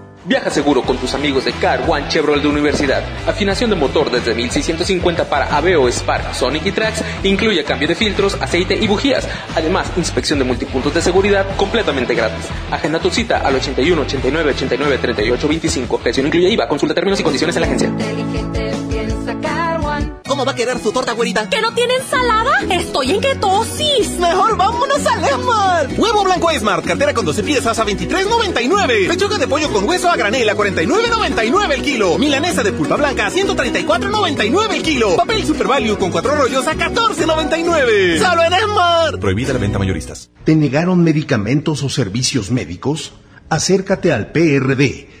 Viaja 0.23 0.51
seguro 0.51 0.83
con 0.83 0.97
tus 0.97 1.15
amigos 1.15 1.45
de 1.45 1.51
Car 1.53 1.83
One 1.87 2.07
Chevrolet 2.07 2.43
de 2.43 2.47
Universidad. 2.47 3.03
Afinación 3.27 3.71
de 3.71 3.75
motor 3.75 4.11
desde 4.11 4.35
1650 4.35 5.27
para 5.27 5.55
Aveo, 5.55 5.87
Spark, 5.89 6.35
Sonic 6.35 6.67
y 6.67 6.71
Trax. 6.71 7.03
Incluye 7.23 7.63
cambio 7.63 7.87
de 7.87 7.95
filtros, 7.95 8.37
aceite 8.39 8.75
y 8.75 8.87
bujías. 8.87 9.27
Además, 9.55 9.91
inspección 9.97 10.37
de 10.37 10.45
multipuntos 10.45 10.93
de 10.93 11.01
seguridad 11.01 11.47
completamente 11.57 12.13
gratis. 12.13 12.45
Agenda 12.69 12.99
tu 12.99 13.09
cita 13.09 13.39
al 13.39 13.55
81 13.55 14.01
89 14.03 14.51
89 14.51 14.97
38 14.99 15.47
25. 15.47 15.97
Precio 15.97 16.23
incluye 16.23 16.49
IVA. 16.49 16.67
Consulta 16.67 16.93
términos 16.93 17.19
y 17.19 17.23
condiciones 17.23 17.55
en 17.55 17.61
la 17.61 17.67
agencia. 17.67 17.91
¿Cómo 20.31 20.45
va 20.45 20.53
a 20.53 20.55
querer 20.55 20.79
su 20.79 20.93
torta, 20.93 21.11
güerita? 21.11 21.49
¿Que 21.49 21.59
no 21.59 21.73
tiene 21.73 21.93
ensalada? 21.95 22.61
Estoy 22.69 23.11
en 23.11 23.19
ketosis. 23.19 24.11
Mejor 24.17 24.55
vámonos 24.55 25.05
al 25.05 25.25
Esmart. 25.25 25.99
Huevo 25.99 26.23
blanco 26.23 26.49
Esmart, 26.49 26.85
cartera 26.85 27.13
con 27.13 27.25
12 27.25 27.43
piezas 27.43 27.77
a 27.77 27.85
23.99. 27.85 29.09
Pechuga 29.09 29.37
de 29.37 29.45
pollo 29.49 29.69
con 29.73 29.83
hueso 29.89 30.09
a 30.09 30.15
granel 30.15 30.47
a 30.47 30.55
49.99 30.55 31.71
el 31.73 31.81
kilo. 31.81 32.17
Milanesa 32.17 32.63
de 32.63 32.71
pulpa 32.71 32.95
blanca 32.95 33.27
a 33.27 33.29
134.99 33.29 34.73
el 34.73 34.81
kilo. 34.81 35.17
Papel 35.17 35.45
Super 35.45 35.67
Value 35.67 35.97
con 35.97 36.11
cuatro 36.11 36.33
rollos 36.33 36.65
a 36.65 36.75
14.99. 36.75 38.25
Solo 38.25 38.43
en 38.43 38.53
Esmart. 38.53 39.19
Prohibida 39.19 39.51
la 39.51 39.59
venta 39.59 39.79
mayoristas. 39.79 40.29
¿Te 40.45 40.55
negaron 40.55 41.03
medicamentos 41.03 41.83
o 41.83 41.89
servicios 41.89 42.51
médicos? 42.51 43.11
Acércate 43.49 44.13
al 44.13 44.31
PRD, 44.31 45.20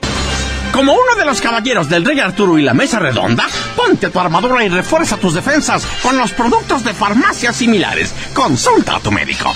Como 0.71 0.93
uno 0.93 1.15
de 1.17 1.25
los 1.25 1.41
caballeros 1.41 1.89
del 1.89 2.05
Rey 2.05 2.19
Arturo 2.19 2.57
y 2.57 2.61
la 2.61 2.73
Mesa 2.73 2.99
Redonda, 2.99 3.45
ponte 3.75 4.09
tu 4.09 4.19
armadura 4.19 4.63
y 4.63 4.69
refuerza 4.69 5.17
tus 5.17 5.33
defensas 5.33 5.85
con 6.01 6.17
los 6.17 6.31
productos 6.31 6.83
de 6.83 6.93
farmacias 6.93 7.57
similares. 7.57 8.13
Consulta 8.33 8.95
a 8.95 8.99
tu 8.99 9.11
médico. 9.11 9.53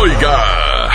Oiga, 0.00 0.90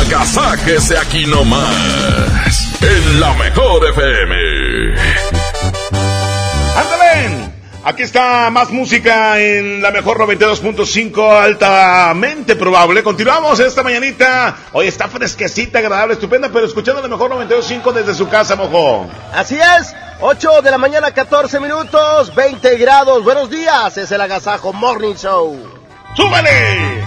agasáquese 0.00 0.98
aquí 0.98 1.26
nomás, 1.26 2.68
en 2.82 3.20
la 3.20 3.32
mejor 3.34 3.86
FM. 3.86 4.34
¡Ándale! 6.76 7.07
Aquí 7.88 8.02
está 8.02 8.50
más 8.50 8.68
música 8.68 9.40
en 9.40 9.80
la 9.80 9.90
mejor 9.90 10.18
92.5, 10.18 11.42
altamente 11.42 12.54
probable. 12.54 13.02
Continuamos 13.02 13.60
esta 13.60 13.82
mañanita. 13.82 14.54
Hoy 14.74 14.88
está 14.88 15.08
fresquecita, 15.08 15.78
agradable, 15.78 16.12
estupenda, 16.12 16.50
pero 16.52 16.66
escuchando 16.66 17.00
la 17.00 17.08
mejor 17.08 17.30
92.5 17.30 17.92
desde 17.94 18.14
su 18.14 18.28
casa, 18.28 18.56
mojo. 18.56 19.06
Así 19.32 19.56
es, 19.56 19.94
8 20.20 20.60
de 20.60 20.70
la 20.70 20.76
mañana, 20.76 21.12
14 21.12 21.60
minutos, 21.60 22.34
20 22.34 22.76
grados. 22.76 23.24
Buenos 23.24 23.48
días, 23.48 23.96
es 23.96 24.12
el 24.12 24.20
Agasajo 24.20 24.74
Morning 24.74 25.14
Show. 25.14 25.58
¡Súbele! 26.14 27.06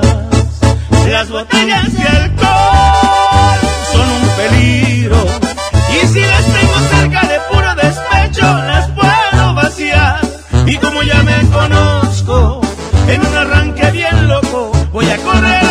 Las 1.41 1.49
botellas 1.49 1.93
de 1.93 2.03
alcohol 2.03 3.59
son 3.91 4.09
un 4.11 4.27
peligro. 4.37 5.25
Y 5.89 6.07
si 6.07 6.19
las 6.19 6.45
tengo 6.45 6.79
cerca 6.91 7.21
de 7.27 7.39
puro 7.51 7.75
despecho, 7.75 8.43
las 8.43 8.87
puedo 8.91 9.55
vaciar. 9.55 10.21
Y 10.67 10.77
como 10.77 11.01
ya 11.01 11.23
me 11.23 11.41
conozco, 11.49 12.61
en 13.07 13.25
un 13.25 13.35
arranque 13.35 13.89
bien 13.89 14.27
loco, 14.27 14.71
voy 14.91 15.09
a 15.09 15.17
correr 15.17 15.70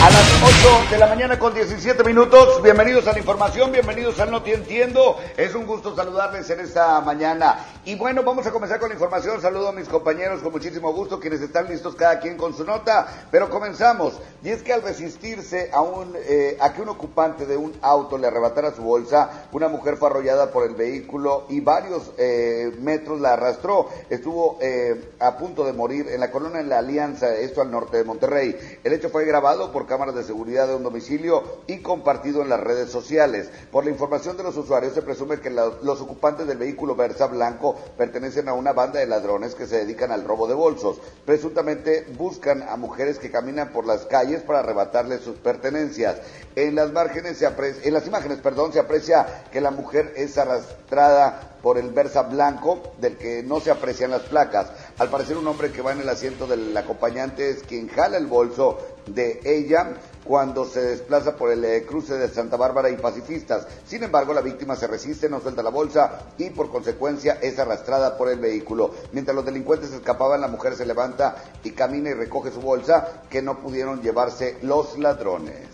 A 0.00 0.10
las 0.10 0.42
8 0.44 0.90
de 0.92 0.98
la 0.98 1.08
mañana 1.08 1.40
con 1.40 1.52
17 1.52 2.04
minutos, 2.04 2.62
bienvenidos 2.62 3.08
a 3.08 3.12
la 3.12 3.18
información, 3.18 3.72
bienvenidos 3.72 4.20
al 4.20 4.30
No 4.30 4.44
Te 4.44 4.54
Entiendo. 4.54 5.16
Es 5.36 5.56
un 5.56 5.66
gusto 5.66 5.96
saludarles 5.96 6.48
en 6.50 6.60
esta 6.60 7.00
mañana. 7.00 7.66
Y 7.84 7.96
bueno, 7.96 8.22
vamos 8.22 8.46
a 8.46 8.52
comenzar 8.52 8.78
con 8.78 8.90
la 8.90 8.94
información. 8.94 9.40
Saludo 9.40 9.70
a 9.70 9.72
mis 9.72 9.88
compañeros 9.88 10.40
con 10.40 10.52
muchísimo 10.52 10.92
gusto, 10.92 11.18
quienes 11.18 11.40
están 11.40 11.66
listos 11.68 11.96
cada 11.96 12.20
quien 12.20 12.36
con 12.36 12.54
su 12.54 12.62
nota. 12.64 13.26
Pero 13.32 13.50
comenzamos. 13.50 14.20
Y 14.44 14.50
es 14.50 14.62
que 14.62 14.72
al 14.72 14.82
resistirse 14.82 15.70
a, 15.72 15.82
un, 15.82 16.14
eh, 16.14 16.56
a 16.60 16.72
que 16.72 16.82
un 16.82 16.90
ocupante 16.90 17.44
de 17.44 17.56
un 17.56 17.74
auto 17.82 18.18
le 18.18 18.28
arrebatara 18.28 18.72
su 18.72 18.82
bolsa, 18.82 19.48
una 19.50 19.66
mujer 19.66 19.96
fue 19.96 20.10
arrollada 20.10 20.52
por 20.52 20.64
el 20.64 20.76
vehículo 20.76 21.46
y 21.48 21.58
varios 21.58 22.12
eh, 22.18 22.72
metros 22.78 23.20
la 23.20 23.32
arrastró. 23.32 23.88
Estuvo 24.08 24.58
eh, 24.60 25.14
a 25.18 25.36
punto 25.36 25.64
de 25.64 25.72
morir 25.72 26.06
en 26.08 26.20
la 26.20 26.30
colonia 26.30 26.60
en 26.60 26.68
la 26.68 26.78
Alianza, 26.78 27.34
esto 27.34 27.62
al 27.62 27.72
norte 27.72 27.96
de 27.96 28.04
Monterrey. 28.04 28.78
El 28.84 28.92
hecho 28.92 29.10
fue 29.10 29.24
grabado 29.24 29.72
por 29.72 29.87
cámaras 29.88 30.14
de 30.14 30.22
seguridad 30.22 30.68
de 30.68 30.76
un 30.76 30.84
domicilio 30.84 31.42
y 31.66 31.78
compartido 31.78 32.42
en 32.42 32.48
las 32.48 32.60
redes 32.60 32.90
sociales. 32.90 33.50
Por 33.72 33.84
la 33.84 33.90
información 33.90 34.36
de 34.36 34.44
los 34.44 34.56
usuarios 34.56 34.92
se 34.92 35.02
presume 35.02 35.40
que 35.40 35.50
los 35.50 36.00
ocupantes 36.00 36.46
del 36.46 36.58
vehículo 36.58 36.94
Versa 36.94 37.26
Blanco 37.26 37.74
pertenecen 37.96 38.48
a 38.48 38.52
una 38.52 38.72
banda 38.72 39.00
de 39.00 39.06
ladrones 39.06 39.54
que 39.56 39.66
se 39.66 39.78
dedican 39.78 40.12
al 40.12 40.24
robo 40.24 40.46
de 40.46 40.54
bolsos. 40.54 41.00
Presuntamente 41.24 42.06
buscan 42.16 42.62
a 42.62 42.76
mujeres 42.76 43.18
que 43.18 43.30
caminan 43.30 43.72
por 43.72 43.86
las 43.86 44.04
calles 44.06 44.42
para 44.42 44.60
arrebatarles 44.60 45.22
sus 45.22 45.36
pertenencias. 45.38 46.18
En 46.54 46.74
las 46.74 46.92
márgenes 46.92 47.38
se 47.38 47.48
apre- 47.48 47.74
en 47.82 47.94
las 47.94 48.06
imágenes, 48.06 48.38
perdón, 48.38 48.72
se 48.72 48.80
aprecia 48.80 49.44
que 49.50 49.60
la 49.60 49.70
mujer 49.70 50.12
es 50.16 50.36
arrastrada 50.36 51.56
por 51.62 51.78
el 51.78 51.90
Versa 51.90 52.22
blanco 52.22 52.80
del 53.00 53.16
que 53.16 53.42
no 53.42 53.58
se 53.60 53.70
aprecian 53.70 54.10
las 54.12 54.22
placas. 54.22 54.68
Al 54.98 55.10
parecer 55.10 55.36
un 55.36 55.46
hombre 55.46 55.70
que 55.70 55.80
va 55.80 55.92
en 55.92 56.00
el 56.00 56.08
asiento 56.08 56.48
del 56.48 56.76
acompañante 56.76 57.50
es 57.50 57.62
quien 57.62 57.88
jala 57.88 58.16
el 58.16 58.26
bolso 58.26 58.78
de 59.06 59.40
ella 59.44 59.94
cuando 60.24 60.64
se 60.64 60.80
desplaza 60.80 61.36
por 61.36 61.52
el 61.52 61.64
eh, 61.64 61.84
cruce 61.86 62.14
de 62.14 62.28
Santa 62.28 62.56
Bárbara 62.56 62.90
y 62.90 62.96
Pacifistas. 62.96 63.68
Sin 63.86 64.02
embargo, 64.02 64.34
la 64.34 64.40
víctima 64.40 64.74
se 64.74 64.88
resiste, 64.88 65.28
no 65.28 65.40
suelta 65.40 65.62
la 65.62 65.70
bolsa 65.70 66.18
y 66.36 66.50
por 66.50 66.68
consecuencia 66.70 67.38
es 67.40 67.60
arrastrada 67.60 68.18
por 68.18 68.28
el 68.28 68.40
vehículo. 68.40 68.92
Mientras 69.12 69.36
los 69.36 69.44
delincuentes 69.44 69.92
escapaban, 69.92 70.40
la 70.40 70.48
mujer 70.48 70.74
se 70.74 70.84
levanta 70.84 71.44
y 71.62 71.70
camina 71.70 72.10
y 72.10 72.14
recoge 72.14 72.50
su 72.50 72.60
bolsa 72.60 73.22
que 73.30 73.40
no 73.40 73.60
pudieron 73.60 74.02
llevarse 74.02 74.58
los 74.62 74.98
ladrones. 74.98 75.68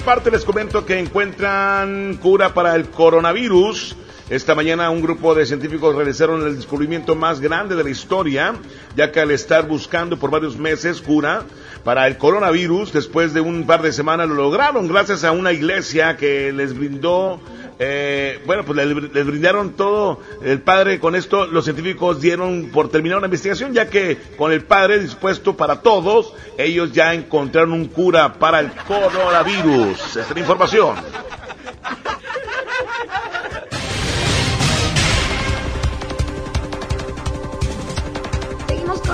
Aparte 0.00 0.30
les 0.30 0.44
comento 0.44 0.86
que 0.86 0.98
encuentran 0.98 2.18
cura 2.20 2.54
para 2.54 2.74
el 2.74 2.88
coronavirus. 2.90 3.98
Esta 4.30 4.54
mañana 4.54 4.90
un 4.90 5.02
grupo 5.02 5.34
de 5.34 5.44
científicos 5.44 5.94
realizaron 5.94 6.46
el 6.46 6.56
descubrimiento 6.56 7.16
más 7.16 7.40
grande 7.40 7.74
de 7.74 7.84
la 7.84 7.90
historia, 7.90 8.54
ya 8.96 9.10
que 9.10 9.20
al 9.20 9.30
estar 9.30 9.66
buscando 9.66 10.16
por 10.16 10.30
varios 10.30 10.56
meses 10.56 11.00
cura 11.00 11.42
para 11.84 12.06
el 12.06 12.16
coronavirus, 12.16 12.92
después 12.92 13.34
de 13.34 13.40
un 13.40 13.66
par 13.66 13.82
de 13.82 13.92
semanas 13.92 14.28
lo 14.28 14.34
lograron 14.36 14.86
gracias 14.86 15.24
a 15.24 15.32
una 15.32 15.52
iglesia 15.52 16.16
que 16.16 16.52
les 16.52 16.72
brindó, 16.72 17.40
eh, 17.78 18.40
bueno, 18.46 18.64
pues 18.64 18.86
les, 18.86 19.26
brindaron 19.26 19.72
todo 19.72 20.20
el 20.42 20.60
padre 20.60 21.00
con 21.00 21.16
esto, 21.16 21.46
los 21.46 21.64
científicos 21.64 22.20
dieron 22.20 22.70
por 22.72 22.90
terminar 22.90 23.18
una 23.18 23.26
investigación, 23.26 23.74
ya 23.74 23.90
que 23.90 24.16
con 24.36 24.52
el 24.52 24.62
padre 24.62 25.00
dispuesto 25.00 25.56
para 25.56 25.80
todos, 25.80 26.32
ellos 26.56 26.92
ya 26.92 27.12
encontraron 27.12 27.72
un 27.72 27.86
cura 27.86 28.34
para 28.34 28.60
el 28.60 28.70
coronavirus. 28.70 29.98
Esta 29.98 30.20
es 30.20 30.30
la 30.30 30.40
información. 30.40 30.94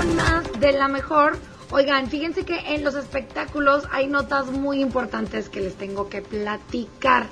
Más 0.07 0.59
de 0.59 0.71
la 0.71 0.87
mejor. 0.87 1.37
Oigan, 1.71 2.07
fíjense 2.09 2.45
que 2.45 2.73
en 2.73 2.83
los 2.83 2.95
espectáculos 2.95 3.83
hay 3.91 4.07
notas 4.07 4.47
muy 4.47 4.81
importantes 4.81 5.49
que 5.49 5.61
les 5.61 5.75
tengo 5.75 6.09
que 6.09 6.21
platicar. 6.21 7.27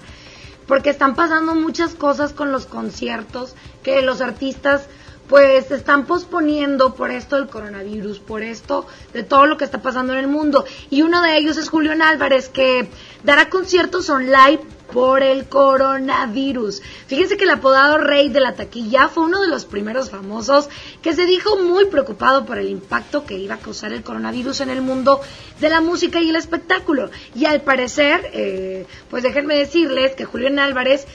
porque 0.68 0.90
están 0.90 1.16
pasando 1.16 1.56
muchas 1.56 1.96
cosas 1.96 2.34
con 2.34 2.52
los 2.52 2.66
conciertos 2.66 3.56
que 3.84 4.02
los 4.02 4.20
artistas 4.20 4.90
pues 5.30 5.72
están 5.72 6.06
posponiendo 6.06 6.94
por 6.94 7.10
esto 7.10 7.38
del 7.38 7.48
coronavirus, 7.48 8.20
por 8.20 8.42
esto 8.42 8.86
de 9.14 9.24
todo 9.24 9.46
lo 9.46 9.56
que 9.56 9.64
está 9.64 9.82
pasando 9.82 10.12
en 10.12 10.20
el 10.20 10.28
mundo. 10.28 10.66
Y 10.90 11.04
uno 11.04 11.22
de 11.22 11.38
ellos 11.38 11.56
es 11.56 11.70
Julián 11.70 12.02
Álvarez, 12.02 12.50
que 12.50 12.90
dará 13.24 13.50
conciertos 13.50 14.10
online 14.10 14.60
por 14.92 15.24
el 15.24 15.48
coronavirus. 15.48 16.82
Fíjense 17.08 17.38
que 17.38 17.44
el 17.44 17.52
apodado 17.52 17.98
Rey 17.98 18.30
de 18.30 18.40
la 18.40 18.56
Taquilla 18.56 19.10
fue 19.10 19.26
uno 19.26 19.42
de 19.42 19.48
los 19.48 19.66
primeros 19.66 20.10
famosos 20.10 20.70
que 21.02 21.14
se 21.14 21.26
dijo 21.26 21.58
muy 21.58 21.86
preocupado 21.86 22.46
por 22.46 22.58
el 22.58 22.70
impacto 22.70 23.26
que 23.26 23.38
iba 23.38 23.56
a 23.56 23.60
causar 23.60 23.94
el 23.94 24.04
coronavirus 24.04 24.62
en 24.62 24.70
el 24.70 24.82
mundo 24.82 25.22
de 25.60 25.70
la 25.70 25.82
música 25.82 26.22
y 26.22 26.30
el 26.30 26.36
espectáculo. 26.36 27.10
Y 27.36 27.46
al 27.46 27.62
parecer, 27.62 28.30
eh, 28.34 28.86
pues 29.10 29.24
déjenme 29.24 29.58
decirles 29.58 30.16
que 30.16 30.26
Julián 30.26 30.60
Álvarez 30.60 31.08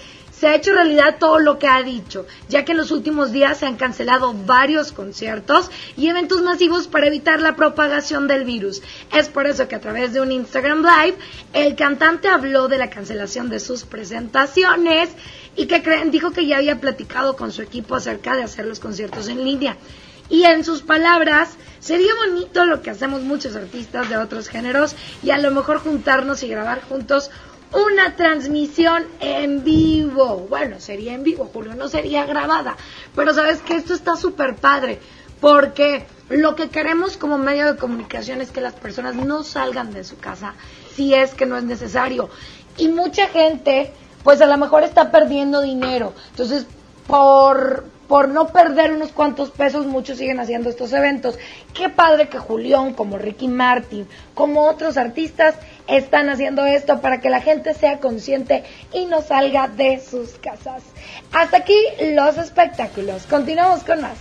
se 0.42 0.48
ha 0.48 0.56
hecho 0.56 0.72
realidad 0.72 1.18
todo 1.20 1.38
lo 1.38 1.60
que 1.60 1.68
ha 1.68 1.84
dicho, 1.84 2.26
ya 2.48 2.64
que 2.64 2.72
en 2.72 2.78
los 2.78 2.90
últimos 2.90 3.30
días 3.30 3.58
se 3.58 3.66
han 3.66 3.76
cancelado 3.76 4.34
varios 4.34 4.90
conciertos 4.90 5.70
y 5.96 6.08
eventos 6.08 6.42
masivos 6.42 6.88
para 6.88 7.06
evitar 7.06 7.40
la 7.40 7.54
propagación 7.54 8.26
del 8.26 8.42
virus. 8.42 8.82
Es 9.12 9.28
por 9.28 9.46
eso 9.46 9.68
que 9.68 9.76
a 9.76 9.80
través 9.80 10.12
de 10.12 10.20
un 10.20 10.32
Instagram 10.32 10.82
Live, 10.82 11.14
el 11.52 11.76
cantante 11.76 12.26
habló 12.26 12.66
de 12.66 12.78
la 12.78 12.90
cancelación 12.90 13.50
de 13.50 13.60
sus 13.60 13.84
presentaciones 13.84 15.10
y 15.54 15.66
que 15.66 15.80
creen, 15.80 16.10
dijo 16.10 16.32
que 16.32 16.44
ya 16.44 16.56
había 16.56 16.80
platicado 16.80 17.36
con 17.36 17.52
su 17.52 17.62
equipo 17.62 17.94
acerca 17.94 18.34
de 18.34 18.42
hacer 18.42 18.66
los 18.66 18.80
conciertos 18.80 19.28
en 19.28 19.44
línea. 19.44 19.76
Y 20.28 20.42
en 20.42 20.64
sus 20.64 20.82
palabras, 20.82 21.50
sería 21.78 22.14
bonito 22.16 22.64
lo 22.64 22.82
que 22.82 22.90
hacemos 22.90 23.22
muchos 23.22 23.54
artistas 23.54 24.08
de 24.08 24.16
otros 24.16 24.48
géneros 24.48 24.96
y 25.22 25.30
a 25.30 25.38
lo 25.38 25.52
mejor 25.52 25.78
juntarnos 25.78 26.42
y 26.42 26.48
grabar 26.48 26.82
juntos 26.82 27.30
una 27.72 28.16
transmisión 28.16 29.06
en 29.20 29.64
vivo. 29.64 30.46
Bueno, 30.48 30.80
sería 30.80 31.14
en 31.14 31.22
vivo, 31.22 31.50
Julio, 31.52 31.74
no 31.74 31.88
sería 31.88 32.26
grabada. 32.26 32.76
Pero 33.14 33.34
sabes 33.34 33.60
que 33.60 33.76
esto 33.76 33.94
está 33.94 34.16
súper 34.16 34.56
padre, 34.56 35.00
porque 35.40 36.06
lo 36.28 36.54
que 36.54 36.68
queremos 36.68 37.16
como 37.16 37.38
medio 37.38 37.66
de 37.66 37.78
comunicación 37.78 38.40
es 38.40 38.50
que 38.50 38.60
las 38.60 38.74
personas 38.74 39.14
no 39.14 39.42
salgan 39.42 39.92
de 39.92 40.04
su 40.04 40.18
casa 40.18 40.54
si 40.94 41.14
es 41.14 41.34
que 41.34 41.46
no 41.46 41.56
es 41.56 41.64
necesario. 41.64 42.30
Y 42.78 42.88
mucha 42.88 43.28
gente, 43.28 43.92
pues 44.22 44.40
a 44.40 44.46
lo 44.46 44.56
mejor 44.56 44.82
está 44.82 45.10
perdiendo 45.10 45.60
dinero. 45.60 46.12
Entonces, 46.30 46.66
por, 47.06 47.84
por 48.08 48.28
no 48.28 48.48
perder 48.48 48.92
unos 48.92 49.10
cuantos 49.10 49.50
pesos, 49.50 49.86
muchos 49.86 50.18
siguen 50.18 50.40
haciendo 50.40 50.70
estos 50.70 50.92
eventos. 50.92 51.38
Qué 51.74 51.88
padre 51.88 52.28
que 52.28 52.38
Julián, 52.38 52.94
como 52.94 53.18
Ricky 53.18 53.48
Martin, 53.48 54.06
como 54.34 54.66
otros 54.66 54.96
artistas, 54.96 55.54
están 55.86 56.28
haciendo 56.28 56.64
esto 56.66 57.00
para 57.00 57.20
que 57.20 57.30
la 57.30 57.40
gente 57.40 57.74
sea 57.74 57.98
consciente 57.98 58.64
y 58.92 59.06
no 59.06 59.22
salga 59.22 59.68
de 59.68 60.00
sus 60.00 60.30
casas. 60.32 60.82
Hasta 61.32 61.58
aquí 61.58 61.78
los 62.14 62.38
espectáculos. 62.38 63.26
Continuamos 63.26 63.82
con 63.84 64.02
más. 64.02 64.18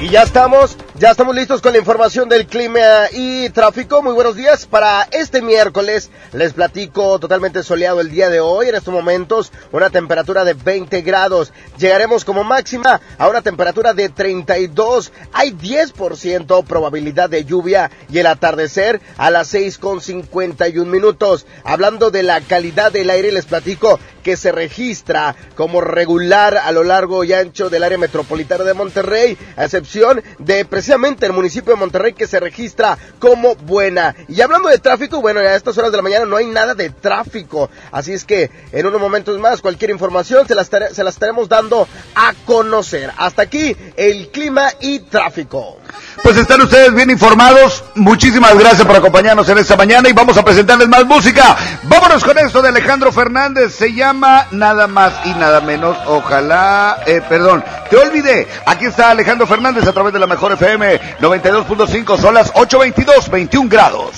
Y 0.00 0.08
ya 0.08 0.22
estamos, 0.22 0.78
ya 1.00 1.12
estamos 1.12 1.34
listos 1.34 1.62
con 1.62 1.72
la 1.72 1.78
información 1.78 2.28
del 2.28 2.46
clima 2.46 3.08
y 3.10 3.48
tráfico. 3.48 4.02
Muy 4.02 4.12
buenos 4.12 4.36
días 4.36 4.66
para 4.66 5.08
este 5.12 5.40
miércoles. 5.40 6.10
Les 6.34 6.52
platico 6.52 7.18
totalmente 7.18 7.62
soleado 7.62 8.02
el 8.02 8.10
día 8.10 8.28
de 8.28 8.40
hoy. 8.40 8.68
En 8.68 8.74
estos 8.74 8.92
momentos 8.92 9.50
una 9.72 9.88
temperatura 9.88 10.44
de 10.44 10.52
20 10.52 11.00
grados. 11.00 11.54
Llegaremos 11.78 12.26
como 12.26 12.44
máxima 12.44 13.00
a 13.16 13.28
una 13.28 13.40
temperatura 13.40 13.94
de 13.94 14.10
32. 14.10 15.10
Hay 15.32 15.52
10% 15.52 16.64
probabilidad 16.64 17.30
de 17.30 17.46
lluvia 17.46 17.90
y 18.10 18.18
el 18.18 18.26
atardecer 18.26 19.00
a 19.16 19.30
las 19.30 19.48
6 19.48 19.78
con 19.78 20.02
51 20.02 20.90
minutos. 20.90 21.46
Hablando 21.64 22.10
de 22.10 22.24
la 22.24 22.42
calidad 22.42 22.92
del 22.92 23.08
aire, 23.08 23.32
les 23.32 23.46
platico 23.46 23.98
que 24.22 24.36
se 24.36 24.52
registra 24.52 25.34
como 25.56 25.80
regular 25.80 26.58
a 26.58 26.72
lo 26.72 26.84
largo 26.84 27.24
y 27.24 27.32
ancho 27.32 27.70
del 27.70 27.84
área 27.84 27.96
metropolitana 27.96 28.64
de 28.64 28.74
Monterrey, 28.74 29.38
a 29.56 29.64
excepción 29.64 30.22
de 30.38 30.66
el 30.92 31.32
municipio 31.32 31.72
de 31.74 31.80
Monterrey 31.80 32.12
que 32.12 32.26
se 32.26 32.40
registra 32.40 32.98
como 33.18 33.54
buena. 33.54 34.14
Y 34.28 34.40
hablando 34.40 34.68
de 34.68 34.78
tráfico, 34.78 35.20
bueno, 35.20 35.40
a 35.40 35.54
estas 35.54 35.76
horas 35.78 35.90
de 35.90 35.96
la 35.96 36.02
mañana 36.02 36.24
no 36.24 36.36
hay 36.36 36.46
nada 36.46 36.74
de 36.74 36.90
tráfico, 36.90 37.70
así 37.92 38.12
es 38.12 38.24
que 38.24 38.50
en 38.72 38.86
unos 38.86 39.00
momentos 39.00 39.38
más 39.38 39.60
cualquier 39.60 39.90
información 39.90 40.46
se 40.46 40.54
la, 40.54 40.64
se 40.64 41.04
la 41.04 41.10
estaremos 41.10 41.48
dando 41.48 41.86
a 42.14 42.34
conocer. 42.44 43.12
Hasta 43.16 43.42
aquí 43.42 43.76
el 43.96 44.28
clima 44.28 44.68
y 44.80 45.00
tráfico. 45.00 45.78
Pues 46.22 46.36
están 46.36 46.60
ustedes 46.60 46.92
bien 46.94 47.10
informados. 47.10 47.84
Muchísimas 47.94 48.58
gracias 48.58 48.86
por 48.86 48.96
acompañarnos 48.96 49.48
en 49.48 49.58
esta 49.58 49.76
mañana 49.76 50.08
y 50.08 50.12
vamos 50.12 50.36
a 50.36 50.44
presentarles 50.44 50.88
más 50.88 51.06
música. 51.06 51.56
Vámonos 51.84 52.24
con 52.24 52.36
esto 52.38 52.60
de 52.60 52.68
Alejandro 52.68 53.12
Fernández. 53.12 53.74
Se 53.74 53.94
llama 53.94 54.46
Nada 54.50 54.86
más 54.86 55.12
y 55.24 55.30
nada 55.30 55.60
menos. 55.60 55.96
Ojalá, 56.06 57.02
eh, 57.06 57.22
perdón, 57.26 57.64
te 57.88 57.96
olvidé. 57.96 58.46
Aquí 58.66 58.86
está 58.86 59.10
Alejandro 59.10 59.46
Fernández 59.46 59.86
a 59.86 59.92
través 59.92 60.12
de 60.12 60.18
la 60.18 60.26
mejor 60.26 60.52
FM 60.52 60.79
92.5. 61.20 62.18
Son 62.18 62.34
las 62.34 62.52
8.22, 62.54 63.30
21 63.30 63.68
grados. 63.68 64.10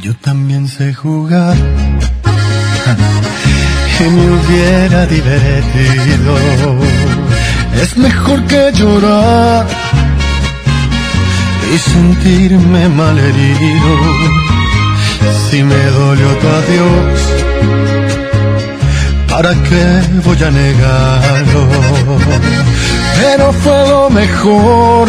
Yo 0.00 0.14
también 0.16 0.68
sé 0.68 0.94
jugar. 0.94 1.56
Y 4.00 4.02
me 4.02 4.30
hubiera 4.30 5.04
divertido. 5.04 6.34
Es 7.82 7.98
mejor 7.98 8.42
que 8.46 8.72
llorar 8.72 9.66
y 11.74 11.78
sentirme 11.78 12.88
malherido. 12.88 13.98
Si 15.50 15.62
me 15.62 15.84
dolió 15.90 16.28
tu 16.38 16.48
adiós, 16.48 17.20
¿para 19.28 19.50
qué 19.68 20.02
voy 20.24 20.42
a 20.44 20.50
negarlo? 20.50 21.68
Pero 23.20 23.52
fue 23.52 23.88
lo 23.88 24.08
mejor. 24.08 25.08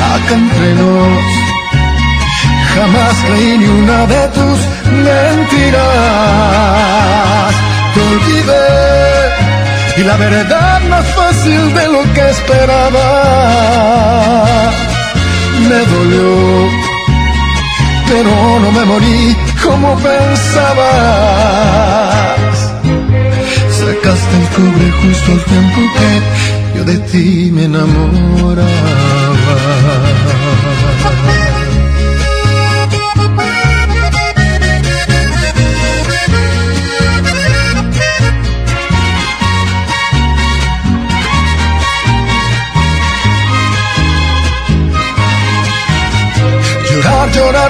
Acá 0.00 0.34
entre 0.34 0.74
nos 0.74 1.48
jamás 2.74 3.16
creí 3.26 3.58
ni 3.58 3.66
una 3.66 4.06
de 4.06 4.28
tus 4.36 4.58
mentiras. 5.06 5.84
Te 7.94 8.00
olvidé 8.12 8.68
y 9.98 10.00
la 10.04 10.16
verdad 10.16 10.80
más 10.88 11.06
fácil 11.18 11.74
de 11.74 11.88
lo 11.88 12.02
que 12.14 12.30
esperaba. 12.30 13.08
Me 15.68 15.80
dolió, 15.94 16.32
pero 18.08 18.30
no 18.62 18.70
me 18.70 18.84
morí 18.84 19.36
como 19.64 19.96
pensabas. 19.96 20.78
Sacaste 24.08 24.36
el 24.38 24.48
cobre 24.56 24.90
justo 25.02 25.32
al 25.32 25.44
tiempo 25.44 25.80
que 25.98 26.78
yo 26.78 26.84
de 26.84 26.98
ti 27.10 27.50
me 27.52 27.64
enamoraba. 27.64 28.68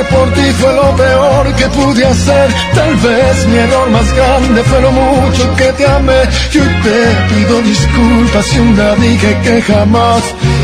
Por 0.07 0.33
ti 0.33 0.53
fue 0.61 0.73
lo 0.75 0.95
peor 0.97 1.55
que 1.57 1.67
pude 1.69 2.05
hacer. 2.07 2.49
Tal 2.75 2.95
vez 2.97 3.47
mi 3.49 3.57
error 3.59 3.91
más 3.91 4.13
grande 4.15 4.63
fue 4.63 4.81
lo 4.81 4.93
mucho 4.93 5.57
que 5.57 5.73
te 5.73 5.87
amé. 5.87 6.23
Yo 6.53 6.63
te 6.85 7.35
pido 7.35 7.61
disculpas 7.63 8.47
si 8.47 8.59
un 8.61 8.77
día 8.77 8.95
dije 8.95 9.37
que 9.43 9.63
jamás 9.63 10.23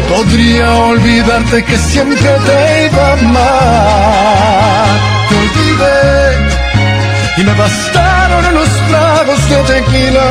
podría 0.08 0.70
olvidarte 0.70 1.64
que 1.64 1.76
siempre 1.76 2.30
te 2.46 2.86
iba 2.86 3.08
a 3.08 3.12
amar. 3.12 4.86
Te 5.28 5.34
olvidé 5.36 6.54
y 7.36 7.44
me 7.44 7.54
bastaron 7.54 8.44
unos 8.52 8.68
tragos 8.88 9.48
de 9.50 9.56
tequila. 9.74 10.28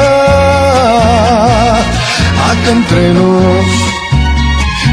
Acá 2.49 2.69
entre 2.71 3.13
nos 3.13 3.65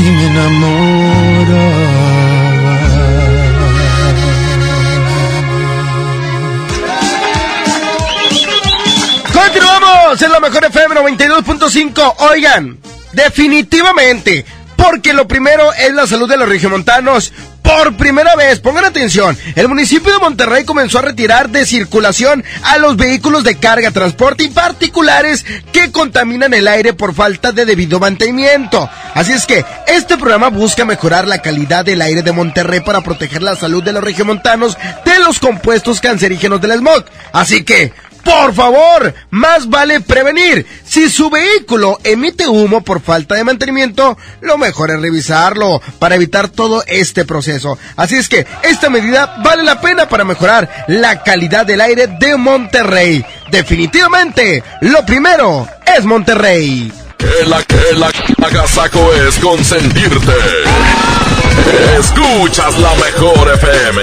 me 0.00 0.26
enamoraba. 0.26 1.88
Continuamos 9.32 10.22
en 10.22 10.32
la 10.32 10.40
mejor 10.40 10.64
FM 10.64 10.94
92.5. 10.96 12.14
Oigan, 12.30 12.78
definitivamente, 13.12 14.44
porque 14.78 15.12
lo 15.12 15.26
primero 15.26 15.72
es 15.74 15.92
la 15.92 16.06
salud 16.06 16.28
de 16.28 16.36
los 16.36 16.48
regiomontanos. 16.48 17.32
Por 17.62 17.96
primera 17.96 18.34
vez, 18.34 18.60
pongan 18.60 18.86
atención, 18.86 19.36
el 19.54 19.68
municipio 19.68 20.10
de 20.10 20.20
Monterrey 20.20 20.64
comenzó 20.64 21.00
a 21.00 21.02
retirar 21.02 21.50
de 21.50 21.66
circulación 21.66 22.42
a 22.62 22.78
los 22.78 22.96
vehículos 22.96 23.44
de 23.44 23.56
carga, 23.56 23.90
transporte 23.90 24.44
y 24.44 24.48
particulares 24.48 25.44
que 25.70 25.92
contaminan 25.92 26.54
el 26.54 26.66
aire 26.66 26.94
por 26.94 27.12
falta 27.12 27.52
de 27.52 27.66
debido 27.66 28.00
mantenimiento. 28.00 28.88
Así 29.12 29.32
es 29.32 29.44
que 29.44 29.66
este 29.86 30.16
programa 30.16 30.48
busca 30.48 30.86
mejorar 30.86 31.28
la 31.28 31.42
calidad 31.42 31.84
del 31.84 32.00
aire 32.00 32.22
de 32.22 32.32
Monterrey 32.32 32.80
para 32.80 33.02
proteger 33.02 33.42
la 33.42 33.56
salud 33.56 33.82
de 33.82 33.92
los 33.92 34.02
regiomontanos 34.02 34.78
de 35.04 35.18
los 35.18 35.38
compuestos 35.38 36.00
cancerígenos 36.00 36.62
del 36.62 36.78
smog. 36.78 37.04
Así 37.32 37.64
que, 37.64 37.92
por 38.24 38.54
favor, 38.54 39.14
más 39.30 39.68
vale 39.68 40.00
prevenir. 40.00 40.66
Si 40.84 41.08
su 41.08 41.30
vehículo 41.30 41.98
emite 42.04 42.46
humo 42.46 42.82
por 42.82 43.00
falta 43.00 43.34
de 43.34 43.44
mantenimiento, 43.44 44.16
lo 44.40 44.58
mejor 44.58 44.90
es 44.90 45.00
revisarlo 45.00 45.80
para 45.98 46.14
evitar 46.14 46.48
todo 46.48 46.82
este 46.86 47.24
proceso. 47.24 47.78
Así 47.96 48.16
es 48.16 48.28
que 48.28 48.46
esta 48.62 48.90
medida 48.90 49.36
vale 49.42 49.62
la 49.62 49.80
pena 49.80 50.08
para 50.08 50.24
mejorar 50.24 50.86
la 50.88 51.22
calidad 51.22 51.66
del 51.66 51.80
aire 51.80 52.06
de 52.06 52.36
Monterrey. 52.36 53.24
Definitivamente, 53.50 54.62
lo 54.82 55.04
primero 55.04 55.66
es 55.96 56.04
Monterrey. 56.04 56.92
Que 57.16 57.46
la 57.46 57.62
que 57.62 57.94
la 57.94 58.10
es 59.26 59.36
consentirte. 59.38 60.32
Escuchas 61.98 62.78
la 62.78 62.94
mejor 62.94 63.54
FM. 63.54 64.02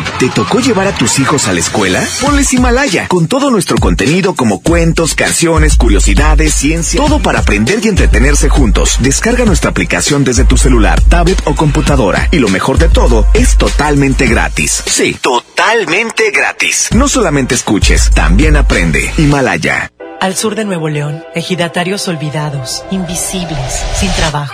¿Te 0.21 0.29
tocó 0.29 0.59
llevar 0.59 0.85
a 0.85 0.91
tus 0.91 1.17
hijos 1.17 1.47
a 1.47 1.51
la 1.51 1.61
escuela? 1.61 2.07
Ponles 2.21 2.53
Himalaya, 2.53 3.07
con 3.07 3.27
todo 3.27 3.49
nuestro 3.49 3.75
contenido 3.77 4.35
como 4.35 4.61
cuentos, 4.61 5.15
canciones, 5.15 5.75
curiosidades, 5.75 6.53
ciencia, 6.53 7.01
todo 7.01 7.17
para 7.17 7.39
aprender 7.39 7.79
y 7.83 7.87
entretenerse 7.87 8.47
juntos. 8.47 8.97
Descarga 8.99 9.45
nuestra 9.45 9.71
aplicación 9.71 10.23
desde 10.23 10.43
tu 10.43 10.57
celular, 10.57 11.01
tablet 11.01 11.41
o 11.45 11.55
computadora. 11.55 12.29
Y 12.29 12.37
lo 12.37 12.49
mejor 12.49 12.77
de 12.77 12.87
todo, 12.87 13.25
es 13.33 13.57
totalmente 13.57 14.27
gratis. 14.27 14.83
Sí, 14.85 15.17
totalmente 15.19 16.29
gratis. 16.29 16.89
No 16.93 17.07
solamente 17.07 17.55
escuches, 17.55 18.11
también 18.11 18.57
aprende. 18.57 19.11
Himalaya. 19.17 19.91
Al 20.19 20.35
sur 20.35 20.53
de 20.53 20.65
Nuevo 20.65 20.87
León, 20.87 21.23
ejidatarios 21.33 22.07
olvidados, 22.07 22.83
invisibles, 22.91 23.81
sin 23.99 24.11
trabajo. 24.11 24.53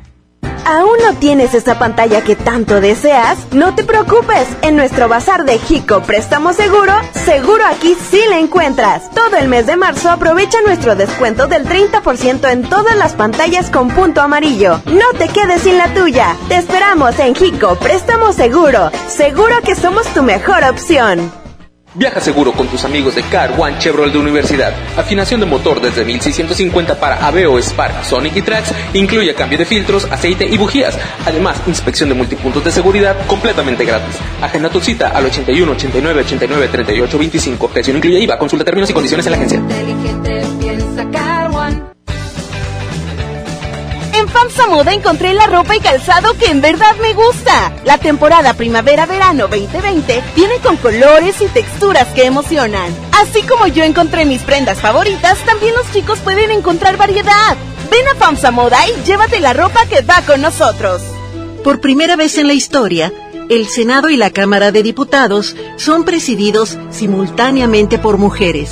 ¿Aún 0.65 0.97
no 1.03 1.13
tienes 1.15 1.53
esa 1.53 1.79
pantalla 1.79 2.21
que 2.23 2.35
tanto 2.35 2.81
deseas? 2.81 3.37
No 3.51 3.75
te 3.75 3.83
preocupes, 3.83 4.47
en 4.61 4.75
nuestro 4.75 5.07
bazar 5.09 5.45
de 5.45 5.57
Jico 5.57 6.01
Préstamo 6.01 6.53
Seguro, 6.53 6.93
seguro 7.25 7.65
aquí 7.65 7.95
sí 8.09 8.21
la 8.29 8.39
encuentras. 8.39 9.09
Todo 9.11 9.37
el 9.37 9.47
mes 9.47 9.65
de 9.65 9.75
marzo 9.75 10.09
aprovecha 10.09 10.61
nuestro 10.61 10.95
descuento 10.95 11.47
del 11.47 11.65
30% 11.65 12.51
en 12.51 12.63
todas 12.63 12.95
las 12.95 13.13
pantallas 13.13 13.69
con 13.69 13.89
punto 13.89 14.21
amarillo. 14.21 14.81
No 14.85 15.11
te 15.17 15.27
quedes 15.27 15.61
sin 15.61 15.77
la 15.77 15.93
tuya. 15.93 16.35
Te 16.47 16.55
esperamos 16.55 17.17
en 17.19 17.35
Jico 17.35 17.75
Préstamo 17.75 18.31
Seguro. 18.31 18.91
Seguro 19.07 19.61
que 19.63 19.75
somos 19.75 20.05
tu 20.13 20.23
mejor 20.23 20.63
opción. 20.63 21.40
Viaja 21.93 22.21
seguro 22.21 22.53
con 22.53 22.67
tus 22.67 22.85
amigos 22.85 23.15
de 23.15 23.23
Car 23.23 23.53
One 23.57 23.77
Chevrolet 23.77 24.13
de 24.13 24.17
Universidad. 24.17 24.73
Afinación 24.95 25.41
de 25.41 25.45
motor 25.45 25.81
desde 25.81 26.05
1650 26.05 26.97
para 26.97 27.27
Aveo, 27.27 27.59
Spark, 27.59 28.05
Sonic 28.05 28.37
y 28.37 28.41
Trax. 28.41 28.71
Incluye 28.93 29.35
cambio 29.35 29.57
de 29.57 29.65
filtros, 29.65 30.05
aceite 30.05 30.45
y 30.45 30.57
bujías. 30.57 30.97
Además, 31.25 31.61
inspección 31.67 32.07
de 32.07 32.15
multipuntos 32.15 32.63
de 32.63 32.71
seguridad 32.71 33.17
completamente 33.27 33.83
gratis. 33.83 34.15
Agenda 34.41 34.69
tu 34.69 34.79
cita 34.79 35.09
al 35.09 35.25
81 35.25 35.69
89 35.73 36.21
89 36.21 36.67
38 36.69 37.17
25. 37.17 37.67
Precio 37.67 37.93
incluye 37.93 38.19
IVA. 38.19 38.37
Consulta 38.37 38.63
términos 38.63 38.89
y 38.89 38.93
condiciones 38.93 39.25
en 39.25 39.31
la 39.31 39.37
agencia. 39.37 39.61
FAMSA 44.31 44.67
Moda 44.67 44.93
encontré 44.93 45.33
la 45.33 45.45
ropa 45.47 45.75
y 45.75 45.79
calzado 45.79 46.37
que 46.37 46.45
en 46.45 46.61
verdad 46.61 46.95
me 47.01 47.13
gusta. 47.13 47.73
La 47.85 47.97
temporada 47.97 48.53
primavera-verano 48.53 49.47
2020 49.47 50.23
viene 50.35 50.55
con 50.63 50.77
colores 50.77 51.41
y 51.41 51.47
texturas 51.47 52.07
que 52.09 52.25
emocionan. 52.25 52.95
Así 53.11 53.43
como 53.43 53.67
yo 53.67 53.83
encontré 53.83 54.25
mis 54.25 54.41
prendas 54.41 54.79
favoritas, 54.79 55.37
también 55.45 55.75
los 55.75 55.91
chicos 55.91 56.19
pueden 56.19 56.49
encontrar 56.51 56.97
variedad. 56.97 57.57
Ven 57.91 58.07
a 58.07 58.15
FAMSA 58.15 58.51
Moda 58.51 58.79
y 58.87 59.03
llévate 59.05 59.39
la 59.39 59.53
ropa 59.53 59.85
que 59.87 60.01
va 60.01 60.21
con 60.25 60.41
nosotros. 60.41 61.01
Por 61.63 61.81
primera 61.81 62.15
vez 62.15 62.37
en 62.37 62.47
la 62.47 62.53
historia, 62.53 63.11
el 63.49 63.67
Senado 63.67 64.09
y 64.09 64.15
la 64.15 64.31
Cámara 64.31 64.71
de 64.71 64.81
Diputados 64.81 65.55
son 65.75 66.05
presididos 66.05 66.77
simultáneamente 66.89 67.99
por 67.99 68.17
mujeres. 68.17 68.71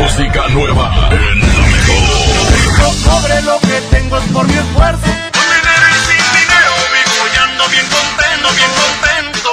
Música 0.00 0.48
nueva 0.48 1.10
en 1.10 1.40
la 1.40 1.46
mejor. 1.46 2.94
Sobre 3.04 3.42
lo 3.42 3.60
que 3.60 3.80
tengo 3.90 4.16
es 4.16 4.24
por 4.32 4.46
mi 4.48 4.54
esfuerzo. 4.54 5.02
Con 5.02 5.46
dinero 5.56 5.86
y 5.90 5.98
sin 6.06 6.24
dinero 6.40 6.72
vivo 6.96 7.16
y 7.28 7.36
ando 7.36 7.64
bien 7.68 7.86
contento, 7.86 8.48
bien 8.56 8.72
contento. 8.80 9.50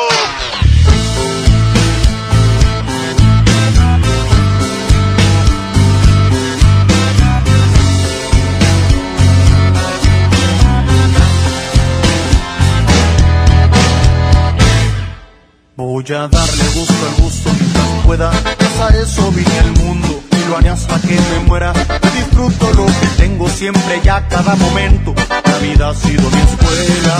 Voy 15.75 16.05
a 16.15 16.27
darle 16.29 16.63
gusto 16.73 17.05
al 17.05 17.15
gusto 17.21 17.49
mientras 17.59 18.05
pueda. 18.05 18.31
Pues 18.31 18.79
a 18.79 18.97
eso 18.97 19.31
vine 19.31 19.59
al 19.59 19.71
mundo 19.73 20.26
lo 20.47 20.57
haré 20.57 20.69
hasta 20.69 20.99
que 21.01 21.15
me 21.15 21.39
muera. 21.45 21.73
Disfruto 22.13 22.71
lo 22.73 22.85
que 22.85 23.07
tengo 23.17 23.49
siempre 23.49 24.01
y 24.03 24.07
a 24.07 24.27
cada 24.27 24.55
momento. 24.55 25.13
La 25.29 25.57
vida 25.59 25.89
ha 25.89 25.93
sido 25.93 26.29
mi 26.29 26.39
escuela. 26.39 27.17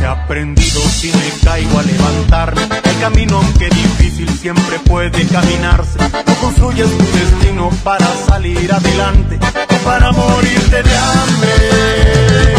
He 0.00 0.06
aprendido 0.06 0.80
si 0.88 1.12
me 1.12 1.30
caigo 1.44 1.78
a 1.78 1.82
levantarme. 1.82 2.62
El 2.84 2.98
camino, 3.00 3.38
aunque 3.38 3.68
difícil, 3.70 4.28
siempre 4.38 4.78
puede 4.80 5.26
caminarse. 5.26 5.98
No 6.26 6.34
construyes 6.40 6.88
tu 6.96 7.04
destino 7.18 7.70
para 7.82 8.06
salir 8.28 8.72
adelante 8.72 9.38
o 9.68 9.84
para 9.84 10.12
morirte 10.12 10.82
de 10.82 10.96
hambre. 10.96 12.54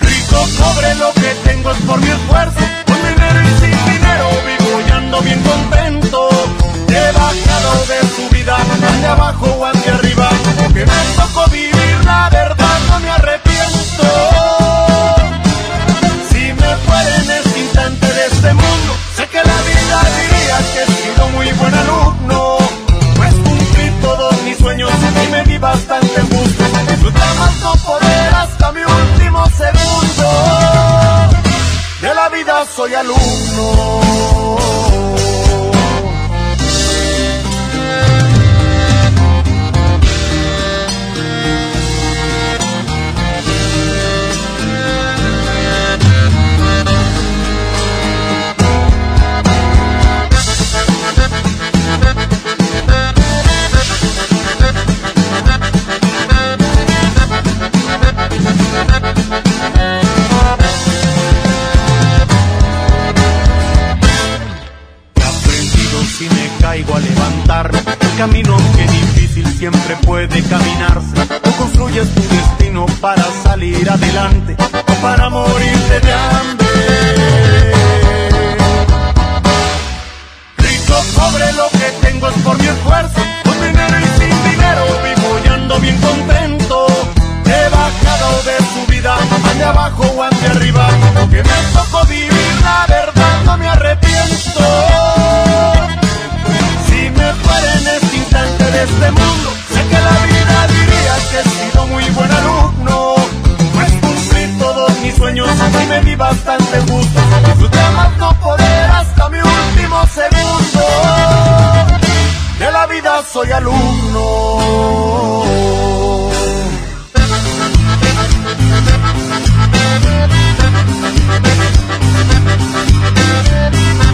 Rico, 0.00 0.46
pobre, 0.58 0.94
lo 0.96 1.12
que 1.14 1.34
tengo 1.44 1.70
es 1.70 1.78
por 1.82 2.00
mi 2.00 2.08
esfuerzo. 2.08 2.60
Con 2.86 2.96
dinero 2.96 3.40
y 3.40 3.60
ando 5.10 5.22
bien 5.22 5.42
contento. 5.42 6.28
He 6.88 7.12
bajado 7.12 7.72
de 7.86 8.00
su 8.14 8.28
vida, 8.30 8.56
hacia 8.56 9.12
abajo 9.12 9.46
o 9.58 9.66
hacia 9.66 9.94
arriba. 9.94 10.28
Que 10.72 10.86
me 10.86 11.00
tocó 11.16 11.50
vivir, 11.50 12.04
la 12.04 12.30
verdad 12.30 12.78
no 12.88 13.00
me 13.00 13.10
arrepiento. 13.10 14.06
Si 16.30 16.52
me 16.52 16.76
fuera 16.86 17.16
en 17.22 17.30
este 17.30 17.58
instante 17.58 18.06
de 18.06 18.26
este 18.26 18.52
mundo, 18.54 18.90
sé 19.16 19.26
que 19.28 19.38
la 19.38 19.58
vida 19.70 19.98
diría 20.18 20.56
que 20.72 20.82
he 20.82 20.86
sido 21.02 21.28
muy 21.30 21.52
buen 21.52 21.74
alumno. 21.74 22.58
Pues 23.16 23.34
cumplí 23.34 23.90
todos 24.00 24.42
mis 24.42 24.58
sueños 24.58 24.90
y 25.24 25.30
me 25.32 25.42
di 25.44 25.58
bastante 25.58 26.20
gusto. 26.22 26.64
Disfruté 26.88 27.26
más 27.38 27.56
no 27.62 27.72
poder 27.84 28.34
hasta 28.34 28.72
mi 28.72 28.82
último 28.82 29.44
segundo. 29.58 30.28
De 32.00 32.14
la 32.14 32.28
vida 32.28 32.64
soy 32.76 32.94
alumno. 32.94 34.09
Si 66.20 66.28
me 66.28 66.50
caigo 66.60 66.94
a 66.96 67.00
levantarme. 67.00 67.78
El 67.78 68.16
camino 68.18 68.56
que 68.76 68.82
difícil 68.82 69.46
siempre 69.58 69.96
puede 70.06 70.42
caminarse. 70.42 71.14
Tú 71.42 71.50
construyes 71.56 72.14
tu 72.14 72.20
destino 72.20 72.84
para 73.00 73.24
salir 73.42 73.88
adelante 73.88 74.54
o 74.86 74.94
para 75.00 75.30
morirte 75.30 76.00
de 76.00 76.12
hambre. 76.12 76.66
Rico, 80.58 80.94
pobre, 81.16 81.52
lo 81.54 81.68
que 81.70 82.06
tengo 82.06 82.28
es 82.28 82.36
por 82.44 82.58
mi 82.58 82.66
esfuerzo. 82.66 83.20
Con 83.44 83.54
dinero 83.66 83.96
y 83.98 84.20
sin 84.20 84.50
dinero 84.50 84.82
vivo 85.02 85.40
y 85.42 85.48
ando 85.48 85.78
bien 85.78 85.96
contento. 86.02 86.39
Hacia 89.60 89.68
abajo 89.68 90.04
o 90.16 90.22
hacia 90.22 90.50
arriba. 90.50 90.88
Que 91.30 91.42
me 91.42 91.52
tocó 91.74 92.06
vivir, 92.06 92.32
la 92.62 92.86
verdad 92.88 93.42
no 93.44 93.58
me 93.58 93.68
arrepiento. 93.68 94.60
Si 96.86 97.10
me 97.10 97.32
fuera 97.34 97.72
en 97.74 97.86
este 97.88 98.16
instante 98.16 98.64
de 98.64 98.82
este 98.84 99.10
mundo, 99.10 99.50
sé 99.72 99.82
que 99.88 100.00
la 100.08 100.26
vida 100.32 100.66
diría 100.68 101.14
que 101.30 101.40
he 101.40 101.44
sido 101.44 101.86
muy 101.88 102.04
buen 102.10 102.30
alumno. 102.30 103.14
Pues 103.74 103.90
cumplí 104.00 104.58
todos 104.58 104.98
mis 105.00 105.14
sueños 105.14 105.48
y 105.82 105.86
me 105.86 106.00
di 106.00 106.14
bastante 106.16 106.80
gusto. 106.80 107.20
Disfruté 107.46 107.90
más 107.96 108.16
no 108.16 108.32
poder 108.40 108.90
hasta 108.90 109.28
mi 109.28 109.38
último 109.38 110.06
segundo. 110.14 110.80
De 112.58 112.70
la 112.72 112.86
vida 112.86 113.22
soy 113.30 113.52
alumno. 113.52 115.00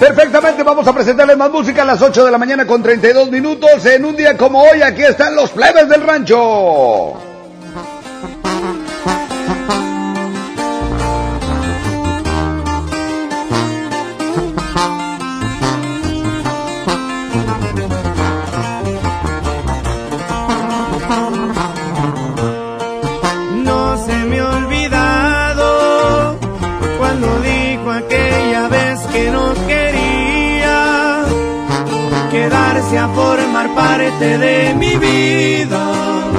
Perfectamente, 0.00 0.62
vamos 0.62 0.88
a 0.88 0.94
presentarles 0.94 1.36
más 1.36 1.50
música 1.50 1.82
a 1.82 1.84
las 1.84 2.00
8 2.00 2.24
de 2.24 2.30
la 2.30 2.38
mañana 2.38 2.66
con 2.66 2.82
32 2.82 3.30
minutos. 3.30 3.84
En 3.84 4.06
un 4.06 4.16
día 4.16 4.34
como 4.34 4.62
hoy, 4.62 4.80
aquí 4.80 5.02
están 5.02 5.36
los 5.36 5.50
plebes 5.50 5.90
del 5.90 6.02
rancho. 6.02 7.29
De 34.18 34.74
mi 34.74 34.96
vida 34.96 36.29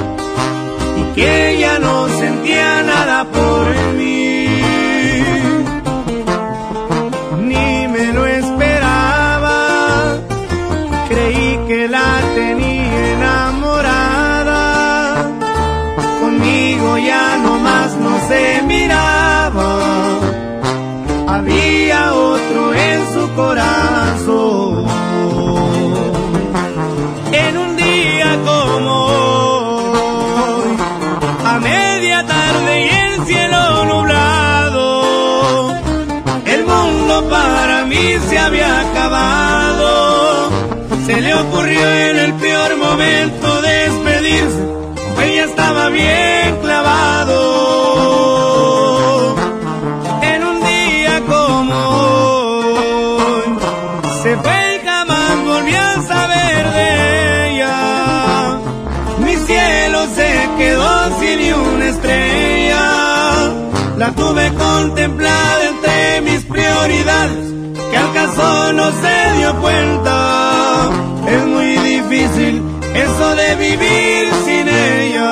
no 68.73 68.91
se 68.91 69.37
dio 69.37 69.55
cuenta. 69.59 70.89
Es 71.27 71.45
muy 71.45 71.77
difícil 71.77 72.63
eso 72.93 73.35
de 73.35 73.55
vivir 73.55 74.29
sin 74.45 74.67
ella. 74.69 75.31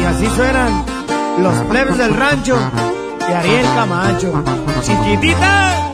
Y 0.00 0.04
así 0.04 0.26
suenan 0.36 0.84
los 1.38 1.54
plebes 1.70 1.98
del 1.98 2.14
rancho 2.14 2.56
de 3.26 3.34
Ariel 3.34 3.66
Camacho. 3.74 4.44
Chiquitita. 4.82 5.93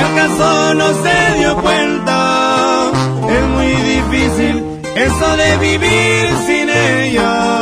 acaso 0.00 0.74
no 0.74 1.02
se 1.02 1.38
dio 1.38 1.56
cuenta. 1.56 2.90
Es 3.28 3.44
muy 3.48 3.66
difícil 3.66 4.64
eso 4.96 5.36
de 5.36 5.56
vivir 5.58 6.28
sin 6.46 6.68
ella. 6.70 7.60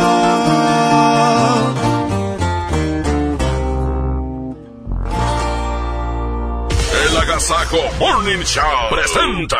El 7.06 7.16
Agasajo 7.16 7.78
Morning 7.98 8.44
Show 8.44 8.88
presenta. 8.90 9.58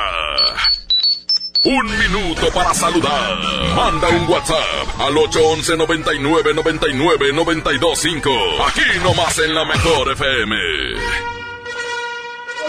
Un 1.64 1.84
minuto 1.98 2.50
para 2.54 2.72
saludar. 2.72 3.36
Manda 3.74 4.08
un 4.08 4.28
WhatsApp 4.30 5.00
al 5.00 5.18
811 5.18 5.76
99 5.76 6.54
99 6.54 7.32
925. 7.34 8.30
Aquí 8.66 8.80
nomás 9.02 9.38
en 9.38 9.54
la 9.54 9.64
mejor 9.64 10.12
FM. 10.12 10.54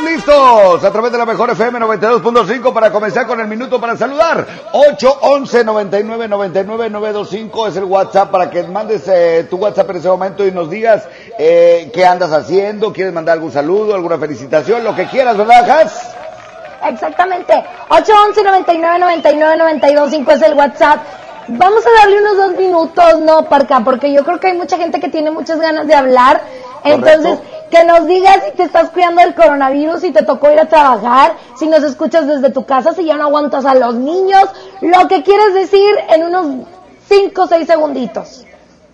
Listos 0.04 0.84
a 0.84 0.92
través 0.92 1.12
de 1.12 1.18
la 1.18 1.26
mejor 1.26 1.50
FM 1.50 1.80
92.5 1.80 2.74
para 2.74 2.92
comenzar 2.92 3.28
con 3.28 3.40
el 3.40 3.48
minuto 3.48 3.82
para 3.82 3.98
saludar. 3.98 4.46
811 4.72 5.64
99 5.66 6.28
99 6.28 6.90
925 6.90 7.68
es 7.68 7.76
el 7.76 7.84
WhatsApp 7.84 8.32
para 8.32 8.50
que 8.50 8.64
mandes 8.64 9.08
eh, 9.08 9.46
tu 9.50 9.58
WhatsApp 9.58 9.90
en 9.90 9.98
ese 9.98 10.08
momento 10.08 10.46
y 10.46 10.52
nos 10.52 10.70
digas 10.70 11.08
eh, 11.38 11.92
qué 11.94 12.06
andas 12.06 12.32
haciendo, 12.32 12.94
quieres 12.94 13.14
mandar 13.14 13.34
algún 13.34 13.52
saludo, 13.52 13.94
alguna 13.94 14.18
felicitación, 14.18 14.84
lo 14.84 14.96
que 14.96 15.06
quieras, 15.08 15.38
¿verdad, 15.38 15.70
Has? 15.70 16.16
Exactamente. 16.86 17.54
811 17.90 18.44
99 18.44 19.00
99 19.00 19.58
925 19.58 20.32
es 20.32 20.42
el 20.44 20.54
WhatsApp. 20.54 21.00
Vamos 21.50 21.84
a 21.86 22.00
darle 22.02 22.22
unos 22.22 22.38
dos 22.38 22.58
minutos, 22.58 23.20
¿no, 23.22 23.44
Parca? 23.50 23.82
Porque 23.82 24.14
yo 24.14 24.24
creo 24.24 24.40
que 24.40 24.48
hay 24.48 24.58
mucha 24.58 24.78
gente 24.78 25.00
que 25.00 25.10
tiene 25.10 25.32
muchas 25.32 25.60
ganas 25.60 25.88
de 25.88 25.96
hablar. 25.96 26.42
Entonces, 26.84 27.40
que 27.70 27.84
nos 27.84 28.08
digas 28.08 28.40
si 28.46 28.58
te 28.58 28.64
estás 28.64 28.90
cuidando 28.90 29.22
del 29.22 29.36
coronavirus, 29.36 30.02
si 30.02 30.12
te 30.12 30.24
tocó 30.24 30.52
ir 30.52 30.60
a 30.60 30.68
trabajar, 30.68 31.36
si 31.58 31.68
nos 31.68 31.84
escuchas 31.84 32.28
desde 32.28 32.50
tu 32.50 32.66
casa, 32.66 32.94
si 32.94 33.06
ya 33.06 33.18
no 33.18 33.26
aguantas 33.26 33.66
a 33.66 33.76
los 33.76 33.96
niños, 33.96 34.50
lo 34.82 35.08
que 35.08 35.24
quieres 35.24 35.54
decir 35.54 35.96
en 36.10 36.24
unos 36.24 36.68
5 37.08 37.42
o 37.42 37.48
6 37.48 37.68
segunditos. 37.68 38.46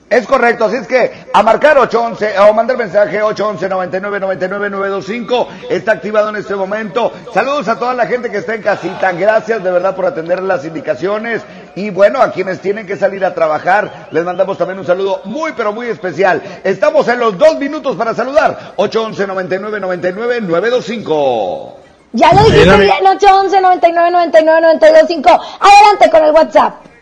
Es 0.07 0.27
correcto, 0.27 0.65
así 0.65 0.75
es 0.75 0.87
que 0.87 1.25
a 1.33 1.41
marcar 1.41 1.79
811 1.79 2.37
o 2.39 2.53
mandar 2.53 2.77
mensaje 2.77 3.23
811 3.23 3.69
99 3.69 4.19
99 4.19 4.69
925 4.69 5.47
está 5.71 5.93
activado 5.93 6.29
en 6.29 6.35
este 6.35 6.55
momento. 6.55 7.11
Saludos 7.33 7.67
a 7.69 7.79
toda 7.79 7.95
la 7.95 8.05
gente 8.05 8.29
que 8.29 8.37
está 8.37 8.53
en 8.53 8.61
casita, 8.61 9.11
gracias 9.13 9.63
de 9.63 9.71
verdad 9.71 9.95
por 9.95 10.05
atender 10.05 10.43
las 10.43 10.63
indicaciones 10.63 11.41
y 11.75 11.89
bueno, 11.89 12.21
a 12.21 12.31
quienes 12.31 12.61
tienen 12.61 12.85
que 12.85 12.97
salir 12.97 13.25
a 13.25 13.33
trabajar, 13.33 14.07
les 14.11 14.23
mandamos 14.23 14.59
también 14.59 14.77
un 14.77 14.85
saludo 14.85 15.21
muy 15.25 15.53
pero 15.53 15.73
muy 15.73 15.87
especial. 15.87 16.39
Estamos 16.63 17.07
en 17.07 17.19
los 17.19 17.35
dos 17.35 17.57
minutos 17.57 17.95
para 17.95 18.13
saludar 18.13 18.73
811 18.75 19.25
99 19.25 19.79
99 19.79 20.41
925. 20.41 21.79
Ya 22.13 22.31
lo 22.31 22.43
dijiste 22.43 22.77
bien, 22.77 23.07
811 23.07 23.59
99 23.59 24.11
99 24.11 24.61
925 24.61 25.29
Adelante 25.59 26.09
con 26.11 26.23
el 26.23 26.31
WhatsApp. 26.31 26.94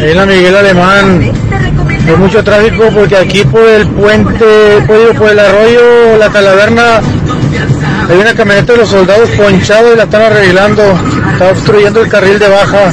En 0.00 0.16
la 0.16 0.24
Miguel 0.24 0.56
Alemán 0.56 1.32
hay 2.08 2.16
mucho 2.16 2.42
tráfico 2.42 2.88
porque 2.94 3.16
aquí 3.16 3.44
por 3.44 3.62
el 3.62 3.86
puente, 3.88 4.82
por, 4.86 5.30
el 5.30 5.38
arroyo, 5.38 6.16
la 6.16 6.30
Talaverna, 6.30 7.00
hay 8.08 8.18
una 8.18 8.34
camioneta 8.34 8.72
de 8.72 8.78
los 8.78 8.88
soldados 8.88 9.28
ponchado 9.30 9.92
y 9.92 9.96
la 9.96 10.04
están 10.04 10.22
arreglando, 10.22 10.82
está 11.32 11.50
obstruyendo 11.50 12.00
el 12.00 12.08
carril 12.08 12.38
de 12.38 12.48
baja. 12.48 12.92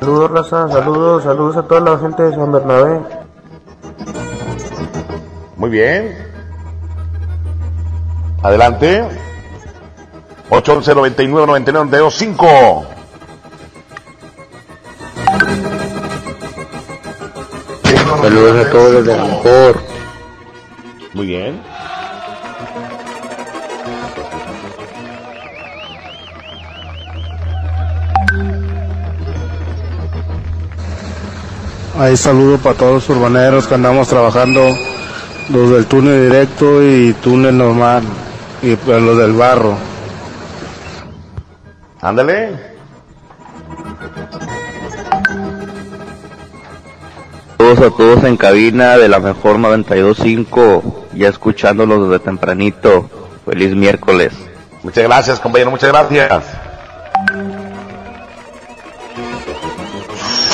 Saludos, 0.00 0.30
raza, 0.32 0.68
saludos, 0.68 1.22
saludos 1.22 1.56
a 1.56 1.62
toda 1.62 1.80
la 1.80 1.98
gente 1.98 2.22
de 2.24 2.34
San 2.34 2.50
Bernabé. 2.50 3.00
Muy 5.56 5.70
bien. 5.70 6.16
Adelante. 8.42 9.04
811 10.50 10.94
99 10.94 11.46
99 11.46 11.90
925. 11.90 12.99
Saludos 18.18 18.66
a 18.66 18.70
todos 18.70 18.92
desde 18.92 19.16
la 19.16 19.24
mejor. 19.24 19.80
Muy 21.14 21.26
bien. 21.26 21.60
Ahí 31.98 32.16
saludo 32.16 32.58
para 32.58 32.76
todos 32.76 32.94
los 32.94 33.08
urbaneros 33.10 33.66
que 33.66 33.74
andamos 33.74 34.08
trabajando, 34.08 34.60
los 35.50 35.70
del 35.70 35.86
túnel 35.86 36.30
directo 36.30 36.82
y 36.82 37.12
túnel 37.14 37.58
normal, 37.58 38.02
y 38.62 38.74
pues 38.76 39.02
los 39.02 39.18
del 39.18 39.32
barro. 39.32 39.76
Ándale. 42.00 42.69
Saludos 47.70 47.92
a 47.92 47.96
todos 47.96 48.24
en 48.24 48.36
cabina 48.36 48.96
de 48.96 49.08
la 49.08 49.20
mejor 49.20 49.58
92.5, 49.58 50.82
ya 51.14 51.28
escuchándolos 51.28 52.08
desde 52.08 52.24
tempranito. 52.24 53.08
Feliz 53.46 53.76
miércoles. 53.76 54.32
Muchas 54.82 55.04
gracias, 55.04 55.38
compañero, 55.38 55.70
muchas 55.70 55.90
gracias. 55.90 56.42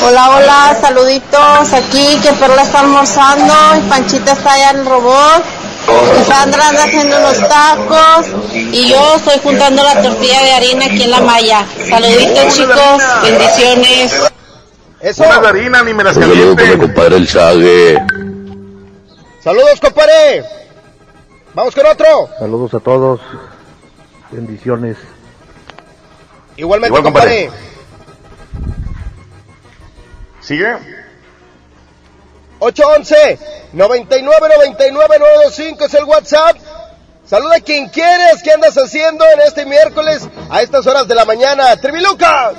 Hola, 0.04 0.30
hola, 0.30 0.76
saluditos 0.78 1.72
aquí, 1.72 2.20
que 2.22 2.34
Perla 2.34 2.62
está 2.64 2.80
almorzando, 2.80 3.54
y 3.78 3.88
Panchita 3.88 4.32
está 4.32 4.52
allá 4.52 4.70
en 4.72 4.80
el 4.80 4.84
robot, 4.84 5.42
y 6.20 6.24
Sandra 6.30 6.68
anda 6.68 6.84
haciendo 6.84 7.16
unos 7.16 7.38
tacos, 7.48 8.26
y 8.52 8.90
yo 8.90 9.16
estoy 9.16 9.40
juntando 9.42 9.82
la 9.82 10.02
tortilla 10.02 10.42
de 10.42 10.52
harina 10.52 10.84
aquí 10.84 11.04
en 11.04 11.10
la 11.12 11.20
malla. 11.22 11.64
Saluditos 11.88 12.54
chicos, 12.54 13.02
bendiciones. 13.22 14.25
Una 15.18 15.40
de 15.40 15.48
harina, 15.48 15.82
ni 15.82 15.94
me 15.94 16.02
las 16.02 16.14
Saludos 16.14 16.38
con 16.38 16.48
mi 16.50 16.56
caliente. 16.56 16.86
compadre 16.86 17.16
el 17.16 17.28
Chague. 17.28 17.98
Saludos, 19.42 19.80
compadre. 19.80 20.44
Vamos 21.54 21.74
con 21.74 21.86
otro. 21.86 22.28
Saludos 22.38 22.74
a 22.74 22.80
todos, 22.80 23.20
bendiciones. 24.30 24.96
Igualmente, 26.56 26.88
Igual, 26.98 27.02
compadre. 27.04 27.46
compadre. 27.46 27.66
¿Sigue? 30.40 30.76
811 32.58 33.38
99 33.72 34.48
99 34.56 35.16
925 35.18 35.84
es 35.84 35.94
el 35.94 36.04
WhatsApp. 36.04 36.56
Saluda 37.26 37.56
a 37.56 37.60
quien 37.60 37.88
quieres, 37.88 38.42
¿qué 38.42 38.52
andas 38.52 38.76
haciendo 38.76 39.24
en 39.34 39.40
este 39.42 39.66
miércoles 39.66 40.28
a 40.50 40.62
estas 40.62 40.86
horas 40.86 41.06
de 41.08 41.14
la 41.14 41.24
mañana? 41.24 41.76
Triviluca. 41.76 42.52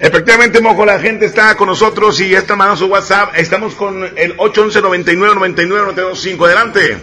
Efectivamente, 0.00 0.62
Mojo, 0.62 0.86
la 0.86 0.98
gente 0.98 1.26
está 1.26 1.54
con 1.56 1.68
nosotros 1.68 2.18
y 2.20 2.30
ya 2.30 2.38
está 2.38 2.56
mandando 2.56 2.86
su 2.86 2.90
WhatsApp. 2.90 3.34
Estamos 3.36 3.74
con 3.74 4.02
el 4.16 4.34
811 4.38 4.80
99 4.80 5.34
99 5.34 5.82
925. 5.94 6.44
Adelante. 6.46 6.98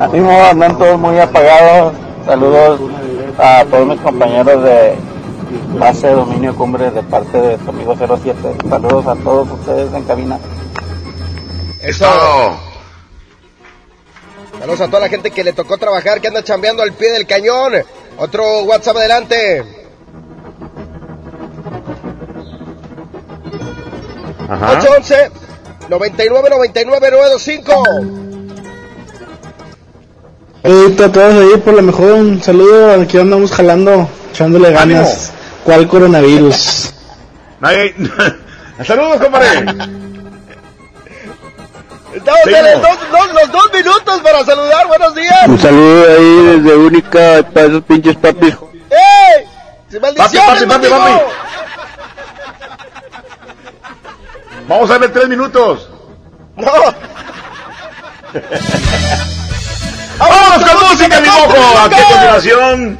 Así 0.00 0.18
no, 0.18 0.44
andan 0.44 0.76
todos 0.76 0.98
muy 0.98 1.16
apagados. 1.20 1.94
Saludos 2.26 2.80
a 3.38 3.64
todos 3.70 3.86
mis 3.86 4.00
compañeros 4.00 4.64
de 4.64 4.96
base 5.78 6.08
de 6.08 6.14
dominio 6.14 6.56
cumbre 6.56 6.90
de 6.90 7.02
parte 7.04 7.40
de 7.40 7.58
tu 7.58 7.70
amigo 7.70 7.96
07. 7.96 8.36
Saludos 8.68 9.06
a 9.06 9.14
todos 9.14 9.48
ustedes 9.48 9.94
en 9.94 10.02
cabina. 10.02 10.40
Eso. 11.82 12.06
Saludos 14.58 14.80
a 14.80 14.86
toda 14.88 15.00
la 15.02 15.08
gente 15.08 15.30
que 15.30 15.44
le 15.44 15.52
tocó 15.52 15.78
trabajar, 15.78 16.20
que 16.20 16.26
anda 16.26 16.42
chambeando 16.42 16.82
al 16.82 16.94
pie 16.94 17.12
del 17.12 17.28
cañón. 17.28 17.74
Otro 18.18 18.62
WhatsApp 18.64 18.96
adelante. 18.96 19.73
811 24.62 25.30
99 25.88 26.50
99 26.50 27.10
925. 27.10 27.82
Ahorita 30.64 31.04
a 31.04 31.12
todos 31.12 31.34
ahí 31.34 31.60
por 31.60 31.74
lo 31.74 31.82
mejor 31.82 32.12
un 32.12 32.42
saludo, 32.42 33.02
aquí 33.02 33.18
andamos 33.18 33.52
jalando, 33.52 34.08
echándole 34.32 34.70
ganas. 34.72 35.32
¿Cuál 35.64 35.86
coronavirus? 35.88 36.92
Ay, 37.60 37.94
Saludos, 38.86 39.20
compadre. 39.20 39.58
Estamos 42.14 42.46
en 42.46 42.64
los 42.64 42.82
dos, 42.82 42.98
los, 43.12 43.34
los 43.34 43.52
dos 43.52 43.70
minutos 43.72 44.20
para 44.20 44.44
saludar. 44.44 44.86
Buenos 44.86 45.14
días. 45.14 45.48
Un 45.48 45.58
saludo 45.58 46.04
ahí 46.16 46.58
desde 46.58 46.76
Única 46.76 47.42
para 47.52 47.66
esos 47.66 47.82
pinches 47.84 48.16
papis. 48.16 48.54
¡Ey! 48.90 49.46
¡Se 49.90 50.00
Papi, 50.00 50.16
maldiciones, 50.16 50.64
papi, 50.64 50.66
papi, 50.66 50.88
mendigo! 50.88 50.98
papi. 50.98 51.44
Vamos 54.68 54.90
a 54.90 54.94
darle 54.94 55.08
tres 55.08 55.28
minutos. 55.28 55.88
No. 56.56 56.72
Vamos 60.18 60.70
con 60.70 60.88
música, 60.88 61.20
mi 61.20 61.28
mojo. 61.28 61.78
Aquí 61.84 61.94
a 61.94 62.04
continuación 62.04 62.98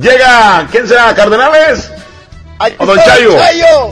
llega, 0.00 0.66
¿quién 0.70 0.86
será? 0.86 1.14
¿Cardenales? 1.14 1.90
¿O 2.78 2.86
Don 2.86 2.98
Chayo? 2.98 3.30
Don 3.32 3.40
Chayo. 3.40 3.90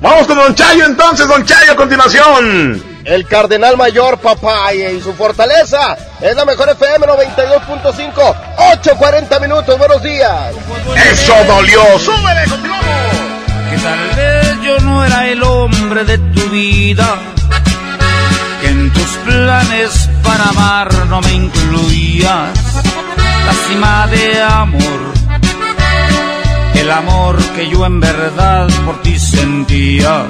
Vamos 0.00 0.26
con 0.26 0.36
Don 0.36 0.54
Chayo 0.54 0.86
entonces, 0.86 1.26
Don 1.28 1.44
Chayo 1.44 1.72
a 1.72 1.76
continuación. 1.76 2.92
El 3.04 3.26
Cardenal 3.26 3.76
Mayor, 3.76 4.18
papá, 4.18 4.72
y 4.72 5.00
su 5.00 5.12
fortaleza 5.14 5.96
es 6.20 6.36
la 6.36 6.44
mejor 6.44 6.68
FM 6.68 7.06
92.5, 7.06 8.12
8.40 8.56 9.40
minutos, 9.40 9.76
buenos 9.76 10.02
días. 10.02 10.54
Eso 11.10 11.34
dolió, 11.48 11.98
súbele, 11.98 12.44
continuamos. 12.48 12.86
que 13.70 13.76
tal 13.78 14.08
vez 14.16 14.41
era 15.04 15.28
el 15.28 15.42
hombre 15.42 16.04
de 16.04 16.18
tu 16.18 16.40
vida, 16.50 17.16
que 18.60 18.68
en 18.68 18.92
tus 18.92 19.10
planes 19.24 20.08
para 20.22 20.48
amar 20.48 21.06
no 21.06 21.20
me 21.20 21.32
incluías, 21.32 22.58
la 23.46 23.52
cima 23.68 24.06
de 24.08 24.42
amor, 24.42 25.00
el 26.74 26.90
amor 26.90 27.36
que 27.54 27.68
yo 27.68 27.84
en 27.86 28.00
verdad 28.00 28.68
por 28.84 29.00
ti 29.02 29.18
sentía. 29.18 30.24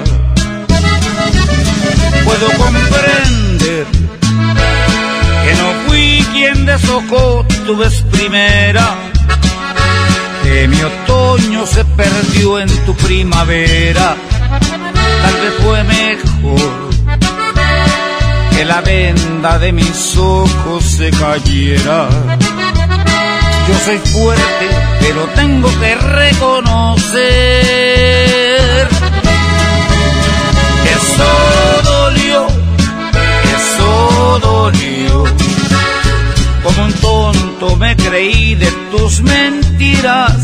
Puedo 2.25 2.47
comprender 2.57 3.85
que 5.43 5.53
no 5.61 5.87
fui 5.87 6.25
quien 6.31 6.65
deshojó 6.65 7.45
tu 7.65 7.77
vez 7.77 8.01
primera 8.11 8.95
que 10.43 10.67
mi 10.67 10.81
otoño 10.81 11.65
se 11.65 11.83
perdió 11.85 12.59
en 12.59 12.69
tu 12.85 12.93
primavera. 12.95 14.15
Tal 14.59 15.33
vez 15.41 15.53
fue 15.63 15.83
mejor 15.83 16.89
que 18.55 18.65
la 18.65 18.81
venda 18.81 19.57
de 19.59 19.71
mis 19.71 20.17
ojos 20.17 20.83
se 20.83 21.09
cayera. 21.11 22.07
Yo 23.67 23.73
soy 23.85 23.97
fuerte, 23.97 24.67
pero 24.99 25.25
tengo 25.35 25.69
que 25.79 25.95
reconocer. 25.95 27.23
Eso 30.95 31.29
dolió, 31.83 32.47
eso 33.57 34.39
dolió. 34.41 35.23
Como 36.63 36.85
un 36.85 36.93
tonto 36.93 37.75
me 37.77 37.95
creí 37.95 38.55
de 38.55 38.69
tus 38.91 39.21
mentiras 39.21 40.35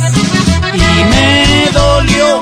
y 0.74 1.04
me 1.12 1.72
dolió, 1.72 2.42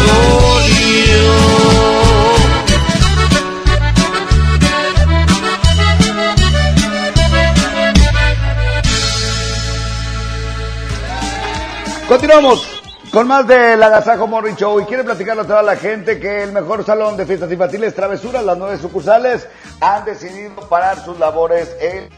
Continuamos 12.11 12.67
con 13.13 13.25
más 13.25 13.47
del 13.47 13.81
Agasajo 13.81 14.27
Morning 14.27 14.55
Show 14.55 14.81
y 14.81 14.83
quiere 14.83 15.05
platicarle 15.05 15.43
a 15.43 15.47
toda 15.47 15.63
la 15.63 15.77
gente 15.77 16.19
que 16.19 16.43
el 16.43 16.51
mejor 16.51 16.83
salón 16.83 17.15
de 17.15 17.25
fiestas 17.25 17.49
infantiles 17.49 17.95
Travesuras, 17.95 18.43
las 18.43 18.57
nueve 18.57 18.77
sucursales, 18.77 19.47
han 19.79 20.03
decidido 20.03 20.67
parar 20.67 21.01
sus 21.05 21.17
labores 21.17 21.73
en 21.79 22.09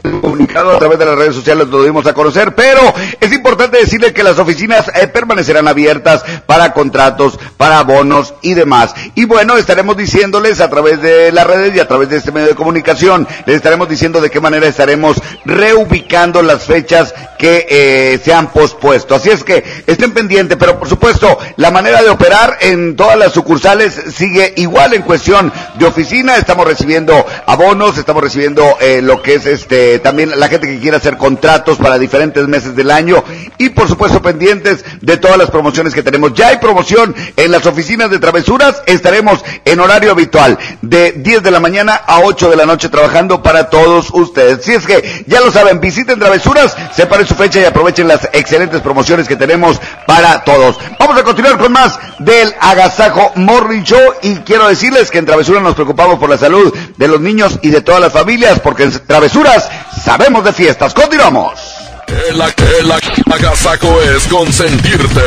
comunicado 0.00 0.70
a 0.70 0.78
través 0.78 0.98
de 0.98 1.04
las 1.04 1.16
redes 1.16 1.34
sociales 1.34 1.68
lo 1.68 1.82
dimos 1.82 2.06
a 2.06 2.14
conocer, 2.14 2.54
pero 2.54 2.80
es 3.20 3.32
importante 3.32 3.78
decirle 3.78 4.12
que 4.12 4.22
las 4.22 4.38
oficinas 4.38 4.90
eh, 4.94 5.06
permanecerán 5.08 5.68
abiertas 5.68 6.24
para 6.46 6.72
contratos, 6.72 7.38
para 7.56 7.82
bonos 7.82 8.34
y 8.42 8.54
demás. 8.54 8.94
Y 9.14 9.24
bueno, 9.24 9.56
estaremos 9.56 9.96
diciéndoles 9.96 10.60
a 10.60 10.70
través 10.70 11.00
de 11.02 11.32
las 11.32 11.46
redes 11.46 11.74
y 11.74 11.80
a 11.80 11.88
través 11.88 12.08
de 12.08 12.16
este 12.16 12.32
medio 12.32 12.48
de 12.48 12.54
comunicación, 12.54 13.26
les 13.46 13.56
estaremos 13.56 13.88
diciendo 13.88 14.20
de 14.20 14.30
qué 14.30 14.40
manera 14.40 14.66
estaremos 14.66 15.20
reubicando 15.44 16.42
las 16.42 16.64
fechas 16.64 17.14
que 17.38 17.66
eh, 17.68 18.20
se 18.24 18.32
han 18.32 18.52
pospuesto. 18.52 19.14
Así 19.14 19.30
es 19.30 19.42
que 19.42 19.64
estén 19.86 20.12
pendientes, 20.12 20.56
pero 20.58 20.78
por 20.78 20.88
supuesto, 20.88 21.38
la 21.56 21.70
manera 21.70 22.02
de 22.02 22.10
operar 22.10 22.58
en 22.60 22.96
todas 22.96 23.18
las 23.18 23.32
sucursales 23.32 24.00
sigue 24.14 24.54
igual 24.56 24.94
en 24.94 25.02
cuestión 25.02 25.52
de 25.78 25.86
oficina. 25.86 26.36
Estamos 26.36 26.66
recibiendo 26.66 27.26
abonos, 27.46 27.98
estamos 27.98 28.22
recibiendo 28.22 28.76
eh, 28.80 29.02
lo 29.02 29.22
que 29.22 29.34
es 29.34 29.46
este 29.46 29.81
también 30.02 30.38
la 30.38 30.48
gente 30.48 30.66
que 30.66 30.80
quiera 30.80 30.96
hacer 30.96 31.16
contratos 31.16 31.78
para 31.78 31.98
diferentes 31.98 32.46
meses 32.48 32.74
del 32.76 32.90
año 32.90 33.22
y 33.58 33.70
por 33.70 33.88
supuesto 33.88 34.22
pendientes 34.22 34.84
de 35.00 35.16
todas 35.16 35.38
las 35.38 35.50
promociones 35.50 35.94
que 35.94 36.02
tenemos. 36.02 36.34
Ya 36.34 36.48
hay 36.48 36.58
promoción 36.58 37.14
en 37.36 37.50
las 37.50 37.66
oficinas 37.66 38.10
de 38.10 38.18
travesuras, 38.18 38.82
estaremos 38.86 39.44
en 39.64 39.80
horario 39.80 40.12
habitual 40.12 40.58
de 40.82 41.12
10 41.12 41.42
de 41.42 41.50
la 41.50 41.60
mañana 41.60 41.94
a 41.94 42.20
8 42.20 42.50
de 42.50 42.56
la 42.56 42.66
noche 42.66 42.88
trabajando 42.88 43.42
para 43.42 43.70
todos 43.70 44.08
ustedes. 44.12 44.64
Si 44.64 44.72
es 44.72 44.86
que 44.86 45.24
ya 45.26 45.40
lo 45.40 45.50
saben, 45.50 45.80
visiten 45.80 46.18
travesuras, 46.18 46.76
separen 46.94 47.26
su 47.26 47.34
fecha 47.34 47.60
y 47.60 47.64
aprovechen 47.64 48.08
las 48.08 48.28
excelentes 48.32 48.80
promociones 48.80 49.28
que 49.28 49.36
tenemos 49.36 49.80
para 50.06 50.44
todos. 50.44 50.78
Vamos 50.98 51.18
a 51.18 51.24
continuar 51.24 51.58
con 51.58 51.72
más 51.72 51.98
del 52.18 52.54
Agasajo 52.60 53.32
Morning 53.36 53.82
Show 53.82 54.14
y 54.22 54.36
quiero 54.36 54.68
decirles 54.68 55.10
que 55.10 55.18
en 55.18 55.26
travesuras 55.26 55.62
nos 55.62 55.74
preocupamos 55.74 56.18
por 56.18 56.30
la 56.30 56.38
salud 56.38 56.72
de 56.96 57.08
los 57.08 57.20
niños 57.20 57.58
y 57.62 57.70
de 57.70 57.80
todas 57.80 58.00
las 58.00 58.12
familias 58.12 58.60
porque 58.60 58.84
en 58.84 58.92
travesuras 59.06 59.61
sabemos 60.02 60.44
de 60.44 60.52
fiestas. 60.52 60.94
Continuamos. 60.94 61.60
El, 62.06 62.40
el 62.40 62.92
agasajo 63.32 64.00
es 64.02 64.26
consentirte. 64.28 65.22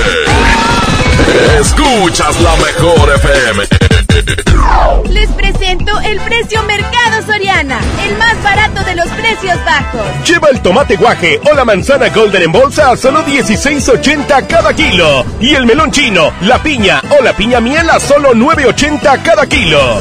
Escuchas 1.59 2.39
la 2.41 2.55
mejor 2.57 3.13
FM. 3.15 3.63
Les 5.09 5.29
presento 5.29 5.99
el 6.01 6.19
precio 6.21 6.63
Mercado 6.63 7.21
Soriana, 7.25 7.79
el 8.07 8.17
más 8.17 8.41
barato 8.43 8.83
de 8.83 8.95
los 8.95 9.07
precios 9.09 9.57
bajos. 9.65 10.01
Lleva 10.27 10.49
el 10.49 10.61
tomate 10.61 10.95
guaje 10.95 11.39
o 11.49 11.53
la 11.53 11.65
manzana 11.65 12.09
golden 12.09 12.43
en 12.43 12.51
bolsa 12.51 12.91
a 12.91 12.97
solo 12.97 13.23
16.80 13.25 14.47
cada 14.47 14.73
kilo. 14.73 15.25
Y 15.39 15.55
el 15.55 15.65
melón 15.65 15.91
chino, 15.91 16.31
la 16.41 16.61
piña 16.61 17.01
o 17.17 17.23
la 17.23 17.33
piña 17.33 17.59
miel 17.59 17.89
a 17.89 17.99
solo 17.99 18.33
9.80 18.33 19.21
cada 19.23 19.45
kilo. 19.47 19.99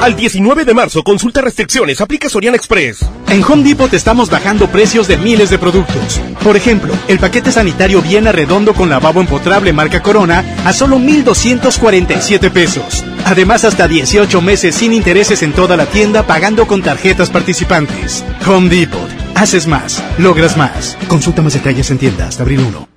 Al 0.00 0.16
19 0.16 0.64
de 0.64 0.72
marzo, 0.72 1.04
consulta 1.04 1.42
restricciones, 1.42 2.00
aplica 2.00 2.30
Soriana 2.30 2.56
Express. 2.56 3.04
En 3.28 3.44
Home 3.44 3.62
Depot 3.62 3.92
estamos 3.92 4.30
bajando 4.30 4.66
precios 4.66 5.06
de 5.06 5.18
miles 5.18 5.50
de 5.50 5.58
productos. 5.58 6.18
Por 6.42 6.56
ejemplo, 6.56 6.94
el 7.06 7.18
paquete 7.18 7.52
sanitario 7.52 8.00
Viena 8.00 8.32
Redondo 8.32 8.72
con 8.72 8.88
lavabo 8.88 9.20
empotrable 9.20 9.74
marca 9.74 10.02
Corona 10.02 10.42
a 10.64 10.72
solo 10.72 10.98
1,247 10.98 12.50
pesos. 12.50 13.04
Además, 13.26 13.66
hasta 13.66 13.88
18 13.88 14.40
meses 14.40 14.74
sin 14.74 14.94
intereses 14.94 15.42
en 15.42 15.52
toda 15.52 15.76
la 15.76 15.84
tienda 15.84 16.26
pagando 16.26 16.66
con 16.66 16.80
tarjetas 16.80 17.28
participantes. 17.28 18.24
Home 18.46 18.70
Depot. 18.70 19.10
Haces 19.34 19.66
más, 19.66 20.02
logras 20.16 20.56
más. 20.56 20.96
Consulta 21.08 21.42
más 21.42 21.52
detalles 21.52 21.90
en 21.90 21.98
tiendas 21.98 22.28
hasta 22.30 22.42
abril 22.42 22.60
1. 22.60 22.88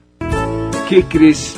¿Qué 0.87 1.03
crees? 1.03 1.57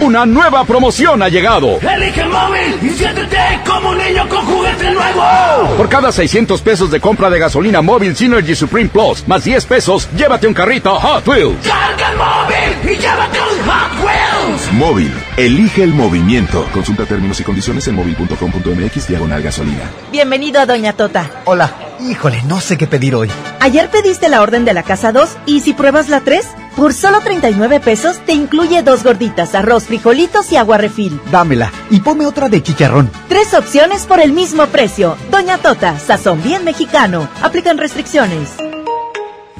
Una 0.00 0.24
nueva 0.24 0.64
promoción 0.64 1.22
ha 1.22 1.28
llegado. 1.28 1.78
Elige 1.78 2.22
el 2.22 2.30
móvil 2.30 2.78
y 2.82 2.88
siéntete 2.90 3.36
como 3.66 3.90
un 3.90 3.98
niño 3.98 4.26
con 4.30 4.46
juguete 4.46 4.90
nuevo. 4.92 5.76
Por 5.76 5.88
cada 5.90 6.10
600 6.10 6.60
pesos 6.62 6.90
de 6.90 7.00
compra 7.00 7.28
de 7.28 7.38
gasolina 7.38 7.82
móvil 7.82 8.16
Synergy 8.16 8.54
Supreme 8.54 8.88
Plus, 8.88 9.28
más 9.28 9.44
10 9.44 9.66
pesos, 9.66 10.08
llévate 10.16 10.46
un 10.46 10.54
carrito 10.54 10.94
Hot 10.94 11.28
Wheels. 11.28 11.66
Carga 11.66 12.12
el 12.12 12.16
móvil 12.16 12.94
y 12.94 12.98
llévate 12.98 13.38
un 13.40 13.68
Hot 13.68 14.04
Wheels. 14.04 14.72
Móvil, 14.72 15.12
elige 15.36 15.82
el 15.82 15.92
movimiento. 15.92 16.66
Consulta 16.72 17.04
términos 17.04 17.38
y 17.40 17.44
condiciones 17.44 17.86
en 17.88 17.96
móvil.com.mx 17.96 19.06
diagonal 19.06 19.42
gasolina. 19.42 19.82
Bienvenido 20.10 20.60
a 20.60 20.66
Doña 20.66 20.94
Tota. 20.94 21.30
Hola, 21.44 21.74
híjole, 22.08 22.42
no 22.46 22.60
sé 22.60 22.78
qué 22.78 22.86
pedir 22.86 23.14
hoy. 23.14 23.30
Ayer 23.60 23.90
pediste 23.90 24.30
la 24.30 24.40
orden 24.40 24.64
de 24.64 24.72
la 24.72 24.82
casa 24.82 25.12
2 25.12 25.28
y 25.44 25.60
si 25.60 25.74
pruebas 25.74 26.08
la 26.08 26.20
3, 26.22 26.46
por 26.80 26.94
solo 26.94 27.20
39 27.20 27.78
pesos 27.80 28.20
te 28.24 28.32
incluye 28.32 28.82
dos 28.82 29.04
gorditas, 29.04 29.54
arroz, 29.54 29.84
frijolitos 29.84 30.50
y 30.50 30.56
agua 30.56 30.78
refil. 30.78 31.20
Dámela 31.30 31.70
y 31.90 32.00
ponme 32.00 32.24
otra 32.24 32.48
de 32.48 32.62
chicharrón. 32.62 33.10
Tres 33.28 33.52
opciones 33.52 34.06
por 34.06 34.18
el 34.18 34.32
mismo 34.32 34.66
precio. 34.68 35.14
Doña 35.30 35.58
Tota, 35.58 35.98
sazón 35.98 36.42
bien 36.42 36.64
mexicano. 36.64 37.28
Aplican 37.42 37.76
restricciones. 37.76 38.54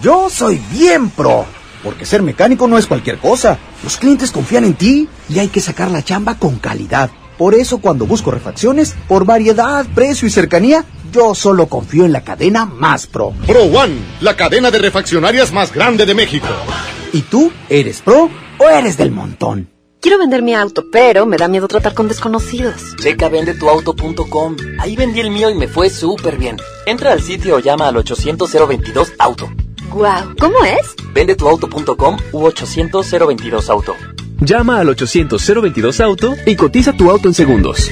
Yo 0.00 0.31
soy 0.31 0.62
bien 0.73 1.10
pro, 1.10 1.44
porque 1.84 2.07
ser 2.07 2.23
mecánico 2.23 2.66
no 2.66 2.78
es 2.78 2.86
cualquier 2.86 3.18
cosa. 3.18 3.58
Los 3.84 3.99
clientes 3.99 4.31
confían 4.31 4.65
en 4.65 4.73
ti 4.73 5.07
y 5.28 5.40
hay 5.40 5.49
que 5.49 5.60
sacar 5.60 5.90
la 5.90 6.02
chamba 6.02 6.36
con 6.39 6.57
calidad. 6.57 7.10
Por 7.36 7.55
eso 7.55 7.82
cuando 7.82 8.07
busco 8.07 8.31
refacciones, 8.31 8.94
por 9.08 9.26
variedad, 9.26 9.84
precio 9.94 10.26
y 10.26 10.31
cercanía, 10.31 10.86
yo 11.12 11.34
solo 11.34 11.66
confío 11.66 12.07
en 12.07 12.12
la 12.12 12.24
cadena 12.24 12.65
más 12.65 13.07
pro. 13.07 13.34
Pro 13.47 13.65
One, 13.65 13.99
la 14.23 14.36
cadena 14.36 14.70
de 14.70 14.78
refaccionarias 14.78 15.52
más 15.52 15.70
grande 15.70 16.07
de 16.07 16.15
México. 16.15 16.49
¿Y 17.12 17.22
tú 17.22 17.50
eres 17.68 18.02
pro 18.02 18.30
o 18.58 18.68
eres 18.68 18.97
del 18.97 19.10
montón? 19.10 19.68
Quiero 20.00 20.18
vender 20.18 20.42
mi 20.42 20.55
auto, 20.55 20.84
pero 20.90 21.26
me 21.26 21.36
da 21.36 21.48
miedo 21.48 21.68
tratar 21.68 21.92
con 21.92 22.08
desconocidos. 22.08 22.97
Checa 23.02 23.28
vendetuauto.com. 23.28 24.56
Ahí 24.78 24.97
vendí 24.97 25.20
el 25.20 25.30
mío 25.30 25.50
y 25.50 25.55
me 25.55 25.68
fue 25.68 25.90
súper 25.90 26.39
bien. 26.39 26.56
Entra 26.86 27.12
al 27.12 27.20
sitio 27.20 27.56
o 27.56 27.58
llama 27.58 27.89
al 27.89 27.97
800-022-AUTO. 27.97 29.50
Guau, 29.90 30.34
¿cómo 30.39 30.64
es? 30.64 30.94
Vendetuauto.com 31.12 32.16
u 32.32 32.47
800-022-AUTO. 32.47 33.94
Llama 34.40 34.80
al 34.80 34.89
800-022-AUTO 34.89 36.36
y 36.47 36.56
cotiza 36.56 36.94
tu 36.94 37.10
auto 37.10 37.28
en 37.28 37.34
segundos. 37.34 37.90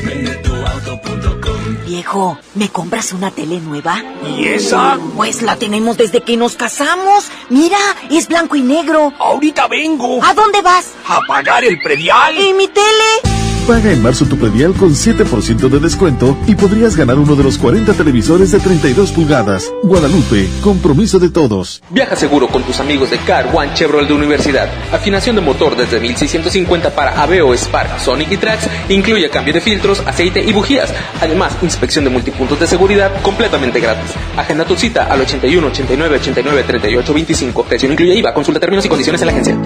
Viejo, 1.89 2.39
¿me 2.55 2.69
compras 2.69 3.15
una 3.15 3.31
tele 3.31 3.61
nueva? 3.61 4.03
¿Y 4.23 4.47
esa? 4.47 4.99
Pues 5.17 5.41
la 5.41 5.57
tenemos 5.57 5.97
desde 5.97 6.21
que 6.21 6.37
nos 6.37 6.55
casamos. 6.55 7.31
Mira, 7.49 7.79
es 8.11 8.29
blanco 8.29 8.57
y 8.57 8.61
negro. 8.61 9.15
Ahorita 9.19 9.69
vengo. 9.69 10.23
¿A 10.23 10.35
dónde 10.35 10.61
vas? 10.61 10.93
A 11.07 11.21
pagar 11.27 11.65
el 11.65 11.81
predial. 11.81 12.39
¿Y 12.39 12.53
mi 12.53 12.69
tele? 12.69 13.38
Paga 13.69 13.93
en 13.93 14.03
marzo 14.03 14.25
tu 14.25 14.39
predial 14.39 14.73
con 14.73 14.95
7% 14.95 15.69
de 15.69 15.79
descuento 15.79 16.39
y 16.47 16.55
podrías 16.55 16.97
ganar 16.97 17.19
uno 17.19 17.37
de 17.37 17.45
los 17.45 17.59
40 17.59 17.93
televisores 17.93 18.51
de 18.51 18.61
32 18.61 19.13
pulgadas. 19.13 19.71
Guadalupe, 19.83 20.49
compromiso 20.63 21.19
de 21.19 21.29
todos. 21.29 21.83
Viaja 21.91 22.17
seguro 22.17 22.49
con 22.49 22.63
tus 22.63 22.81
amigos 22.81 23.11
de 23.11 23.19
Car 23.19 23.51
One 23.53 23.75
Chevrolet 23.75 24.09
de 24.09 24.15
Universidad. 24.15 24.71
Afinación 24.91 25.37
de 25.37 25.43
motor 25.43 25.77
desde 25.77 26.01
1650 26.01 26.95
para 26.95 27.23
Aveo, 27.23 27.53
Spark, 27.53 28.01
Sonic 28.01 28.33
y 28.33 28.39
Trax. 28.39 28.67
Incluye 28.89 29.29
cambio 29.29 29.53
de 29.53 29.61
filtros, 29.61 30.03
aceite 30.07 30.43
y 30.43 30.51
bujías. 30.55 30.91
Además, 31.21 31.53
inspección 31.61 32.05
de 32.05 32.11
multipuntos 32.11 32.59
de 32.59 32.67
seguridad 32.67 33.21
completamente 33.21 33.81
gratis. 33.81 34.13
Agenda 34.39 34.65
tu 34.65 34.77
cita 34.77 35.13
al 35.13 35.21
81 35.21 35.67
89 35.67 36.17
89 36.17 36.65
38 36.67 37.13
25. 37.13 37.65
Precio 37.65 37.87
no 37.87 37.93
incluye 37.93 38.15
IVA. 38.15 38.33
Consulta 38.33 38.61
términos 38.61 38.87
y 38.87 38.89
condiciones 38.89 39.21
en 39.21 39.27
la 39.27 39.33
agencia. 39.33 39.59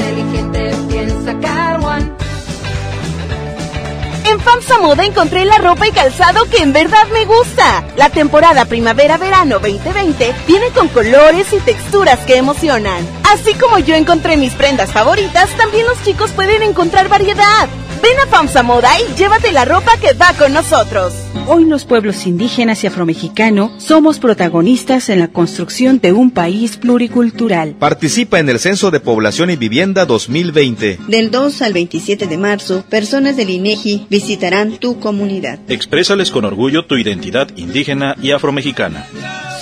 En 4.33 4.41
FAMSA 4.41 4.79
Moda 4.79 5.05
encontré 5.05 5.45
la 5.45 5.59
ropa 5.59 5.87
y 5.87 5.91
calzado 5.91 6.49
que 6.49 6.63
en 6.63 6.73
verdad 6.73 7.07
me 7.13 7.27
gusta. 7.27 7.85
La 7.97 8.09
temporada 8.09 8.65
primavera-verano 8.65 9.59
2020 9.59 10.35
viene 10.47 10.71
con 10.71 10.89
colores 10.89 11.53
y 11.53 11.59
texturas 11.59 12.19
que 12.21 12.39
emocionan. 12.39 13.07
Así 13.31 13.53
como 13.53 13.79
yo 13.79 13.95
encontré 13.95 14.39
mis 14.39 14.55
prendas 14.55 14.91
favoritas, 14.91 15.51
también 15.59 15.87
los 15.87 16.03
chicos 16.03 16.31
pueden 16.31 16.63
encontrar 16.63 17.11
variedad. 17.11 17.69
Ven 18.03 18.19
a 18.19 18.27
FAMSA 18.27 18.63
Moda 18.65 18.91
y 19.01 19.15
llévate 19.17 19.53
la 19.53 19.65
ropa 19.65 19.93
que 20.01 20.13
va 20.15 20.33
con 20.37 20.53
nosotros. 20.53 21.15
Hoy 21.47 21.65
los 21.65 21.85
pueblos 21.85 22.27
indígenas 22.27 22.83
y 22.83 22.89
afromexicanos 22.89 23.83
somos 23.83 24.19
protagonistas 24.19 25.09
en 25.09 25.21
la 25.21 25.29
construcción 25.29 26.01
de 26.01 26.13
un 26.13 26.31
país 26.31 26.77
pluricultural. 26.77 27.77
Participa 27.79 28.41
en 28.41 28.49
el 28.49 28.59
Censo 28.59 28.91
de 28.91 29.01
Población 29.01 29.51
y 29.51 29.57
Vivienda 29.57 30.05
2020. 30.05 30.99
Del 31.07 31.31
2 31.31 31.63
al 31.63 31.73
27 31.73 32.27
de 32.27 32.39
marzo, 32.39 32.85
personas 32.89 33.37
del 33.37 33.51
INEGI 33.51 34.07
visitarán 34.11 34.79
tu 34.79 34.99
comunidad. 34.99 35.61
Exprésales 35.69 36.31
con 36.31 36.45
orgullo 36.45 36.87
tu 36.87 36.97
identidad 36.97 37.49
indígena 37.57 38.17
y 38.21 38.33
afromexicana. 38.33 39.07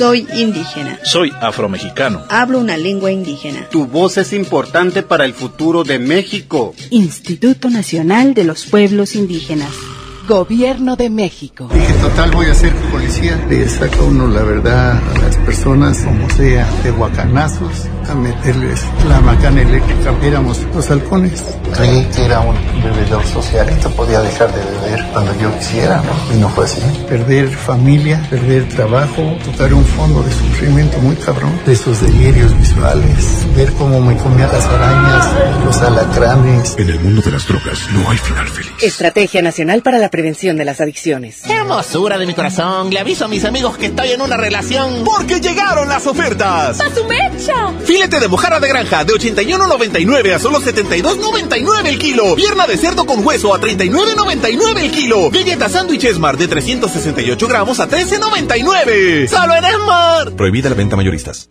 Soy 0.00 0.26
indígena. 0.32 0.98
Soy 1.02 1.30
afromexicano. 1.42 2.22
Hablo 2.30 2.58
una 2.58 2.78
lengua 2.78 3.12
indígena. 3.12 3.68
Tu 3.68 3.84
voz 3.84 4.16
es 4.16 4.32
importante 4.32 5.02
para 5.02 5.26
el 5.26 5.34
futuro 5.34 5.84
de 5.84 5.98
México. 5.98 6.74
Instituto 6.88 7.68
Nacional 7.68 8.32
de 8.32 8.44
los 8.44 8.64
Pueblos 8.64 9.14
Indígenas. 9.14 9.68
Gobierno 10.26 10.96
de 10.96 11.10
México. 11.10 11.68
Dije, 11.70 11.92
total, 12.00 12.30
voy 12.30 12.46
a 12.46 12.54
ser 12.54 12.72
policía. 12.90 13.44
Le 13.50 13.68
saca 13.68 14.00
uno 14.00 14.26
la 14.26 14.42
verdad 14.42 14.92
a 14.92 15.18
las 15.18 15.36
personas, 15.36 16.02
como 16.02 16.30
sea, 16.30 16.66
de 16.82 16.92
guacanazos, 16.92 17.70
a 18.10 18.14
meterles 18.14 18.84
la 19.08 19.20
macana 19.20 19.62
eléctrica. 19.62 20.14
Éramos 20.22 20.60
los 20.74 20.90
halcones. 20.90 21.42
Creí 21.74 22.04
que 22.14 22.24
era 22.24 22.40
un 22.40 22.56
bebedor 22.82 23.24
social. 23.26 23.68
Esto 23.68 23.90
podía 23.90 24.20
dejar 24.20 24.52
de 24.52 24.60
beber 24.64 25.04
cuando 25.12 25.38
yo 25.40 25.56
quisiera, 25.58 26.02
¿no? 26.02 26.34
Y 26.34 26.38
no 26.38 26.48
fue 26.50 26.64
así. 26.64 26.80
Perder 27.08 27.48
familia, 27.48 28.24
perder 28.28 28.68
trabajo, 28.68 29.36
tocar 29.44 29.72
un 29.72 29.84
fondo 29.84 30.22
de 30.22 30.32
sufrimiento 30.32 30.98
muy 30.98 31.16
cabrón. 31.16 31.58
De 31.64 31.72
esos 31.72 32.00
delirios 32.00 32.56
visuales. 32.58 33.46
Ver 33.56 33.72
cómo 33.74 34.00
me 34.00 34.16
comía 34.16 34.46
las 34.48 34.64
arañas, 34.66 35.28
los 35.64 35.76
alacranes. 35.78 36.76
En 36.78 36.90
el 36.90 37.00
mundo 37.00 37.22
de 37.22 37.32
las 37.32 37.46
drogas 37.46 37.78
no 37.92 38.10
hay 38.10 38.18
final 38.18 38.48
feliz. 38.48 38.72
Estrategia 38.82 39.42
Nacional 39.42 39.82
para 39.82 39.98
la 39.98 40.10
Prevención 40.10 40.56
de 40.56 40.64
las 40.64 40.80
Adicciones. 40.80 41.42
Hermosura 41.48 42.18
de 42.18 42.26
mi 42.26 42.34
corazón. 42.34 42.90
Le 42.90 42.98
aviso 42.98 43.24
a 43.24 43.28
mis 43.28 43.44
amigos 43.44 43.76
que 43.76 43.86
estoy 43.86 44.10
en 44.10 44.20
una 44.20 44.36
relación. 44.36 45.04
Porque 45.04 45.40
llegaron 45.40 45.88
las 45.88 46.06
ofertas. 46.06 46.80
¡A 46.80 46.94
su 46.94 47.04
mecha! 47.04 47.70
Filete 48.00 48.18
de 48.18 48.28
mojarra 48.28 48.58
de 48.60 48.66
granja 48.66 49.04
de 49.04 49.12
81.99 49.12 50.34
a 50.34 50.38
solo 50.38 50.58
72.99 50.58 51.86
el 51.86 51.98
kilo. 51.98 52.34
Pierna 52.34 52.66
de 52.66 52.78
cerdo 52.78 53.04
con 53.04 53.26
hueso 53.26 53.52
a 53.52 53.60
39.99 53.60 54.78
el 54.78 54.90
kilo. 54.90 55.30
Galleta 55.30 55.68
sándwich 55.68 56.04
Esmar 56.04 56.38
de 56.38 56.48
368 56.48 57.46
gramos 57.46 57.78
a 57.78 57.90
13.99. 57.90 59.28
¡Solo 59.28 59.54
en! 59.54 60.34
Prohibida 60.34 60.70
la 60.70 60.76
venta 60.76 60.96
mayoristas. 60.96 61.50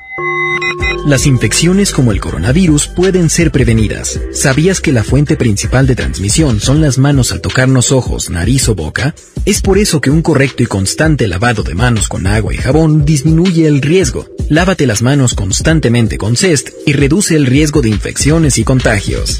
Las 1.05 1.25
infecciones 1.25 1.91
como 1.91 2.11
el 2.11 2.21
coronavirus 2.21 2.87
pueden 2.87 3.29
ser 3.29 3.51
prevenidas. 3.51 4.19
¿Sabías 4.33 4.79
que 4.81 4.91
la 4.91 5.03
fuente 5.03 5.35
principal 5.35 5.87
de 5.87 5.95
transmisión 5.95 6.59
son 6.59 6.79
las 6.79 6.97
manos 6.97 7.31
al 7.31 7.41
tocarnos 7.41 7.91
ojos, 7.91 8.29
nariz 8.29 8.69
o 8.69 8.75
boca? 8.75 9.15
Es 9.45 9.61
por 9.61 9.77
eso 9.77 9.99
que 9.99 10.11
un 10.11 10.21
correcto 10.21 10.61
y 10.63 10.67
constante 10.67 11.27
lavado 11.27 11.63
de 11.63 11.73
manos 11.73 12.07
con 12.07 12.27
agua 12.27 12.53
y 12.53 12.57
jabón 12.57 13.03
disminuye 13.03 13.67
el 13.67 13.81
riesgo. 13.81 14.27
Lávate 14.49 14.85
las 14.85 15.01
manos 15.01 15.33
constantemente 15.33 16.17
con 16.17 16.35
CEST 16.35 16.69
y 16.85 16.93
reduce 16.93 17.35
el 17.35 17.45
riesgo 17.45 17.81
de 17.81 17.89
infecciones 17.89 18.57
y 18.57 18.63
contagios. 18.63 19.39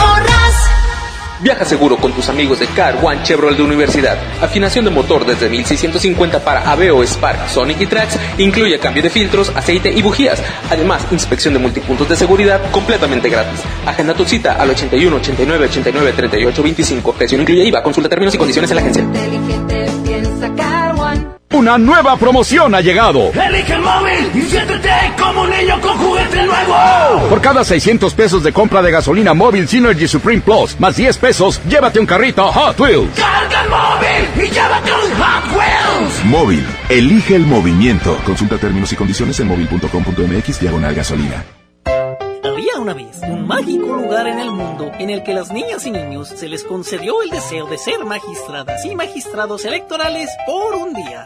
Viaja 1.41 1.65
seguro 1.65 1.97
con 1.97 2.13
tus 2.13 2.29
amigos 2.29 2.59
de 2.59 2.67
Car 2.67 2.99
One 3.01 3.23
Chevrolet 3.23 3.57
de 3.57 3.63
Universidad. 3.63 4.15
Afinación 4.41 4.85
de 4.85 4.91
motor 4.91 5.25
desde 5.25 5.49
1650 5.49 6.39
para 6.43 6.71
Aveo, 6.71 7.03
Spark, 7.03 7.49
Sonic 7.49 7.81
y 7.81 7.87
Trax. 7.87 8.15
Incluye 8.37 8.77
cambio 8.77 9.01
de 9.01 9.09
filtros, 9.09 9.51
aceite 9.55 9.91
y 9.91 10.03
bujías. 10.03 10.41
Además, 10.69 11.01
inspección 11.11 11.55
de 11.55 11.59
multipuntos 11.59 12.07
de 12.07 12.15
seguridad 12.15 12.61
completamente 12.71 13.27
gratis. 13.27 13.59
Agenda 13.87 14.13
tu 14.13 14.23
cita 14.23 14.53
al 14.53 14.69
81 14.69 15.15
89 15.15 15.65
89 15.65 16.13
38 16.13 16.63
25. 16.63 17.13
Precio 17.13 17.41
incluye 17.41 17.63
IVA. 17.63 17.81
Consulta 17.81 18.07
términos 18.07 18.35
y 18.35 18.37
condiciones 18.37 18.69
en 18.69 18.75
la 18.75 18.81
agencia. 18.81 19.03
Una 21.53 21.77
nueva 21.77 22.15
promoción 22.15 22.73
ha 22.73 22.79
llegado. 22.79 23.31
Elige 23.33 23.73
el 23.73 23.81
móvil 23.81 24.31
y 24.33 24.41
siéntete 24.43 24.89
como 25.19 25.41
un 25.41 25.49
niño 25.49 25.81
con 25.81 25.97
juguete 25.97 26.45
nuevo. 26.45 27.27
Por 27.29 27.41
cada 27.41 27.65
600 27.65 28.13
pesos 28.13 28.41
de 28.43 28.53
compra 28.53 28.81
de 28.81 28.89
gasolina 28.89 29.33
móvil 29.33 29.67
Synergy 29.67 30.07
Supreme 30.07 30.41
Plus, 30.41 30.79
más 30.79 30.95
10 30.95 31.17
pesos, 31.17 31.61
llévate 31.67 31.99
un 31.99 32.05
carrito 32.05 32.49
Hot 32.51 32.79
Wheels. 32.79 33.09
Carga 33.15 33.63
el 33.63 33.69
móvil 33.69 34.45
y 34.45 34.49
llévate 34.49 34.91
un 34.93 35.21
Hot 35.21 35.57
Wheels. 35.57 36.25
Móvil, 36.25 36.65
elige 36.87 37.35
el 37.35 37.45
movimiento. 37.45 38.17
Consulta 38.25 38.57
términos 38.57 38.91
y 38.93 38.95
condiciones 38.95 39.37
en 39.41 39.47
móvil.com.mx 39.49 40.59
diagonal 40.61 40.95
gasolina. 40.95 41.43
Había 42.43 42.79
una 42.79 42.93
vez 42.93 43.19
un 43.27 43.45
mágico 43.45 43.87
lugar 43.97 44.27
en 44.27 44.39
el 44.39 44.51
mundo 44.51 44.91
en 44.99 45.09
el 45.09 45.23
que 45.23 45.33
las 45.33 45.51
niñas 45.51 45.85
y 45.85 45.91
niños 45.91 46.29
se 46.29 46.47
les 46.47 46.63
concedió 46.63 47.21
el 47.21 47.29
deseo 47.29 47.67
de 47.67 47.77
ser 47.77 48.05
magistradas 48.05 48.85
y 48.85 48.95
magistrados 48.95 49.65
electorales 49.65 50.29
por 50.45 50.75
un 50.75 50.93
día. 50.93 51.25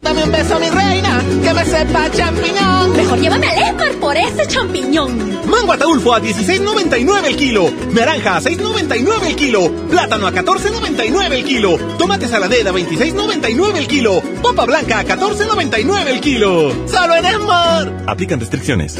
Dame 0.00 0.22
un 0.24 0.30
beso, 0.32 0.58
mi 0.60 0.68
reina, 0.70 1.22
que 1.42 1.54
me 1.54 1.64
sepa 1.64 2.10
champiñón. 2.10 2.96
Mejor 2.96 3.18
llévame 3.18 3.46
al 3.48 3.58
Esmar 3.58 3.92
por 4.00 4.16
ese 4.16 4.46
champiñón. 4.46 5.40
Mango 5.48 5.72
Ataulfo 5.72 6.14
a 6.14 6.20
16.99 6.20 7.24
el 7.26 7.36
kilo. 7.36 7.70
Naranja 7.92 8.36
a 8.36 8.40
6.99 8.40 9.26
el 9.26 9.36
kilo. 9.36 9.70
Plátano 9.90 10.26
a 10.26 10.32
14.99 10.32 11.32
el 11.32 11.44
kilo. 11.44 11.76
Tomate 11.98 12.28
saladera 12.28 12.70
a 12.70 12.74
26.99 12.74 13.76
el 13.76 13.88
kilo. 13.88 14.22
Papa 14.42 14.64
blanca 14.66 15.00
a 15.00 15.04
14.99 15.04 16.06
el 16.06 16.20
kilo. 16.20 16.72
¡Solo 16.86 17.16
en 17.16 17.26
Esmar! 17.26 18.04
Aplican 18.06 18.38
restricciones. 18.40 18.98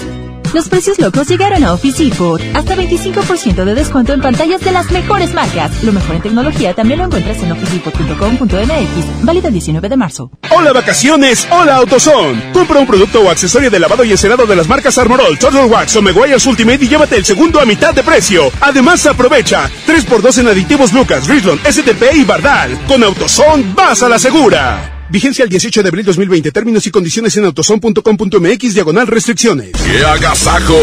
Los 0.55 0.68
precios 0.68 0.99
locos 0.99 1.28
llegaron 1.28 1.62
a 1.62 1.75
Office 1.75 2.02
Depot. 2.02 2.41
Hasta 2.55 2.75
25% 2.75 3.65
de 3.65 3.75
descuento 3.75 4.15
en 4.15 4.20
pantallas 4.20 4.60
de 4.62 4.73
las 4.73 4.91
mejores 4.91 5.35
marcas. 5.35 5.85
Lo 5.85 5.93
mejor 5.93 6.17
en 6.17 6.23
tecnología 6.23 6.75
también 6.75 7.01
lo 7.01 7.07
encuentras 7.07 7.43
en 7.43 7.52
officedepot.com.mx. 7.52 9.25
Válido 9.25 9.49
el 9.49 9.52
19 9.52 9.89
de 9.89 9.97
marzo. 9.97 10.31
Hola 10.51 10.73
vacaciones, 10.73 11.47
hola 11.51 11.77
AutoZone. 11.77 12.52
Compra 12.52 12.81
un 12.81 12.86
producto 12.86 13.20
o 13.20 13.31
accesorio 13.31 13.70
de 13.70 13.78
lavado 13.78 14.05
y 14.05 14.10
encerado 14.10 14.47
de 14.47 14.57
las 14.57 14.68
marcas 14.68 14.97
Armorol, 14.97 15.39
Total 15.39 15.67
Wax 15.67 15.97
o 15.97 16.02
Meguiar's 16.02 16.47
Ultimate 16.47 16.85
y 16.85 16.89
llévate 16.89 17.17
el 17.17 17.25
segundo 17.25 17.60
a 17.60 17.67
mitad 17.67 17.94
de 17.94 18.02
precio. 18.02 18.51
Además 18.60 19.05
aprovecha 19.07 19.70
3x2 19.86 20.39
en 20.39 20.49
aditivos 20.49 20.93
Lucas, 20.93 21.28
Rislon, 21.28 21.59
STP 21.59 22.15
y 22.15 22.25
Bardal. 22.25 22.78
Con 22.86 23.05
AutoZone 23.05 23.75
vas 23.75 24.02
a 24.02 24.09
la 24.09 24.18
segura. 24.18 24.98
Vigencia 25.11 25.43
el 25.43 25.49
18 25.49 25.83
de 25.83 25.89
abril 25.89 26.05
2020. 26.05 26.53
Términos 26.53 26.87
y 26.87 26.91
condiciones 26.91 27.37
en 27.37 27.45
autoson.com.mx 27.47 28.75
diagonal 28.75 29.07
restricciones. 29.07 29.70
¡Qué 29.73 30.05
agasajo! 30.05 30.77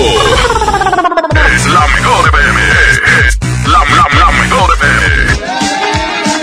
es 1.55 1.65
la 1.67 1.87
mejor 1.87 2.29
FM. 2.29 2.61
Es 3.27 3.39
la, 3.67 3.79
la, 3.95 4.19
la 4.19 4.31
mejor 4.31 4.69
FM. 4.77 6.35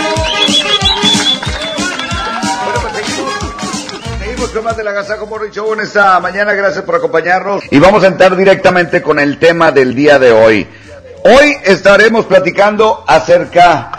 Seguimos 4.19 4.49
con 4.51 4.63
más 4.63 4.77
de 4.77 4.83
la 4.83 4.91
Agasajo 4.91 5.27
Morning 5.27 5.51
Show 5.51 5.73
en 5.73 5.81
esta 5.81 6.19
mañana. 6.19 6.53
Gracias 6.53 6.83
por 6.85 6.95
acompañarnos. 6.95 7.63
Y 7.69 7.79
vamos 7.79 8.03
a 8.03 8.07
entrar 8.07 8.35
directamente 8.35 9.01
con 9.01 9.19
el 9.19 9.37
tema 9.37 9.71
del 9.71 9.93
día 9.93 10.19
de 10.19 10.31
hoy. 10.31 10.67
Hoy 11.25 11.55
estaremos 11.65 12.25
platicando 12.25 13.03
acerca 13.07 13.91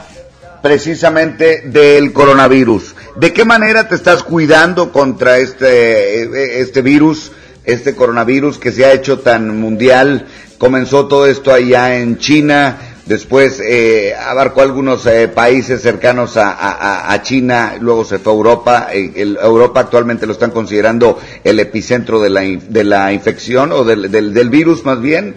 precisamente 0.63 1.63
del 1.67 2.13
coronavirus. 2.13 2.94
¿De 3.17 3.33
qué 3.33 3.45
manera 3.45 3.87
te 3.89 3.95
estás 3.95 4.25
cuidando 4.25 4.91
contra 4.91 5.39
este, 5.39 6.61
este 6.61 6.83
virus, 6.83 7.31
este 7.65 7.95
coronavirus 7.95 8.59
que 8.59 8.73
se 8.73 8.85
ha 8.85 8.93
hecho 8.93 9.21
tan 9.21 9.61
mundial? 9.61 10.27
Comenzó 10.59 11.07
todo 11.07 11.29
esto 11.29 11.53
allá 11.53 11.97
en 11.97 12.19
China, 12.19 12.77
después 13.07 13.61
eh, 13.61 14.15
abarcó 14.17 14.63
algunos 14.63 15.07
eh, 15.07 15.29
países 15.29 15.81
cercanos 15.81 16.37
a, 16.37 17.13
a, 17.13 17.23
China, 17.23 17.77
luego 17.81 18.05
se 18.05 18.19
fue 18.19 18.33
a 18.33 18.37
Europa. 18.37 18.89
Eh, 18.93 19.13
el, 19.15 19.39
Europa 19.41 19.79
actualmente 19.79 20.27
lo 20.27 20.33
están 20.33 20.51
considerando 20.51 21.21
el 21.45 21.61
epicentro 21.61 22.21
de 22.21 22.31
la, 22.31 22.41
de 22.41 22.83
la 22.83 23.13
infección 23.13 23.71
o 23.71 23.85
del, 23.85 24.11
del 24.11 24.51
virus 24.51 24.85
más 24.85 25.01
bien. 25.01 25.37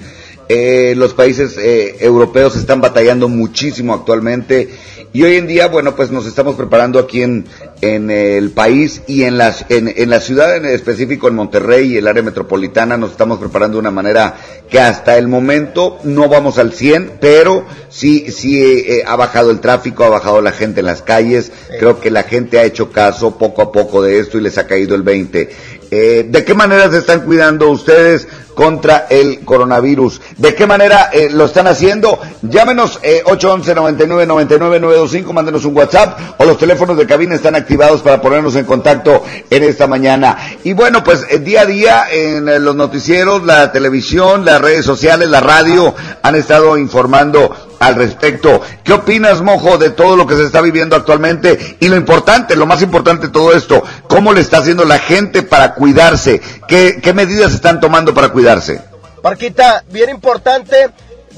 Eh, 0.49 0.93
los 0.95 1.13
países 1.13 1.57
eh, 1.57 1.97
europeos 1.99 2.55
están 2.55 2.79
batallando 2.79 3.27
muchísimo 3.27 3.93
actualmente 3.93 4.69
y 5.13 5.23
hoy 5.23 5.37
en 5.37 5.47
día, 5.47 5.67
bueno, 5.67 5.95
pues 5.95 6.11
nos 6.11 6.27
estamos 6.27 6.55
preparando 6.55 6.99
aquí 6.99 7.21
en, 7.21 7.45
en 7.81 8.11
el 8.11 8.51
país 8.51 9.01
y 9.07 9.23
en, 9.23 9.37
las, 9.37 9.65
en, 9.69 9.93
en 9.95 10.09
la 10.09 10.19
ciudad 10.19 10.55
en 10.55 10.65
específico, 10.65 11.27
en 11.27 11.35
Monterrey 11.35 11.93
y 11.93 11.97
el 11.97 12.07
área 12.07 12.21
metropolitana, 12.21 12.97
nos 12.97 13.11
estamos 13.11 13.39
preparando 13.39 13.77
de 13.77 13.79
una 13.79 13.91
manera 13.91 14.35
que 14.69 14.79
hasta 14.79 15.17
el 15.17 15.27
momento 15.27 15.97
no 16.03 16.27
vamos 16.27 16.59
al 16.59 16.73
100, 16.73 17.13
pero 17.21 17.65
sí, 17.89 18.31
sí 18.31 18.61
eh, 18.61 19.03
ha 19.07 19.15
bajado 19.15 19.49
el 19.49 19.61
tráfico, 19.61 20.03
ha 20.03 20.09
bajado 20.09 20.41
la 20.41 20.51
gente 20.51 20.81
en 20.81 20.85
las 20.85 21.01
calles, 21.01 21.51
creo 21.79 21.99
que 22.01 22.11
la 22.11 22.23
gente 22.23 22.59
ha 22.59 22.63
hecho 22.63 22.91
caso 22.91 23.37
poco 23.37 23.61
a 23.61 23.71
poco 23.71 24.01
de 24.01 24.19
esto 24.19 24.37
y 24.37 24.41
les 24.41 24.57
ha 24.57 24.67
caído 24.67 24.93
el 24.93 25.03
20. 25.03 25.49
Eh, 25.91 26.25
¿De 26.29 26.43
qué 26.43 26.53
manera 26.53 26.91
se 26.91 26.99
están 26.99 27.21
cuidando 27.21 27.69
ustedes 27.69 28.27
contra 28.57 29.07
el 29.09 29.39
coronavirus? 29.41 30.19
¿De 30.37 30.55
qué 30.55 30.65
manera 30.65 31.11
eh, 31.13 31.29
lo 31.31 31.45
están 31.45 31.67
haciendo? 31.67 32.19
Llámenos 32.41 32.99
eh, 33.03 33.21
811-99-99-925, 33.25 35.31
mándenos 35.31 35.63
un 35.65 35.77
WhatsApp 35.77 36.39
o 36.39 36.45
los 36.45 36.57
teléfonos 36.57 36.97
de 36.97 37.05
cabina 37.05 37.35
están 37.35 37.53
activados 37.55 38.01
para 38.01 38.19
ponernos 38.21 38.55
en 38.55 38.65
contacto 38.65 39.23
en 39.49 39.63
esta 39.63 39.87
mañana. 39.87 40.37
Y 40.63 40.73
bueno, 40.73 41.03
pues 41.03 41.25
eh, 41.29 41.39
día 41.39 41.61
a 41.61 41.65
día 41.65 42.05
en 42.11 42.47
eh, 42.49 42.59
los 42.59 42.75
noticieros, 42.75 43.43
la 43.43 43.71
televisión, 43.71 44.45
las 44.45 44.61
redes 44.61 44.85
sociales, 44.85 45.29
la 45.29 45.41
radio 45.41 45.95
han 46.23 46.35
estado 46.35 46.77
informando 46.77 47.66
al 47.79 47.95
respecto. 47.95 48.61
¿Qué 48.83 48.93
opinas, 48.93 49.41
Mojo, 49.41 49.77
de 49.77 49.89
todo 49.89 50.15
lo 50.15 50.27
que 50.27 50.35
se 50.35 50.43
está 50.43 50.61
viviendo 50.61 50.95
actualmente? 50.95 51.77
Y 51.79 51.87
lo 51.87 51.95
importante, 51.95 52.55
lo 52.55 52.65
más 52.65 52.81
importante 52.81 53.27
de 53.27 53.33
todo 53.33 53.53
esto, 53.53 53.83
¿cómo 54.07 54.33
le 54.33 54.41
está 54.41 54.57
haciendo 54.57 54.85
la 54.85 54.99
gente 54.99 55.43
para 55.43 55.73
cuidarse? 55.73 56.41
¿Qué, 56.67 57.13
medidas 57.13 57.53
están 57.53 57.79
tomando 57.79 58.13
para 58.13 58.29
cuidarse? 58.29 58.81
Parquita, 59.21 59.83
bien 59.89 60.09
importante, 60.09 60.89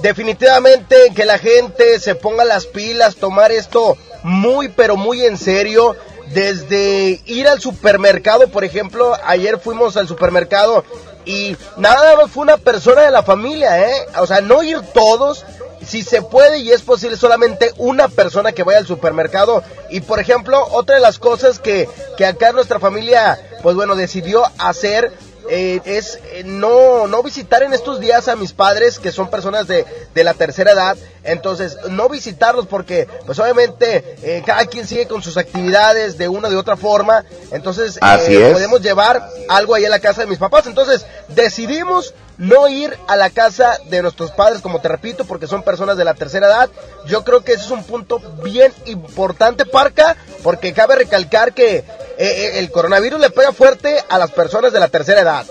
definitivamente 0.01 0.95
que 1.15 1.25
la 1.25 1.37
gente 1.37 1.99
se 1.99 2.15
ponga 2.15 2.43
las 2.43 2.65
pilas, 2.65 3.15
tomar 3.15 3.51
esto 3.51 3.97
muy, 4.23 4.69
pero 4.69 4.97
muy 4.97 5.25
en 5.25 5.37
serio. 5.37 5.95
Desde 6.33 7.21
ir 7.25 7.47
al 7.47 7.59
supermercado, 7.59 8.49
por 8.49 8.63
ejemplo, 8.63 9.17
ayer 9.25 9.59
fuimos 9.59 9.97
al 9.97 10.07
supermercado 10.07 10.83
y 11.25 11.57
nada 11.77 12.15
más 12.15 12.31
fue 12.31 12.43
una 12.43 12.57
persona 12.57 13.01
de 13.01 13.11
la 13.11 13.23
familia, 13.23 13.87
¿eh? 13.89 14.05
O 14.19 14.27
sea, 14.27 14.41
no 14.41 14.63
ir 14.63 14.79
todos, 14.93 15.45
si 15.85 16.03
se 16.03 16.21
puede 16.21 16.59
y 16.59 16.71
es 16.71 16.81
posible 16.81 17.17
solamente 17.17 17.73
una 17.77 18.07
persona 18.07 18.51
que 18.51 18.63
vaya 18.63 18.79
al 18.79 18.87
supermercado. 18.87 19.63
Y 19.89 20.01
por 20.01 20.19
ejemplo, 20.19 20.65
otra 20.71 20.95
de 20.95 21.01
las 21.01 21.19
cosas 21.19 21.59
que, 21.59 21.87
que 22.17 22.25
acá 22.25 22.51
nuestra 22.51 22.79
familia, 22.79 23.39
pues 23.61 23.75
bueno, 23.75 23.95
decidió 23.95 24.43
hacer 24.57 25.11
eh, 25.49 25.81
es 25.85 26.19
eh, 26.31 26.43
no, 26.45 27.07
no 27.07 27.23
visitar 27.23 27.63
en 27.63 27.73
estos 27.73 27.99
días 27.99 28.27
a 28.27 28.35
mis 28.35 28.53
padres, 28.53 28.99
que 28.99 29.11
son 29.11 29.29
personas 29.29 29.67
de, 29.67 29.85
de 30.13 30.23
la 30.23 30.33
tercera 30.33 30.71
edad. 30.71 30.97
Entonces, 31.23 31.77
no 31.89 32.07
visitarlos 32.09 32.67
porque, 32.67 33.07
pues 33.25 33.37
obviamente, 33.39 34.15
eh, 34.23 34.43
cada 34.45 34.65
quien 34.65 34.87
sigue 34.87 35.07
con 35.07 35.21
sus 35.21 35.37
actividades 35.37 36.17
de 36.17 36.27
una 36.27 36.49
de 36.49 36.55
otra 36.55 36.77
forma. 36.77 37.25
Entonces, 37.51 37.97
Así 38.01 38.35
eh, 38.35 38.47
es. 38.47 38.53
podemos 38.53 38.81
llevar 38.81 39.27
algo 39.49 39.75
ahí 39.75 39.85
a 39.85 39.89
la 39.89 39.99
casa 39.99 40.21
de 40.21 40.27
mis 40.27 40.37
papás. 40.37 40.67
Entonces, 40.67 41.05
decidimos 41.27 42.13
no 42.37 42.69
ir 42.69 42.97
a 43.07 43.17
la 43.17 43.29
casa 43.29 43.77
de 43.89 44.01
nuestros 44.01 44.31
padres, 44.31 44.61
como 44.61 44.79
te 44.79 44.87
repito, 44.87 45.25
porque 45.25 45.45
son 45.45 45.61
personas 45.61 45.97
de 45.97 46.05
la 46.05 46.13
tercera 46.13 46.47
edad. 46.47 46.69
Yo 47.05 47.23
creo 47.25 47.43
que 47.43 47.53
ese 47.53 47.65
es 47.65 47.71
un 47.71 47.83
punto 47.83 48.19
bien 48.41 48.73
importante, 48.85 49.65
Parca, 49.65 50.15
porque 50.41 50.73
cabe 50.73 50.95
recalcar 50.95 51.53
que 51.53 51.83
eh, 52.19 52.25
eh, 52.27 52.59
el 52.59 52.69
coronavirus 52.69 53.17
le 53.21 53.29
pega 53.29 53.53
fuerte 53.53 53.95
a 54.09 54.17
las 54.19 54.31
personas 54.31 54.73
de 54.73 54.79
la 54.81 54.89
tercera 54.89 55.21
edad. 55.21 55.45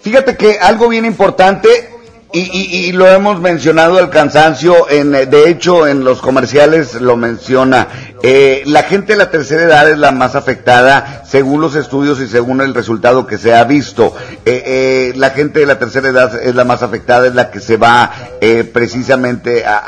Fíjate 0.00 0.38
que 0.38 0.58
algo 0.58 0.88
bien 0.88 1.04
importante, 1.04 1.97
y, 2.32 2.40
y- 2.40 2.86
y 2.88 2.92
lo 2.92 3.06
hemos 3.08 3.40
mencionado 3.40 3.98
al 3.98 4.10
cansancio, 4.10 4.88
en, 4.90 5.14
eh, 5.14 5.24
de 5.26 5.48
hecho 5.48 5.86
en 5.86 6.04
los 6.04 6.20
comerciales 6.20 6.94
lo 7.00 7.16
menciona, 7.16 7.88
eh, 8.22 8.62
la 8.66 8.82
gente 8.82 9.12
de 9.12 9.18
la 9.18 9.30
tercera 9.30 9.62
edad 9.62 9.88
es 9.90 9.96
la 9.98 10.10
más 10.12 10.34
afectada 10.34 11.22
según 11.26 11.60
los 11.62 11.74
estudios 11.74 12.20
y 12.20 12.26
según 12.28 12.60
el 12.60 12.74
resultado 12.74 13.26
que 13.26 13.38
se 13.38 13.54
ha 13.54 13.64
visto. 13.64 14.14
Eh, 14.44 14.62
eh, 14.66 15.12
la 15.16 15.30
gente 15.30 15.60
de 15.60 15.66
la 15.66 15.78
tercera 15.78 16.08
edad 16.08 16.42
es 16.42 16.54
la 16.54 16.64
más 16.64 16.82
afectada, 16.82 17.26
es 17.26 17.34
la 17.34 17.50
que 17.50 17.60
se 17.60 17.76
va 17.78 18.10
precisamente 18.72 19.64
a, 19.64 19.78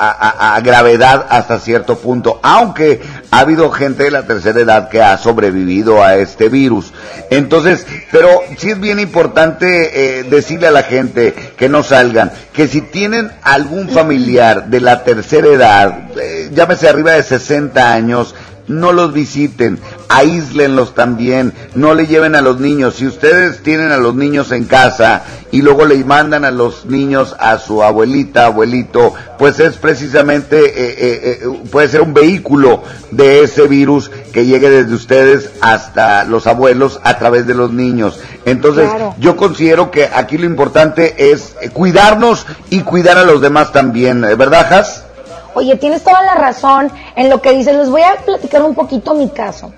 a- 0.54 0.60
gravedad 0.60 1.26
hasta 1.28 1.58
cierto 1.58 1.98
punto, 1.98 2.40
aunque 2.42 3.00
ha 3.30 3.40
habido 3.40 3.70
gente 3.70 4.04
de 4.04 4.10
la 4.10 4.26
tercera 4.26 4.60
edad 4.60 4.88
que 4.88 5.00
ha 5.02 5.16
sobrevivido 5.18 6.02
a 6.02 6.16
este 6.16 6.48
virus. 6.48 6.92
Entonces, 7.30 7.86
pero 8.10 8.40
sí 8.58 8.70
es 8.70 8.80
bien 8.80 8.98
importante 8.98 10.24
decirle 10.28 10.66
a 10.68 10.70
la 10.70 10.82
gente 10.82 11.34
que 11.56 11.68
no 11.68 11.82
salgan, 11.82 12.29
que 12.52 12.68
si 12.68 12.80
tienen 12.80 13.30
algún 13.42 13.88
familiar 13.88 14.66
de 14.66 14.80
la 14.80 15.04
tercera 15.04 15.48
edad, 15.48 15.98
eh, 16.20 16.50
llámese 16.52 16.88
arriba 16.88 17.12
de 17.12 17.22
60 17.22 17.92
años, 17.92 18.34
no 18.68 18.92
los 18.92 19.12
visiten, 19.12 19.78
aíslenlos 20.08 20.94
también, 20.94 21.52
no 21.74 21.94
le 21.94 22.06
lleven 22.06 22.34
a 22.34 22.40
los 22.40 22.60
niños. 22.60 22.94
Si 22.96 23.06
ustedes 23.06 23.62
tienen 23.62 23.90
a 23.92 23.96
los 23.96 24.14
niños 24.14 24.52
en 24.52 24.64
casa 24.64 25.22
y 25.50 25.62
luego 25.62 25.84
le 25.86 26.04
mandan 26.04 26.44
a 26.44 26.50
los 26.50 26.86
niños 26.86 27.34
a 27.38 27.58
su 27.58 27.82
abuelita, 27.82 28.46
abuelito, 28.46 29.14
pues 29.38 29.58
es 29.60 29.76
precisamente, 29.76 30.58
eh, 30.58 30.94
eh, 30.98 31.40
eh, 31.42 31.48
puede 31.70 31.88
ser 31.88 32.02
un 32.02 32.14
vehículo 32.14 32.82
de 33.10 33.42
ese 33.42 33.66
virus 33.66 34.10
que 34.32 34.46
llegue 34.46 34.70
desde 34.70 34.94
ustedes 34.94 35.50
hasta 35.60 36.24
los 36.24 36.46
abuelos 36.46 37.00
a 37.02 37.18
través 37.18 37.46
de 37.46 37.54
los 37.54 37.72
niños. 37.72 38.20
Entonces, 38.44 38.88
Claro. 38.88 39.14
yo 39.18 39.36
considero 39.36 39.90
que 39.90 40.08
aquí 40.12 40.38
lo 40.38 40.46
importante 40.46 41.32
es 41.32 41.54
eh, 41.60 41.70
cuidarnos 41.70 42.46
y 42.70 42.80
cuidar 42.80 43.18
a 43.18 43.24
los 43.24 43.40
demás 43.40 43.72
también. 43.72 44.20
¿verdad, 44.20 44.72
Has? 44.72 45.04
Oye, 45.54 45.76
tienes 45.76 46.02
toda 46.02 46.22
la 46.22 46.34
razón 46.34 46.90
en 47.16 47.28
lo 47.30 47.40
que 47.40 47.52
dices. 47.52 47.74
Les 47.76 47.90
voy 47.90 48.02
a 48.02 48.16
platicar 48.16 48.62
un 48.62 48.74
poquito 48.74 49.14
mi 49.14 49.28
caso. 49.28 49.72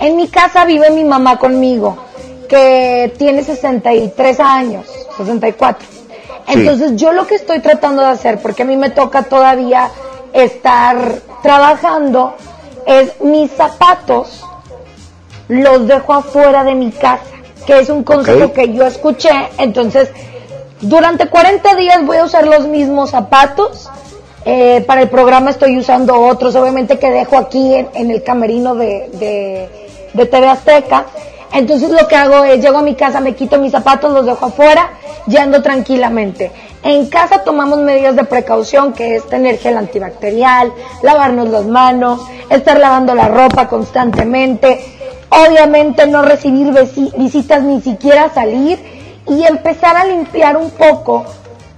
En 0.00 0.16
mi 0.16 0.28
casa 0.28 0.64
vive 0.64 0.90
mi 0.90 1.04
mamá 1.04 1.38
conmigo, 1.38 1.98
que 2.48 3.12
tiene 3.18 3.42
63 3.42 4.40
años, 4.40 4.86
64. 5.16 5.88
Sí. 5.88 6.04
Entonces 6.46 6.96
yo 6.96 7.12
lo 7.12 7.26
que 7.26 7.34
estoy 7.34 7.60
tratando 7.60 8.02
de 8.02 8.08
hacer, 8.08 8.40
porque 8.40 8.62
a 8.62 8.64
mí 8.64 8.76
me 8.76 8.90
toca 8.90 9.24
todavía 9.24 9.90
estar 10.32 10.96
trabajando, 11.42 12.34
es 12.86 13.20
mis 13.20 13.50
zapatos 13.50 14.44
los 15.48 15.86
dejo 15.86 16.12
afuera 16.12 16.62
de 16.62 16.74
mi 16.74 16.90
casa, 16.92 17.22
que 17.66 17.80
es 17.80 17.88
un 17.88 18.04
consejo 18.04 18.52
que 18.52 18.72
yo 18.72 18.86
escuché. 18.86 19.30
Entonces, 19.58 20.10
durante 20.80 21.28
40 21.28 21.74
días 21.74 22.04
voy 22.04 22.18
a 22.18 22.24
usar 22.24 22.46
los 22.46 22.66
mismos 22.66 23.10
zapatos. 23.10 23.90
Eh, 24.44 24.82
para 24.86 25.02
el 25.02 25.08
programa 25.08 25.50
estoy 25.50 25.76
usando 25.78 26.20
otros, 26.20 26.54
obviamente 26.54 26.98
que 26.98 27.10
dejo 27.10 27.36
aquí 27.36 27.74
en, 27.74 28.10
el 28.10 28.22
camerino 28.22 28.74
de, 28.74 29.10
de, 29.14 29.68
de 30.14 30.26
TV 30.26 30.48
Azteca. 30.48 31.06
Entonces 31.52 31.90
lo 31.90 32.06
que 32.08 32.16
hago 32.16 32.44
es, 32.44 32.60
llego 32.62 32.78
a 32.78 32.82
mi 32.82 32.94
casa, 32.94 33.20
me 33.20 33.34
quito 33.34 33.58
mis 33.58 33.72
zapatos, 33.72 34.12
los 34.12 34.26
dejo 34.26 34.46
afuera 34.46 34.90
y 35.26 35.36
ando 35.36 35.62
tranquilamente. 35.62 36.50
En 36.82 37.06
casa 37.08 37.42
tomamos 37.42 37.78
medidas 37.80 38.14
de 38.16 38.24
precaución, 38.24 38.92
que 38.92 39.16
es 39.16 39.26
tener 39.28 39.58
gel 39.58 39.76
antibacterial, 39.76 40.72
lavarnos 41.02 41.48
las 41.48 41.64
manos, 41.66 42.20
estar 42.50 42.78
lavando 42.78 43.14
la 43.14 43.28
ropa 43.28 43.66
constantemente, 43.68 44.78
obviamente 45.30 46.06
no 46.06 46.22
recibir 46.22 46.68
visi- 46.68 47.12
visitas 47.16 47.62
ni 47.62 47.80
siquiera 47.80 48.30
salir 48.32 48.78
y 49.26 49.42
empezar 49.44 49.96
a 49.96 50.04
limpiar 50.04 50.56
un 50.56 50.70
poco 50.70 51.24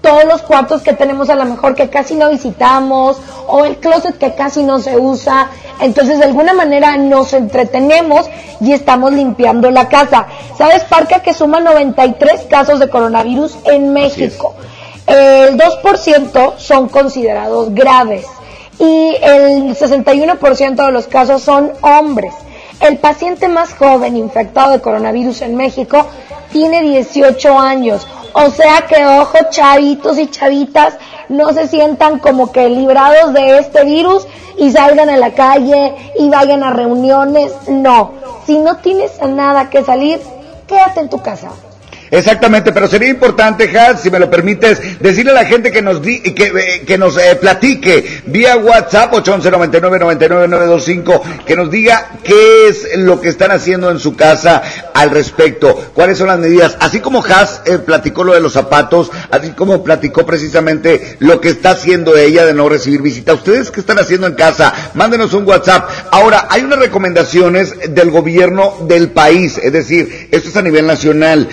todos 0.00 0.24
los 0.24 0.42
cuartos 0.42 0.82
que 0.82 0.92
tenemos 0.92 1.28
a 1.30 1.34
lo 1.34 1.44
mejor 1.44 1.74
que 1.74 1.90
casi 1.90 2.14
no 2.14 2.30
visitamos 2.30 3.18
o 3.46 3.64
el 3.64 3.76
closet 3.76 4.16
que 4.18 4.34
casi 4.34 4.62
no 4.62 4.80
se 4.80 4.96
usa. 4.96 5.50
Entonces 5.80 6.18
de 6.18 6.24
alguna 6.24 6.52
manera 6.52 6.96
nos 6.96 7.32
entretenemos 7.32 8.28
y 8.60 8.72
estamos 8.72 9.12
limpiando 9.12 9.70
la 9.70 9.88
casa. 9.88 10.26
¿Sabes, 10.56 10.84
Parca, 10.84 11.20
que 11.20 11.34
suma 11.34 11.60
93 11.60 12.42
casos 12.48 12.78
de 12.78 12.88
coronavirus 12.88 13.56
en 13.64 13.92
México? 13.92 14.54
El 15.06 15.58
2% 15.58 16.56
son 16.58 16.88
considerados 16.88 17.74
graves 17.74 18.26
y 18.78 19.16
el 19.20 19.76
61% 19.76 20.86
de 20.86 20.92
los 20.92 21.06
casos 21.06 21.42
son 21.42 21.72
hombres. 21.82 22.32
El 22.80 22.98
paciente 22.98 23.48
más 23.48 23.74
joven 23.74 24.16
infectado 24.16 24.72
de 24.72 24.80
coronavirus 24.80 25.42
en 25.42 25.56
México 25.56 26.06
tiene 26.50 26.80
18 26.82 27.58
años. 27.58 28.06
O 28.32 28.50
sea 28.50 28.82
que, 28.88 29.04
ojo, 29.04 29.38
chavitos 29.50 30.18
y 30.18 30.28
chavitas, 30.28 30.94
no 31.28 31.52
se 31.52 31.68
sientan 31.68 32.18
como 32.18 32.52
que 32.52 32.68
librados 32.68 33.32
de 33.34 33.58
este 33.58 33.84
virus 33.84 34.26
y 34.56 34.70
salgan 34.70 35.10
a 35.10 35.16
la 35.16 35.32
calle 35.32 35.94
y 36.18 36.28
vayan 36.28 36.62
a 36.62 36.70
reuniones. 36.70 37.52
No, 37.68 38.12
si 38.46 38.58
no 38.58 38.76
tienes 38.76 39.20
a 39.20 39.26
nada 39.26 39.70
que 39.70 39.84
salir, 39.84 40.20
quédate 40.66 41.00
en 41.00 41.08
tu 41.08 41.20
casa. 41.22 41.50
Exactamente, 42.10 42.72
pero 42.72 42.88
sería 42.88 43.08
importante, 43.08 43.70
Has, 43.78 44.02
si 44.02 44.10
me 44.10 44.18
lo 44.18 44.28
permites, 44.30 45.00
decirle 45.00 45.30
a 45.30 45.34
la 45.34 45.44
gente 45.44 45.70
que 45.70 45.82
nos 45.82 46.02
di, 46.02 46.20
que, 46.20 46.44
eh, 46.44 46.82
que 46.86 46.98
nos 46.98 47.16
eh, 47.16 47.36
platique 47.40 48.22
vía 48.26 48.56
WhatsApp 48.56 49.12
811 49.12 49.50
99 49.50 50.40
que 51.46 51.56
nos 51.56 51.70
diga 51.70 52.18
qué 52.24 52.68
es 52.68 52.96
lo 52.98 53.20
que 53.20 53.28
están 53.28 53.50
haciendo 53.52 53.90
en 53.90 53.98
su 53.98 54.16
casa. 54.16 54.62
al 54.94 55.10
respecto. 55.10 55.74
¿Cuáles 55.94 56.18
son 56.18 56.28
las 56.28 56.38
medidas? 56.38 56.76
Así 56.80 57.00
como 57.00 57.24
Has 57.24 57.62
eh, 57.64 57.78
platicó 57.78 58.24
lo 58.24 58.34
de 58.34 58.40
los 58.40 58.52
zapatos, 58.52 59.10
así 59.30 59.50
como 59.50 59.82
platicó 59.84 60.26
precisamente 60.26 61.16
lo 61.20 61.40
que 61.40 61.48
está 61.48 61.70
haciendo 61.70 62.16
ella 62.16 62.44
de 62.44 62.54
no 62.54 62.68
recibir 62.68 63.00
visita. 63.00 63.32
¿Ustedes 63.32 63.70
qué 63.70 63.80
están 63.80 63.98
haciendo 63.98 64.26
en 64.26 64.34
casa? 64.34 64.72
Mándenos 64.94 65.32
un 65.32 65.46
WhatsApp. 65.46 65.88
Ahora, 66.10 66.48
hay 66.50 66.62
unas 66.62 66.78
recomendaciones 66.78 67.94
del 67.94 68.10
gobierno 68.10 68.74
del 68.82 69.10
país, 69.10 69.58
es 69.58 69.72
decir, 69.72 70.28
esto 70.30 70.48
es 70.48 70.56
a 70.56 70.62
nivel 70.62 70.86
nacional. 70.86 71.48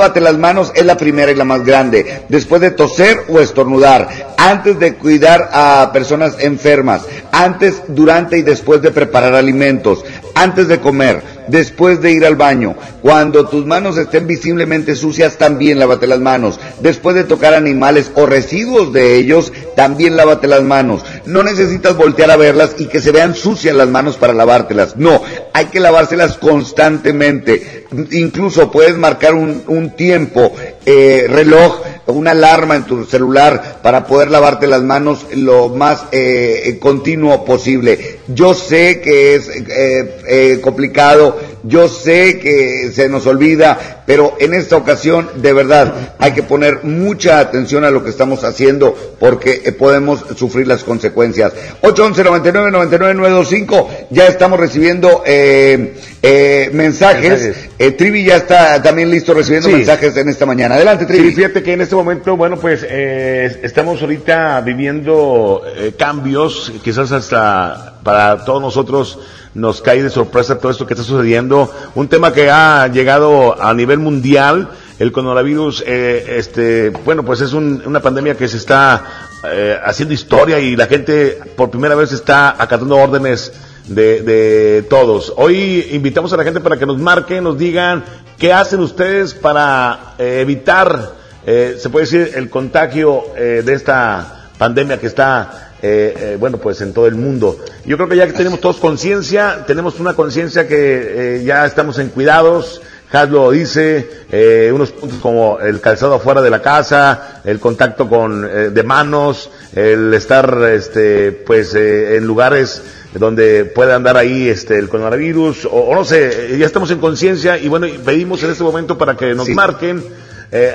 Lávate 0.00 0.22
las 0.22 0.38
manos 0.38 0.72
es 0.74 0.86
la 0.86 0.96
primera 0.96 1.30
y 1.30 1.34
la 1.34 1.44
más 1.44 1.62
grande. 1.62 2.22
Después 2.30 2.62
de 2.62 2.70
toser 2.70 3.18
o 3.28 3.38
estornudar, 3.38 4.08
antes 4.38 4.78
de 4.78 4.94
cuidar 4.94 5.50
a 5.52 5.90
personas 5.92 6.36
enfermas, 6.38 7.02
antes, 7.32 7.82
durante 7.88 8.38
y 8.38 8.42
después 8.42 8.80
de 8.80 8.92
preparar 8.92 9.34
alimentos, 9.34 10.02
antes 10.34 10.68
de 10.68 10.80
comer, 10.80 11.22
después 11.50 12.00
de 12.00 12.12
ir 12.12 12.24
al 12.24 12.36
baño, 12.36 12.74
cuando 13.02 13.48
tus 13.48 13.66
manos 13.66 13.96
estén 13.96 14.26
visiblemente 14.26 14.94
sucias, 14.94 15.36
también 15.36 15.78
lávate 15.78 16.06
las 16.06 16.20
manos. 16.20 16.60
Después 16.80 17.16
de 17.16 17.24
tocar 17.24 17.54
animales 17.54 18.10
o 18.14 18.26
residuos 18.26 18.92
de 18.92 19.16
ellos, 19.16 19.52
también 19.76 20.16
lávate 20.16 20.46
las 20.46 20.62
manos. 20.62 21.04
No 21.26 21.42
necesitas 21.42 21.96
voltear 21.96 22.30
a 22.30 22.36
verlas 22.36 22.76
y 22.78 22.86
que 22.86 23.00
se 23.00 23.12
vean 23.12 23.34
sucias 23.34 23.74
las 23.74 23.88
manos 23.88 24.16
para 24.16 24.32
lavártelas. 24.32 24.96
No, 24.96 25.22
hay 25.52 25.66
que 25.66 25.80
lavárselas 25.80 26.36
constantemente. 26.38 27.86
Incluso 28.12 28.70
puedes 28.70 28.96
marcar 28.96 29.34
un, 29.34 29.90
tiempo, 29.96 30.52
eh, 30.86 31.26
reloj, 31.28 31.82
una 32.06 32.32
alarma 32.32 32.76
en 32.76 32.84
tu 32.84 33.04
celular 33.04 33.80
para 33.82 34.06
poder 34.06 34.30
lavarte 34.30 34.66
las 34.66 34.82
manos 34.82 35.26
lo 35.34 35.68
más 35.68 36.04
eh, 36.12 36.78
continuo 36.80 37.44
posible. 37.44 38.18
Yo 38.28 38.54
sé 38.54 39.00
que 39.00 39.34
es 39.34 39.48
eh, 39.48 40.18
eh, 40.26 40.58
complicado, 40.60 41.38
yo 41.62 41.88
sé 41.88 42.38
que 42.38 42.90
se 42.94 43.08
nos 43.08 43.26
olvida, 43.26 44.02
pero 44.06 44.36
en 44.40 44.54
esta 44.54 44.76
ocasión 44.76 45.28
de 45.36 45.52
verdad 45.52 46.14
hay 46.18 46.32
que 46.32 46.42
poner 46.42 46.84
mucha 46.84 47.38
atención 47.38 47.84
a 47.84 47.90
lo 47.90 48.02
que 48.04 48.10
estamos 48.10 48.44
haciendo 48.44 48.94
porque 49.18 49.62
eh, 49.64 49.72
podemos 49.72 50.24
sufrir 50.36 50.66
las 50.66 50.84
consecuencias. 50.84 51.52
811 51.82 52.24
99 52.24 52.70
99 52.70 53.14
925 53.14 53.90
ya 54.10 54.26
estamos 54.26 54.58
recibiendo 54.58 55.22
eh, 55.26 55.94
eh, 56.22 56.70
mensajes. 56.72 57.54
Eh, 57.78 57.92
Trivi 57.92 58.24
ya 58.24 58.36
está 58.36 58.82
también 58.82 59.10
listo 59.10 59.32
recibiendo 59.34 59.68
Sí. 59.68 59.74
mensajes 59.76 60.16
en 60.16 60.28
esta 60.28 60.46
mañana. 60.46 60.74
Adelante, 60.74 61.06
Trivi. 61.06 61.30
Sí, 61.30 61.36
fíjate 61.36 61.62
que 61.62 61.72
en 61.72 61.80
este 61.80 61.94
momento, 61.94 62.36
bueno, 62.36 62.56
pues 62.58 62.84
eh, 62.88 63.60
estamos 63.62 64.00
ahorita 64.00 64.60
viviendo 64.62 65.62
cambios, 65.96 66.72
quizás 66.82 67.12
hasta 67.12 67.89
para 68.02 68.44
todos 68.44 68.60
nosotros 68.62 69.18
nos 69.54 69.80
cae 69.82 70.02
de 70.02 70.10
sorpresa 70.10 70.58
todo 70.58 70.70
esto 70.70 70.86
que 70.86 70.94
está 70.94 71.04
sucediendo. 71.04 71.72
Un 71.94 72.08
tema 72.08 72.32
que 72.32 72.50
ha 72.50 72.86
llegado 72.88 73.60
a 73.60 73.74
nivel 73.74 73.98
mundial, 73.98 74.70
el 74.98 75.12
coronavirus, 75.12 75.82
eh, 75.86 76.36
este, 76.38 76.90
bueno, 76.90 77.24
pues 77.24 77.40
es 77.40 77.52
un- 77.52 77.82
una 77.86 78.00
pandemia 78.00 78.36
que 78.36 78.46
se 78.48 78.56
está 78.58 79.02
eh, 79.50 79.78
haciendo 79.84 80.12
historia 80.14 80.58
y 80.58 80.76
la 80.76 80.86
gente 80.86 81.38
por 81.56 81.70
primera 81.70 81.94
vez 81.94 82.12
está 82.12 82.62
acatando 82.62 82.96
órdenes 82.96 83.50
de, 83.86 84.20
de 84.22 84.82
todos. 84.82 85.32
Hoy 85.36 85.88
invitamos 85.92 86.30
a 86.32 86.36
la 86.36 86.44
gente 86.44 86.60
para 86.60 86.76
que 86.76 86.84
nos 86.86 86.98
marquen, 86.98 87.44
nos 87.44 87.56
digan 87.56 88.04
qué 88.38 88.52
hacen 88.52 88.80
ustedes 88.80 89.32
para 89.34 90.14
eh, 90.18 90.40
evitar, 90.42 91.12
eh, 91.46 91.76
se 91.80 91.88
puede 91.88 92.04
decir, 92.04 92.32
el 92.36 92.50
contagio 92.50 93.24
eh, 93.34 93.62
de 93.64 93.72
esta 93.72 94.50
pandemia 94.58 95.00
que 95.00 95.06
está, 95.06 95.69
eh, 95.82 96.14
eh, 96.16 96.36
bueno, 96.38 96.58
pues 96.58 96.80
en 96.80 96.92
todo 96.92 97.06
el 97.06 97.14
mundo. 97.14 97.58
Yo 97.84 97.96
creo 97.96 98.08
que 98.08 98.16
ya 98.16 98.26
que 98.26 98.32
tenemos 98.32 98.60
todos 98.60 98.76
conciencia, 98.76 99.64
tenemos 99.66 99.98
una 100.00 100.14
conciencia 100.14 100.68
que 100.68 101.38
eh, 101.38 101.44
ya 101.44 101.66
estamos 101.66 101.98
en 101.98 102.08
cuidados. 102.08 102.82
Has 103.12 103.28
lo 103.28 103.50
dice, 103.50 104.08
eh, 104.30 104.70
unos 104.72 104.92
puntos 104.92 105.18
como 105.18 105.58
el 105.58 105.80
calzado 105.80 106.14
afuera 106.14 106.42
de 106.42 106.50
la 106.50 106.62
casa, 106.62 107.40
el 107.44 107.58
contacto 107.58 108.08
con 108.08 108.44
eh, 108.48 108.70
de 108.70 108.82
manos, 108.84 109.50
el 109.74 110.14
estar, 110.14 110.62
este, 110.72 111.32
pues, 111.32 111.74
eh, 111.74 112.16
en 112.16 112.24
lugares 112.24 112.82
donde 113.14 113.64
pueda 113.64 113.96
andar 113.96 114.16
ahí 114.16 114.48
este 114.48 114.78
el 114.78 114.88
coronavirus 114.88 115.64
o, 115.64 115.70
o 115.70 115.94
no 115.96 116.04
sé, 116.04 116.56
ya 116.56 116.64
estamos 116.64 116.92
en 116.92 117.00
conciencia 117.00 117.58
y 117.58 117.66
bueno, 117.66 117.88
pedimos 118.04 118.44
en 118.44 118.50
este 118.50 118.62
momento 118.62 118.96
para 118.96 119.16
que 119.16 119.34
nos 119.34 119.48
marquen 119.48 120.04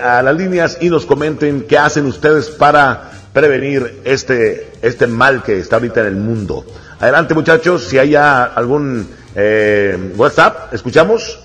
a 0.04 0.22
las 0.22 0.36
líneas 0.36 0.78
y 0.82 0.90
nos 0.90 1.06
comenten 1.06 1.62
qué 1.62 1.78
hacen 1.78 2.06
ustedes 2.06 2.50
para 2.50 3.12
prevenir 3.36 4.02
este 4.06 4.72
este 4.82 5.08
mal 5.08 5.44
que 5.44 5.60
está 5.60 5.76
ahorita 5.76 6.00
en 6.00 6.08
el 6.08 6.16
mundo. 6.16 6.66
Adelante 7.00 7.34
muchachos, 7.34 7.84
si 7.84 8.00
hay 8.00 8.16
algún 8.16 9.10
eh, 9.36 10.14
WhatsApp, 10.16 10.74
escuchamos. 10.74 11.40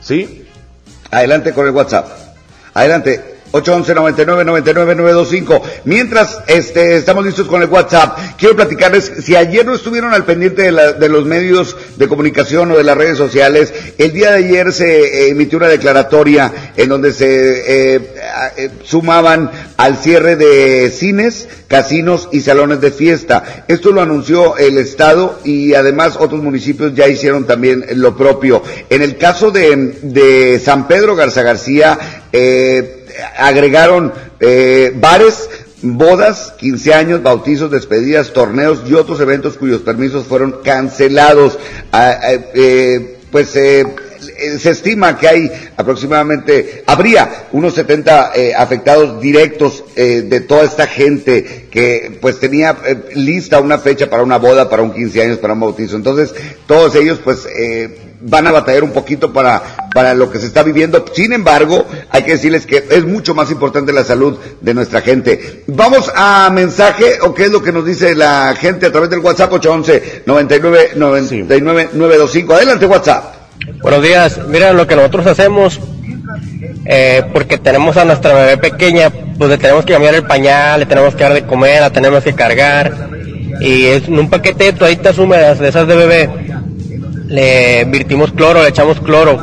¿Sí? 0.00 0.46
Adelante 1.10 1.52
con 1.52 1.66
el 1.66 1.72
WhatsApp. 1.72 2.08
Adelante. 2.72 3.37
811 3.52 3.94
99 3.94 4.44
99 4.44 4.94
925. 4.94 5.62
Mientras 5.84 6.38
este, 6.46 6.96
estamos 6.96 7.24
listos 7.24 7.46
con 7.46 7.62
el 7.62 7.68
WhatsApp, 7.68 8.18
quiero 8.38 8.56
platicarles, 8.56 9.12
si 9.22 9.36
ayer 9.36 9.64
no 9.64 9.74
estuvieron 9.74 10.12
al 10.14 10.24
pendiente 10.24 10.62
de, 10.62 10.72
la- 10.72 10.92
de 10.92 11.08
los 11.08 11.24
medios 11.24 11.76
de 11.96 12.08
comunicación 12.08 12.70
o 12.72 12.76
de 12.76 12.84
las 12.84 12.96
redes 12.96 13.16
sociales, 13.18 13.72
el 13.98 14.12
día 14.12 14.30
de 14.32 14.38
ayer 14.44 14.72
se 14.72 15.00
eh, 15.26 15.28
emitió 15.30 15.58
una 15.58 15.68
declaratoria 15.68 16.72
en 16.76 16.88
donde 16.88 17.12
se 17.12 17.94
eh, 17.96 18.00
eh, 18.56 18.70
sumaban 18.84 19.50
al 19.76 19.96
cierre 19.98 20.36
de 20.36 20.90
cines, 20.90 21.48
casinos 21.68 22.28
y 22.32 22.40
salones 22.40 22.80
de 22.80 22.90
fiesta. 22.90 23.64
Esto 23.68 23.92
lo 23.92 24.00
anunció 24.00 24.56
el 24.56 24.78
Estado 24.78 25.38
y 25.44 25.74
además 25.74 26.16
otros 26.18 26.42
municipios 26.42 26.94
ya 26.94 27.08
hicieron 27.08 27.44
también 27.46 27.84
lo 27.94 28.16
propio. 28.16 28.62
En 28.90 29.02
el 29.02 29.16
caso 29.16 29.50
de, 29.50 29.94
de 30.02 30.60
San 30.64 30.88
Pedro 30.88 31.14
Garza 31.16 31.42
García, 31.42 31.98
eh, 32.32 32.97
agregaron 33.36 34.12
eh, 34.40 34.92
bares, 34.94 35.48
bodas, 35.82 36.54
15 36.58 36.94
años, 36.94 37.22
bautizos, 37.22 37.70
despedidas, 37.70 38.32
torneos 38.32 38.82
y 38.86 38.94
otros 38.94 39.20
eventos 39.20 39.56
cuyos 39.56 39.82
permisos 39.82 40.26
fueron 40.26 40.60
cancelados. 40.62 41.58
Ah, 41.92 42.18
ah, 42.20 42.32
eh, 42.54 43.18
pues 43.30 43.54
eh, 43.56 43.86
se 44.58 44.70
estima 44.70 45.16
que 45.16 45.28
hay 45.28 45.52
aproximadamente, 45.76 46.82
habría 46.86 47.46
unos 47.52 47.74
70 47.74 48.32
eh, 48.34 48.54
afectados 48.54 49.20
directos 49.20 49.84
eh, 49.96 50.22
de 50.22 50.40
toda 50.40 50.64
esta 50.64 50.86
gente 50.86 51.66
que 51.70 52.18
pues 52.20 52.40
tenía 52.40 52.76
eh, 52.86 52.96
lista 53.14 53.60
una 53.60 53.78
fecha 53.78 54.08
para 54.10 54.22
una 54.22 54.38
boda, 54.38 54.68
para 54.68 54.82
un 54.82 54.92
15 54.92 55.22
años, 55.22 55.38
para 55.38 55.54
un 55.54 55.60
bautizo. 55.60 55.96
Entonces, 55.96 56.34
todos 56.66 56.94
ellos 56.94 57.20
pues 57.22 57.46
eh, 57.56 58.08
van 58.20 58.46
a 58.46 58.52
batallar 58.52 58.84
un 58.84 58.92
poquito 58.92 59.32
para, 59.32 59.62
para 59.94 60.14
lo 60.14 60.30
que 60.30 60.38
se 60.38 60.46
está 60.46 60.62
viviendo. 60.62 61.04
Sin 61.14 61.32
embargo, 61.32 61.86
hay 62.10 62.22
que 62.22 62.32
decirles 62.32 62.66
que 62.66 62.84
es 62.90 63.04
mucho 63.04 63.34
más 63.34 63.50
importante 63.50 63.92
la 63.92 64.04
salud 64.04 64.38
de 64.60 64.74
nuestra 64.74 65.00
gente. 65.00 65.64
Vamos 65.66 66.10
a 66.14 66.50
mensaje, 66.52 67.18
o 67.22 67.34
qué 67.34 67.44
es 67.44 67.52
lo 67.52 67.62
que 67.62 67.72
nos 67.72 67.84
dice 67.84 68.14
la 68.14 68.54
gente 68.58 68.86
a 68.86 68.92
través 68.92 69.10
del 69.10 69.20
WhatsApp 69.20 69.52
811 69.52 70.22
99 70.26 70.90
99 70.96 71.90
925. 71.92 72.54
Adelante, 72.54 72.86
WhatsApp. 72.86 73.37
Buenos 73.66 74.02
días. 74.02 74.40
Mira, 74.48 74.72
lo 74.72 74.86
que 74.86 74.96
nosotros 74.96 75.26
hacemos, 75.26 75.80
eh, 76.84 77.22
porque 77.32 77.58
tenemos 77.58 77.96
a 77.96 78.04
nuestra 78.04 78.34
bebé 78.34 78.56
pequeña, 78.56 79.10
pues 79.10 79.50
le 79.50 79.58
tenemos 79.58 79.84
que 79.84 79.92
cambiar 79.92 80.14
el 80.14 80.24
pañal, 80.24 80.80
le 80.80 80.86
tenemos 80.86 81.14
que 81.14 81.22
dar 81.22 81.34
de 81.34 81.44
comer, 81.44 81.80
la 81.80 81.90
tenemos 81.90 82.22
que 82.24 82.34
cargar. 82.34 82.92
Y 83.60 83.86
en 83.86 84.18
un 84.18 84.30
paquete 84.30 84.64
de 84.64 84.72
toallitas 84.72 85.18
húmedas, 85.18 85.58
de 85.58 85.68
esas 85.68 85.86
de 85.86 85.96
bebé, 85.96 86.30
le 87.26 87.84
virtimos 87.86 88.32
cloro, 88.32 88.62
le 88.62 88.68
echamos 88.68 89.00
cloro. 89.00 89.38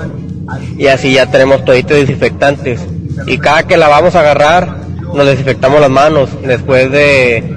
Y 0.77 0.87
así 0.87 1.13
ya 1.13 1.27
tenemos 1.27 1.63
toallitas 1.65 1.97
desinfectantes. 1.97 2.81
Y 3.27 3.37
cada 3.37 3.63
que 3.63 3.77
la 3.77 3.87
vamos 3.87 4.15
a 4.15 4.21
agarrar, 4.21 4.75
nos 5.13 5.25
desinfectamos 5.25 5.81
las 5.81 5.89
manos 5.89 6.29
después 6.43 6.91
de 6.91 7.54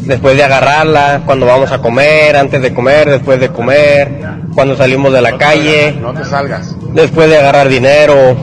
después 0.00 0.36
de 0.36 0.44
agarrarla, 0.44 1.22
cuando 1.26 1.46
vamos 1.46 1.70
a 1.72 1.78
comer, 1.78 2.36
antes 2.36 2.60
de 2.62 2.72
comer, 2.74 3.08
después 3.10 3.40
de 3.40 3.48
comer, 3.48 4.20
cuando 4.54 4.76
salimos 4.76 5.12
de 5.12 5.20
la 5.22 5.36
calle, 5.36 5.96
No 6.00 6.12
te 6.14 6.24
salgas. 6.24 6.74
después 6.92 7.28
de 7.28 7.38
agarrar 7.38 7.68
dinero. 7.68 8.36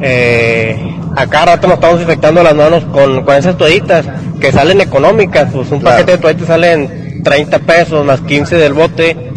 Eh, 0.00 0.90
a 1.16 1.26
cada 1.28 1.46
rato 1.54 1.68
nos 1.68 1.76
estamos 1.76 2.00
infectando 2.00 2.42
las 2.42 2.54
manos 2.54 2.84
con, 2.86 3.24
con 3.24 3.36
esas 3.36 3.56
toallitas 3.56 4.04
que 4.40 4.50
salen 4.50 4.80
económicas, 4.80 5.48
pues 5.52 5.70
un 5.70 5.80
paquete 5.80 6.12
de 6.12 6.18
toallitas 6.18 6.48
salen 6.48 7.22
30 7.22 7.58
pesos 7.60 8.04
más 8.04 8.20
15 8.20 8.56
del 8.56 8.72
bote, 8.74 9.32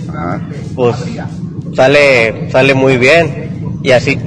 pues 0.75 0.95
sale, 1.75 2.49
sale 2.51 2.73
muy 2.73 2.97
bien 2.97 3.77
y 3.83 3.91
así. 3.91 4.17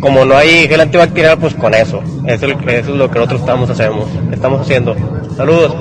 Como 0.00 0.24
no 0.24 0.36
hay 0.36 0.68
gel 0.68 0.80
antibacterial, 0.80 1.38
pues 1.38 1.54
con 1.54 1.74
eso. 1.74 2.02
Eso, 2.26 2.46
es 2.46 2.52
lo 2.52 2.58
que- 2.58 2.78
eso 2.78 2.90
es 2.92 2.96
lo 2.96 3.10
que 3.10 3.18
nosotros 3.18 3.40
estamos, 3.40 3.70
hacemos, 3.70 4.08
estamos 4.32 4.60
haciendo. 4.60 4.96
Saludos. 5.36 5.74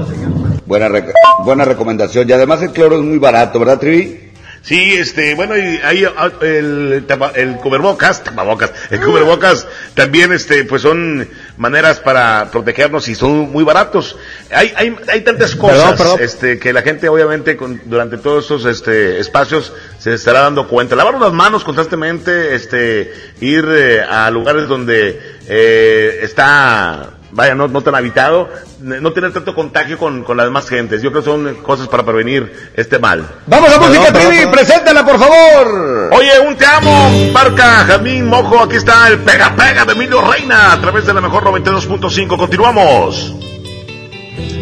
Buena, 0.66 0.88
rec- 0.90 1.12
buena 1.44 1.66
recomendación. 1.66 2.30
Y 2.30 2.32
además 2.34 2.62
el 2.62 2.72
cloro 2.72 2.98
es 2.98 3.04
muy 3.04 3.18
barato, 3.18 3.60
¿verdad, 3.60 3.80
Trivi? 3.80 4.28
Sí, 4.64 4.94
este, 4.94 5.34
bueno, 5.34 5.58
y 5.58 5.80
ahí 5.84 6.06
ah, 6.06 6.30
el, 6.42 7.04
tapa- 7.08 7.32
el 7.36 7.56
cubrebocas, 7.56 8.24
tapabocas, 8.24 8.72
el 8.92 9.02
cubrebocas 9.02 9.68
también, 9.96 10.32
este, 10.32 10.64
pues 10.66 10.84
son 10.84 11.28
maneras 11.62 12.00
para 12.00 12.50
protegernos 12.52 13.08
y 13.08 13.14
son 13.16 13.52
muy 13.52 13.64
baratos. 13.64 14.18
Hay, 14.52 14.74
hay, 14.76 14.96
hay 15.08 15.22
tantas 15.22 15.56
cosas 15.56 15.78
Perdón, 15.78 15.98
perdón. 15.98 16.20
Este, 16.20 16.58
que 16.60 16.74
la 16.74 16.82
gente 16.82 17.08
obviamente 17.08 17.56
con- 17.56 17.80
durante 17.86 18.18
todos 18.18 18.44
estos 18.46 18.66
este, 18.66 19.20
espacios 19.20 19.72
se 20.00 20.14
estará 20.16 20.42
dando 20.42 20.68
cuenta. 20.68 20.96
Lavarnos 20.96 21.22
las 21.22 21.34
manos 21.34 21.64
constantemente, 21.64 22.56
este, 22.56 23.14
ir 23.40 23.64
eh, 23.70 24.02
a 24.02 24.32
lugares 24.32 24.68
donde 24.68 25.22
eh, 25.48 26.20
está, 26.24 27.12
vaya, 27.32 27.56
no, 27.56 27.68
no 27.68 27.82
tan 27.82 27.96
habitado, 27.96 28.50
no 28.80 29.12
tener 29.14 29.34
tanto 29.34 29.56
contagio 29.56 29.98
con, 29.98 30.24
con 30.24 30.38
las 30.38 30.46
demás 30.46 30.68
gentes. 30.68 31.02
Yo 31.02 31.12
creo 31.12 31.24
que 31.24 31.30
son 31.30 31.56
cosas 31.64 31.88
para 31.88 32.04
prevenir 32.04 32.72
este 32.76 33.00
mal. 33.00 33.26
Vamos 33.48 33.72
a 33.72 33.80
Música 33.80 34.12
Trivi, 34.12 34.46
preséntala 34.52 35.06
por 35.06 35.20
favor. 35.20 36.10
Oye, 36.12 36.40
un 36.48 36.56
te 36.56 36.66
amo, 36.66 37.32
Barca, 37.34 37.86
Jamín, 37.88 38.28
Mojo, 38.28 38.60
aquí 38.64 38.76
está 38.76 39.08
el 39.08 39.20
Pega 39.20 39.56
Pega 39.56 39.86
de 39.86 39.94
Emilio 39.94 40.22
Reina 40.22 40.74
a 40.74 40.82
través 40.82 41.06
de 41.06 41.14
la 41.14 41.22
mejor 41.22 41.44
92.5. 41.44 42.38
Continuamos. 42.38 43.36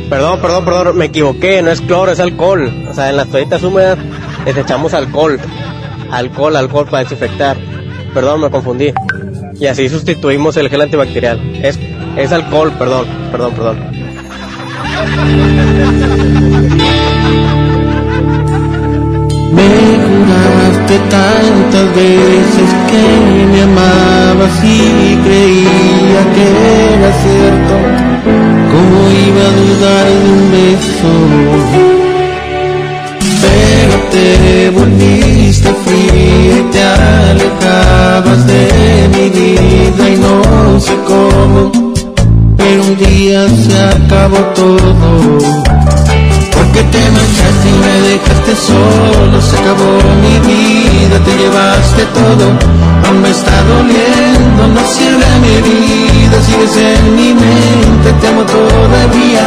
Perdón, 0.10 0.40
perdón, 0.42 0.66
perdón, 0.66 0.98
me 0.98 1.06
equivoqué, 1.06 1.62
no 1.62 1.70
es 1.70 1.82
cloro, 1.82 2.12
es 2.12 2.20
alcohol. 2.20 2.88
O 2.90 2.94
sea, 2.96 3.10
en 3.10 3.18
las 3.18 3.28
toallitas 3.28 3.62
húmedas 3.62 3.98
les 4.46 4.58
echamos 4.58 4.94
alcohol. 4.96 5.40
Alcohol, 6.12 6.56
alcohol 6.56 6.86
para 6.86 7.04
desinfectar. 7.04 7.58
Perdón, 8.14 8.42
me 8.42 8.50
confundí. 8.50 8.92
Y 9.60 9.68
así 9.68 9.88
sustituimos 9.88 10.58
el 10.58 10.70
gel 10.70 10.82
antibacterial. 10.82 11.40
Es, 11.64 11.78
es 12.18 12.32
alcohol, 12.32 12.72
perdón, 12.78 13.06
perdón, 13.32 13.54
perdón. 13.54 13.78
Me 19.52 19.70
juraste 20.06 21.00
tantas 21.10 21.96
veces 21.96 22.70
que 22.90 23.46
me 23.52 23.62
amabas 23.64 24.64
y 24.64 25.18
creía 25.24 26.22
que 26.36 26.46
era 26.94 27.12
cierto. 27.24 27.74
¿Cómo 28.72 28.98
iba 29.28 29.44
a 29.46 29.54
dudar 29.62 30.06
de 30.06 30.30
un 30.32 30.44
beso? 30.52 31.12
Pero 33.42 33.96
te 34.12 34.70
volviste 34.72 35.70
fría 35.86 36.58
y 36.58 36.70
te 36.72 36.82
alejabas 36.84 38.46
de 38.48 39.10
mi 39.14 39.30
vida 39.30 40.10
y 40.10 40.18
no 40.18 40.80
sé 40.80 40.96
cómo. 41.08 41.89
Un 42.72 42.96
día 42.98 43.48
se 43.50 43.82
acabó 43.82 44.38
todo. 44.54 45.40
Porque 46.54 46.84
te 46.84 47.02
marchaste 47.10 47.68
y 47.68 47.74
me 47.74 47.96
dejaste 48.10 48.56
solo, 48.56 49.42
se 49.42 49.58
acabó 49.58 49.98
mi 50.22 50.38
vida, 50.48 51.18
te 51.26 51.36
llevaste 51.36 52.04
todo, 52.14 52.46
aún 53.08 53.22
me 53.24 53.32
está 53.32 53.64
doliendo, 53.64 54.68
no 54.68 54.82
cierra 54.88 55.40
mi 55.42 55.50
herida, 55.56 56.38
sigues 56.46 56.78
en 56.78 57.16
mi 57.16 57.34
mente, 57.34 58.14
te 58.22 58.28
amo 58.28 58.44
todavía. 58.44 59.46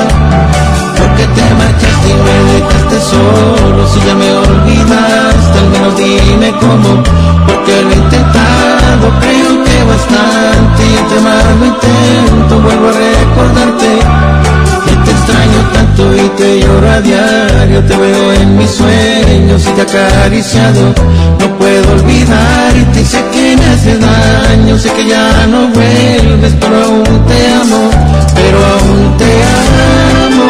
Porque 0.99 1.25
te 1.25 1.45
marchaste 1.55 2.09
y 2.11 2.15
me 2.27 2.37
dejaste 2.55 3.01
solo, 3.09 3.87
si 3.87 4.01
ya 4.05 4.15
me 4.17 4.33
olvidaste, 4.33 5.59
al 5.61 5.69
menos 5.71 5.97
dime 5.97 6.53
cómo, 6.59 7.03
porque 7.47 7.83
lo 7.83 7.91
he 7.93 7.97
intentado, 7.97 9.07
creo 9.21 9.52
bastante, 9.93 10.81
y 10.91 10.97
entre 10.97 11.21
más 11.21 11.45
intento, 11.71 12.61
vuelvo 12.61 12.89
a 12.89 12.93
recordarte. 12.93 13.91
Y 14.91 14.95
te 15.05 15.11
extraño 15.11 15.61
tanto 15.73 16.03
y 16.17 16.29
te 16.39 16.61
lloro 16.61 16.91
a 16.91 17.01
diario, 17.01 17.79
te 17.85 17.97
veo 17.97 18.33
en 18.33 18.57
mis 18.59 18.71
sueños 18.71 19.63
y 19.69 19.71
te 19.77 19.83
acariciado. 19.83 20.95
No 21.41 21.47
puedo 21.59 21.93
olvidarte 21.93 23.01
y 23.01 23.05
sé 23.05 23.21
que 23.33 23.57
me 23.57 23.67
hace 23.73 23.99
daño, 23.99 24.79
sé 24.79 24.91
que 24.93 25.07
ya 25.07 25.47
no 25.47 25.69
vuelves, 25.69 26.55
pero 26.61 26.77
aún 26.85 27.27
te 27.29 27.39
amo, 27.63 27.91
pero 28.35 28.59
aún 28.75 29.17
te 29.19 29.31
amo. 29.61 30.49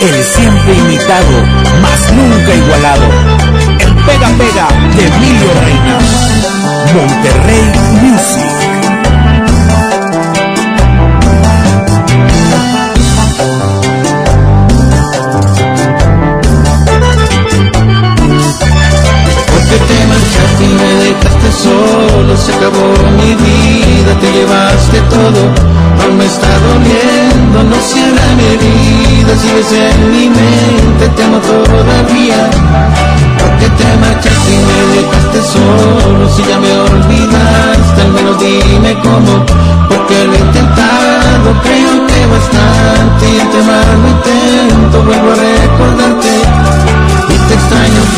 El 0.00 0.24
siempre 0.24 0.74
imitado, 0.74 1.36
nunca 2.12 2.54
igualado. 2.54 3.06
El 3.80 3.94
pega 4.04 4.28
pega 4.38 4.68
de 4.96 5.06
Emilio 5.06 5.50
Reina. 5.64 5.98
Monterrey 6.94 7.72
Music. 8.02 8.58
Porque 19.52 19.76
te 19.86 20.06
marchaste 20.06 20.64
y 20.64 20.68
me 20.68 20.90
dejaste 21.04 21.52
solo, 21.52 22.36
se 22.36 22.52
acabó 22.54 22.86
mi 23.18 23.34
vida, 23.34 24.12
te 24.20 24.32
llevaste 24.32 25.00
todo, 25.10 25.40
aún 26.02 26.16
me 26.16 26.24
está 26.24 26.48
doliendo, 26.58 27.64
no 27.64 27.76
cierra 27.82 28.26
mi 28.36 28.44
herida, 28.44 29.07
sigues 29.36 29.72
en 29.72 30.10
mi 30.10 30.28
mente, 30.28 31.08
te 31.14 31.24
amo 31.24 31.38
todavía. 31.38 32.50
Porque 33.38 33.68
te 33.78 33.96
marchaste 33.98 34.52
y 34.52 34.58
me 34.68 34.80
dejaste 34.96 35.40
solo, 35.52 36.28
si 36.34 36.42
ya 36.44 36.58
me 36.58 36.72
olvidaste, 36.72 38.02
al 38.02 38.12
menos 38.12 38.38
dime 38.40 38.94
cómo, 39.02 39.46
porque 39.88 40.24
lo 40.24 40.34
he 40.34 40.38
intentado, 40.38 41.48
creo 41.62 42.06
que 42.06 42.26
bastante, 42.26 43.30
y 43.30 43.40
entre 43.40 43.62
más 43.62 43.86
lo 44.02 44.08
intento, 44.16 45.02
vuelvo 45.02 45.30
a 45.32 45.34
recordarte. 45.34 46.32
Y 47.28 47.36
te 47.48 47.54
extraño 47.54 48.17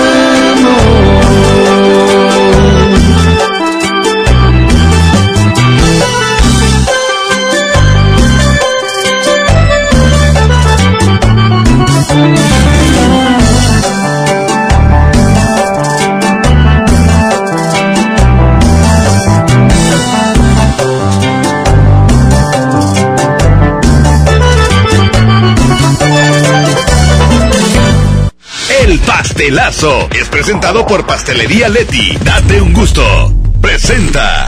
Pastelazo 29.41 30.07
es 30.11 30.29
presentado 30.29 30.85
por 30.85 31.03
Pastelería 31.07 31.67
Leti. 31.67 32.15
Date 32.23 32.61
un 32.61 32.73
gusto. 32.73 33.33
Presenta. 33.59 34.47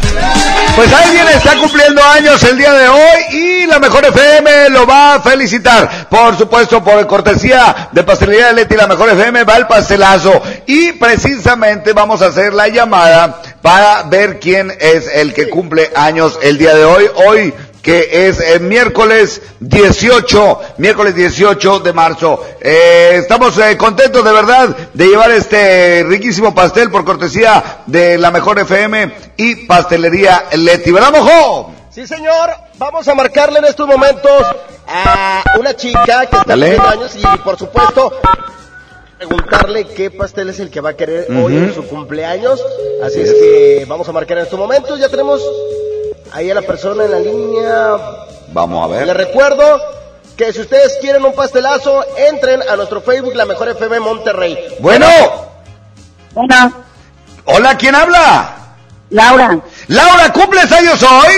Pues 0.76 0.94
alguien 0.94 1.28
está 1.30 1.58
cumpliendo 1.58 2.04
años 2.04 2.44
el 2.44 2.60
día 2.60 2.72
de 2.74 2.90
hoy 2.90 3.22
y 3.32 3.66
la 3.66 3.80
mejor 3.80 4.06
FM 4.06 4.70
lo 4.70 4.86
va 4.86 5.16
a 5.16 5.22
felicitar. 5.22 6.08
Por 6.10 6.38
supuesto, 6.38 6.84
por 6.84 7.08
cortesía 7.08 7.90
de 7.92 8.04
Pastelería 8.04 8.54
Leti, 8.54 8.76
la 8.76 8.86
mejor 8.86 9.10
FM 9.10 9.44
va 9.46 9.58
el 9.58 9.66
pastelazo. 9.66 10.40
Y 10.68 10.92
precisamente 10.92 11.94
vamos 11.94 12.22
a 12.22 12.28
hacer 12.28 12.54
la 12.54 12.68
llamada 12.68 13.42
para 13.64 14.04
ver 14.04 14.40
quién 14.40 14.72
es 14.80 15.08
el 15.08 15.34
que 15.34 15.50
cumple 15.50 15.90
años 15.96 16.38
el 16.44 16.60
día 16.60 16.76
de 16.76 16.86
hoy. 16.86 17.06
Hoy 17.28 17.54
que 17.84 18.28
es 18.28 18.40
eh, 18.40 18.60
miércoles 18.62 19.42
18, 19.60 20.62
miércoles 20.78 21.14
18 21.14 21.80
de 21.82 21.92
marzo. 21.92 22.42
Eh, 22.62 23.18
estamos 23.20 23.58
eh, 23.58 23.78
contentos 23.78 24.24
de 24.24 24.32
verdad 24.32 24.70
de 24.94 25.06
llevar 25.06 25.30
este 25.32 26.04
riquísimo 26.08 26.56
pastel 26.56 26.90
por 26.90 27.04
cortesía 27.04 27.82
de 27.86 28.18
la 28.18 28.32
mejor 28.32 28.58
FM 28.58 29.14
y 29.36 29.68
pastelería 29.68 30.46
Leti. 30.54 30.94
¿Verdad, 30.94 31.12
mojo? 31.12 31.74
Sí, 31.90 32.08
señor. 32.08 32.52
Vamos 32.78 33.06
a 33.08 33.16
marcarle 33.16 33.60
en 33.60 33.66
estos 33.66 33.86
momentos 33.86 34.46
a 34.88 35.44
una 35.60 35.76
chica 35.76 36.26
que 36.26 36.38
está 36.38 36.54
cumpliendo 36.54 36.88
años 36.88 37.16
y, 37.16 37.38
por 37.40 37.60
supuesto, 37.60 38.14
preguntarle 39.18 39.88
qué 39.88 40.10
pastel 40.10 40.50
es 40.50 40.60
el 40.62 40.72
que 40.72 40.80
va 40.80 40.92
a 40.92 40.96
querer 40.96 41.28
hoy 41.32 41.58
en 41.58 41.74
su 41.74 41.86
cumpleaños. 41.86 42.64
Así 43.04 43.20
es 43.20 43.34
que 43.34 43.86
vamos 43.90 44.08
a 44.08 44.14
marcar 44.14 44.38
en 44.38 44.46
estos 44.46 44.58
momentos. 44.58 44.98
Ya 45.00 45.10
tenemos 45.10 45.42
ahí 46.34 46.52
a 46.52 46.56
la 46.56 46.62
persona 46.62 47.06
en 47.06 47.12
la 47.12 47.20
línea. 47.20 47.96
Vamos 48.52 48.86
a 48.86 48.88
Les 48.96 49.08
ver. 49.08 49.18
recuerdo 49.18 49.82
que 50.36 50.52
si 50.52 50.62
ustedes 50.62 50.98
quieren 51.00 51.24
un 51.26 51.34
pastelazo, 51.34 52.04
entren 52.18 52.62
a 52.68 52.76
nuestro 52.76 53.02
Facebook, 53.02 53.36
la 53.36 53.46
mejor 53.46 53.70
FM 53.70 54.00
Monterrey. 54.00 54.58
Bueno. 54.80 55.06
Hola. 56.34 56.72
Hola, 57.46 57.78
¿quién 57.78 57.94
habla? 57.96 58.56
Laura. 59.10 59.60
Laura, 59.88 60.32
¿cumples 60.34 60.72
años 60.72 61.02
hoy? 61.04 61.34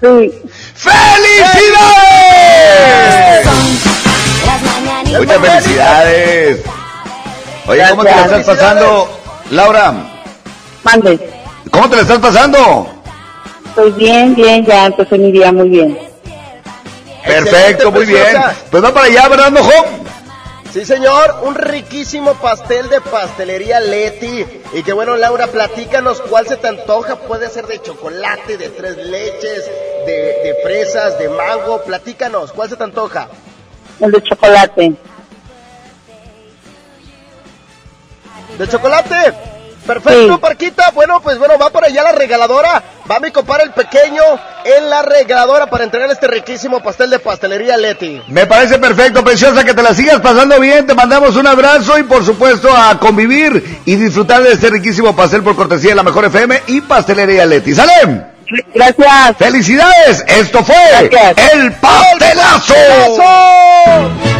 Sí. 0.00 0.42
¡Felicidades! 0.74 3.46
Muchas 5.18 5.38
felicidades. 5.38 6.60
Oye, 7.66 7.84
¿cómo 7.90 8.04
te 8.04 8.10
la 8.10 8.24
estás 8.24 8.46
pasando, 8.46 9.20
Laura? 9.50 9.94
Mande. 10.84 11.42
¿Cómo 11.70 11.90
te 11.90 11.96
la 11.96 12.02
estás 12.02 12.18
pasando? 12.18 12.95
Pues 13.76 13.94
bien, 13.94 14.34
bien, 14.34 14.64
ya 14.64 14.86
empecé 14.86 15.18
mi 15.18 15.30
día 15.30 15.52
muy 15.52 15.68
bien. 15.68 15.98
Perfecto, 17.26 17.92
muy 17.92 18.06
bien. 18.06 18.34
Pues 18.70 18.82
va 18.82 18.94
para 18.94 19.04
allá, 19.04 19.28
¿verdad, 19.28 19.52
mojo? 19.52 19.70
Sí, 20.72 20.86
señor, 20.86 21.40
un 21.42 21.54
riquísimo 21.54 22.34
pastel 22.36 22.88
de 22.88 23.02
pastelería 23.02 23.78
Leti. 23.80 24.46
Y 24.72 24.82
que 24.82 24.94
bueno, 24.94 25.16
Laura, 25.16 25.48
platícanos 25.48 26.22
cuál 26.22 26.48
se 26.48 26.56
te 26.56 26.68
antoja. 26.68 27.16
Puede 27.16 27.50
ser 27.50 27.66
de 27.66 27.82
chocolate, 27.82 28.56
de 28.56 28.70
tres 28.70 28.96
leches, 28.96 29.70
de, 30.06 30.12
de 30.12 30.56
fresas, 30.62 31.18
de 31.18 31.28
mango. 31.28 31.82
Platícanos, 31.82 32.52
¿cuál 32.52 32.70
se 32.70 32.76
te 32.76 32.84
antoja? 32.84 33.28
El 34.00 34.10
de 34.10 34.22
chocolate. 34.22 34.94
¿De 38.58 38.68
chocolate? 38.68 39.55
Perfecto, 39.86 40.40
Parquita. 40.40 40.90
Bueno, 40.94 41.20
pues 41.20 41.38
bueno, 41.38 41.54
va 41.58 41.70
por 41.70 41.84
allá 41.84 42.02
la 42.02 42.12
regaladora. 42.12 42.82
Va 43.10 43.20
mi 43.20 43.30
compadre 43.30 43.64
el 43.64 43.70
pequeño 43.70 44.22
en 44.64 44.90
la 44.90 45.02
regaladora 45.02 45.66
para 45.66 45.84
entregar 45.84 46.10
este 46.10 46.26
riquísimo 46.26 46.82
pastel 46.82 47.10
de 47.10 47.18
pastelería 47.20 47.76
Leti. 47.76 48.20
Me 48.28 48.46
parece 48.46 48.78
perfecto, 48.78 49.22
preciosa, 49.22 49.64
que 49.64 49.74
te 49.74 49.82
la 49.82 49.94
sigas 49.94 50.20
pasando 50.20 50.58
bien. 50.58 50.86
Te 50.86 50.94
mandamos 50.94 51.36
un 51.36 51.46
abrazo 51.46 51.98
y, 51.98 52.02
por 52.02 52.24
supuesto, 52.24 52.68
a 52.76 52.98
convivir 52.98 53.80
y 53.84 53.94
disfrutar 53.96 54.42
de 54.42 54.52
este 54.52 54.70
riquísimo 54.70 55.14
pastel 55.14 55.42
por 55.42 55.54
cortesía 55.54 55.90
de 55.90 55.96
la 55.96 56.02
Mejor 56.02 56.24
FM 56.24 56.62
y 56.66 56.80
Pastelería 56.80 57.46
Leti. 57.46 57.74
¡Sale! 57.74 58.26
Gracias. 58.74 59.36
¡Felicidades! 59.38 60.24
Esto 60.26 60.64
fue 60.64 60.76
El 61.00 61.72
Pastelazo. 61.74 62.74
El 62.74 63.22
pastelazo 63.22 64.35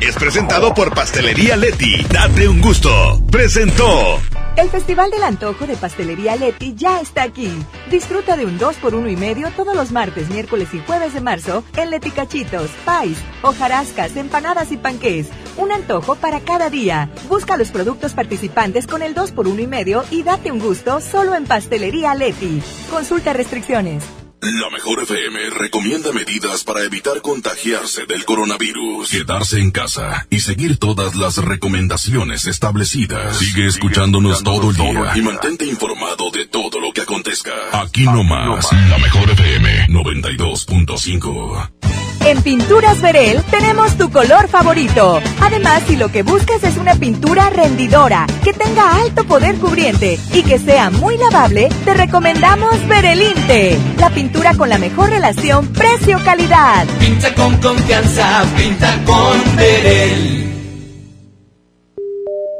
es 0.00 0.16
presentado 0.16 0.74
por 0.74 0.92
Pastelería 0.92 1.56
Leti. 1.56 2.04
Date 2.10 2.48
un 2.48 2.60
gusto. 2.60 2.90
Presentó. 3.30 4.18
El 4.56 4.68
Festival 4.68 5.10
del 5.10 5.22
Antojo 5.22 5.66
de 5.66 5.76
Pastelería 5.76 6.36
Leti 6.36 6.74
ya 6.74 7.00
está 7.00 7.22
aquí. 7.22 7.50
Disfruta 7.90 8.36
de 8.36 8.46
un 8.46 8.58
2 8.58 8.76
por 8.76 8.94
1 8.94 9.08
y 9.08 9.16
medio 9.16 9.50
todos 9.56 9.76
los 9.76 9.92
martes, 9.92 10.28
miércoles 10.28 10.68
y 10.74 10.80
jueves 10.80 11.14
de 11.14 11.20
marzo 11.20 11.64
en 11.76 11.90
Leti 11.90 12.10
Cachitos, 12.10 12.70
Pais, 12.84 13.18
hojarascas, 13.42 14.16
empanadas 14.16 14.72
y 14.72 14.76
panqués. 14.76 15.28
Un 15.56 15.72
antojo 15.72 16.16
para 16.16 16.40
cada 16.40 16.70
día. 16.70 17.08
Busca 17.28 17.56
los 17.56 17.70
productos 17.70 18.14
participantes 18.14 18.86
con 18.86 19.02
el 19.02 19.14
2 19.14 19.32
por 19.32 19.46
1 19.46 19.60
y 19.62 19.66
medio 19.66 20.04
y 20.10 20.22
date 20.22 20.50
un 20.50 20.58
gusto 20.58 21.00
solo 21.00 21.34
en 21.34 21.44
Pastelería 21.44 22.14
Leti. 22.14 22.60
Consulta 22.90 23.32
restricciones. 23.32 24.19
La 24.42 24.70
Mejor 24.70 25.02
FM 25.02 25.50
recomienda 25.50 26.12
medidas 26.12 26.64
para 26.64 26.82
evitar 26.82 27.20
contagiarse 27.20 28.06
del 28.06 28.24
coronavirus. 28.24 29.10
Quedarse 29.10 29.60
en 29.60 29.70
casa 29.70 30.26
y 30.30 30.40
seguir 30.40 30.78
todas 30.78 31.14
las 31.14 31.36
recomendaciones 31.36 32.46
establecidas. 32.46 33.36
Sigue 33.36 33.66
escuchándonos 33.66 34.42
todo 34.42 34.70
el 34.70 34.76
día 34.76 35.12
y 35.14 35.20
mantente 35.20 35.66
informado 35.66 36.30
de 36.30 36.46
todo 36.46 36.80
lo 36.80 36.90
que 36.94 37.02
acontezca. 37.02 37.52
Aquí 37.72 38.04
nomás, 38.04 38.66
La 38.88 38.96
Mejor 38.96 39.28
FM 39.28 39.88
92.5. 39.88 41.79
En 42.24 42.42
Pinturas 42.42 43.00
Verel 43.00 43.42
tenemos 43.50 43.96
tu 43.96 44.10
color 44.10 44.48
favorito. 44.48 45.20
Además, 45.40 45.82
si 45.86 45.96
lo 45.96 46.10
que 46.10 46.22
buscas 46.22 46.62
es 46.64 46.76
una 46.76 46.94
pintura 46.94 47.48
rendidora, 47.50 48.26
que 48.44 48.52
tenga 48.52 48.96
alto 48.96 49.24
poder 49.24 49.56
cubriente 49.56 50.18
y 50.32 50.42
que 50.42 50.58
sea 50.58 50.90
muy 50.90 51.16
lavable, 51.16 51.70
te 51.84 51.94
recomendamos 51.94 52.86
Verelinte, 52.88 53.78
la 53.98 54.10
pintura 54.10 54.54
con 54.54 54.68
la 54.68 54.78
mejor 54.78 55.10
relación 55.10 55.66
precio-calidad. 55.68 56.86
Pinta 56.98 57.34
con 57.34 57.56
confianza, 57.56 58.44
pinta 58.56 58.98
con 59.04 59.56
Verel. 59.56 60.46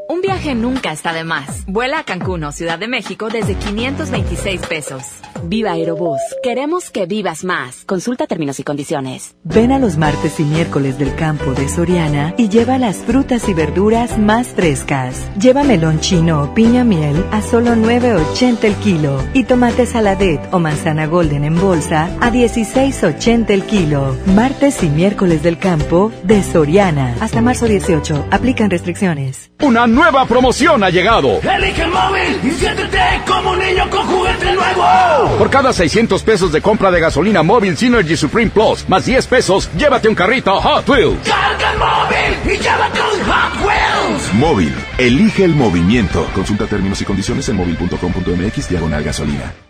Un 0.08 0.20
viaje 0.22 0.54
nunca 0.54 0.92
está 0.92 1.12
de 1.12 1.24
más. 1.24 1.64
Vuela 1.66 2.00
a 2.00 2.04
Cancún 2.04 2.44
o 2.44 2.52
Ciudad 2.52 2.78
de 2.78 2.88
México 2.88 3.28
desde 3.28 3.54
526 3.54 4.60
pesos. 4.66 5.02
Viva 5.44 5.72
Aerobús. 5.72 6.20
Queremos 6.42 6.90
que 6.90 7.06
vivas 7.06 7.44
más. 7.44 7.84
Consulta 7.86 8.26
términos 8.26 8.60
y 8.60 8.64
condiciones. 8.64 9.34
Ven 9.44 9.72
a 9.72 9.78
los 9.78 9.96
martes 9.96 10.38
y 10.40 10.44
miércoles 10.44 10.98
del 10.98 11.14
campo 11.14 11.52
de 11.52 11.68
Soriana 11.68 12.34
y 12.36 12.48
lleva 12.48 12.78
las 12.78 12.98
frutas 12.98 13.48
y 13.48 13.54
verduras 13.54 14.18
más 14.18 14.48
frescas. 14.48 15.30
Lleva 15.38 15.62
melón 15.64 16.00
chino 16.00 16.42
o 16.42 16.54
piña 16.54 16.84
miel 16.84 17.24
a 17.32 17.42
solo 17.42 17.72
9.80 17.74 18.64
el 18.64 18.74
kilo 18.76 19.22
y 19.34 19.44
tomate 19.44 19.86
saladet 19.86 20.40
o 20.52 20.58
manzana 20.58 21.06
golden 21.06 21.44
en 21.44 21.60
bolsa 21.60 22.06
a 22.20 22.30
16.80 22.30 23.50
el 23.50 23.64
kilo. 23.64 24.16
Martes 24.26 24.82
y 24.82 24.88
miércoles 24.88 25.42
del 25.42 25.58
campo 25.58 26.12
de 26.22 26.42
Soriana. 26.42 27.16
Hasta 27.20 27.40
marzo 27.40 27.66
18. 27.66 28.26
Aplican 28.30 28.70
restricciones. 28.70 29.50
Una 29.62 29.86
nueva 29.86 30.24
promoción 30.26 30.82
ha 30.82 30.90
llegado. 30.90 31.40
Elige 31.40 31.82
el 31.82 31.90
móvil 31.90 32.40
y 32.42 32.50
siéntete 32.52 32.98
como 33.26 33.50
un 33.50 33.58
niño 33.58 33.88
con 33.90 34.06
juguete 34.06 34.54
nuevo. 34.54 35.29
Por 35.38 35.50
cada 35.50 35.72
600 35.72 36.22
pesos 36.22 36.52
de 36.52 36.60
compra 36.60 36.90
de 36.90 37.00
gasolina 37.00 37.42
móvil 37.42 37.76
Synergy 37.76 38.16
Supreme 38.16 38.50
Plus, 38.50 38.88
más 38.88 39.06
10 39.06 39.26
pesos, 39.26 39.70
llévate 39.76 40.08
un 40.08 40.14
carrito 40.14 40.60
Hot 40.60 40.88
Wheels. 40.88 41.28
Carga 41.28 41.72
el 41.72 41.78
móvil 41.78 42.54
y 42.54 42.58
llévate 42.58 43.00
un 43.00 43.30
Hot 43.30 43.66
Wheels. 43.66 44.34
Móvil, 44.34 44.74
elige 44.98 45.44
el 45.44 45.54
movimiento. 45.54 46.26
Consulta 46.34 46.66
términos 46.66 47.00
y 47.00 47.04
condiciones 47.04 47.48
en 47.48 47.56
móvil.com.mx 47.56 48.68
diagonal 48.68 49.02
gasolina. 49.02 49.69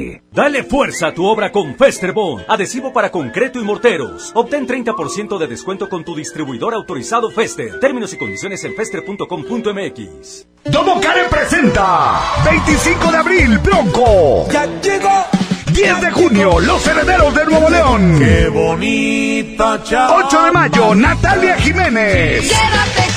Dale 0.31 0.63
fuerza 0.63 1.07
a 1.07 1.13
tu 1.13 1.25
obra 1.25 1.51
con 1.51 1.75
Festerbond, 1.75 2.45
adhesivo 2.47 2.93
para 2.93 3.11
concreto 3.11 3.59
y 3.59 3.63
morteros. 3.63 4.31
Obtén 4.35 4.67
30% 4.67 5.37
de 5.37 5.47
descuento 5.47 5.89
con 5.89 6.03
tu 6.03 6.15
distribuidor 6.15 6.73
autorizado 6.73 7.29
Fester. 7.31 7.79
Términos 7.79 8.13
y 8.13 8.17
condiciones 8.17 8.63
en 8.63 8.75
fester.com.mx. 8.75 10.47
Domo 10.65 11.01
Care 11.01 11.27
presenta 11.29 12.21
25 12.45 13.11
de 13.11 13.17
abril, 13.17 13.57
Bronco. 13.59 14.47
Ya 14.51 14.65
llegó. 14.81 15.25
10 15.73 16.01
de 16.01 16.11
junio, 16.11 16.59
Los 16.59 16.85
Herederos 16.85 17.33
de 17.33 17.45
Nuevo 17.45 17.69
León. 17.69 18.19
Qué 18.19 18.49
bonita 18.49 19.81
chava. 19.83 20.25
8 20.25 20.43
de 20.43 20.51
mayo, 20.51 20.95
Natalia 20.95 21.55
Jiménez. 21.57 22.41
Quédate. 22.41 23.10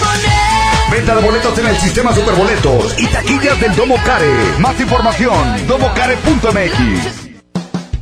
Venta 0.94 1.16
de 1.16 1.22
boletos 1.22 1.58
en 1.58 1.66
el 1.66 1.76
sistema 1.76 2.14
Superboletos 2.14 2.94
y 3.00 3.08
taquillas 3.08 3.60
del 3.60 3.74
Domo 3.74 3.96
Care. 4.04 4.30
Más 4.60 4.80
información, 4.80 5.66
domocare.mx. 5.66 7.30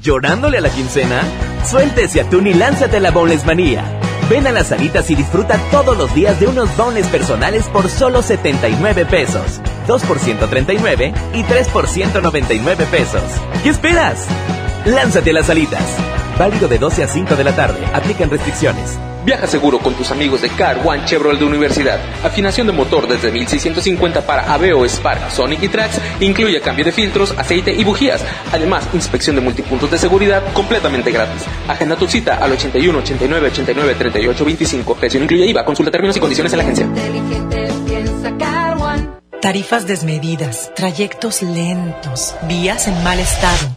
¿Llorándole 0.03 0.59
a 0.59 0.61
la 0.61 0.69
quincena? 0.69 1.23
Suéltese 1.65 2.21
atún 2.21 2.49
y 2.49 2.53
lánzate 2.53 3.01
la 3.01 3.11
Boneless 3.11 3.47
Manía. 3.47 3.83
Ven 4.29 4.47
a 4.47 4.53
las 4.53 4.67
salitas 4.67 5.11
y 5.11 5.15
disfruta 5.15 5.59
todos 5.71 5.97
los 5.97 6.15
días 6.15 6.39
de 6.39 6.49
unos 6.49 6.77
boneless 6.77 7.07
personales 7.07 7.65
por 7.69 7.89
solo 7.89 8.21
79 8.21 9.07
pesos. 9.07 9.63
2 9.87 10.03
por 10.03 10.19
139 10.19 11.15
y 11.33 11.45
3 11.45 11.69
por 11.69 11.89
199 11.89 12.87
pesos. 12.91 13.23
¿Qué 13.63 13.71
esperas? 13.71 14.27
Lánzate 14.85 15.31
a 15.31 15.33
las 15.33 15.47
salitas. 15.47 15.97
Válido 16.39 16.69
de 16.69 16.77
12 16.77 17.05
a 17.05 17.09
5 17.09 17.37
de 17.37 17.45
la 17.45 17.57
tarde. 17.57 17.87
Aplican 17.95 18.29
restricciones. 18.29 18.99
Viaja 19.25 19.47
seguro 19.47 19.79
con 19.79 19.95
tus 19.95 20.11
amigos 20.11 20.43
de 20.43 20.49
Car 20.49 20.81
One 20.85 21.05
Chevrolet 21.05 21.39
de 21.39 21.45
Universidad. 21.45 22.01
Afinación 22.25 22.67
de 22.67 22.73
motor 22.73 23.07
desde 23.07 23.31
1650 23.31 24.27
para 24.27 24.53
Aveo, 24.53 24.85
Spark, 24.85 25.31
Sonic 25.31 25.63
y 25.63 25.69
Trax. 25.69 26.01
Incluye 26.21 26.61
cambio 26.61 26.85
de 26.85 26.93
filtros, 26.93 27.33
aceite 27.39 27.73
y 27.73 27.85
bujías. 27.85 28.25
Además, 28.53 28.89
inspección 28.93 29.37
de 29.37 29.43
multipuntos 29.43 29.91
de 29.91 29.99
seguridad 29.99 30.43
completamente 30.53 31.13
gratis. 31.13 31.43
Agenda 31.69 31.95
tu 31.97 32.09
cita 32.09 32.37
al 32.39 32.53
81 32.53 32.99
89 32.99 33.49
89 33.49 33.95
38 33.95 34.45
25. 34.45 34.95
Precio 34.97 35.23
incluye 35.23 35.47
IVA. 35.47 35.65
Consulta 35.65 35.93
términos 35.93 36.17
y 36.17 36.21
condiciones 36.21 36.53
en 36.53 36.59
la 36.59 36.65
agencia. 36.65 36.89
Tarifas 39.41 39.89
desmedidas, 39.89 40.71
trayectos 40.75 41.43
lentos, 41.43 42.35
vías 42.49 42.87
en 42.87 43.03
mal 43.03 43.19
estado. 43.19 43.77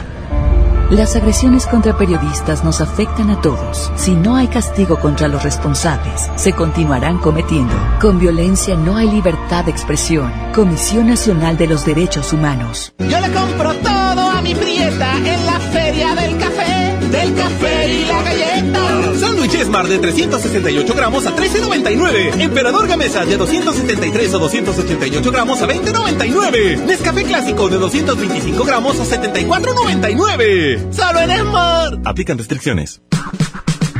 Las 0.91 1.15
agresiones 1.15 1.67
contra 1.67 1.97
periodistas 1.97 2.65
nos 2.65 2.81
afectan 2.81 3.29
a 3.29 3.39
todos. 3.39 3.89
Si 3.95 4.13
no 4.13 4.35
hay 4.35 4.49
castigo 4.49 4.99
contra 4.99 5.29
los 5.29 5.41
responsables, 5.41 6.29
se 6.35 6.51
continuarán 6.51 7.17
cometiendo. 7.17 7.73
Con 8.01 8.19
violencia 8.19 8.75
no 8.75 8.97
hay 8.97 9.09
libertad 9.09 9.63
de 9.63 9.71
expresión. 9.71 10.33
Comisión 10.53 11.07
Nacional 11.07 11.55
de 11.55 11.67
los 11.67 11.85
Derechos 11.85 12.33
Humanos. 12.33 12.93
Yo 12.99 13.21
le 13.21 13.31
compro 13.31 13.73
todo 13.75 14.31
a 14.31 14.41
mi 14.41 14.53
prieta 14.53 15.15
en 15.15 15.45
la 15.45 15.59
feria 15.61 16.13
del 16.13 16.37
café, 16.37 16.97
Smart 19.63 19.87
de 19.87 19.99
368 19.99 20.93
gramos 20.95 21.25
a 21.25 21.35
13.99. 21.35 22.41
Emperador 22.41 22.87
Gamesa 22.87 23.25
de 23.25 23.37
273 23.37 24.33
o 24.33 24.39
288 24.39 25.31
gramos 25.31 25.61
a 25.61 25.67
20.99. 25.67 26.85
Nescafé 26.85 27.23
Clásico 27.23 27.69
de 27.69 27.77
225 27.77 28.63
gramos 28.63 28.99
a 28.99 29.05
74.99. 29.05 30.93
¡Solo 30.93 31.19
en 31.19 31.41
Smart! 31.41 31.99
Aplican 32.05 32.37
restricciones. 32.37 33.01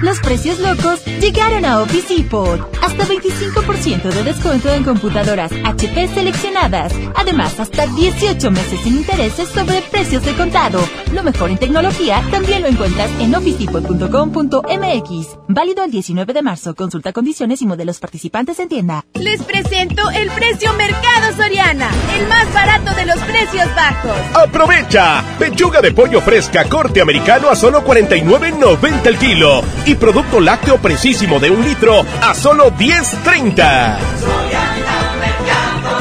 Los 0.02 0.20
precios 0.20 0.60
locos 0.60 1.06
llegaron 1.06 1.64
a 1.64 1.80
Office 1.80 2.16
Depot. 2.16 2.60
Hasta 2.82 3.06
25% 3.06 4.12
de 4.12 4.24
descuento 4.24 4.74
en 4.74 4.84
computadoras 4.84 5.52
HP 5.64 6.08
seleccionadas. 6.08 6.92
Además, 7.16 7.60
hasta 7.60 7.86
18 7.86 8.50
meses 8.50 8.80
sin 8.82 8.98
intereses 8.98 9.48
sobre 9.50 9.84
precios 9.84 10.26
de 10.26 10.34
contado. 10.34 10.80
Lo 11.14 11.22
mejor 11.22 11.52
en 11.52 11.60
tecnología 11.60 12.24
también 12.32 12.64
lo 12.64 12.68
encuentras 12.68 13.12
en 13.20 13.36
officedepot.com.mx. 13.36 15.38
Válido 15.48 15.84
el 15.84 15.92
19 15.92 16.34
de 16.34 16.42
marzo. 16.42 16.74
Consulta 16.74 17.14
condiciones 17.14 17.62
y 17.62 17.68
modelos 17.68 18.00
participantes 18.00 18.58
en 18.60 18.70
tienda. 18.70 19.06
Les 19.14 19.44
presento 19.44 20.10
el 20.10 20.32
precio 20.32 20.74
Mercado 20.74 21.36
Soriana. 21.38 21.92
El 22.18 22.28
más 22.28 22.52
barato 22.54 22.96
de 22.96 23.06
los 23.06 23.20
precios 23.20 23.68
bajos. 23.76 24.18
¡Aprovecha! 24.34 25.24
Pechuga 25.38 25.80
de 25.80 25.92
pollo 25.92 26.22
fresca 26.22 26.68
corte 26.68 27.02
americano 27.02 27.50
a 27.50 27.56
solo 27.56 27.86
49.90 27.86 29.06
el 29.06 29.18
kilo. 29.20 29.62
Y 29.86 29.91
producto 29.98 30.40
lácteo 30.40 30.78
precisísimo 30.78 31.40
de 31.40 31.50
un 31.52 31.64
litro 31.64 32.06
a 32.22 32.34
solo 32.34 32.72
10.30. 32.72 33.98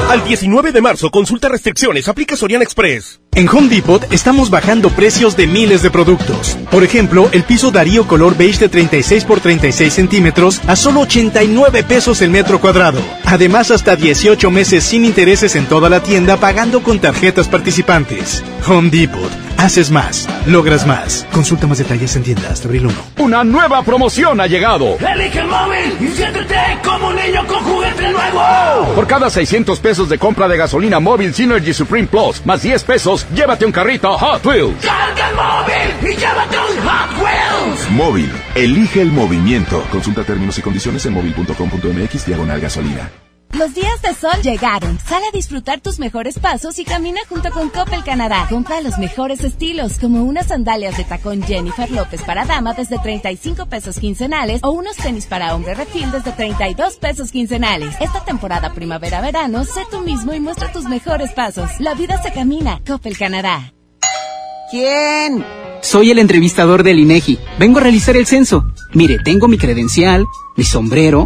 Al 0.09 0.25
19 0.25 0.73
de 0.73 0.81
marzo, 0.81 1.09
consulta 1.09 1.47
restricciones, 1.47 2.09
aplica 2.09 2.35
Soriana 2.35 2.65
Express. 2.65 3.21
En 3.33 3.47
Home 3.47 3.69
Depot 3.69 4.05
estamos 4.11 4.49
bajando 4.49 4.89
precios 4.89 5.37
de 5.37 5.47
miles 5.47 5.83
de 5.83 5.89
productos. 5.89 6.57
Por 6.69 6.83
ejemplo, 6.83 7.29
el 7.31 7.43
piso 7.43 7.71
Darío 7.71 8.05
color 8.05 8.35
beige 8.35 8.59
de 8.59 8.67
36 8.67 9.23
por 9.23 9.39
36 9.39 9.93
centímetros 9.93 10.59
a 10.67 10.75
solo 10.75 10.99
89 11.01 11.83
pesos 11.83 12.21
el 12.21 12.29
metro 12.29 12.59
cuadrado. 12.59 12.99
Además, 13.23 13.71
hasta 13.71 13.95
18 13.95 14.51
meses 14.51 14.83
sin 14.83 15.05
intereses 15.05 15.55
en 15.55 15.65
toda 15.65 15.89
la 15.89 16.03
tienda 16.03 16.35
pagando 16.35 16.83
con 16.83 16.99
tarjetas 16.99 17.47
participantes. 17.47 18.43
Home 18.67 18.89
Depot. 18.89 19.31
Haces 19.61 19.91
más, 19.91 20.27
logras 20.47 20.87
más. 20.87 21.27
Consulta 21.31 21.67
más 21.67 21.77
detalles 21.77 22.15
en 22.15 22.23
tiendas 22.23 22.53
hasta 22.53 22.67
abril 22.67 22.87
1. 22.87 22.95
Una 23.19 23.43
nueva 23.43 23.83
promoción 23.83 24.41
ha 24.41 24.47
llegado. 24.47 24.97
Elige 24.97 25.37
el 25.37 25.47
móvil 25.47 25.97
y 25.99 26.07
siéntete 26.07 26.55
como 26.83 27.09
un 27.09 27.15
niño 27.15 27.45
con 27.45 27.63
juguete 27.63 28.11
nuevo. 28.11 28.95
Por 28.95 29.05
cada 29.05 29.29
600 29.29 29.79
pesos 29.79 30.09
de 30.09 30.17
compra 30.17 30.47
de 30.47 30.57
gasolina 30.57 30.99
móvil 30.99 31.31
Synergy 31.35 31.75
Supreme 31.75 32.07
Plus, 32.07 32.43
más 32.43 32.63
10 32.63 32.83
pesos, 32.85 33.27
llévate 33.35 33.63
un 33.63 33.71
carrito 33.71 34.17
Hot 34.17 34.43
Wheels. 34.43 34.83
Carga 34.83 35.29
el 35.29 35.35
móvil 35.35 36.11
y 36.11 36.17
llévate 36.17 36.57
un 36.57 36.87
Hot 36.87 37.21
Wheels. 37.21 37.91
Móvil. 37.91 38.31
Elige 38.55 39.01
el 39.03 39.11
movimiento. 39.11 39.83
Consulta 39.91 40.23
términos 40.23 40.57
y 40.57 40.63
condiciones 40.63 41.05
en 41.05 41.13
móvil.com.mx 41.13 42.25
diagonal 42.25 42.59
gasolina. 42.59 43.11
Los 43.53 43.73
días 43.73 44.01
de 44.01 44.13
sol 44.13 44.41
llegaron. 44.41 44.97
Sal 44.99 45.21
a 45.27 45.35
disfrutar 45.35 45.81
tus 45.81 45.99
mejores 45.99 46.39
pasos 46.39 46.79
y 46.79 46.85
camina 46.85 47.19
junto 47.27 47.51
con 47.51 47.69
Coppel 47.69 48.03
Canadá. 48.03 48.47
Compra 48.49 48.81
los 48.81 48.97
mejores 48.97 49.43
estilos, 49.43 49.99
como 49.99 50.23
unas 50.23 50.47
sandalias 50.47 50.97
de 50.97 51.03
tacón 51.03 51.43
Jennifer 51.43 51.91
López 51.91 52.21
para 52.23 52.45
dama 52.45 52.73
desde 52.73 52.97
35 52.97 53.65
pesos 53.65 53.99
quincenales 53.99 54.61
o 54.63 54.71
unos 54.71 54.95
tenis 54.95 55.25
para 55.25 55.53
hombre 55.53 55.75
refil 55.75 56.11
desde 56.11 56.31
32 56.31 56.95
pesos 56.95 57.31
quincenales. 57.31 57.95
Esta 57.99 58.23
temporada 58.23 58.73
primavera-verano, 58.73 59.65
sé 59.65 59.81
tú 59.91 59.99
mismo 59.99 60.33
y 60.33 60.39
muestra 60.39 60.71
tus 60.71 60.85
mejores 60.85 61.31
pasos. 61.33 61.69
La 61.79 61.93
vida 61.93 62.21
se 62.21 62.31
camina. 62.31 62.79
Coppel 62.87 63.17
Canadá. 63.17 63.73
¿Quién? 64.71 65.45
Soy 65.81 66.11
el 66.11 66.19
entrevistador 66.19 66.83
del 66.83 66.99
INEGI. 66.99 67.37
Vengo 67.59 67.79
a 67.79 67.83
realizar 67.83 68.15
el 68.15 68.25
censo. 68.25 68.63
Mire, 68.93 69.19
tengo 69.19 69.49
mi 69.49 69.57
credencial, 69.57 70.25
mi 70.55 70.63
sombrero, 70.63 71.25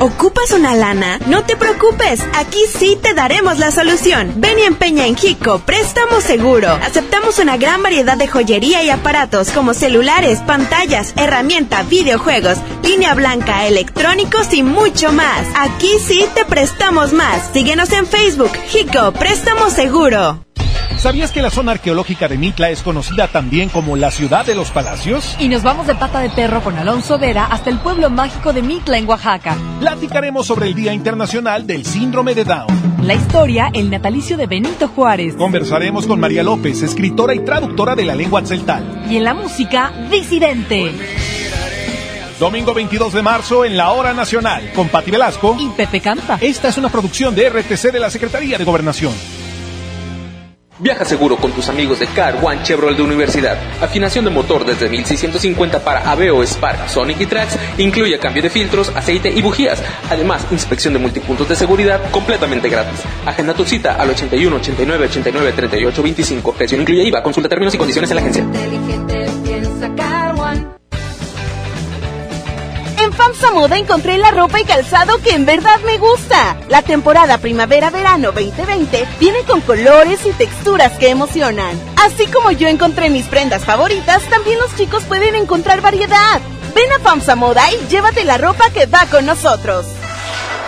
¿Ocupas 0.00 0.52
una 0.52 0.76
lana? 0.76 1.18
No 1.26 1.42
te 1.42 1.56
preocupes, 1.56 2.22
aquí 2.34 2.60
sí 2.72 2.96
te 3.02 3.14
daremos 3.14 3.58
la 3.58 3.72
solución. 3.72 4.32
Ven 4.36 4.56
y 4.60 4.62
empeña 4.62 5.06
en 5.06 5.16
Jico, 5.16 5.58
préstamo 5.58 6.20
seguro. 6.20 6.68
Aceptamos 6.68 7.40
una 7.40 7.56
gran 7.56 7.82
variedad 7.82 8.16
de 8.16 8.28
joyería 8.28 8.84
y 8.84 8.90
aparatos 8.90 9.50
como 9.50 9.74
celulares, 9.74 10.38
pantallas, 10.46 11.14
herramienta, 11.16 11.82
videojuegos, 11.82 12.58
línea 12.84 13.14
blanca, 13.14 13.66
electrónicos 13.66 14.54
y 14.54 14.62
mucho 14.62 15.10
más. 15.12 15.44
Aquí 15.56 15.90
sí 16.06 16.24
te 16.32 16.44
prestamos 16.44 17.12
más. 17.12 17.50
Síguenos 17.52 17.90
en 17.90 18.06
Facebook, 18.06 18.52
Jico, 18.68 19.10
préstamo 19.12 19.68
seguro. 19.68 20.44
¿Sabías 20.96 21.30
que 21.30 21.42
la 21.42 21.50
zona 21.50 21.72
arqueológica 21.72 22.26
de 22.26 22.38
Mitla 22.38 22.70
es 22.70 22.82
conocida 22.82 23.28
también 23.28 23.68
como 23.68 23.96
la 23.96 24.10
ciudad 24.10 24.44
de 24.44 24.54
los 24.54 24.70
palacios? 24.70 25.36
Y 25.38 25.48
nos 25.48 25.62
vamos 25.62 25.86
de 25.86 25.94
pata 25.94 26.20
de 26.20 26.30
perro 26.30 26.60
con 26.60 26.76
Alonso 26.76 27.18
Vera 27.18 27.44
hasta 27.44 27.70
el 27.70 27.78
pueblo 27.78 28.10
mágico 28.10 28.52
de 28.52 28.62
Mitla 28.62 28.98
en 28.98 29.08
Oaxaca. 29.08 29.56
Platicaremos 29.78 30.46
sobre 30.46 30.66
el 30.66 30.74
Día 30.74 30.92
Internacional 30.92 31.66
del 31.66 31.84
Síndrome 31.84 32.34
de 32.34 32.44
Down. 32.44 32.98
La 33.02 33.14
historia, 33.14 33.70
el 33.72 33.90
natalicio 33.90 34.36
de 34.36 34.46
Benito 34.46 34.88
Juárez. 34.88 35.36
Conversaremos 35.36 36.06
con 36.06 36.18
María 36.18 36.42
López, 36.42 36.82
escritora 36.82 37.34
y 37.34 37.44
traductora 37.44 37.94
de 37.94 38.04
la 38.04 38.16
lengua 38.16 38.42
tzeltal. 38.42 39.04
Y 39.08 39.18
en 39.18 39.24
la 39.24 39.34
música, 39.34 39.92
Disidente. 40.10 40.92
Domingo 42.40 42.72
22 42.72 43.12
de 43.12 43.22
marzo 43.22 43.64
en 43.64 43.76
la 43.76 43.90
Hora 43.90 44.14
Nacional 44.14 44.72
con 44.72 44.88
Pati 44.88 45.10
Velasco 45.10 45.56
y 45.58 45.68
Pepe 45.70 46.00
Campa. 46.00 46.38
Esta 46.40 46.68
es 46.68 46.78
una 46.78 46.88
producción 46.88 47.34
de 47.34 47.50
RTC 47.50 47.90
de 47.92 47.98
la 47.98 48.10
Secretaría 48.10 48.58
de 48.58 48.64
Gobernación. 48.64 49.12
Viaja 50.80 51.04
seguro 51.04 51.36
con 51.36 51.50
tus 51.50 51.68
amigos 51.68 51.98
de 51.98 52.06
Car 52.06 52.38
One 52.40 52.62
Chevrolet 52.62 52.96
de 52.96 53.02
Universidad. 53.02 53.58
Afinación 53.82 54.24
de 54.24 54.30
motor 54.30 54.64
desde 54.64 54.88
1650 54.88 55.80
para 55.80 56.08
Aveo, 56.08 56.40
Spark, 56.44 56.88
Sonic 56.88 57.20
y 57.20 57.26
Trax. 57.26 57.56
Incluye 57.78 58.16
cambio 58.20 58.44
de 58.44 58.50
filtros, 58.50 58.92
aceite 58.94 59.28
y 59.28 59.42
bujías. 59.42 59.82
Además, 60.08 60.46
inspección 60.52 60.94
de 60.94 61.00
multipuntos 61.00 61.48
de 61.48 61.56
seguridad 61.56 62.00
completamente 62.12 62.68
gratis. 62.68 63.00
Agenda 63.26 63.54
tu 63.54 63.64
cita 63.64 63.96
al 63.96 64.10
81 64.10 64.54
89 64.56 65.06
89 65.06 65.52
38 65.52 66.02
25. 66.02 66.52
Precio 66.52 66.80
incluye 66.80 67.02
IVA. 67.02 67.24
Consulta 67.24 67.48
términos 67.48 67.74
y 67.74 67.78
condiciones 67.78 68.10
en 68.10 68.14
la 68.14 68.22
agencia. 68.22 68.46
FAMSA 73.38 73.54
Moda 73.54 73.78
encontré 73.78 74.18
la 74.18 74.32
ropa 74.32 74.60
y 74.60 74.64
calzado 74.64 75.18
que 75.18 75.30
en 75.30 75.46
verdad 75.46 75.78
me 75.86 75.96
gusta. 75.98 76.56
La 76.68 76.82
temporada 76.82 77.38
primavera-verano 77.38 78.32
2020 78.32 79.06
viene 79.20 79.44
con 79.46 79.60
colores 79.60 80.26
y 80.26 80.32
texturas 80.32 80.98
que 80.98 81.10
emocionan. 81.10 81.78
Así 82.04 82.26
como 82.26 82.50
yo 82.50 82.66
encontré 82.66 83.10
mis 83.10 83.26
prendas 83.26 83.64
favoritas, 83.64 84.24
también 84.24 84.58
los 84.58 84.74
chicos 84.74 85.04
pueden 85.04 85.36
encontrar 85.36 85.80
variedad. 85.80 86.40
Ven 86.74 86.90
a 86.92 86.98
FAMSA 86.98 87.36
Moda 87.36 87.62
y 87.72 87.86
llévate 87.88 88.24
la 88.24 88.38
ropa 88.38 88.70
que 88.70 88.86
va 88.86 89.06
con 89.08 89.24
nosotros. 89.24 89.86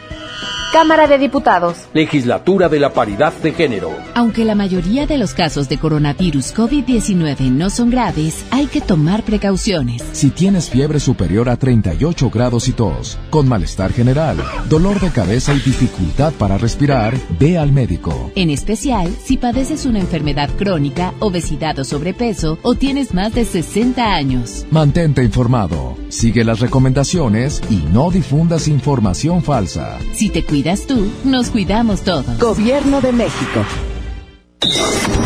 Cámara 0.71 1.07
de 1.07 1.17
Diputados. 1.17 1.77
Legislatura 1.93 2.67
de 2.67 2.79
la 2.79 2.91
Paridad 2.91 3.33
de 3.41 3.53
Género. 3.53 3.89
Aunque 4.13 4.43
la 4.43 4.53
mayoría 4.53 5.07
de 5.07 5.17
los 5.17 5.33
casos 5.33 5.69
de 5.69 5.77
coronavirus 5.77 6.53
COVID-19 6.53 7.51
no 7.51 7.69
son 7.69 7.89
graves, 7.89 8.45
hay 8.51 8.67
que 8.67 8.81
tomar 8.81 9.23
precauciones. 9.23 10.03
Si 10.11 10.29
tienes 10.29 10.69
fiebre 10.69 10.99
superior 10.99 11.47
a 11.47 11.55
38 11.55 12.29
grados 12.29 12.67
y 12.67 12.73
tos, 12.73 13.17
con 13.29 13.47
malestar 13.47 13.93
general, 13.93 14.37
dolor 14.67 14.99
de 14.99 15.09
cabeza 15.09 15.53
y 15.53 15.59
dificultad 15.59 16.33
para 16.33 16.57
respirar, 16.57 17.15
ve 17.39 17.57
al 17.57 17.71
médico. 17.71 18.31
En 18.35 18.49
especial 18.49 19.09
si 19.23 19.37
padeces 19.37 19.85
una 19.85 19.99
enfermedad 19.99 20.49
crónica, 20.57 21.13
obesidad 21.19 21.79
o 21.79 21.85
sobrepeso 21.85 22.59
o 22.61 22.75
tienes 22.75 23.13
más 23.13 23.33
de 23.33 23.45
60 23.45 24.13
años. 24.13 24.65
Mantente 24.69 25.23
informado, 25.23 25.95
sigue 26.09 26.43
las 26.43 26.59
recomendaciones 26.59 27.61
y 27.69 27.77
no 27.93 28.11
difundas 28.11 28.67
información 28.67 29.41
falsa. 29.41 29.97
Si 30.13 30.29
te 30.29 30.43
cuidas 30.43 30.56
tú, 30.63 31.11
nos 31.23 31.49
cuidamos 31.49 32.01
todos. 32.01 32.39
Gobierno 32.39 32.99
de 32.99 33.11
México. 33.11 33.63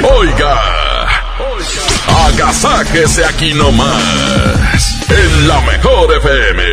Oiga, 0.04 0.60
oiga, 1.56 2.26
agasáquese 2.28 3.24
aquí 3.24 3.54
nomás, 3.54 5.10
en 5.10 5.48
la 5.48 5.62
mejor 5.62 6.18
FM. 6.18 6.64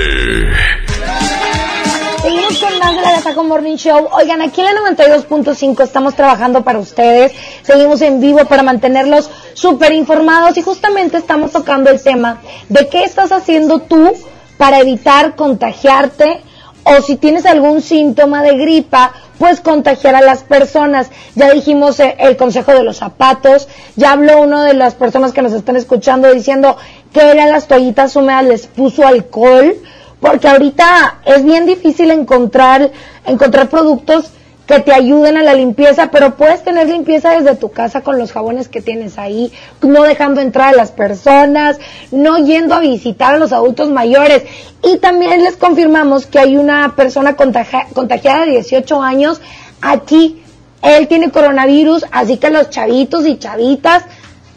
Seguimos 2.21 2.59
con 2.59 2.79
más 2.81 2.97
de 2.97 3.03
la 3.03 3.13
Gazaco 3.13 3.45
Morning 3.45 3.77
Show. 3.77 4.09
Oigan, 4.13 4.43
aquí 4.43 4.61
en 4.61 4.75
la 4.75 4.91
92.5 4.91 5.85
estamos 5.85 6.17
trabajando 6.17 6.65
para 6.65 6.81
ustedes. 6.81 7.33
Seguimos 7.63 8.03
en 8.03 8.21
vivo 8.21 8.45
para 8.47 8.65
mantenerlos 8.65 9.31
súper 9.55 9.93
informados 9.93 10.59
y 10.59 10.63
justamente 10.63 11.17
estamos 11.17 11.53
tocando 11.53 11.91
el 11.91 12.03
tema 12.03 12.41
de 12.69 12.89
qué 12.89 13.05
estás 13.05 13.31
haciendo 13.31 13.79
tú 13.81 14.13
para 14.57 14.81
evitar 14.81 15.37
contagiarte 15.37 16.43
o 16.89 17.03
si 17.03 17.17
tienes 17.17 17.45
algún 17.45 17.83
síntoma 17.83 18.43
de 18.43 18.57
gripa, 18.57 19.13
puedes 19.39 19.61
contagiar 19.61 20.15
a 20.15 20.23
las 20.23 20.43
personas. 20.43 21.11
Ya 21.35 21.51
dijimos 21.51 22.01
eh, 22.01 22.17
el 22.19 22.37
consejo 22.37 22.73
de 22.73 22.83
los 22.83 22.97
zapatos, 22.97 23.69
ya 23.97 24.13
habló 24.13 24.41
una 24.41 24.65
de 24.65 24.75
las 24.75 24.95
personas 24.95 25.33
que 25.33 25.43
nos 25.43 25.53
están 25.53 25.77
escuchando 25.77 26.33
diciendo 26.33 26.77
que 27.13 27.31
eran 27.31 27.51
las 27.51 27.67
toallitas 27.67 28.17
húmedas, 28.17 28.45
les 28.45 28.67
puso 28.67 29.07
alcohol, 29.07 29.77
porque 30.21 30.49
ahorita 30.49 31.21
es 31.27 31.45
bien 31.45 31.67
difícil 31.67 32.11
encontrar, 32.11 32.91
encontrar 33.27 33.69
productos 33.69 34.31
que 34.69 34.81
te 34.81 34.93
ayuden 34.93 35.39
a 35.39 35.43
la 35.43 35.55
limpieza, 35.55 36.11
pero 36.11 36.37
puedes 36.37 36.63
tener 36.63 36.89
limpieza 36.89 37.31
desde 37.31 37.57
tu 37.57 37.71
casa 37.71 38.03
con 38.03 38.19
los 38.19 38.33
jabones 38.33 38.69
que 38.69 38.83
tienes 38.83 39.19
ahí, 39.19 39.51
no 39.81 40.03
dejando 40.03 40.43
entrar 40.43 40.75
a 40.75 40.77
las 40.77 40.93
personas, 40.93 41.79
no 42.11 42.37
yendo 42.37 42.75
a 42.75 42.81
visitar 42.81 43.35
a 43.35 43.39
los 43.39 43.53
adultos 43.53 43.89
mayores. 43.89 44.43
Y 44.83 44.99
también 44.99 45.43
les 45.43 45.57
confirmamos 45.57 46.27
que 46.27 46.39
hay 46.39 46.59
una 46.59 46.95
persona 46.97 47.35
contagiada 47.35 48.45
de 48.45 48.51
18 48.53 49.03
años 49.03 49.41
aquí. 49.81 50.43
Él 50.83 51.09
tiene 51.09 51.31
coronavirus, 51.31 52.05
así 52.13 52.37
que 52.37 52.51
los 52.51 52.69
chavitos 52.69 53.27
y 53.27 53.39
chavitas, 53.39 54.05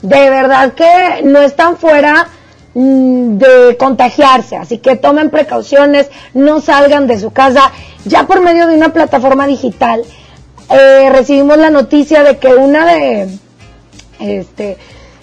de 0.02 0.30
verdad 0.30 0.74
que 0.74 1.22
no 1.24 1.40
están 1.42 1.78
fuera 1.78 2.28
de 2.74 3.76
contagiarse, 3.78 4.56
así 4.56 4.78
que 4.78 4.96
tomen 4.96 5.30
precauciones, 5.30 6.10
no 6.34 6.62
salgan 6.62 7.06
de 7.06 7.20
su 7.20 7.32
casa 7.32 7.72
ya 8.06 8.26
por 8.26 8.42
medio 8.42 8.68
de 8.68 8.76
una 8.76 8.94
plataforma 8.94 9.46
digital, 9.46 10.04
eh, 10.70 11.10
recibimos 11.12 11.58
la 11.58 11.70
noticia 11.70 12.24
de 12.24 12.38
que 12.38 12.48
una 12.48 12.86
de, 12.86 13.30
este, 14.20 14.78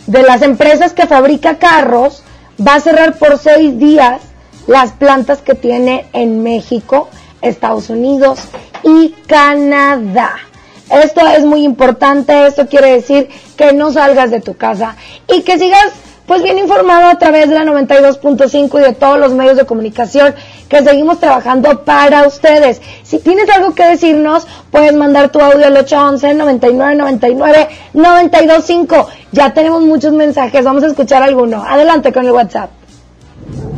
de 0.06 0.22
las 0.22 0.42
empresas 0.42 0.92
que 0.92 1.06
fabrica 1.06 1.58
carros 1.58 2.22
va 2.64 2.74
a 2.74 2.80
cerrar 2.80 3.18
por 3.18 3.38
seis 3.38 3.78
días 3.78 4.20
las 4.66 4.92
plantas 4.92 5.40
que 5.40 5.54
tiene 5.54 6.06
en 6.12 6.42
México, 6.42 7.08
Estados 7.40 7.88
Unidos 7.88 8.40
y 8.82 9.14
Canadá. 9.26 10.36
Esto 10.90 11.26
es 11.26 11.44
muy 11.44 11.64
importante, 11.64 12.46
esto 12.46 12.66
quiere 12.66 12.92
decir 12.92 13.28
que 13.56 13.72
no 13.72 13.92
salgas 13.92 14.30
de 14.30 14.40
tu 14.40 14.54
casa 14.56 14.96
y 15.28 15.42
que 15.42 15.58
sigas 15.58 15.92
pues 16.28 16.42
bien 16.42 16.58
informado 16.58 17.06
a 17.06 17.18
través 17.18 17.48
de 17.48 17.54
la 17.54 17.64
92.5 17.64 18.78
y 18.78 18.82
de 18.82 18.92
todos 18.92 19.18
los 19.18 19.32
medios 19.32 19.56
de 19.56 19.64
comunicación 19.64 20.34
que 20.68 20.84
seguimos 20.84 21.18
trabajando 21.18 21.84
para 21.84 22.28
ustedes. 22.28 22.82
Si 23.02 23.18
tienes 23.18 23.48
algo 23.48 23.74
que 23.74 23.84
decirnos, 23.84 24.46
puedes 24.70 24.94
mandar 24.94 25.30
tu 25.30 25.40
audio 25.40 25.66
al 25.66 25.74
811 25.74 26.34
9999 26.34 27.68
925. 27.94 29.08
Ya 29.32 29.54
tenemos 29.54 29.82
muchos 29.82 30.12
mensajes, 30.12 30.62
vamos 30.64 30.84
a 30.84 30.88
escuchar 30.88 31.22
alguno. 31.22 31.64
Adelante 31.66 32.12
con 32.12 32.26
el 32.26 32.32
WhatsApp. 32.32 32.70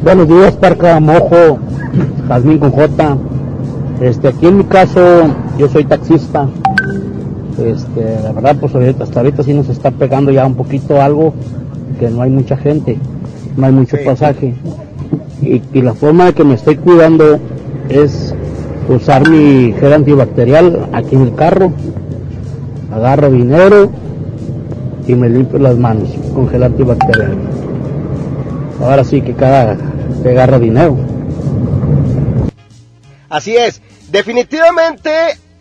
Buenos 0.03 0.27
días, 0.27 0.57
Parca 0.57 0.99
Mojo, 0.99 1.61
Jazmín 2.27 2.59
con 2.59 2.73
J. 2.73 3.17
Este, 4.01 4.29
aquí 4.29 4.47
en 4.47 4.59
mi 4.59 4.65
caso, 4.65 5.01
yo 5.57 5.69
soy 5.69 5.85
taxista. 5.85 6.49
Este, 7.65 8.19
la 8.25 8.33
verdad, 8.33 8.57
pues 8.59 8.75
hasta 9.01 9.20
ahorita 9.20 9.45
sí 9.45 9.53
nos 9.53 9.69
está 9.69 9.93
pegando 9.93 10.33
ya 10.33 10.45
un 10.47 10.57
poquito 10.57 11.01
algo 11.01 11.35
que 11.99 12.09
no 12.09 12.23
hay 12.23 12.31
mucha 12.31 12.57
gente, 12.57 12.99
no 13.57 13.67
hay 13.67 13.73
mucho 13.73 13.97
pasaje. 14.05 14.55
Y, 15.43 15.60
la 15.81 15.94
forma 15.94 16.27
de 16.27 16.35
que 16.35 16.44
me 16.44 16.55
estoy 16.55 16.77
cuidando 16.77 17.39
es 17.89 18.35
usar 18.89 19.28
mi 19.28 19.73
gel 19.73 19.93
antibacterial 19.93 20.89
aquí 20.93 21.17
en 21.17 21.23
el 21.23 21.35
carro, 21.35 21.73
agarro 22.93 23.31
dinero 23.31 23.91
y 25.07 25.15
me 25.15 25.28
limpio 25.28 25.59
las 25.59 25.77
manos 25.77 26.10
con 26.35 26.49
gel 26.49 26.62
antibacterial. 26.62 27.36
Ahora 28.81 29.05
sí 29.05 29.23
que 29.23 29.35
cada 29.35 29.77
que 30.23 30.28
agarra 30.31 30.59
dinero. 30.59 30.97
Así 33.28 33.57
es, 33.57 33.81
definitivamente 34.10 35.10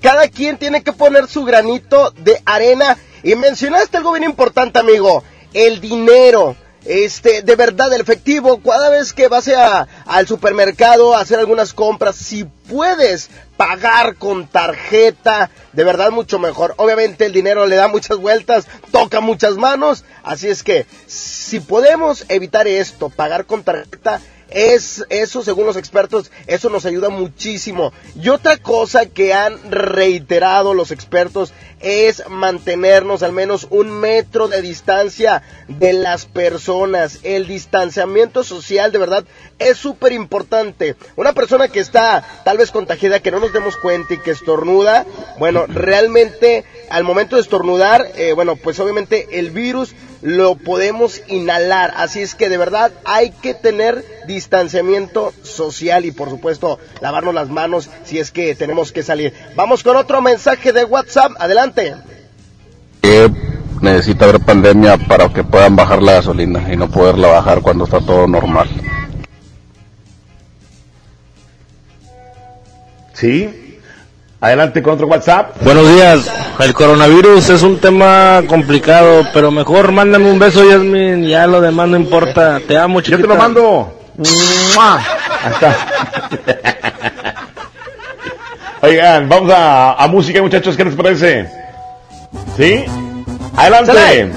cada 0.01 0.27
quien 0.27 0.57
tiene 0.57 0.81
que 0.81 0.93
poner 0.93 1.27
su 1.27 1.45
granito 1.45 2.11
de 2.23 2.41
arena. 2.45 2.97
Y 3.21 3.35
mencionaste 3.35 3.97
algo 3.97 4.13
bien 4.13 4.23
importante, 4.23 4.79
amigo 4.79 5.23
el 5.53 5.81
dinero. 5.81 6.55
Este, 6.85 7.41
de 7.41 7.55
verdad, 7.55 7.91
el 7.93 8.01
efectivo, 8.01 8.61
cada 8.61 8.89
vez 8.89 9.11
que 9.11 9.27
vas 9.27 9.47
a, 9.49 9.87
al 10.05 10.27
supermercado 10.27 11.13
a 11.13 11.19
hacer 11.19 11.37
algunas 11.37 11.73
compras, 11.73 12.15
si 12.15 12.45
puedes 12.45 13.29
pagar 13.57 14.15
con 14.15 14.47
tarjeta, 14.47 15.49
de 15.73 15.83
verdad 15.83 16.11
mucho 16.11 16.39
mejor. 16.39 16.73
Obviamente 16.77 17.25
el 17.25 17.33
dinero 17.33 17.65
le 17.65 17.75
da 17.75 17.89
muchas 17.89 18.17
vueltas, 18.17 18.65
toca 18.91 19.19
muchas 19.19 19.57
manos, 19.57 20.05
así 20.23 20.47
es 20.47 20.63
que 20.63 20.85
si 21.05 21.59
podemos 21.59 22.23
evitar 22.29 22.67
esto, 22.67 23.09
pagar 23.09 23.45
con 23.45 23.63
tarjeta, 23.63 24.21
es 24.51 25.05
eso, 25.09 25.43
según 25.43 25.65
los 25.65 25.77
expertos, 25.77 26.31
eso 26.47 26.69
nos 26.69 26.85
ayuda 26.85 27.09
muchísimo. 27.09 27.93
Y 28.19 28.29
otra 28.29 28.57
cosa 28.57 29.05
que 29.05 29.33
han 29.33 29.71
reiterado 29.71 30.73
los 30.73 30.91
expertos 30.91 31.53
es 31.79 32.23
mantenernos 32.29 33.23
al 33.23 33.31
menos 33.31 33.67
un 33.69 33.91
metro 33.91 34.47
de 34.47 34.61
distancia 34.61 35.43
de 35.67 35.93
las 35.93 36.25
personas. 36.25 37.19
El 37.23 37.47
distanciamiento 37.47 38.43
social 38.43 38.91
de 38.91 38.99
verdad 38.99 39.25
es 39.59 39.77
súper 39.77 40.11
importante. 40.13 40.95
Una 41.15 41.33
persona 41.33 41.67
que 41.67 41.79
está 41.79 42.41
tal 42.43 42.57
vez 42.57 42.71
contagiada, 42.71 43.21
que 43.21 43.31
no 43.31 43.39
nos 43.39 43.53
demos 43.53 43.77
cuenta 43.77 44.13
y 44.13 44.17
que 44.17 44.31
estornuda, 44.31 45.05
bueno, 45.37 45.65
realmente 45.67 46.65
al 46.89 47.03
momento 47.03 47.35
de 47.35 47.43
estornudar, 47.43 48.11
eh, 48.15 48.33
bueno, 48.33 48.55
pues 48.55 48.79
obviamente 48.79 49.27
el 49.39 49.51
virus 49.51 49.93
lo 50.21 50.55
podemos 50.55 51.21
inhalar. 51.27 51.93
Así 51.95 52.21
es 52.21 52.35
que 52.35 52.49
de 52.49 52.57
verdad 52.57 52.91
hay 53.05 53.31
que 53.31 53.53
tener 53.53 54.03
distanciamiento 54.27 55.33
social 55.43 56.05
y 56.05 56.11
por 56.11 56.29
supuesto 56.29 56.79
lavarnos 57.01 57.33
las 57.33 57.49
manos 57.49 57.89
si 58.03 58.19
es 58.19 58.31
que 58.31 58.55
tenemos 58.55 58.91
que 58.91 59.03
salir. 59.03 59.33
Vamos 59.55 59.83
con 59.83 59.95
otro 59.95 60.21
mensaje 60.21 60.73
de 60.73 60.85
WhatsApp. 60.85 61.33
Adelante. 61.39 61.95
necesita 63.81 64.25
haber 64.25 64.41
pandemia 64.41 64.97
para 64.97 65.29
que 65.29 65.43
puedan 65.43 65.75
bajar 65.75 66.03
la 66.03 66.13
gasolina 66.13 66.71
y 66.71 66.77
no 66.77 66.89
poderla 66.89 67.29
bajar 67.29 67.61
cuando 67.61 67.85
está 67.85 67.99
todo 67.99 68.27
normal. 68.27 68.69
¿Sí? 73.13 73.58
Adelante 74.41 74.81
con 74.81 74.93
otro 74.93 75.07
WhatsApp. 75.07 75.61
Buenos 75.61 75.87
días. 75.89 76.31
El 76.59 76.73
coronavirus 76.73 77.49
es 77.49 77.61
un 77.61 77.77
tema 77.79 78.41
complicado, 78.47 79.27
pero 79.33 79.51
mejor 79.51 79.91
mándame 79.91 80.31
un 80.31 80.39
beso, 80.39 80.63
Yasmin. 80.63 81.25
Ya 81.25 81.45
lo 81.45 81.59
demás 81.59 81.89
no 81.89 81.97
importa. 81.97 82.61
Te 82.65 82.77
amo, 82.77 83.01
chiquita. 83.01 83.17
Yo 83.17 83.23
te 83.23 83.33
lo 83.33 83.35
mando. 83.35 83.93
Ahí 84.79 85.51
está. 85.51 85.75
Oigan, 88.81 89.27
vamos 89.27 89.53
a, 89.53 90.07
música, 90.09 90.41
muchachos. 90.41 90.77
¿Qué 90.77 90.85
les 90.85 90.95
parece? 90.95 91.49
¿Sí? 92.55 92.85
Adelante. 93.57 94.31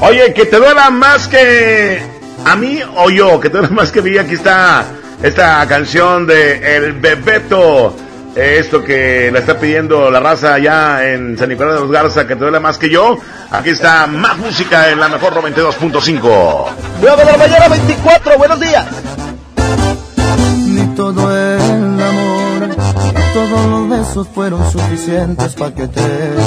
Oye, 0.00 0.32
que 0.32 0.46
te 0.46 0.56
duela 0.58 0.90
más 0.90 1.26
que 1.26 2.00
¿A 2.44 2.56
mí 2.56 2.80
o 2.96 3.10
yo? 3.10 3.40
Que 3.40 3.50
tú 3.50 3.58
más 3.70 3.90
que 3.90 4.00
vi, 4.00 4.16
aquí 4.16 4.34
está 4.34 4.84
esta 5.22 5.66
canción 5.66 6.26
de 6.26 6.76
El 6.76 6.92
Bebeto. 6.94 7.94
Esto 8.34 8.82
que 8.84 9.30
la 9.32 9.38
está 9.40 9.58
pidiendo 9.58 10.10
la 10.10 10.20
raza 10.20 10.54
allá 10.54 11.12
en 11.12 11.36
San 11.36 11.48
Nicolás 11.48 11.74
de 11.74 11.80
los 11.80 11.90
Garza, 11.90 12.26
que 12.26 12.36
te 12.36 12.40
duele 12.40 12.60
más 12.60 12.78
que 12.78 12.88
yo. 12.88 13.18
Aquí 13.50 13.70
está 13.70 14.06
más 14.06 14.38
música 14.38 14.88
en 14.90 15.00
la 15.00 15.08
mejor 15.08 15.34
92.5. 15.34 16.66
Nueva 17.00 17.16
de 17.16 17.24
la 17.32 17.36
mañana 17.36 17.68
24, 17.68 18.38
buenos 18.38 18.60
días. 18.60 18.86
Ni 20.64 20.86
todo 20.94 21.36
el 21.36 21.60
amor, 21.60 22.68
ni 22.68 23.22
todos 23.34 23.66
los 23.66 23.88
besos 23.88 24.28
fueron 24.32 24.70
suficientes 24.70 25.54
para 25.54 25.74
que 25.74 25.88
te 25.88 26.06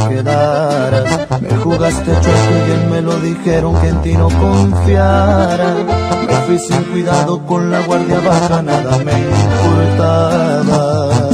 quedaras. 0.09 1.27
Me 1.41 1.53
jugaste 1.57 2.11
chueco 2.11 2.29
y 2.29 2.65
bien 2.65 2.91
me 2.91 3.01
lo 3.01 3.19
dijeron 3.19 3.75
que 3.81 3.89
en 3.89 4.01
ti 4.01 4.13
no 4.13 4.29
confiara. 4.29 5.75
Me 6.27 6.33
fui 6.47 6.57
sin 6.59 6.81
cuidado 6.85 7.45
con 7.45 7.69
la 7.69 7.81
guardia 7.81 8.21
baja, 8.21 8.61
nada 8.61 8.97
me 8.99 9.11
importaba. 9.19 11.32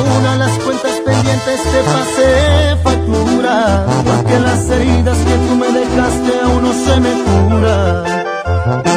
Una 0.00 0.36
las 0.36 0.58
cuentas 0.58 1.00
pendientes, 1.04 1.62
te 1.62 1.80
pasé 1.82 2.76
factura. 2.82 3.86
Porque 4.04 4.40
las 4.40 4.70
heridas 4.70 5.18
que 5.18 5.34
tú 5.46 5.56
me 5.56 5.68
dejaste 5.68 6.40
aún 6.44 6.62
no 6.62 6.72
se 6.72 7.00
me 7.00 7.12
curan. 7.24 8.18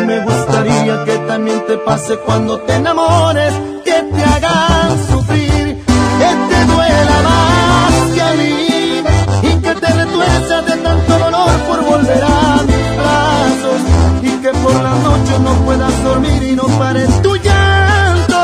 Me 0.08 0.20
gustaría 0.22 1.04
que 1.06 1.18
también 1.28 1.66
te 1.68 1.78
pase 1.78 2.18
cuando 2.18 2.60
te 2.62 2.74
enamores, 2.76 3.54
que 3.86 3.92
te 4.14 4.24
hagan 4.24 5.08
sufrir, 5.10 5.78
que 6.20 6.30
te 6.50 6.66
duela 6.66 7.18
más 7.30 7.94
que 8.14 8.22
a 8.22 8.34
mí 8.34 9.04
y 9.44 9.62
que 9.62 9.76
te 9.76 9.88
retuerzas 9.88 10.66
de 10.66 10.78
tanto 10.78 11.18
dolor 11.18 11.52
por 11.68 11.86
volver 11.86 12.24
a 12.24 12.62
mis 12.64 12.98
brazos 13.00 13.82
y 14.24 14.32
que 14.42 14.50
por 14.50 14.74
la 14.74 14.96
noche 15.08 15.40
no 15.40 15.54
puedas 15.66 16.04
dormir 16.04 16.44
y 16.44 16.56
no 16.56 16.64
pares 16.80 17.22
tu 17.22 17.36
llanto, 17.38 18.42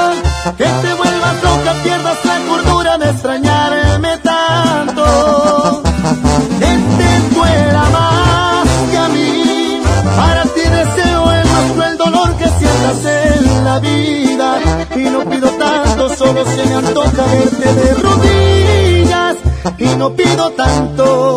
que 0.57 0.65
te 0.65 0.93
vuelvas 0.93 1.43
loca, 1.43 1.73
extrañarme 3.09 4.17
tanto, 4.17 5.81
que 6.59 6.71
te 6.97 7.35
duela 7.35 7.83
más 7.91 8.67
que 8.91 8.97
a 8.97 9.07
mí, 9.09 9.81
para 10.15 10.43
ti 10.43 10.61
deseo 10.61 11.31
el 11.31 11.47
más 11.47 11.71
cruel 11.73 11.97
dolor 11.97 12.35
que 12.37 12.47
sientas 12.49 13.05
en 13.05 13.63
la 13.63 13.79
vida. 13.79 14.59
Y 14.95 14.99
no 15.09 15.19
pido 15.29 15.49
tanto, 15.51 16.15
solo 16.15 16.45
se 16.45 16.65
me 16.65 16.75
antoja 16.75 17.25
verte 17.25 17.73
de 17.73 17.93
rodillas. 17.95 19.35
Y 19.77 19.95
no 19.97 20.13
pido 20.13 20.49
tanto, 20.51 21.36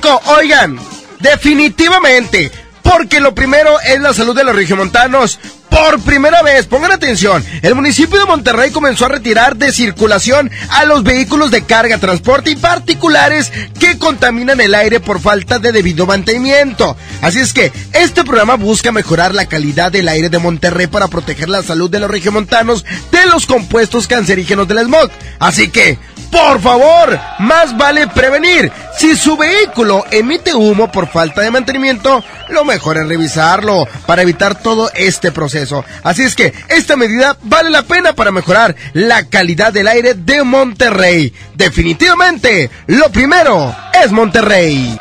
92.5. 0.00 0.20
Oigan, 0.38 0.78
definitivamente, 1.20 2.50
porque 2.82 3.20
lo 3.20 3.34
primero 3.34 3.78
es 3.80 4.00
la 4.00 4.14
salud 4.14 4.34
de 4.34 4.44
los 4.44 4.54
regiomontanos. 4.54 5.38
Por 5.68 6.00
primera 6.00 6.42
vez, 6.42 6.66
pongan 6.66 6.90
atención, 6.90 7.44
el 7.62 7.76
municipio 7.76 8.18
de 8.18 8.26
Monterrey 8.26 8.72
comenzó 8.72 9.06
a 9.06 9.08
retirar 9.08 9.54
de 9.54 9.70
circulación 9.70 10.50
a 10.68 10.84
los 10.84 11.04
vehículos 11.04 11.52
de 11.52 11.62
carga, 11.62 11.98
transporte 11.98 12.50
y 12.50 12.56
particulares 12.56 13.52
que 13.78 13.96
contaminan 13.96 14.60
el 14.60 14.74
aire 14.74 14.98
por 14.98 15.20
falta 15.20 15.60
de 15.60 15.70
debido 15.70 16.06
mantenimiento. 16.06 16.96
Así 17.22 17.38
es 17.38 17.52
que 17.52 17.72
este 17.92 18.24
programa 18.24 18.56
busca 18.56 18.90
mejorar 18.90 19.32
la 19.32 19.46
calidad 19.46 19.92
del 19.92 20.08
aire 20.08 20.28
de 20.28 20.40
Monterrey 20.40 20.88
para 20.88 21.06
proteger 21.06 21.48
la 21.48 21.62
salud 21.62 21.88
de 21.88 22.00
los 22.00 22.10
regiomontanos 22.10 22.84
de 23.12 23.26
los 23.26 23.46
compuestos 23.46 24.08
cancerígenos 24.08 24.66
del 24.66 24.86
smog. 24.86 25.08
Así 25.38 25.68
que, 25.68 25.98
por 26.32 26.60
favor, 26.60 27.18
más 27.38 27.76
vale 27.76 28.08
prevenir. 28.08 28.72
Si 29.00 29.16
su 29.16 29.34
vehículo 29.34 30.04
emite 30.10 30.54
humo 30.54 30.92
por 30.92 31.08
falta 31.08 31.40
de 31.40 31.50
mantenimiento, 31.50 32.22
lo 32.50 32.66
mejor 32.66 32.98
es 32.98 33.08
revisarlo 33.08 33.88
para 34.04 34.20
evitar 34.20 34.60
todo 34.60 34.90
este 34.94 35.32
proceso. 35.32 35.86
Así 36.02 36.22
es 36.22 36.34
que 36.34 36.52
esta 36.68 36.96
medida 36.96 37.34
vale 37.44 37.70
la 37.70 37.80
pena 37.80 38.12
para 38.12 38.30
mejorar 38.30 38.76
la 38.92 39.26
calidad 39.26 39.72
del 39.72 39.88
aire 39.88 40.12
de 40.12 40.44
Monterrey. 40.44 41.32
Definitivamente, 41.54 42.68
lo 42.88 43.08
primero 43.08 43.74
es 44.04 44.12
Monterrey. 44.12 45.00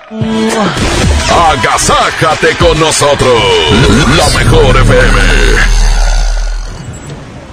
Agasájate 1.51 2.55
con 2.55 2.79
nosotros. 2.79 3.43
La 4.15 4.39
mejor 4.39 4.77
FM. 4.77 5.78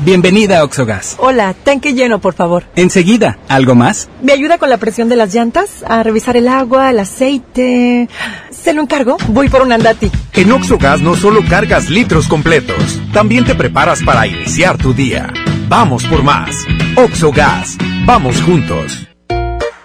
Bienvenida 0.07 0.61
a 0.61 0.63
Oxogas. 0.65 1.17
Hola, 1.19 1.53
tanque 1.53 1.93
lleno, 1.93 2.21
por 2.21 2.33
favor. 2.33 2.63
Enseguida, 2.77 3.39
¿algo 3.49 3.75
más? 3.75 4.09
¿Me 4.23 4.33
ayuda 4.33 4.57
con 4.57 4.71
la 4.71 4.77
presión 4.77 5.09
de 5.09 5.17
las 5.17 5.35
llantas? 5.35 5.85
A 5.85 6.05
revisar 6.05 6.37
el 6.37 6.47
agua, 6.47 6.91
el 6.91 7.01
aceite. 7.01 8.09
¿Se 8.53 8.73
lo 8.73 8.83
encargo? 8.83 9.17
Voy 9.31 9.49
por 9.49 9.63
un 9.63 9.73
andati. 9.73 10.13
En 10.35 10.53
Oxogas 10.53 11.01
no 11.01 11.17
solo 11.17 11.41
cargas 11.51 11.91
litros 11.91 12.29
completos, 12.29 13.01
también 13.13 13.45
te 13.45 13.57
preparas 13.57 14.01
para 14.05 14.29
iniciar 14.29 14.79
tu 14.79 14.95
día. 14.95 15.33
Vamos 15.69 16.05
por 16.05 16.23
más. 16.23 16.65
Oxogas. 16.95 17.77
Vamos 18.05 18.41
juntos. 18.43 19.09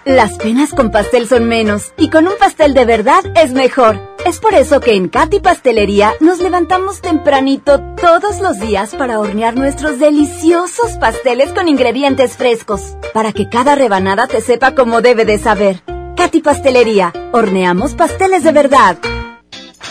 Las 0.04 0.34
penas 0.34 0.70
con 0.70 0.92
pastel 0.92 1.26
son 1.26 1.48
menos 1.48 1.94
y 1.98 2.10
con 2.10 2.28
un 2.28 2.34
pastel 2.38 2.74
de 2.74 2.84
verdad 2.84 3.24
es 3.34 3.52
mejor. 3.52 4.11
Es 4.24 4.38
por 4.38 4.54
eso 4.54 4.80
que 4.80 4.94
en 4.94 5.08
Katy 5.08 5.40
Pastelería 5.40 6.14
nos 6.20 6.38
levantamos 6.38 7.00
tempranito 7.00 7.80
todos 8.00 8.38
los 8.40 8.60
días 8.60 8.94
para 8.94 9.18
hornear 9.18 9.56
nuestros 9.56 9.98
deliciosos 9.98 10.92
pasteles 10.92 11.52
con 11.52 11.68
ingredientes 11.68 12.36
frescos, 12.36 12.96
para 13.12 13.32
que 13.32 13.48
cada 13.48 13.74
rebanada 13.74 14.28
te 14.28 14.40
sepa 14.40 14.74
como 14.74 15.00
debe 15.00 15.24
de 15.24 15.38
saber. 15.38 15.82
Katy 16.16 16.40
Pastelería, 16.40 17.12
horneamos 17.32 17.94
pasteles 17.94 18.44
de 18.44 18.52
verdad. 18.52 18.96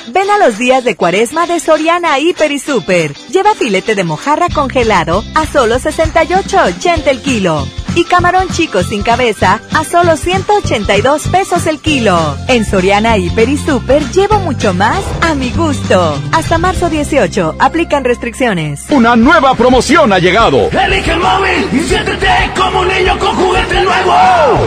Ven 0.08 0.30
a 0.30 0.38
los 0.38 0.58
días 0.58 0.84
de 0.84 0.96
cuaresma 0.96 1.46
de 1.46 1.60
Soriana 1.60 2.18
Hiper 2.18 2.52
y 2.52 2.60
Super. 2.60 3.14
Lleva 3.30 3.54
filete 3.54 3.96
de 3.96 4.04
mojarra 4.04 4.48
congelado 4.50 5.24
a 5.36 5.46
solo 5.46 5.76
68.80 5.76 7.08
el 7.08 7.22
kilo. 7.22 7.68
Y 7.96 8.04
camarón 8.06 8.48
chico 8.50 8.84
sin 8.84 9.04
cabeza 9.04 9.62
a 9.74 9.84
solo 9.84 10.18
182 10.18 11.28
pesos 11.28 11.68
el 11.68 11.80
kilo. 11.80 12.38
En 12.48 12.66
Soriana 12.66 13.18
Hiper 13.18 13.50
y 13.50 13.58
Super 13.58 14.04
llevo 14.12 14.40
mucho 14.40 14.74
más 14.74 15.04
a 15.22 15.34
mi 15.34 15.52
gusto. 15.52 16.22
Hasta 16.32 16.58
marzo 16.58 16.90
18, 16.90 17.56
aplican 17.60 18.04
restricciones. 18.04 18.86
Una 18.90 19.16
nueva 19.16 19.56
promoción 19.56 20.14
ha 20.14 20.20
llegado. 20.20 20.70
Elige 20.70 21.12
el 21.12 21.20
móvil 21.20 21.70
y 21.72 21.80
siéntete 21.88 22.28
como 22.58 22.82
un 22.82 22.88
niño 22.88 23.18
con 23.20 23.36
juguete 23.36 23.82
nuevo. 23.82 24.14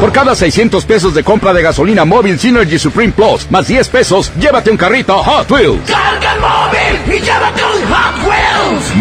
Por 0.01 0.12
cada 0.12 0.35
600 0.35 0.85
pesos 0.85 1.15
de 1.15 1.25
compra 1.25 1.53
de 1.53 1.62
gasolina 1.62 2.05
móvil 2.05 2.39
Synergy 2.39 2.78
Supreme 2.78 3.12
Plus, 3.12 3.51
más 3.51 3.67
10 3.67 3.89
pesos, 3.89 4.33
llévate 4.39 4.70
un 4.70 4.77
carrito 4.77 5.23
Hot 5.23 5.51
Wheels. 5.51 5.91
Carga 5.91 6.35
el 6.35 6.41
móvil 6.41 7.17
y 7.17 7.20
llévate 7.20 7.62
un 7.65 7.93
Hot 7.93 8.28
Wheels. 8.28 8.43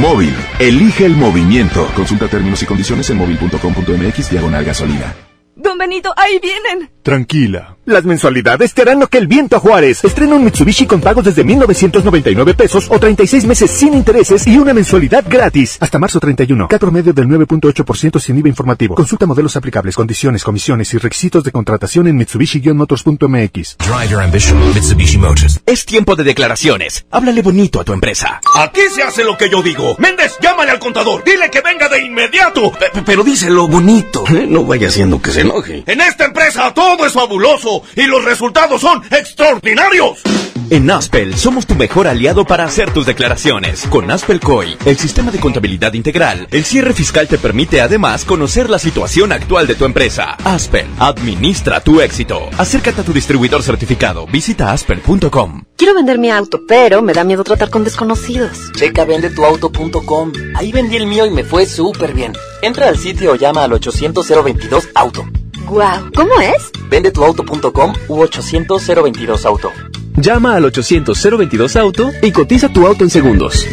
Móvil, 0.03 0.35
elige 0.59 1.05
el 1.05 1.15
movimiento. 1.15 1.87
Consulta 1.95 2.27
términos 2.27 2.61
y 2.61 2.65
condiciones 2.65 3.09
en 3.09 3.17
móvil.com.mx 3.19 4.29
diagonal 4.29 4.65
gasolina. 4.65 5.15
Don 5.55 5.77
Benito, 5.77 6.13
ahí 6.17 6.41
vienen. 6.41 6.91
Tranquila. 7.01 7.77
Las 7.85 8.05
mensualidades 8.05 8.73
te 8.73 8.81
harán 8.81 9.01
lo 9.01 9.07
que 9.07 9.17
el 9.17 9.27
viento 9.27 9.57
a 9.57 9.59
Juárez. 9.59 10.05
Estrena 10.05 10.35
un 10.35 10.45
Mitsubishi 10.45 10.85
con 10.85 11.01
pagos 11.01 11.25
desde 11.25 11.43
1,999 11.43 12.53
pesos 12.53 12.87
o 12.89 12.97
36 12.97 13.43
meses 13.43 13.69
sin 13.69 13.93
intereses 13.93 14.47
y 14.47 14.57
una 14.57 14.73
mensualidad 14.73 15.25
gratis. 15.27 15.75
Hasta 15.81 15.99
marzo 15.99 16.21
31. 16.21 16.69
Cat 16.69 16.79
promedio 16.79 17.11
del 17.11 17.27
9.8% 17.27 18.21
sin 18.21 18.37
IVA 18.37 18.47
informativo. 18.47 18.95
Consulta 18.95 19.25
modelos 19.25 19.57
aplicables, 19.57 19.97
condiciones, 19.97 20.45
comisiones 20.45 20.93
y 20.93 20.97
requisitos 20.97 21.43
de 21.43 21.51
contratación 21.51 22.07
en 22.07 22.17
Mitsubishi-motors.mx. 22.19 23.77
Drive 23.79 24.09
your 24.09 24.21
ambition, 24.21 24.57
Mitsubishi 24.73 25.17
Motors. 25.17 25.59
Es 25.65 25.85
tiempo 25.85 26.15
de 26.15 26.23
declaraciones. 26.23 27.05
Háblale 27.11 27.41
bonito 27.41 27.81
a 27.81 27.83
tu 27.83 27.91
empresa. 27.91 28.39
Aquí 28.55 28.81
se 28.95 29.03
hace 29.03 29.25
lo 29.25 29.35
que 29.37 29.49
yo 29.49 29.61
digo. 29.61 29.97
Méndez, 29.99 30.37
llámale 30.41 30.71
al 30.71 30.79
contador. 30.79 31.21
Dile 31.25 31.51
que 31.51 31.59
venga 31.59 31.89
de 31.89 32.01
inmediato. 32.01 32.71
pero 33.05 33.25
díselo 33.25 33.67
bonito. 33.67 34.23
¿eh? 34.29 34.47
No 34.47 34.63
vaya 34.63 34.87
haciendo 34.87 35.21
que 35.21 35.31
se 35.31 35.41
enoje. 35.41 35.83
En 35.85 35.99
esta 35.99 36.23
empresa 36.23 36.73
todo 36.73 37.05
es 37.05 37.11
fabuloso 37.11 37.72
y 37.95 38.03
los 38.03 38.23
resultados 38.23 38.81
son 38.81 39.03
extraordinarios. 39.11 40.21
En 40.69 40.89
Aspel 40.89 41.35
somos 41.35 41.67
tu 41.67 41.75
mejor 41.75 42.07
aliado 42.07 42.45
para 42.45 42.63
hacer 42.63 42.91
tus 42.91 43.05
declaraciones. 43.05 43.85
Con 43.91 44.09
Aspel 44.09 44.39
COI, 44.39 44.77
el 44.85 44.97
sistema 44.97 45.29
de 45.31 45.39
contabilidad 45.39 45.93
integral, 45.93 46.47
el 46.51 46.63
cierre 46.63 46.93
fiscal 46.93 47.27
te 47.27 47.37
permite 47.37 47.81
además 47.81 48.25
conocer 48.25 48.69
la 48.69 48.79
situación 48.79 49.31
actual 49.31 49.67
de 49.67 49.75
tu 49.75 49.85
empresa. 49.85 50.35
Aspel, 50.43 50.87
administra 50.99 51.81
tu 51.81 52.01
éxito. 52.01 52.49
Acércate 52.57 53.01
a 53.01 53.03
tu 53.03 53.13
distribuidor 53.13 53.61
certificado. 53.61 54.25
Visita 54.25 54.71
aspel.com. 54.71 55.63
Quiero 55.75 55.93
vender 55.93 56.17
mi 56.17 56.31
auto, 56.31 56.61
pero 56.67 57.01
me 57.01 57.13
da 57.13 57.23
miedo 57.23 57.43
tratar 57.43 57.69
con 57.69 57.83
desconocidos. 57.83 58.71
Checa 58.73 59.05
vendetuauto.com. 59.05 60.31
Ahí 60.55 60.71
vendí 60.71 60.95
el 60.95 61.07
mío 61.07 61.25
y 61.25 61.29
me 61.29 61.43
fue 61.43 61.65
súper 61.65 62.13
bien. 62.13 62.33
Entra 62.61 62.87
al 62.87 62.97
sitio 62.97 63.33
o 63.33 63.35
llama 63.35 63.63
al 63.63 63.73
800 63.73 64.27
022 64.43 64.89
auto. 64.95 65.25
Guau, 65.67 66.11
¿cómo 66.15 66.39
es? 66.41 66.71
Vendetuauto.com 66.89 67.93
u 68.07 68.19
800 68.21 68.85
022 68.85 69.45
auto. 69.45 69.71
Llama 70.15 70.55
al 70.55 70.65
800-022-AUTO 70.65 72.11
y 72.21 72.31
cotiza 72.31 72.69
tu 72.69 72.85
auto 72.85 73.03
en 73.03 73.09
segundos. 73.09 73.65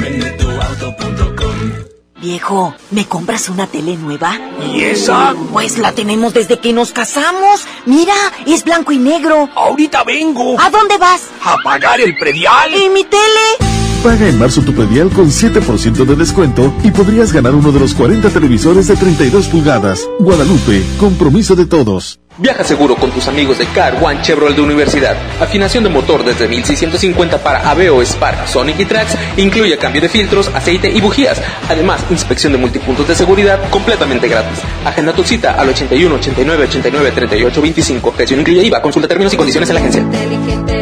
Viejo, 2.16 2.74
¿me 2.90 3.06
compras 3.06 3.48
una 3.48 3.66
tele 3.66 3.96
nueva? 3.96 4.38
¿Y 4.66 4.82
esa? 4.82 5.34
Pues 5.52 5.78
la 5.78 5.92
tenemos 5.92 6.32
desde 6.34 6.58
que 6.58 6.72
nos 6.72 6.92
casamos. 6.92 7.66
Mira, 7.86 8.14
es 8.46 8.64
blanco 8.64 8.92
y 8.92 8.98
negro. 8.98 9.48
Ahorita 9.54 10.02
vengo. 10.04 10.58
¿A 10.58 10.70
dónde 10.70 10.96
vas? 10.98 11.28
A 11.44 11.56
pagar 11.62 12.00
el 12.00 12.16
predial. 12.16 12.74
¿Y 12.74 12.88
mi 12.88 13.04
tele? 13.04 13.69
Paga 14.02 14.28
en 14.28 14.38
marzo 14.38 14.62
tu 14.62 14.72
predial 14.72 15.10
con 15.10 15.26
7% 15.28 16.06
de 16.06 16.16
descuento 16.16 16.72
y 16.82 16.90
podrías 16.90 17.34
ganar 17.34 17.54
uno 17.54 17.70
de 17.70 17.80
los 17.80 17.92
40 17.92 18.30
televisores 18.30 18.88
de 18.88 18.96
32 18.96 19.48
pulgadas. 19.48 20.08
Guadalupe, 20.18 20.82
compromiso 20.98 21.54
de 21.54 21.66
todos. 21.66 22.18
Viaja 22.38 22.64
seguro 22.64 22.96
con 22.96 23.10
tus 23.10 23.28
amigos 23.28 23.58
de 23.58 23.66
Car 23.66 24.02
One 24.02 24.22
Chevrolet 24.22 24.56
de 24.56 24.62
Universidad. 24.62 25.14
Afinación 25.38 25.84
de 25.84 25.90
motor 25.90 26.24
desde 26.24 26.48
1650 26.48 27.42
para 27.42 27.70
Aveo, 27.70 28.00
Spark, 28.00 28.48
Sonic 28.48 28.80
y 28.80 28.86
Trax. 28.86 29.14
Incluye 29.36 29.76
cambio 29.76 30.00
de 30.00 30.08
filtros, 30.08 30.48
aceite 30.54 30.90
y 30.90 31.02
bujías. 31.02 31.42
Además, 31.68 32.00
inspección 32.08 32.54
de 32.54 32.58
multipuntos 32.58 33.06
de 33.06 33.14
seguridad 33.14 33.68
completamente 33.68 34.28
gratis. 34.28 34.60
Agenda 34.86 35.12
tu 35.12 35.22
cita 35.24 35.60
al 35.60 35.68
81 35.68 36.14
89 36.14 36.64
89 36.64 37.12
38 37.14 37.60
25. 37.60 38.12
Precio 38.12 38.38
incluye 38.38 38.64
IVA. 38.64 38.80
Consulta 38.80 39.06
términos 39.06 39.34
y 39.34 39.36
condiciones 39.36 39.68
en 39.68 39.74
la 39.74 39.80
agencia. 39.80 40.79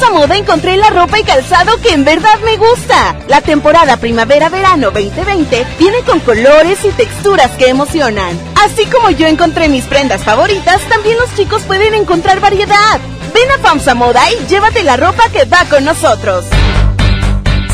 FAMSA 0.00 0.18
Moda 0.18 0.36
encontré 0.36 0.78
la 0.78 0.88
ropa 0.88 1.18
y 1.18 1.24
calzado 1.24 1.78
que 1.82 1.92
en 1.92 2.06
verdad 2.06 2.38
me 2.42 2.56
gusta. 2.56 3.16
La 3.28 3.42
temporada 3.42 3.98
primavera-verano 3.98 4.90
2020 4.92 5.66
viene 5.78 6.00
con 6.06 6.20
colores 6.20 6.82
y 6.86 6.88
texturas 6.88 7.50
que 7.58 7.68
emocionan. 7.68 8.38
Así 8.64 8.86
como 8.86 9.10
yo 9.10 9.26
encontré 9.26 9.68
mis 9.68 9.84
prendas 9.84 10.24
favoritas, 10.24 10.80
también 10.88 11.18
los 11.18 11.34
chicos 11.34 11.64
pueden 11.64 11.92
encontrar 11.92 12.40
variedad. 12.40 12.98
Ven 13.34 13.50
a 13.50 13.58
FAMSA 13.58 13.94
Moda 13.94 14.22
y 14.32 14.46
llévate 14.46 14.84
la 14.84 14.96
ropa 14.96 15.28
que 15.30 15.44
va 15.44 15.66
con 15.68 15.84
nosotros. 15.84 16.46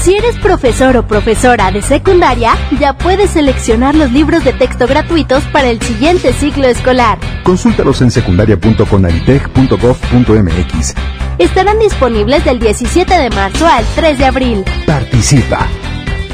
Si 0.06 0.14
eres 0.14 0.38
profesor 0.38 0.96
o 0.96 1.04
profesora 1.04 1.72
de 1.72 1.82
secundaria, 1.82 2.52
ya 2.78 2.96
puedes 2.96 3.30
seleccionar 3.30 3.96
los 3.96 4.12
libros 4.12 4.44
de 4.44 4.52
texto 4.52 4.86
gratuitos 4.86 5.42
para 5.46 5.68
el 5.68 5.82
siguiente 5.82 6.32
ciclo 6.32 6.68
escolar. 6.68 7.18
Consúltalos 7.42 8.00
en 8.02 8.12
secundaria.conalitech.gov.mx. 8.12 10.94
Estarán 11.38 11.80
disponibles 11.80 12.44
del 12.44 12.60
17 12.60 13.18
de 13.18 13.30
marzo 13.30 13.66
al 13.66 13.84
3 13.96 14.16
de 14.16 14.26
abril. 14.26 14.64
Participa. 14.86 15.66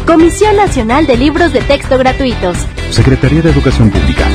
Comisión 0.07 0.55
Nacional 0.57 1.07
de 1.07 1.17
Libros 1.17 1.55
de 1.55 1.63
Texto 1.63 1.97
Gratuitos. 1.97 2.59
Secretaría 2.91 3.41
de 3.41 3.53
Educación 3.53 3.91
Pública. 3.91 4.29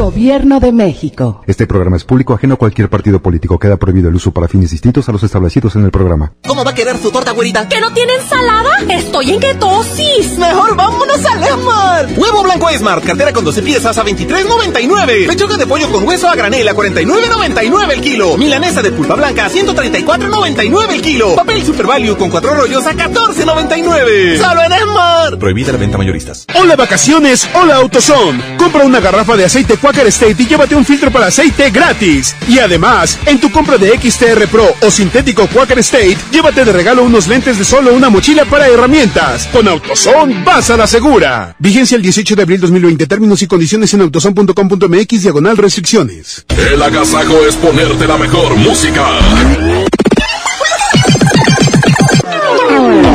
Gobierno 0.00 0.60
de 0.60 0.72
México. 0.72 1.42
Este 1.46 1.66
programa 1.66 1.98
es 1.98 2.04
público 2.04 2.32
ajeno 2.32 2.54
a 2.54 2.56
cualquier 2.56 2.88
partido 2.88 3.20
político. 3.20 3.58
Queda 3.58 3.76
prohibido 3.76 4.08
el 4.08 4.14
uso 4.14 4.30
para 4.32 4.48
fines 4.48 4.70
distintos 4.70 5.06
a 5.10 5.12
los 5.12 5.22
establecidos 5.22 5.76
en 5.76 5.84
el 5.84 5.90
programa. 5.90 6.32
¿Cómo 6.46 6.64
va 6.64 6.70
a 6.70 6.74
quedar 6.74 6.96
su 6.96 7.10
torta, 7.10 7.32
güerita? 7.32 7.68
¿Que 7.68 7.82
no 7.82 7.92
tiene 7.92 8.14
ensalada? 8.14 8.70
Estoy 8.88 9.32
en 9.32 9.40
ketosis. 9.40 10.38
Mejor 10.38 10.74
vámonos 10.74 11.22
al 11.26 11.44
Esmar. 11.44 12.08
Huevo 12.16 12.42
blanco 12.42 12.70
Esmar, 12.70 13.02
cartera 13.02 13.34
con 13.34 13.44
12 13.44 13.60
piezas 13.60 13.98
a 13.98 14.02
23.99. 14.02 15.26
Pechuga 15.26 15.58
de 15.58 15.66
pollo 15.66 15.92
con 15.92 16.08
hueso 16.08 16.30
a 16.30 16.34
granel 16.34 16.66
a 16.66 16.74
49.99 16.74 17.92
el 17.92 18.00
kilo. 18.00 18.38
Milanesa 18.38 18.80
de 18.80 18.92
pulpa 18.92 19.16
blanca 19.16 19.44
a 19.44 19.50
134.99 19.50 20.92
el 20.94 21.02
kilo. 21.02 21.36
Papel 21.36 21.62
Super 21.62 21.86
Value 21.86 22.16
con 22.16 22.30
cuatro 22.30 22.54
rollos 22.54 22.86
a 22.86 22.94
14.99. 22.94 24.38
Solo 24.38 24.62
en 24.62 24.72
Esmar. 24.72 25.38
Prohibida 25.38 25.72
la 25.72 25.78
venta 25.78 25.98
mayoristas. 25.98 26.46
Hola 26.58 26.74
vacaciones, 26.74 27.46
hola 27.52 27.76
AutoZone. 27.76 28.56
Compra 28.56 28.82
una 28.86 29.00
garrafa 29.00 29.36
de 29.36 29.44
aceite 29.44 29.76
Quaker 29.90 30.06
State 30.06 30.42
y 30.44 30.46
llévate 30.46 30.76
un 30.76 30.84
filtro 30.84 31.10
para 31.10 31.26
aceite 31.26 31.68
gratis. 31.70 32.36
Y 32.46 32.60
además, 32.60 33.18
en 33.26 33.40
tu 33.40 33.50
compra 33.50 33.76
de 33.76 33.98
XTR 33.98 34.46
Pro 34.46 34.72
o 34.82 34.90
sintético 34.90 35.48
Quaker 35.48 35.80
State, 35.80 36.16
llévate 36.30 36.64
de 36.64 36.72
regalo 36.72 37.02
unos 37.02 37.26
lentes 37.26 37.58
de 37.58 37.64
solo 37.64 37.92
una 37.92 38.08
mochila 38.08 38.44
para 38.44 38.68
herramientas. 38.68 39.48
Con 39.48 39.66
AutoZone 39.66 40.44
vas 40.44 40.70
a 40.70 40.76
la 40.76 40.86
segura. 40.86 41.56
Vigencia 41.58 41.96
el 41.96 42.02
18 42.02 42.36
de 42.36 42.42
abril 42.42 42.60
2020. 42.60 43.04
Términos 43.08 43.42
y 43.42 43.48
condiciones 43.48 43.92
en 43.92 44.02
autozone.com.mx 44.02 45.22
diagonal 45.22 45.56
restricciones. 45.56 46.44
El 46.70 46.80
agasajo 46.80 47.44
es 47.48 47.56
ponerte 47.56 48.06
la 48.06 48.16
mejor 48.16 48.54
música. 48.54 49.04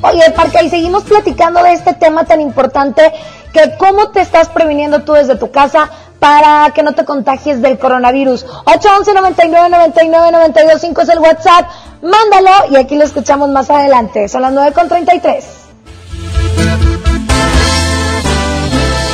Oye, 0.00 0.30
Parca, 0.30 0.62
y 0.62 0.70
seguimos 0.70 1.02
platicando 1.02 1.60
de 1.64 1.72
este 1.72 1.92
tema 1.94 2.24
tan 2.24 2.40
importante 2.40 3.12
que 3.52 3.76
cómo 3.78 4.10
te 4.10 4.20
estás 4.20 4.48
previniendo 4.48 5.02
tú 5.02 5.14
desde 5.14 5.34
tu 5.34 5.50
casa 5.50 5.90
para 6.20 6.70
que 6.72 6.84
no 6.84 6.92
te 6.92 7.04
contagies 7.04 7.60
del 7.60 7.80
coronavirus. 7.80 8.46
811 8.66 9.12
99 9.12 9.70
99 9.70 10.30
92 10.30 10.80
5 10.80 11.00
es 11.00 11.08
el 11.08 11.18
WhatsApp. 11.18 11.66
Mándalo 12.00 12.70
y 12.70 12.76
aquí 12.76 12.94
lo 12.94 13.02
escuchamos 13.02 13.48
más 13.48 13.70
adelante. 13.70 14.28
Son 14.28 14.40
las 14.40 14.52
9 14.52 14.72
con 14.72 14.88
33. 14.88 15.44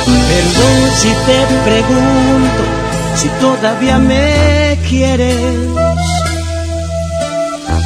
Perdón 0.05 0.91
si 0.95 1.09
te 1.09 1.45
pregunto 1.65 2.63
si 3.15 3.27
todavía 3.39 3.97
me 3.97 4.62
quieres. 4.93 5.35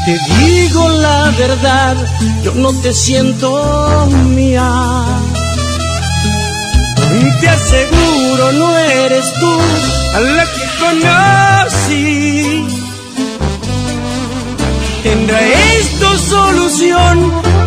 Te 0.06 0.14
digo 0.40 0.90
la 0.90 1.32
verdad, 1.38 1.96
yo 2.44 2.52
no 2.56 2.72
te 2.82 2.94
siento 2.94 3.50
mía. 4.36 4.70
Te 7.42 7.50
aseguro 7.50 8.44
no 8.60 8.78
eres 8.78 9.28
tú 9.40 9.54
a 10.18 10.20
la 10.36 10.46
que 10.54 10.66
conocí. 10.84 12.66
¿Tendrá 15.04 15.40
esto 15.80 16.08
solución 16.36 17.16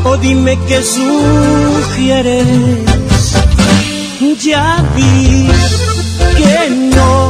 o 0.04 0.16
dime 0.18 0.58
qué 0.68 0.80
sugieres? 0.96 2.46
Ya 4.42 4.82
vi 4.96 5.48
que 6.38 6.70
no 6.96 7.29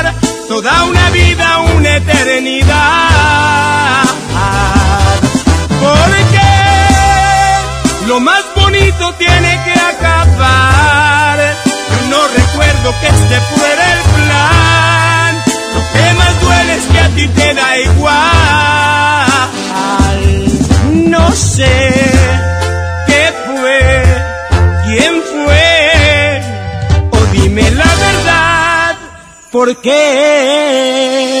toda 0.51 0.83
una 0.83 1.09
vida, 1.11 1.59
una 1.77 1.95
eternidad. 1.95 4.03
Porque 5.79 6.51
lo 8.05 8.19
más 8.19 8.43
bonito 8.53 9.13
tiene 9.13 9.61
que 9.63 9.71
acabar. 9.79 11.39
Yo 11.65 12.01
no 12.09 12.27
recuerdo 12.27 12.93
que 12.99 13.07
este 13.07 13.39
fuera 13.55 13.93
el 13.95 14.01
plan. 14.17 15.41
Lo 15.73 15.81
que 15.93 16.13
más 16.19 16.33
duele 16.41 16.75
es 16.75 16.85
que 16.91 16.99
a 16.99 17.09
ti 17.15 17.25
te 17.29 17.53
da 17.53 17.77
igual. 17.77 18.11
No 21.15 21.31
sé 21.31 21.71
¿por 29.51 29.75
qué? 29.81 31.40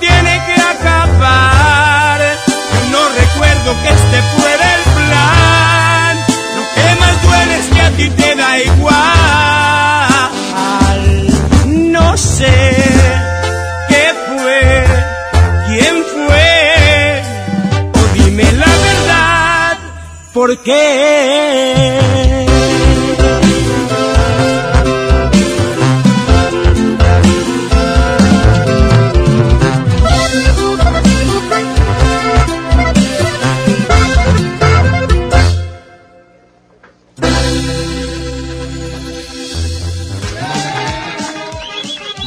tiene 0.00 0.42
que 0.46 0.54
acabar. 0.60 2.20
No 2.90 3.08
recuerdo 3.20 3.74
que 3.82 3.88
este 3.88 4.22
fuera 4.36 4.74
el 4.76 4.82
plan. 4.98 6.16
Lo 6.56 6.62
que 6.74 6.86
más 7.00 7.14
duele 7.22 7.54
es 7.58 7.66
que 7.66 7.80
a 7.80 7.90
ti 7.90 8.10
te 8.10 8.34
da 8.34 8.58
igual. 8.58 9.02
No 11.66 12.16
sé 12.16 12.74
qué 13.88 14.14
fue, 14.26 14.84
quién 15.68 16.04
fue, 16.14 17.22
dime 18.14 18.52
la 18.52 18.66
verdad, 18.66 19.78
¿por 20.32 20.58
qué? 20.62 22.11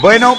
Bueno, 0.06 0.38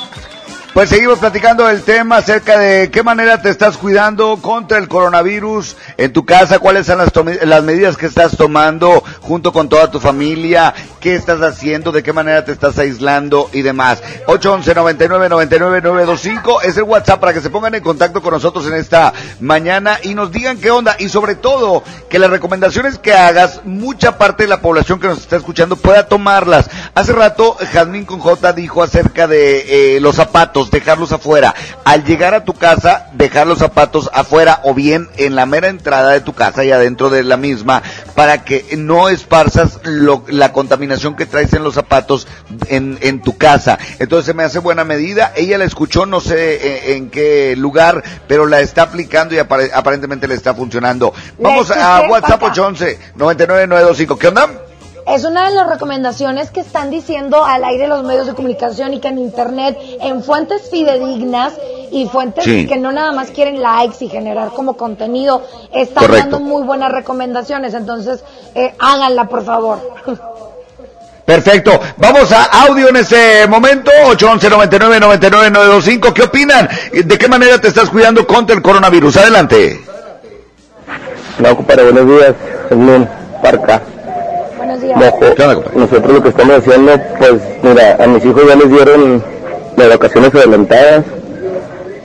pues 0.74 0.90
seguimos 0.90 1.18
platicando 1.18 1.66
del 1.66 1.82
tema 1.82 2.18
acerca 2.18 2.56
de 2.56 2.88
qué 2.88 3.02
manera 3.02 3.42
te 3.42 3.50
estás 3.50 3.76
cuidando 3.76 4.36
contra 4.40 4.78
el 4.78 4.86
coronavirus 4.86 5.76
en 5.96 6.12
tu 6.12 6.24
casa, 6.24 6.60
cuáles 6.60 6.86
son 6.86 6.98
las, 6.98 7.10
las 7.42 7.64
medidas 7.64 7.96
que 7.96 8.06
estás 8.06 8.36
tomando 8.36 9.02
junto 9.22 9.52
con 9.52 9.68
toda 9.68 9.90
tu 9.90 9.98
familia, 9.98 10.72
qué 11.00 11.14
estás 11.14 11.40
haciendo, 11.40 11.92
de 11.92 12.02
qué 12.02 12.12
manera 12.12 12.44
te 12.44 12.52
estás 12.52 12.78
aislando 12.78 13.48
y 13.52 13.62
demás. 13.62 14.02
811 14.26 14.74
99 14.74 15.28
99 15.28 15.80
925 15.82 16.62
es 16.62 16.76
el 16.76 16.84
WhatsApp 16.84 17.20
para 17.20 17.32
que 17.32 17.40
se 17.40 17.50
pongan 17.50 17.74
en 17.74 17.82
contacto 17.82 18.22
con 18.22 18.32
nosotros 18.32 18.66
en 18.66 18.74
esta 18.74 19.12
mañana 19.40 19.98
y 20.02 20.14
nos 20.14 20.32
digan 20.32 20.58
qué 20.58 20.70
onda 20.70 20.96
y 20.98 21.08
sobre 21.08 21.34
todo 21.34 21.82
que 22.08 22.18
las 22.18 22.30
recomendaciones 22.30 22.98
que 22.98 23.12
hagas, 23.12 23.60
mucha 23.64 24.18
parte 24.18 24.44
de 24.44 24.48
la 24.48 24.60
población 24.60 25.00
que 25.00 25.08
nos 25.08 25.18
está 25.18 25.36
escuchando 25.36 25.76
pueda 25.76 26.08
tomarlas. 26.08 26.68
Hace 26.94 27.12
rato 27.12 27.56
Jazmín 27.72 28.04
con 28.04 28.20
J 28.20 28.52
dijo 28.52 28.82
acerca 28.82 29.26
de 29.26 29.96
eh, 29.96 30.00
los 30.00 30.16
zapatos, 30.16 30.70
dejarlos 30.70 31.12
afuera. 31.12 31.54
Al 31.84 32.04
llegar 32.04 32.34
a 32.34 32.44
tu 32.44 32.54
casa, 32.54 33.08
dejar 33.14 33.46
los 33.46 33.58
zapatos 33.58 34.10
afuera 34.12 34.60
o 34.64 34.74
bien 34.74 35.08
en 35.16 35.34
la 35.34 35.46
mera 35.46 35.68
entrada 35.68 36.12
de 36.12 36.20
tu 36.20 36.34
casa 36.34 36.64
y 36.64 36.70
adentro 36.70 37.10
de 37.10 37.22
la 37.22 37.36
misma 37.36 37.82
para 38.14 38.44
que 38.44 38.76
no 38.76 39.08
esparzas 39.08 39.80
la 39.84 40.52
contaminación 40.52 40.86
que 41.16 41.26
traes 41.26 41.52
en 41.52 41.62
los 41.64 41.74
zapatos 41.74 42.26
en, 42.68 42.98
en 43.02 43.22
tu 43.22 43.36
casa. 43.36 43.78
Entonces 43.98 44.26
se 44.26 44.34
me 44.34 44.42
hace 44.42 44.58
buena 44.58 44.84
medida. 44.84 45.32
Ella 45.36 45.58
la 45.58 45.64
escuchó, 45.64 46.06
no 46.06 46.20
sé 46.20 46.54
eh, 46.54 46.96
en, 46.96 47.10
qué 47.10 47.54
lugar, 47.56 48.02
pero 48.26 48.46
la 48.46 48.60
está 48.60 48.82
aplicando 48.82 49.34
y 49.34 49.38
apare- 49.38 49.70
aparentemente 49.72 50.26
le 50.28 50.34
está 50.34 50.54
funcionando. 50.54 51.12
Vamos 51.38 51.70
a 51.70 51.74
escuché, 51.98 52.10
WhatsApp 52.12 52.40
Paca. 52.40 52.52
811 52.52 52.98
99925. 53.16 54.18
¿Qué 54.18 54.28
onda? 54.28 54.48
Es 55.06 55.22
una 55.24 55.48
de 55.48 55.54
las 55.54 55.68
recomendaciones 55.68 56.50
que 56.50 56.58
están 56.58 56.90
diciendo 56.90 57.44
al 57.44 57.62
aire 57.62 57.86
los 57.86 58.02
medios 58.02 58.26
de 58.26 58.34
comunicación 58.34 58.92
y 58.92 58.98
que 59.00 59.06
en 59.06 59.18
internet, 59.18 59.78
en 60.00 60.24
fuentes 60.24 60.68
fidedignas 60.68 61.52
y 61.92 62.06
fuentes 62.08 62.42
Sí. 62.42 62.66
que 62.66 62.76
no 62.76 62.90
nada 62.90 63.12
más 63.12 63.30
quieren 63.30 63.62
likes 63.62 64.04
y 64.04 64.08
generar 64.08 64.48
como 64.48 64.76
contenido, 64.76 65.46
están 65.72 66.06
Correcto. 66.06 66.30
dando 66.30 66.40
muy 66.40 66.64
buenas 66.64 66.90
recomendaciones. 66.90 67.74
Entonces, 67.74 68.24
eh, 68.56 68.74
háganla, 68.80 69.28
por 69.28 69.44
favor. 69.44 69.78
Perfecto. 71.26 71.80
Vamos 71.96 72.30
a 72.30 72.44
audio 72.66 72.88
en 72.88 72.96
este 72.96 73.48
momento. 73.48 73.90
811 74.06 74.48
99 74.48 75.00
99 75.00 75.50
925. 75.50 76.14
¿Qué 76.14 76.22
opinan? 76.22 76.68
¿De 76.92 77.18
qué 77.18 77.28
manera 77.28 77.60
te 77.60 77.66
estás 77.66 77.90
cuidando 77.90 78.24
contra 78.24 78.54
el 78.54 78.62
coronavirus? 78.62 79.16
Adelante. 79.16 79.80
No, 81.40 81.56
compadre, 81.56 81.90
buenos 81.90 82.06
días. 82.06 82.34
Edmund 82.70 83.08
Parca. 83.42 83.82
Buenos 84.56 84.80
días. 84.80 84.96
Mojo. 84.96 85.64
Nosotros 85.74 86.12
lo 86.12 86.22
que 86.22 86.28
estamos 86.28 86.58
haciendo, 86.58 86.92
pues, 87.18 87.32
mira, 87.60 87.96
a 87.98 88.06
mis 88.06 88.24
hijos 88.24 88.42
ya 88.46 88.54
les 88.54 88.70
dieron 88.70 89.24
las 89.76 89.88
vacaciones 89.88 90.32
adelantadas 90.32 91.04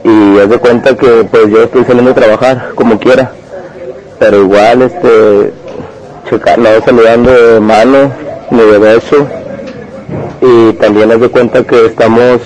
y 0.03 0.39
haz 0.39 0.49
de 0.49 0.57
cuenta 0.57 0.95
que, 0.97 1.27
pues, 1.29 1.47
yo 1.47 1.61
estoy 1.61 1.85
saliendo 1.85 2.09
a 2.09 2.15
trabajar 2.15 2.71
como 2.73 2.99
quiera, 2.99 3.31
pero 4.17 4.41
igual, 4.41 4.81
este, 4.81 5.53
checar, 6.27 6.57
no 6.57 6.69
saludando 6.83 7.31
de 7.31 7.59
mano 7.59 8.30
ni 8.51 8.61
de 8.61 8.77
beso 8.77 9.27
y 10.41 10.73
también 10.73 11.11
haz 11.11 11.21
de 11.21 11.29
cuenta 11.29 11.63
que 11.63 11.85
estamos, 11.85 12.41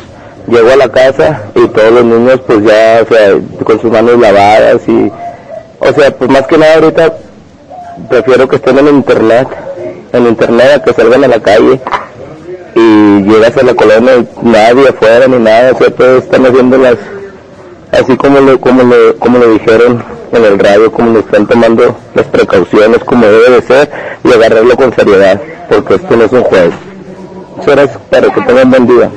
llego 0.48 0.72
a 0.72 0.76
la 0.76 0.92
casa 0.92 1.44
y 1.56 1.68
todos 1.68 1.92
los 1.92 2.06
niños, 2.06 2.40
pues, 2.46 2.64
ya, 2.64 3.02
o 3.04 3.14
sea, 3.14 3.40
con 3.64 3.82
sus 3.82 3.92
manos 3.92 4.20
lavadas 4.20 4.82
y, 4.88 5.12
o 5.80 5.94
sea, 5.94 6.12
pues, 6.12 6.30
más 6.30 6.46
que 6.48 6.58
nada 6.58 6.76
ahorita 6.76 7.14
prefiero 8.10 8.48
que 8.48 8.58
estén 8.58 8.78
en 8.78 8.88
internet, 8.88 9.48
en 10.14 10.28
internet 10.28 10.72
a 10.76 10.84
que 10.84 10.94
salgan 10.94 11.24
a 11.24 11.28
la 11.28 11.40
calle 11.40 11.80
y 12.76 13.22
llegas 13.24 13.58
a 13.58 13.64
la 13.64 13.74
colonia 13.74 14.18
y 14.18 14.28
nadie 14.48 14.90
afuera 14.90 15.28
ni 15.28 15.40
nada, 15.40 15.72
o 15.74 15.78
sea, 15.78 15.90
todos 15.90 16.24
están 16.24 16.46
haciendo 16.46 16.78
las, 16.78 16.98
así 17.92 18.16
como 18.18 18.40
lo, 18.42 18.60
como 18.60 18.84
lo, 18.84 19.16
como 19.18 19.40
lo 19.40 19.50
dijeron 19.52 20.15
en 20.32 20.46
el 20.46 20.60
radio, 20.60 20.92
como 20.92 21.12
lo 21.12 21.20
están 21.20 21.48
tomando 21.48 21.96
las 22.14 22.28
precauciones 22.28 23.04
como 23.04 23.26
debe 23.26 23.50
de 23.50 23.62
ser 23.62 23.92
y 24.24 24.34
agarrarlo 24.34 24.76
con 24.76 24.94
seriedad, 24.94 25.42
porque 25.70 25.96
esto 25.96 26.16
no 26.16 26.24
es 26.26 26.32
un 26.32 26.44
juego. 26.44 26.74
Muchas 27.56 27.76
gracias 27.76 27.98
para 28.10 28.34
que 28.34 28.42
tengan 28.42 28.70
buen 28.70 28.88
día. 28.88 29.12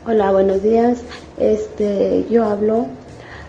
Hola, 0.07 0.31
buenos 0.31 0.63
días. 0.63 0.99
Este, 1.39 2.27
yo 2.29 2.45
hablo 2.45 2.89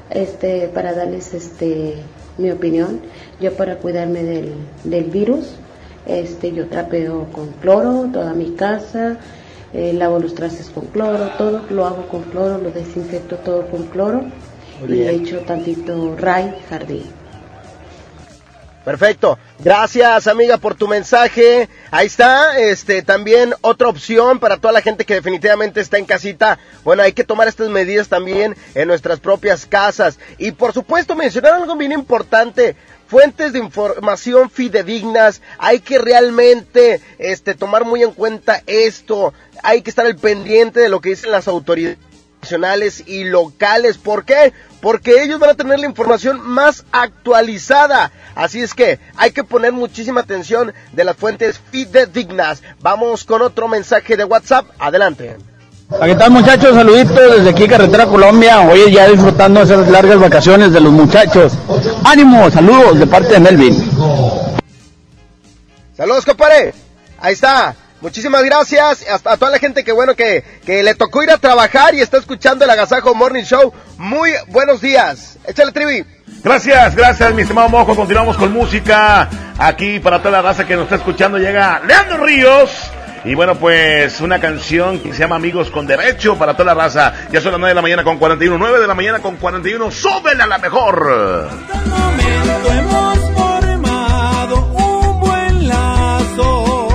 este 0.09 0.69
para 0.69 0.93
darles 0.93 1.33
este 1.33 1.97
mi 2.37 2.49
opinión. 2.49 3.01
Yo 3.41 3.53
para 3.57 3.75
cuidarme 3.75 4.23
del, 4.23 4.53
del 4.85 5.03
virus, 5.03 5.47
este 6.05 6.53
yo 6.53 6.69
trapeo 6.69 7.27
con 7.33 7.47
cloro 7.61 8.07
toda 8.13 8.33
mi 8.33 8.51
casa, 8.51 9.17
eh, 9.73 9.93
lavo 9.93 10.19
los 10.19 10.35
trastes 10.35 10.69
con 10.69 10.87
cloro, 10.87 11.31
todo 11.37 11.63
lo 11.69 11.85
hago 11.85 12.07
con 12.07 12.23
cloro, 12.23 12.57
lo 12.57 12.71
desinfecto 12.71 13.37
todo 13.37 13.67
con 13.67 13.85
cloro 13.87 14.23
y 14.83 14.91
bien. 14.91 15.23
echo 15.23 15.39
tantito 15.39 16.15
ray 16.17 16.55
jardín. 16.69 17.19
Perfecto. 18.85 19.37
Gracias, 19.59 20.25
amiga, 20.27 20.57
por 20.57 20.73
tu 20.73 20.87
mensaje. 20.87 21.69
Ahí 21.91 22.07
está, 22.07 22.57
este, 22.57 23.03
también 23.03 23.53
otra 23.61 23.89
opción 23.89 24.39
para 24.39 24.57
toda 24.57 24.71
la 24.71 24.81
gente 24.81 25.05
que 25.05 25.15
definitivamente 25.15 25.81
está 25.81 25.97
en 25.97 26.05
casita. 26.05 26.57
Bueno, 26.83 27.03
hay 27.03 27.11
que 27.11 27.23
tomar 27.23 27.47
estas 27.47 27.69
medidas 27.69 28.07
también 28.07 28.55
en 28.73 28.87
nuestras 28.87 29.19
propias 29.19 29.65
casas. 29.65 30.17
Y 30.37 30.53
por 30.53 30.73
supuesto, 30.73 31.13
mencionar 31.13 31.53
algo 31.53 31.75
bien 31.75 31.91
importante. 31.91 32.75
Fuentes 33.09 33.53
de 33.53 33.59
información 33.59 34.51
fidedignas, 34.51 35.41
hay 35.57 35.79
que 35.79 35.97
realmente 35.97 37.01
este, 37.17 37.55
tomar 37.55 37.83
muy 37.83 38.03
en 38.03 38.11
cuenta 38.11 38.61
esto, 38.67 39.33
hay 39.63 39.81
que 39.81 39.89
estar 39.89 40.05
al 40.05 40.15
pendiente 40.15 40.79
de 40.79 40.89
lo 40.89 41.01
que 41.01 41.09
dicen 41.09 41.31
las 41.31 41.47
autoridades 41.47 41.97
nacionales 42.39 43.03
y 43.07 43.23
locales. 43.23 43.97
¿Por 43.97 44.25
qué? 44.25 44.53
Porque 44.79 45.23
ellos 45.23 45.39
van 45.39 45.49
a 45.49 45.55
tener 45.55 45.79
la 45.79 45.87
información 45.87 46.39
más 46.39 46.85
actualizada. 46.91 48.11
Así 48.35 48.61
es 48.61 48.75
que 48.75 48.99
hay 49.17 49.31
que 49.31 49.43
poner 49.43 49.71
muchísima 49.71 50.21
atención 50.21 50.71
de 50.93 51.03
las 51.03 51.17
fuentes 51.17 51.59
fidedignas. 51.71 52.61
Vamos 52.79 53.25
con 53.25 53.41
otro 53.41 53.67
mensaje 53.67 54.17
de 54.17 54.23
WhatsApp. 54.23 54.67
Adelante. 54.77 55.35
¿Qué 55.89 56.15
tal 56.15 56.29
muchachos? 56.29 56.75
Saluditos 56.75 57.37
desde 57.37 57.49
aquí 57.49 57.67
Carretera 57.67 58.05
Colombia. 58.05 58.61
Hoy 58.61 58.91
ya 58.91 59.07
disfrutando 59.07 59.63
esas 59.63 59.87
largas 59.89 60.19
vacaciones 60.19 60.71
de 60.71 60.79
los 60.79 60.93
muchachos. 60.93 61.53
Ánimo, 62.05 62.49
saludos 62.51 62.99
de 62.99 63.07
parte 63.07 63.33
de 63.33 63.39
Melvin. 63.39 63.75
Saludos, 65.97 66.25
compadre. 66.25 66.75
Ahí 67.19 67.33
está. 67.33 67.75
Muchísimas 68.01 68.43
gracias 68.43 69.03
hasta 69.09 69.33
a 69.33 69.37
toda 69.37 69.51
la 69.51 69.57
gente 69.57 69.83
que 69.83 69.91
bueno 69.91 70.15
que, 70.15 70.43
que 70.63 70.83
le 70.83 70.93
tocó 70.93 71.23
ir 71.23 71.31
a 71.31 71.37
trabajar 71.37 71.95
y 71.95 72.01
está 72.01 72.17
escuchando 72.17 72.63
el 72.65 72.69
Agasajo 72.69 73.15
Morning 73.15 73.43
Show. 73.43 73.73
Muy 73.97 74.31
buenos 74.47 74.81
días. 74.81 75.39
Échale 75.45 75.71
trivi. 75.71 76.05
Gracias, 76.43 76.95
gracias, 76.95 77.33
mi 77.33 77.41
estimado 77.41 77.67
Mojo. 77.67 77.95
Continuamos 77.95 78.37
con 78.37 78.53
música. 78.53 79.27
Aquí 79.57 79.99
para 79.99 80.19
toda 80.19 80.33
la 80.33 80.41
raza 80.43 80.67
que 80.67 80.75
nos 80.75 80.83
está 80.83 80.97
escuchando 80.97 81.39
llega 81.39 81.81
Leandro 81.85 82.23
Ríos. 82.23 82.69
Y 83.25 83.35
bueno, 83.35 83.55
pues 83.55 84.21
una 84.21 84.39
canción 84.39 84.99
que 84.99 85.13
se 85.13 85.19
llama 85.19 85.35
Amigos 85.35 85.69
con 85.69 85.85
Derecho 85.85 86.37
para 86.37 86.53
toda 86.53 86.73
la 86.73 86.83
raza. 86.83 87.13
Ya 87.31 87.41
son 87.41 87.51
las 87.51 87.59
9 87.59 87.71
de 87.71 87.75
la 87.75 87.81
mañana 87.81 88.03
con 88.03 88.17
41, 88.17 88.57
9 88.57 88.79
de 88.79 88.87
la 88.87 88.95
mañana 88.95 89.19
con 89.19 89.35
41. 89.37 89.91
¡Súbela 89.91 90.45
a 90.45 90.47
la 90.47 90.57
mejor! 90.57 91.49
hemos 92.71 93.19
formado 93.31 94.55
un 94.73 95.19
buen 95.19 95.67
lazo, 95.67 96.87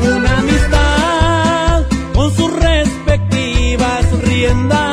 una 0.00 0.38
amistad 0.38 1.82
con 2.14 2.34
sus 2.34 2.52
respectivas 2.60 4.22
riendas. 4.24 4.91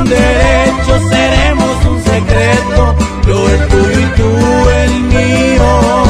Con 0.00 0.08
derecho 0.08 1.08
seremos 1.10 1.84
un 1.86 2.02
secreto, 2.02 2.96
yo 3.26 3.50
el 3.50 3.68
tuyo 3.68 4.00
y 4.00 4.16
tú 4.16 4.68
el 4.70 5.00
mío. 5.02 6.09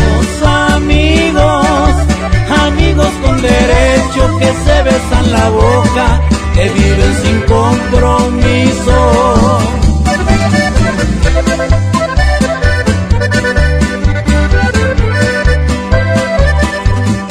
derecho 3.61 4.37
que 4.39 4.51
se 4.65 4.83
besan 4.83 5.31
la 5.31 5.49
boca, 5.49 6.21
que 6.55 6.69
viven 6.69 7.13
sin 7.23 7.41
compromiso. 7.41 8.97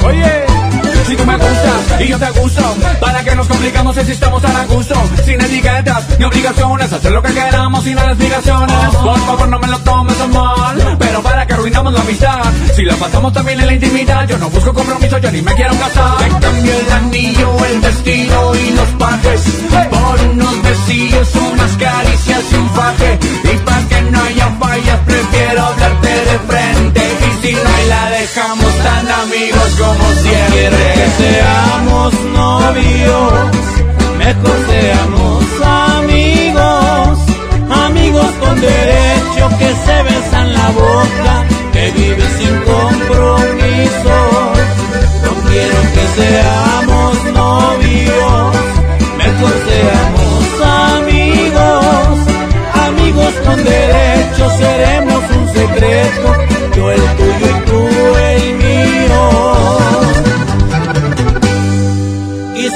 Oye, 0.06 0.32
si 1.06 1.16
tú 1.16 1.24
me 1.26 1.36
gustas 1.36 2.00
y 2.00 2.08
yo 2.08 2.18
te 2.18 2.30
que 3.24 3.36
nos 3.36 3.46
complicamos 3.48 3.96
si 3.96 4.12
estamos 4.12 4.42
a 4.44 4.64
gusto, 4.66 4.94
sin 5.24 5.40
etiquetas 5.40 6.18
ni 6.18 6.24
obligaciones, 6.24 6.92
hacer 6.92 7.12
lo 7.12 7.22
que 7.22 7.32
queramos 7.32 7.84
sin 7.84 7.98
explicaciones. 7.98 8.96
Por 8.96 9.18
favor, 9.26 9.48
no 9.48 9.58
me 9.58 9.66
lo 9.68 9.78
tomes 9.80 10.20
a 10.20 10.26
mal, 10.26 10.96
pero 10.98 11.22
para 11.22 11.46
que 11.46 11.52
arruinamos 11.52 11.92
la 11.92 12.00
amistad, 12.00 12.42
si 12.74 12.84
la 12.84 12.94
pasamos 12.96 13.32
también 13.32 13.60
en 13.60 13.66
la 13.66 13.74
intimidad, 13.74 14.26
yo 14.28 14.38
no 14.38 14.48
busco 14.48 14.72
compromiso, 14.72 15.18
yo 15.18 15.30
ni 15.32 15.42
me 15.42 15.52
quiero 15.54 15.74
casar. 15.74 16.18
Te 16.18 16.28
cambio 16.46 16.72
el 16.72 16.92
anillo, 16.92 17.64
el 17.66 17.80
vestido 17.80 18.54
y 18.54 18.70
los 18.70 18.88
pajes, 18.90 19.40
por 19.90 20.20
unos 20.20 20.62
besillos, 20.62 21.34
unas 21.34 21.72
caricias 21.76 22.44
y 22.52 22.54
un 22.56 22.70
faje, 22.70 23.18
y 23.44 23.56
para 23.58 23.88
que 23.88 24.02
no 24.02 24.22
haya 24.22 24.48
fallas, 24.58 25.00
prefiero 25.04 25.66
hablarte 25.66 26.08
de 26.08 26.38
frente, 26.48 26.99
no 27.54 27.82
y 27.82 27.88
la 27.88 28.10
dejamos 28.10 28.72
tan 28.78 29.08
amigos 29.08 29.68
como 29.78 30.04
siempre. 30.22 30.50
Quiero 30.52 30.76
que 30.94 31.08
seamos 31.22 32.14
novios, 32.34 33.32
mejor 34.18 34.58
seamos 34.68 35.44
amigos, 35.98 37.18
amigos 37.86 38.30
con 38.40 38.60
derecho 38.60 39.48
que 39.58 39.70
se 39.84 40.02
besan 40.02 40.52
la 40.52 40.68
boca, 40.70 41.44
que 41.72 41.90
viven 41.92 42.30
sin 42.38 42.56
compromisos. 42.72 44.10
No 45.24 45.32
quiero 45.48 45.78
que 45.94 46.04
seamos 46.20 47.24
novios, 47.32 48.56
mejor 49.18 49.54
seamos 49.68 50.44
amigos, 50.98 52.18
amigos 52.86 53.32
con 53.44 53.64
derecho 53.64 54.50
seremos 54.58 55.22
un 55.38 55.48
secreto. 55.52 56.50
Yo 56.76 56.90
el 56.90 57.19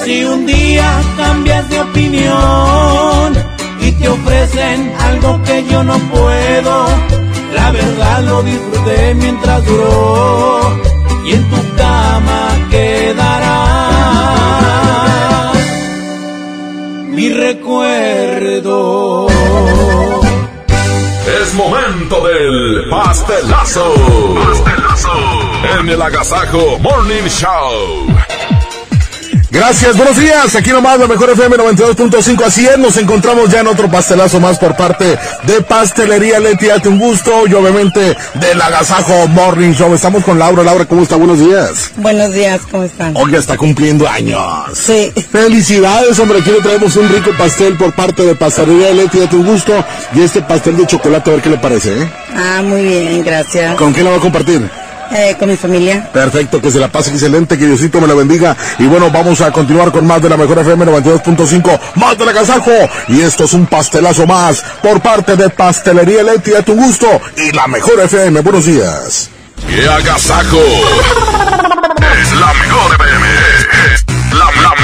si 0.04 0.24
un 0.24 0.44
día 0.46 1.02
cambias 1.16 1.68
de 1.70 1.80
opinión 1.80 3.34
y 3.80 3.92
te 3.92 4.08
ofrecen 4.08 4.92
algo 4.98 5.42
que 5.42 5.64
yo 5.70 5.82
no 5.82 5.98
puedo, 5.98 6.86
la 7.54 7.70
verdad 7.70 8.22
lo 8.24 8.42
disfruté 8.42 9.14
mientras 9.14 9.64
duró 9.64 10.78
y 11.24 11.32
en 11.32 11.50
tu 11.50 11.56
cama 11.76 12.48
quedará 12.70 13.54
mi 17.08 17.30
recuerdo. 17.30 18.74
Es 21.40 21.54
momento 21.54 22.26
del 22.26 22.90
pastelazo. 22.90 23.94
Pastelazo. 24.34 25.12
En 25.80 25.88
el 25.88 26.02
Agasajo 26.02 26.78
Morning 26.80 27.26
Show. 27.28 28.23
Gracias, 29.54 29.96
buenos 29.96 30.16
días. 30.16 30.56
Aquí 30.56 30.70
nomás 30.70 30.98
la 30.98 31.06
mejor 31.06 31.30
FM 31.30 31.56
92.5. 31.56 32.44
Así 32.44 32.66
es, 32.66 32.76
nos 32.76 32.96
encontramos 32.96 33.48
ya 33.50 33.60
en 33.60 33.68
otro 33.68 33.88
pastelazo 33.88 34.40
más 34.40 34.58
por 34.58 34.74
parte 34.74 35.16
de 35.44 35.60
Pastelería 35.62 36.40
Leti. 36.40 36.70
Hazte 36.70 36.88
un 36.88 36.98
gusto 36.98 37.46
y 37.46 37.54
obviamente 37.54 38.16
del 38.34 38.60
Agasajo 38.60 39.28
Morning 39.28 39.72
Show. 39.72 39.94
Estamos 39.94 40.24
con 40.24 40.40
Laura. 40.40 40.64
Laura, 40.64 40.86
¿cómo 40.86 41.04
está? 41.04 41.14
Buenos 41.14 41.38
días. 41.38 41.92
Buenos 41.94 42.32
días, 42.32 42.62
¿cómo 42.68 42.82
están? 42.82 43.16
Hoy 43.16 43.36
está 43.36 43.56
cumpliendo 43.56 44.08
años. 44.08 44.42
Sí. 44.74 45.12
Felicidades, 45.30 46.18
hombre. 46.18 46.40
Aquí 46.40 46.50
le 46.50 46.60
traemos 46.60 46.96
un 46.96 47.08
rico 47.08 47.30
pastel 47.38 47.76
por 47.76 47.92
parte 47.92 48.24
de 48.24 48.34
Pastelería 48.34 48.90
Leti. 48.92 49.20
Hazte 49.20 49.36
un 49.36 49.46
gusto. 49.46 49.84
Y 50.16 50.22
este 50.22 50.42
pastel 50.42 50.76
de 50.76 50.84
chocolate, 50.88 51.30
a 51.30 51.34
ver 51.34 51.42
qué 51.42 51.50
le 51.50 51.58
parece, 51.58 52.02
¿eh? 52.02 52.12
Ah, 52.36 52.60
muy 52.60 52.82
bien, 52.82 53.22
gracias. 53.22 53.76
¿Con 53.76 53.92
quién 53.92 54.04
la 54.04 54.10
va 54.10 54.16
a 54.16 54.20
compartir? 54.20 54.68
Eh, 55.16 55.36
con 55.38 55.48
mi 55.48 55.56
familia. 55.56 56.10
Perfecto, 56.12 56.60
que 56.60 56.72
se 56.72 56.80
la 56.80 56.88
pase 56.88 57.10
excelente, 57.10 57.56
que 57.56 57.66
Diosito 57.66 58.00
me 58.00 58.08
la 58.08 58.14
bendiga. 58.14 58.56
Y 58.80 58.86
bueno, 58.86 59.12
vamos 59.12 59.40
a 59.42 59.52
continuar 59.52 59.92
con 59.92 60.04
más 60.04 60.20
de 60.20 60.28
la 60.28 60.36
mejor 60.36 60.58
FM 60.58 60.84
92.5, 60.86 61.80
más 61.94 62.18
de 62.18 62.26
la 62.26 62.32
Casajo. 62.32 62.72
Y 63.06 63.20
esto 63.20 63.44
es 63.44 63.52
un 63.52 63.66
pastelazo 63.66 64.26
más 64.26 64.64
por 64.82 65.00
parte 65.00 65.36
de 65.36 65.50
Pastelería 65.50 66.24
Leti 66.24 66.52
a 66.54 66.62
tu 66.62 66.74
gusto 66.74 67.06
y 67.36 67.52
la 67.52 67.68
mejor 67.68 68.00
FM. 68.00 68.40
Buenos 68.40 68.66
días. 68.66 69.30
¡Qué 69.68 69.88
agasajo! 69.88 70.58
es 72.20 72.32
la 72.32 72.52
mejor 72.54 72.94
FM. 72.96 73.26
Es 73.94 74.04
la, 74.32 74.46
la, 74.62 74.83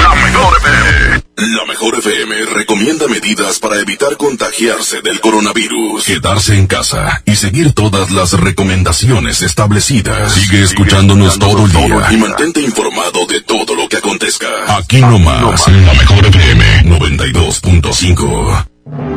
mejor 0.51 0.59
FM. 0.59 1.23
La 1.57 1.65
mejor 1.65 1.95
FM 1.97 2.45
recomienda 2.53 3.07
medidas 3.07 3.59
para 3.59 3.77
evitar 3.79 4.17
contagiarse 4.17 5.01
del 5.01 5.19
coronavirus. 5.19 6.03
Quedarse 6.03 6.55
en 6.55 6.67
casa 6.67 7.21
y 7.25 7.35
seguir 7.35 7.73
todas 7.73 8.11
las 8.11 8.33
recomendaciones 8.33 9.41
establecidas. 9.41 10.33
Sigue 10.33 10.63
escuchándonos 10.63 11.39
todo 11.39 11.65
el 11.65 11.71
día 11.71 12.07
y 12.11 12.17
mantente 12.17 12.61
informado 12.61 13.25
de 13.27 13.41
todo 13.41 13.75
lo 13.75 13.87
que 13.87 13.97
acontezca. 13.97 14.47
Aquí 14.77 15.01
nomás, 15.01 15.67
en 15.67 15.85
la 15.85 15.93
mejor 15.93 16.25
FM 16.25 16.83
92.5. 16.85 18.65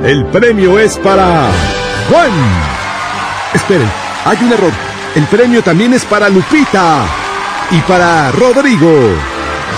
El 0.05 0.27
premio 0.27 0.79
es 0.79 0.97
para 0.99 1.51
Juan. 2.09 2.31
Esperen, 3.55 3.91
hay 4.25 4.39
un 4.41 4.53
error. 4.53 4.73
El 5.15 5.25
premio 5.27 5.63
también 5.63 5.95
es 5.95 6.05
para 6.05 6.29
Lupita 6.29 7.07
y 7.71 7.81
para 7.81 8.31
Rodrigo. 8.33 9.34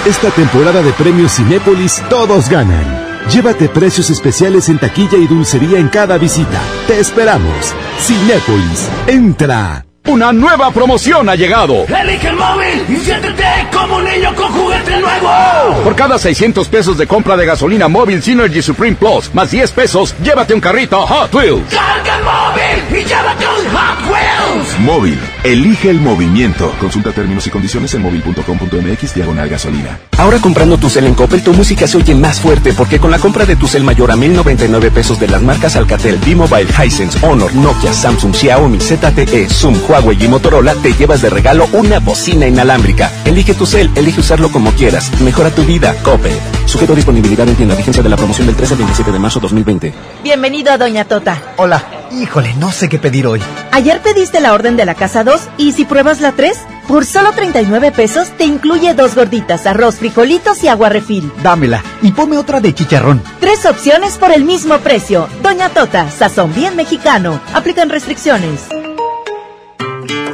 Esta 0.06 0.30
temporada 0.30 0.82
de 0.82 0.92
premios 0.92 1.32
Cinépolis 1.32 2.00
todos 2.08 2.48
ganan. 2.48 3.26
Llévate 3.28 3.68
precios 3.68 4.08
especiales 4.08 4.68
en 4.68 4.78
taquilla 4.78 5.18
y 5.18 5.26
dulcería 5.26 5.80
en 5.80 5.88
cada 5.88 6.16
visita. 6.16 6.60
Te 6.86 7.00
esperamos. 7.00 7.74
Cinépolis, 7.98 8.88
entra. 9.08 9.84
Una 10.04 10.32
nueva 10.32 10.70
promoción 10.70 11.28
ha 11.28 11.34
llegado. 11.34 11.86
Elige 11.88 12.28
el 12.28 12.36
móvil 12.36 12.86
y 12.88 12.96
siéntete 13.04 13.44
como 13.72 13.96
un 13.96 14.04
niño 14.04 14.32
con 14.36 14.46
juguete 14.52 15.00
nuevo. 15.00 15.82
Por 15.82 15.96
cada 15.96 16.20
600 16.20 16.68
pesos 16.68 16.96
de 16.96 17.08
compra 17.08 17.36
de 17.36 17.44
gasolina 17.44 17.88
móvil 17.88 18.22
Synergy 18.22 18.62
Supreme 18.62 18.96
Plus, 18.96 19.34
más 19.34 19.50
10 19.50 19.72
pesos, 19.72 20.14
llévate 20.22 20.54
un 20.54 20.60
carrito 20.60 21.04
Hot 21.04 21.34
Wheels. 21.34 21.74
Carga 21.74 22.16
el 22.16 22.22
móvil 22.22 23.00
y 23.00 23.04
llévate 23.04 23.44
un 23.44 23.76
Hot 23.76 24.08
Wheels. 24.08 24.45
Móvil, 24.80 25.18
elige 25.44 25.90
el 25.90 26.00
movimiento. 26.00 26.72
Consulta 26.80 27.12
términos 27.12 27.46
y 27.46 27.50
condiciones 27.50 27.92
en 27.94 28.02
móvil.com.mx 28.02 29.14
diagonal 29.14 29.48
gasolina. 29.48 29.98
Ahora 30.18 30.38
comprando 30.38 30.78
tu 30.78 30.88
cel 30.88 31.06
en 31.06 31.14
Coppel, 31.14 31.42
tu 31.42 31.52
música 31.52 31.86
se 31.86 31.96
oye 31.96 32.14
más 32.14 32.40
fuerte 32.40 32.72
porque 32.72 32.98
con 32.98 33.10
la 33.10 33.18
compra 33.18 33.44
de 33.44 33.56
tu 33.56 33.66
cel 33.66 33.84
mayor 33.84 34.10
a 34.10 34.16
1099 34.16 34.90
pesos 34.90 35.20
de 35.20 35.28
las 35.28 35.42
marcas 35.42 35.76
Alcatel, 35.76 36.18
B-Mobile, 36.18 36.68
Hisense, 36.70 37.18
Honor, 37.26 37.54
Nokia, 37.54 37.92
Samsung, 37.92 38.34
Xiaomi, 38.34 38.78
ZTE, 38.80 39.48
Zoom, 39.48 39.76
Huawei 39.88 40.22
y 40.22 40.28
Motorola, 40.28 40.74
te 40.74 40.92
llevas 40.94 41.22
de 41.22 41.30
regalo 41.30 41.68
una 41.72 41.98
bocina 41.98 42.46
inalámbrica. 42.46 43.10
Elige 43.24 43.54
tu 43.54 43.66
cel, 43.66 43.90
elige 43.94 44.20
usarlo 44.20 44.50
como 44.50 44.70
quieras. 44.72 45.10
Mejora 45.20 45.50
tu 45.50 45.64
vida, 45.64 45.94
Coppel. 46.02 46.32
Sujeto 46.66 46.92
a 46.92 46.96
disponibilidad 46.96 47.48
en 47.48 47.56
tienda. 47.56 47.74
Vigencia 47.74 48.02
de 48.02 48.08
la 48.08 48.16
promoción 48.16 48.46
del 48.46 48.56
13 48.56 48.74
al 48.74 48.78
27 48.78 49.12
de 49.12 49.18
marzo 49.18 49.40
2020. 49.40 49.94
Bienvenido 50.22 50.72
a 50.72 50.78
Doña 50.78 51.04
Tota. 51.04 51.40
Hola. 51.56 51.95
Híjole, 52.16 52.54
no 52.54 52.72
sé 52.72 52.88
qué 52.88 52.98
pedir 52.98 53.26
hoy. 53.26 53.42
Ayer 53.72 54.00
pediste 54.00 54.40
la 54.40 54.54
orden 54.54 54.76
de 54.76 54.86
la 54.86 54.94
casa 54.94 55.22
2 55.22 55.38
y 55.58 55.72
si 55.72 55.84
pruebas 55.84 56.22
la 56.22 56.32
3, 56.32 56.56
por 56.88 57.04
solo 57.04 57.32
39 57.32 57.92
pesos 57.92 58.28
te 58.38 58.44
incluye 58.44 58.94
dos 58.94 59.14
gorditas, 59.14 59.66
arroz, 59.66 59.96
frijolitos 59.96 60.64
y 60.64 60.68
agua 60.68 60.88
refil. 60.88 61.30
Dámela 61.42 61.82
y 62.00 62.12
ponme 62.12 62.38
otra 62.38 62.60
de 62.60 62.74
chicharrón. 62.74 63.22
Tres 63.38 63.66
opciones 63.66 64.16
por 64.16 64.32
el 64.32 64.44
mismo 64.44 64.78
precio. 64.78 65.28
Doña 65.42 65.68
Tota, 65.68 66.10
sazón 66.10 66.54
bien 66.54 66.74
mexicano. 66.74 67.38
Aplican 67.52 67.90
restricciones. 67.90 68.62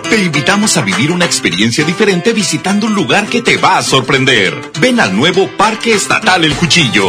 Te 0.09 0.23
invitamos 0.23 0.77
a 0.77 0.83
vivir 0.83 1.11
una 1.11 1.25
experiencia 1.25 1.85
diferente 1.85 2.33
visitando 2.33 2.87
un 2.87 2.95
lugar 2.95 3.27
que 3.27 3.43
te 3.43 3.57
va 3.57 3.79
a 3.79 3.83
sorprender. 3.83 4.55
Ven 4.81 5.01
al 5.01 5.17
nuevo 5.17 5.49
Parque 5.57 5.95
Estatal 5.95 6.45
El 6.45 6.55
Cuchillo. 6.55 7.09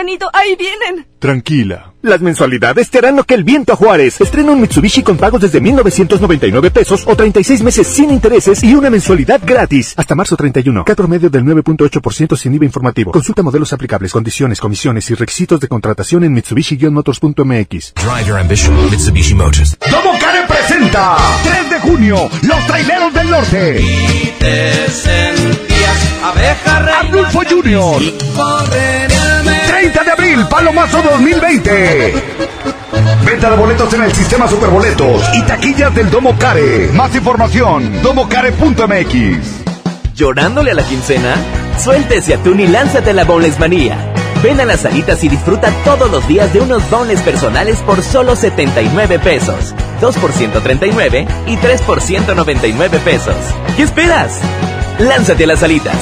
Benito, 0.00 0.30
ahí 0.32 0.56
vienen. 0.56 1.06
Tranquila. 1.18 1.92
Las 2.00 2.22
mensualidades 2.22 2.88
te 2.88 2.96
harán 2.96 3.16
lo 3.16 3.24
que 3.24 3.34
el 3.34 3.44
viento 3.44 3.74
a 3.74 3.76
Juárez. 3.76 4.18
Estrena 4.18 4.52
un 4.52 4.62
Mitsubishi 4.62 5.02
con 5.02 5.18
pagos 5.18 5.42
desde 5.42 5.60
1,999 5.60 6.70
pesos 6.70 7.04
o 7.06 7.14
36 7.14 7.62
meses 7.62 7.86
sin 7.86 8.10
intereses 8.10 8.64
y 8.64 8.74
una 8.74 8.88
mensualidad 8.88 9.42
gratis. 9.44 9.92
Hasta 9.98 10.14
marzo 10.14 10.36
31. 10.36 10.86
Cat 10.86 10.96
promedio 10.96 11.28
del 11.28 11.44
9.8% 11.44 12.34
sin 12.38 12.54
IVA 12.54 12.64
informativo. 12.64 13.12
Consulta 13.12 13.42
modelos 13.42 13.74
aplicables, 13.74 14.10
condiciones, 14.12 14.58
comisiones 14.58 15.10
y 15.10 15.14
requisitos 15.14 15.60
de 15.60 15.68
contratación 15.68 16.24
en 16.24 16.34
Mitsubishi-motors.mx. 16.34 17.92
Drive 17.96 18.26
your 18.26 18.38
ambition, 18.38 18.74
Mitsubishi 18.90 19.34
Motors. 19.34 19.76
Domo 19.90 20.18
Care 20.18 20.46
presenta 20.48 21.18
3 21.42 21.68
de 21.68 21.80
junio, 21.80 22.30
Los 22.40 22.66
Traileros 22.66 23.12
del 23.12 23.28
Norte. 23.28 23.82
Y 23.82 24.32
te 24.38 24.88
sentías 24.88 26.22
abeja 26.24 26.80
reina. 26.80 27.30
Junior. 27.50 28.00
30 29.80 30.04
de 30.04 30.10
abril, 30.10 30.46
Palomazo 30.50 31.00
2020. 31.00 32.14
Venta 33.24 33.50
de 33.50 33.56
boletos 33.56 33.94
en 33.94 34.02
el 34.02 34.12
sistema 34.12 34.46
Superboletos 34.46 35.22
y 35.32 35.40
taquillas 35.44 35.94
del 35.94 36.10
Domo 36.10 36.38
Care. 36.38 36.90
Más 36.92 37.14
información, 37.14 38.02
domocare.mx. 38.02 40.14
¿Llorándole 40.14 40.72
a 40.72 40.74
la 40.74 40.82
quincena? 40.82 41.34
Suéltese 41.82 42.34
atún 42.34 42.60
y 42.60 42.66
lánzate 42.66 43.12
a 43.12 43.14
la 43.14 43.24
Boneless. 43.24 43.56
Ven 44.42 44.60
a 44.60 44.66
las 44.66 44.80
salitas 44.80 45.24
y 45.24 45.30
disfruta 45.30 45.70
todos 45.82 46.10
los 46.10 46.28
días 46.28 46.52
de 46.52 46.60
unos 46.60 46.90
dones 46.90 47.22
personales 47.22 47.78
por 47.78 48.02
solo 48.02 48.36
79 48.36 49.18
pesos. 49.18 49.74
2 50.02 50.16
por 50.18 50.32
139 50.32 51.26
y 51.46 51.56
3 51.56 51.80
por 51.80 52.02
199 52.02 52.98
pesos. 52.98 53.34
¿Qué 53.78 53.84
esperas? 53.84 54.40
Lánzate 54.98 55.44
a 55.44 55.46
las 55.46 55.60
salitas. 55.60 55.96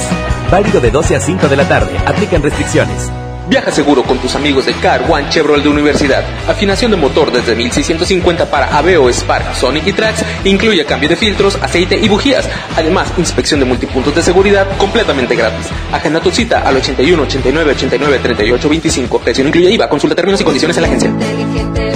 Válido 0.51 0.81
de 0.81 0.91
12 0.91 1.15
a 1.15 1.21
5 1.21 1.47
de 1.47 1.55
la 1.55 1.69
tarde. 1.69 1.97
Aplican 2.05 2.43
restricciones. 2.43 3.09
Viaja 3.49 3.71
seguro 3.71 4.03
con 4.03 4.19
tus 4.19 4.35
amigos 4.35 4.67
de 4.67 4.73
Car 4.73 5.05
One 5.09 5.27
Chevrolet 5.29 5.63
de 5.63 5.69
Universidad. 5.69 6.23
Afinación 6.47 6.91
de 6.91 6.97
motor 6.97 7.31
desde 7.31 7.55
1650 7.55 8.45
para 8.45 8.77
Aveo, 8.77 9.09
Spark, 9.09 9.55
Sonic 9.55 9.87
y 9.87 9.93
Trax. 9.93 10.23
Incluye 10.43 10.85
cambio 10.85 11.09
de 11.09 11.15
filtros, 11.15 11.57
aceite 11.59 11.97
y 11.97 12.07
bujías. 12.07 12.47
Además, 12.77 13.11
inspección 13.17 13.59
de 13.59 13.65
multipuntos 13.65 14.13
de 14.13 14.21
seguridad 14.21 14.67
completamente 14.77 15.35
gratis. 15.35 15.65
Agenda 15.91 16.19
tu 16.19 16.29
cita 16.29 16.59
al 16.59 16.77
81 16.77 17.23
89 17.23 17.71
89 17.71 18.19
38 18.21 18.69
25. 18.69 19.19
Precio 19.19 19.47
incluye 19.47 19.71
IVA. 19.71 19.89
Consulta 19.89 20.15
términos 20.15 20.39
y 20.41 20.43
condiciones 20.43 20.77
en 20.77 20.81
la 20.83 20.87
agencia. 20.87 21.88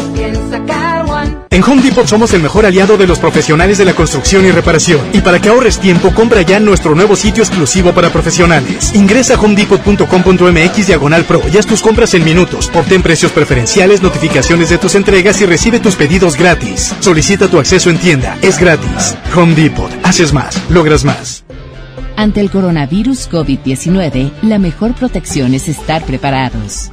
En 1.54 1.64
Home 1.64 1.84
Depot 1.84 2.08
somos 2.08 2.34
el 2.34 2.42
mejor 2.42 2.66
aliado 2.66 2.98
de 2.98 3.06
los 3.06 3.20
profesionales 3.20 3.78
de 3.78 3.86
la 3.86 3.94
construcción 3.94 4.44
y 4.44 4.50
reparación. 4.50 5.02
Y 5.14 5.22
para 5.22 5.40
que 5.40 5.50
ahorres 5.50 5.80
tiempo, 5.80 6.12
compra 6.12 6.42
ya 6.42 6.60
nuestro 6.60 6.96
nuevo 6.96 7.16
sitio 7.16 7.44
exclusivo 7.44 7.94
para 7.94 8.10
profesionales. 8.10 8.92
Ingresa 8.96 9.36
a 9.36 9.40
homedepot.com.mx 9.40 10.88
diagonal 10.88 11.26
pro 11.26 11.42
y 11.54 11.56
haz 11.56 11.68
tus 11.68 11.84
compras 11.84 12.16
en 12.16 12.24
minutos. 12.24 12.72
Obtén 12.74 13.04
precios 13.04 13.32
preferenciales, 13.32 14.02
notificaciones 14.02 14.70
de 14.70 14.80
tus 14.80 14.96
entregas 14.96 15.42
y 15.42 15.46
recibe 15.46 15.80
tus 15.80 15.96
pedidos 15.96 16.38
gratis. 16.38 16.96
Solicita 17.02 17.48
tu 17.48 17.60
acceso 17.60 17.92
en 17.92 18.00
tienda. 18.00 18.36
Es 18.42 18.58
gratis. 18.58 19.16
Home 19.36 19.54
Depot. 19.54 19.92
Haces 20.02 20.34
más. 20.34 20.60
Logras 20.72 21.06
más. 21.06 21.44
Ante 22.18 22.42
el 22.42 22.50
coronavirus 22.50 23.30
COVID-19, 23.30 24.32
la 24.42 24.58
mejor 24.58 24.96
protección 24.96 25.54
es 25.54 25.68
estar 25.68 26.04
preparados. 26.04 26.93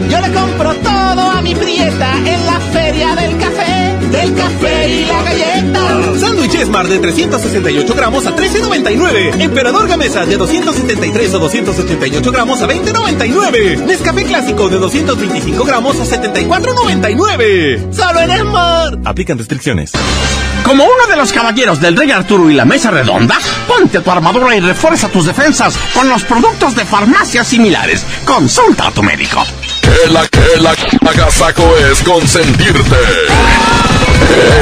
Yo 0.00 0.20
le 0.20 0.32
compro 0.32 0.74
todo 0.74 1.30
a 1.30 1.40
mi 1.42 1.54
prieta 1.54 2.16
en 2.18 2.46
la 2.46 2.60
feria 2.72 3.14
del 3.16 3.38
café, 3.38 3.96
del 4.10 4.34
café 4.34 4.88
y 4.88 5.04
la 5.06 5.22
galleta. 5.22 6.18
Sándwich 6.20 6.54
Esmar 6.54 6.86
de 6.86 6.98
368 6.98 7.94
gramos 7.94 8.26
a 8.26 8.36
13.99. 8.36 9.40
Emperador 9.40 9.88
Gamesa 9.88 10.26
de 10.26 10.36
273 10.36 11.34
o 11.34 11.38
288 11.38 12.32
gramos 12.32 12.60
a 12.62 12.68
20.99. 12.68 13.84
Nescafé 13.84 14.24
Clásico 14.24 14.68
de 14.68 14.78
225 14.78 15.64
gramos 15.64 15.98
a 15.98 16.04
74.99. 16.04 17.92
Solo 17.92 18.20
en 18.20 18.30
Esmar. 18.30 18.98
Aplican 19.04 19.38
restricciones. 19.38 19.92
Como 20.62 20.84
uno 20.84 21.06
de 21.08 21.16
los 21.16 21.32
caballeros 21.32 21.80
del 21.80 21.96
Rey 21.96 22.10
Arturo 22.10 22.50
y 22.50 22.54
la 22.54 22.64
Mesa 22.64 22.90
Redonda, 22.90 23.38
ponte 23.66 24.00
tu 24.00 24.10
armadura 24.10 24.54
y 24.56 24.60
refuerza 24.60 25.08
tus 25.08 25.26
defensas 25.26 25.76
con 25.94 26.08
los 26.08 26.22
productos 26.24 26.74
de 26.76 26.84
farmacias 26.84 27.46
similares. 27.46 28.04
Consulta 28.24 28.88
a 28.88 28.90
tu 28.90 29.02
médico. 29.02 29.42
Que 29.86 30.10
la 30.12 30.26
que 30.26 30.60
la 30.60 30.74
agasaco 31.10 31.76
es 31.90 32.02
consentirte. 32.02 32.96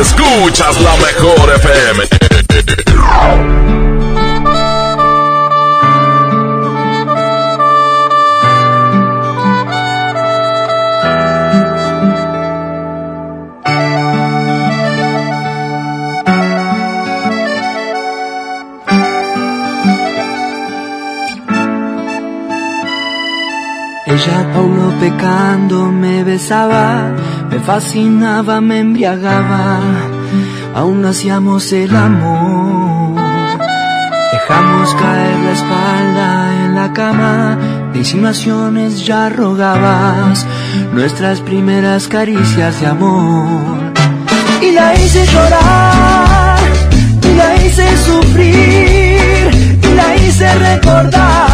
Escuchas 0.00 0.80
la 0.80 0.94
mejor 0.96 1.50
FM. 1.56 2.04
Ella 24.14 24.44
no 24.54 24.90
pecando 25.00 25.86
me 25.86 26.22
besaba, 26.22 27.10
me 27.50 27.58
fascinaba, 27.58 28.60
me 28.60 28.78
embriagaba, 28.78 29.80
aún 30.72 31.04
hacíamos 31.04 31.72
el 31.72 31.96
amor. 31.96 33.20
Dejamos 34.32 34.94
caer 34.94 35.36
la 35.46 35.50
espalda 35.50 36.64
en 36.64 36.74
la 36.76 36.92
cama, 36.92 37.58
de 37.92 37.98
insinuaciones 37.98 39.04
ya 39.04 39.30
rogabas, 39.30 40.46
nuestras 40.92 41.40
primeras 41.40 42.06
caricias 42.06 42.80
de 42.80 42.86
amor. 42.86 43.92
Y 44.62 44.70
la 44.70 44.94
hice 44.94 45.26
llorar, 45.26 46.58
y 47.20 47.34
la 47.34 47.56
hice 47.56 47.96
sufrir, 47.96 49.80
y 49.82 49.94
la 49.96 50.16
hice 50.18 50.54
recordar 50.54 51.53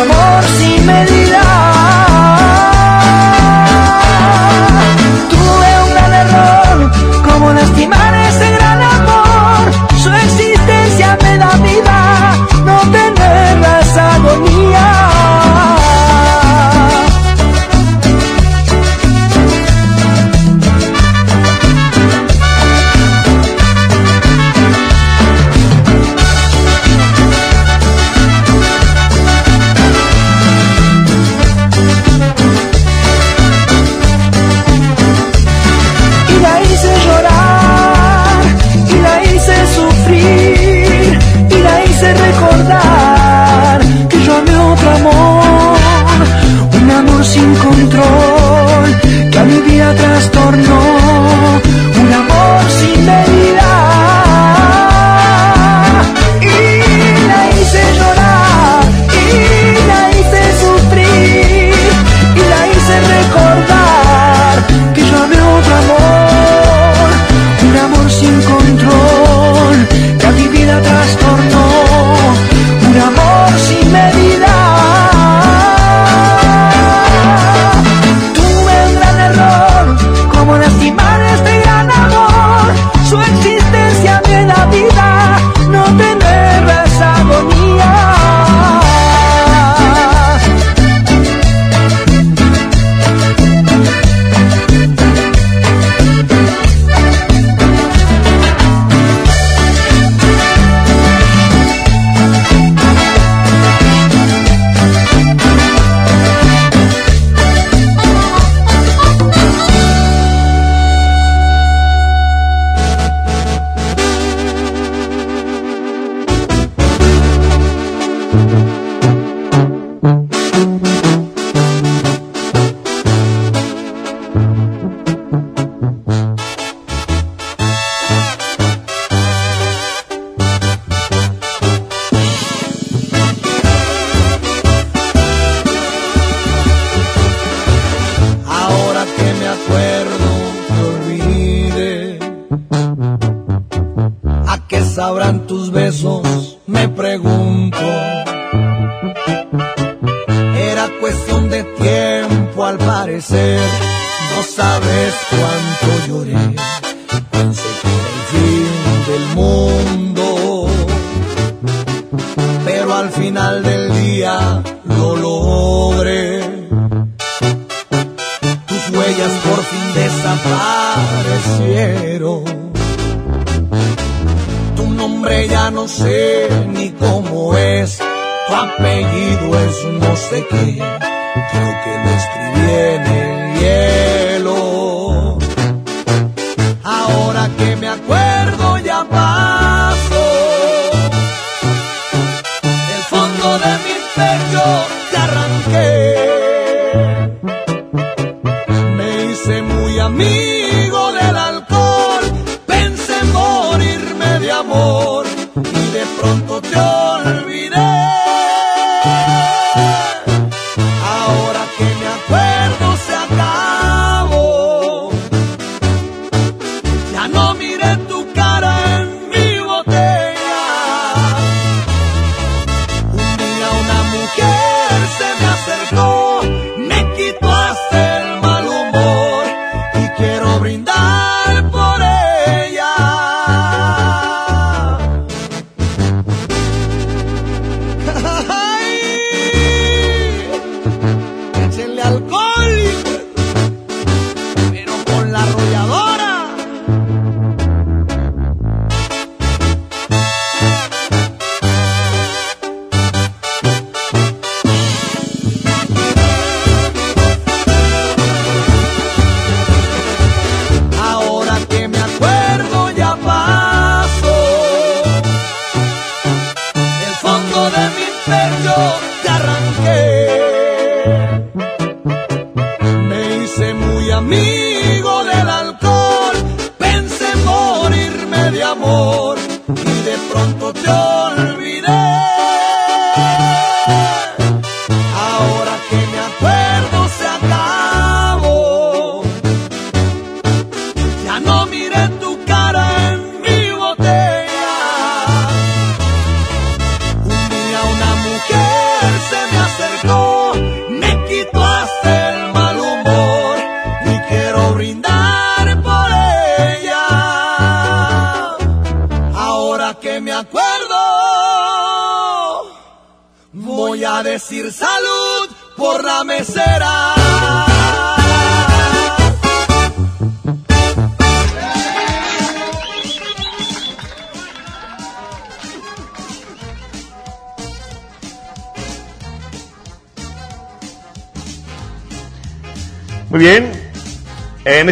amor 0.00 0.42
sin 0.44 0.86
medida. 0.86 1.77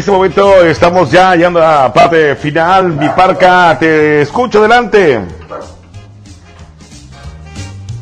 Este 0.06 0.12
momento 0.16 0.62
estamos 0.64 1.10
ya 1.10 1.34
llegando 1.34 1.60
a 1.60 1.82
la 1.82 1.92
parte 1.92 2.36
final. 2.36 2.90
Mi 2.90 3.08
parca, 3.08 3.76
te 3.76 4.22
escucho 4.22 4.60
adelante. 4.60 5.20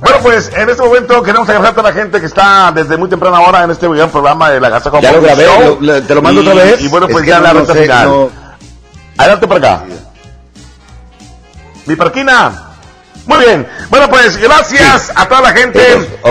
Bueno, 0.02 0.18
pues 0.22 0.52
en 0.54 0.68
este 0.68 0.82
momento 0.82 1.22
queremos 1.22 1.48
agradecer 1.48 1.72
a 1.72 1.74
toda 1.74 1.88
la 1.90 1.94
gente 1.98 2.20
que 2.20 2.26
está 2.26 2.70
desde 2.72 2.98
muy 2.98 3.08
temprana 3.08 3.40
hora 3.40 3.64
en 3.64 3.70
este 3.70 3.88
gran 3.88 4.10
programa 4.10 4.50
de 4.50 4.60
la 4.60 4.68
Gaza 4.68 4.90
Ya 5.00 5.12
lo 5.12 5.22
grabé, 5.22 5.46
lo- 5.46 5.78
lo- 5.80 6.02
te 6.02 6.14
lo 6.14 6.20
mando 6.20 6.42
Y- 6.42 6.46
otra 6.46 6.62
vez. 6.62 6.80
Y 6.82 6.88
bueno, 6.88 7.06
Es 7.06 7.12
pues 7.12 7.24
ya 7.26 7.38
no 7.38 7.44
la 7.44 7.52
recta 7.54 7.74
final. 7.74 8.06
no. 8.08 8.30
Adelante 9.16 9.48
para 9.48 9.58
acá. 9.74 9.84
Mi 11.86 11.96
parquina. 11.96 12.52
Muy 13.24 13.38
bien. 13.38 13.66
Bueno, 13.94 14.10
pues 14.10 14.38
gracias 14.38 15.12
a 15.14 15.28
toda 15.28 15.40
la 15.40 15.52
gente 15.52 15.80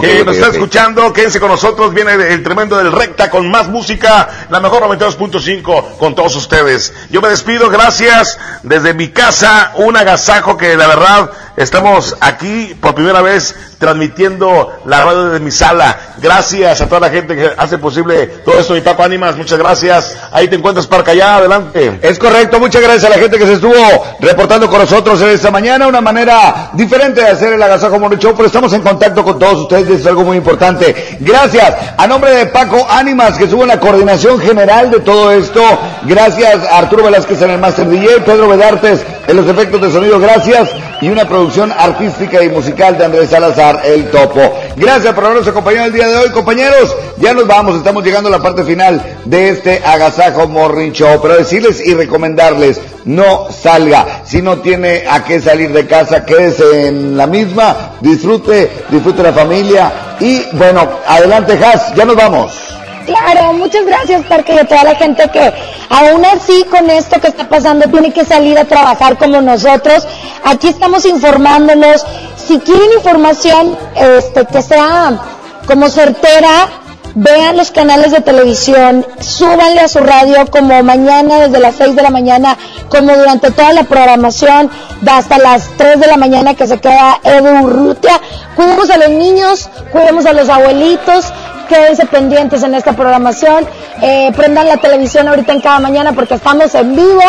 que 0.02 0.26
nos 0.26 0.36
está 0.36 0.50
escuchando. 0.50 1.14
Quédense 1.14 1.40
con 1.40 1.50
nosotros. 1.50 1.94
Viene 1.94 2.12
el 2.12 2.44
tremendo 2.44 2.76
del 2.76 2.92
Recta 2.92 3.30
con 3.30 3.50
más 3.50 3.70
música. 3.70 4.28
La 4.50 4.60
mejor 4.60 4.84
92.5 4.84 5.96
con 5.98 6.14
todos 6.14 6.36
ustedes. 6.36 6.94
Yo 7.10 7.22
me 7.22 7.30
despido. 7.30 7.70
Gracias. 7.70 8.38
Desde 8.64 8.94
mi 8.94 9.12
casa, 9.12 9.72
un 9.76 9.96
agasajo 9.96 10.58
que 10.58 10.76
la 10.76 10.88
verdad 10.88 11.32
estamos 11.56 12.18
aquí 12.20 12.76
por 12.82 12.96
primera 12.96 13.22
vez 13.22 13.56
transmitiendo 13.80 14.82
la 14.86 15.06
radio 15.06 15.30
de 15.30 15.40
mi 15.40 15.52
sala. 15.52 16.13
Gracias 16.24 16.80
a 16.80 16.88
toda 16.88 17.02
la 17.02 17.10
gente 17.10 17.36
que 17.36 17.52
hace 17.58 17.78
posible 17.78 18.28
todo 18.46 18.58
esto. 18.58 18.74
Mi 18.74 18.80
Paco 18.80 19.04
Ánimas, 19.04 19.36
muchas 19.36 19.60
gracias. 19.60 20.16
Ahí 20.32 20.48
te 20.48 20.56
encuentras, 20.56 20.88
Parca, 20.88 21.12
allá. 21.12 21.36
Adelante. 21.36 22.00
Es 22.02 22.18
correcto, 22.18 22.62
muchas 22.62 22.82
gracias 22.82 23.04
a 23.04 23.10
la 23.10 23.18
gente 23.18 23.38
que 23.38 23.46
se 23.46 23.54
estuvo 23.54 23.74
reportando 24.22 24.70
con 24.70 24.80
nosotros 24.80 25.22
en 25.22 25.30
esta 25.32 25.52
mañana, 25.52 25.86
una 25.86 26.00
manera 26.00 26.70
diferente 26.74 27.20
de 27.20 27.28
hacer 27.28 27.52
el 27.52 27.62
Agasajo 27.62 28.00
Morning 28.00 28.18
pero 28.22 28.46
estamos 28.46 28.72
en 28.72 28.82
contacto 28.82 29.22
con 29.22 29.38
todos 29.38 29.64
ustedes, 29.64 30.00
es 30.00 30.08
algo 30.08 30.24
muy 30.24 30.38
importante. 30.38 31.18
Gracias, 31.20 31.74
a 31.98 32.08
nombre 32.08 32.32
de 32.32 32.46
Paco 32.46 32.88
Ánimas, 32.90 33.38
que 33.38 33.44
estuvo 33.44 33.64
en 33.64 33.68
la 33.68 33.80
coordinación 33.82 34.40
general 34.40 34.92
de 34.92 35.02
todo 35.02 35.30
esto, 35.30 35.62
gracias 36.04 36.64
a 36.66 36.78
Arturo 36.78 37.04
Velázquez 37.04 37.42
en 37.42 37.52
el 37.52 37.60
Master 37.60 37.90
DJ, 37.90 38.22
Pedro 38.22 38.48
Vedartes 38.48 39.02
en 39.28 39.36
los 39.36 39.48
efectos 39.48 39.82
de 39.82 39.92
sonido, 39.92 40.20
gracias, 40.20 40.70
y 41.02 41.10
una 41.10 41.28
producción 41.28 41.72
artística 41.72 42.44
y 42.44 42.50
musical 42.50 42.98
de 42.98 43.06
Andrés 43.06 43.30
Salazar, 43.30 43.82
el 43.84 44.10
Topo. 44.10 44.60
Gracias 44.76 45.14
por 45.14 45.26
habernos 45.26 45.48
acompañado 45.48 45.88
el 45.88 45.94
día 45.94 46.08
de 46.08 46.13
hoy, 46.16 46.30
compañeros, 46.30 46.96
ya 47.18 47.34
nos 47.34 47.48
vamos, 47.48 47.76
estamos 47.76 48.04
llegando 48.04 48.30
a 48.30 48.32
la 48.32 48.42
parte 48.42 48.64
final 48.64 49.20
de 49.26 49.50
este 49.50 49.82
Agasajo 49.84 50.48
Morning 50.48 50.92
Show, 50.92 51.20
pero 51.22 51.38
decirles 51.38 51.86
y 51.86 51.94
recomendarles, 51.94 52.80
no 53.06 53.52
salga, 53.52 54.22
si 54.26 54.42
no 54.42 54.60
tiene 54.60 55.04
a 55.10 55.24
qué 55.24 55.42
salir 55.42 55.72
de 55.72 55.88
casa, 55.88 56.26
quédese 56.26 56.88
en 56.88 57.18
la 57.18 57.28
misma, 57.28 57.94
disfrute, 58.02 58.70
disfrute 58.90 59.24
la 59.24 59.34
familia 59.34 60.16
y 60.20 60.42
bueno, 60.54 60.90
adelante 61.08 61.60
Has, 61.64 61.94
ya 61.96 62.06
nos 62.06 62.16
vamos. 62.16 62.74
Claro, 63.06 63.54
muchas 63.54 63.86
gracias 63.86 64.26
Parque 64.26 64.54
y 64.54 64.60
a 64.60 64.66
toda 64.66 64.84
la 64.86 64.96
gente 64.96 65.30
que 65.30 65.54
aún 65.90 66.24
así 66.26 66.66
con 66.70 66.90
esto 66.90 67.20
que 67.20 67.28
está 67.28 67.48
pasando 67.50 67.90
tiene 67.90 68.14
que 68.14 68.24
salir 68.24 68.58
a 68.58 68.66
trabajar 68.66 69.18
como 69.18 69.42
nosotros. 69.42 70.08
Aquí 70.46 70.70
estamos 70.70 71.06
informándolos. 71.06 72.06
Si 72.38 72.60
quieren 72.60 72.94
información 72.94 73.78
este, 73.96 74.46
que 74.46 74.62
sea 74.62 75.20
como 75.66 75.90
certera, 75.90 76.70
vean 77.16 77.58
los 77.58 77.72
canales 77.72 78.12
de 78.12 78.22
televisión, 78.22 79.06
súbanle 79.20 79.82
a 79.82 79.88
su 79.88 80.00
radio 80.00 80.46
como 80.50 80.82
mañana 80.84 81.40
desde 81.40 81.60
las 81.60 81.76
6 81.76 81.96
de 81.96 82.02
la 82.02 82.10
mañana, 82.10 82.58
como 82.90 83.16
durante 83.16 83.52
toda 83.52 83.74
la 83.74 83.84
programación, 83.84 84.70
hasta 85.08 85.38
las 85.38 85.70
3 85.78 86.00
de 86.00 86.08
la 86.08 86.18
mañana 86.18 86.56
que 86.56 86.68
se 86.68 86.80
queda 86.80 87.20
Edu 87.24 87.66
Urrutia. 87.66 88.20
Cuidemos 88.56 88.90
a 88.90 88.98
los 88.98 89.10
niños, 89.10 89.70
cuidemos 89.92 90.26
a 90.26 90.34
los 90.34 90.50
abuelitos, 90.50 91.26
quédense 91.70 92.06
pendientes 92.06 92.64
en 92.64 92.74
esta 92.74 92.94
programación, 92.94 93.66
eh, 94.02 94.32
prendan 94.36 94.68
la 94.68 94.78
televisión 94.78 95.28
ahorita 95.28 95.54
en 95.54 95.62
cada 95.62 95.80
mañana 95.80 96.14
porque 96.14 96.36
estamos 96.36 96.74
en 96.76 96.96
vivo. 96.96 97.24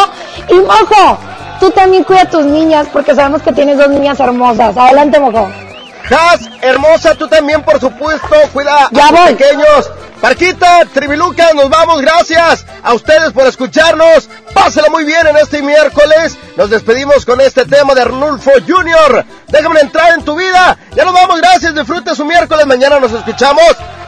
Y 0.49 0.55
Mojo, 0.55 1.19
tú 1.61 1.71
también 1.71 2.05
cuida 2.05 2.23
a 2.23 2.31
tus 2.31 2.45
niñas 2.45 2.87
porque 2.93 3.15
sabemos 3.15 3.43
que 3.43 3.53
tienes 3.53 3.79
dos 3.79 3.89
niñas 3.89 4.19
hermosas. 4.19 4.77
Adelante, 4.77 5.21
Mojo. 5.21 5.64
Has, 6.11 6.41
hermosa, 6.61 7.15
tú 7.15 7.27
también, 7.29 7.63
por 7.63 7.81
supuesto, 7.81 8.29
cuida 8.53 8.89
Ya 8.93 9.07
a 9.07 9.09
tus 9.11 9.19
voy. 9.19 9.35
pequeños. 9.35 9.91
Parquita, 10.21 10.85
Tribiluca, 10.93 11.53
nos 11.53 11.69
vamos, 11.69 12.01
gracias 12.01 12.65
a 12.83 12.95
ustedes 12.95 13.33
por 13.33 13.47
escucharnos. 13.47 14.29
Pásela 14.55 14.89
muy 14.89 15.05
bien 15.05 15.27
en 15.27 15.37
este 15.37 15.61
miércoles. 15.63 16.37
Nos 16.57 16.71
despedimos 16.71 17.25
con 17.27 17.41
este 17.41 17.67
tema 17.67 17.95
de 17.95 18.03
Arnulfo 18.03 18.51
Jr. 18.67 19.25
Déjame 19.49 19.81
entrar 19.81 20.15
en 20.15 20.25
tu 20.25 20.35
vida. 20.37 20.79
Ya 20.97 21.05
nos 21.05 21.13
vamos, 21.13 21.41
gracias, 21.41 21.75
disfrute 21.75 22.15
su 22.15 22.25
miércoles. 22.25 22.65
Mañana 22.67 22.99
nos 23.01 23.13
escuchamos 23.13 23.65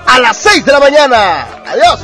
a 0.07 0.19
las 0.21 0.37
6 0.39 0.65
de 0.65 0.73
la 0.73 0.81
mañana. 0.81 1.47
Adiós. 1.67 2.01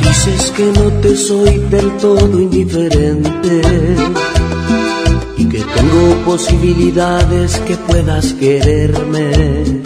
Dices 0.00 0.50
que 0.52 0.62
no 0.64 0.90
te 1.00 1.16
soy 1.16 1.58
del 1.68 1.96
todo 1.98 2.38
indiferente 2.40 3.60
tengo 5.62 6.24
posibilidades 6.24 7.58
que 7.60 7.76
puedas 7.76 8.32
quererme. 8.34 9.82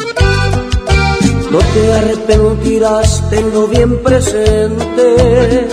No 1.51 1.59
te 1.59 1.93
arrepentirás, 1.93 3.31
tenlo 3.31 3.69
bien 3.69 4.03
presente. 4.03 5.69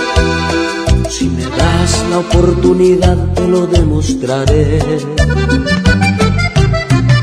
Si 1.10 1.28
me 1.30 1.44
das 1.44 2.06
la 2.10 2.20
oportunidad, 2.20 3.34
te 3.34 3.48
lo 3.48 3.66
demostraré. 3.68 4.80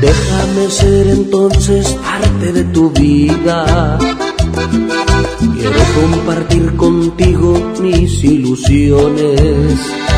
Déjame 0.01 0.69
ser 0.69 1.07
entonces 1.07 1.87
parte 2.03 2.53
de 2.53 2.63
tu 2.65 2.89
vida. 2.91 3.97
Quiero 5.55 5.79
compartir 5.99 6.75
contigo 6.75 7.73
mis 7.81 8.23
ilusiones. 8.23 10.08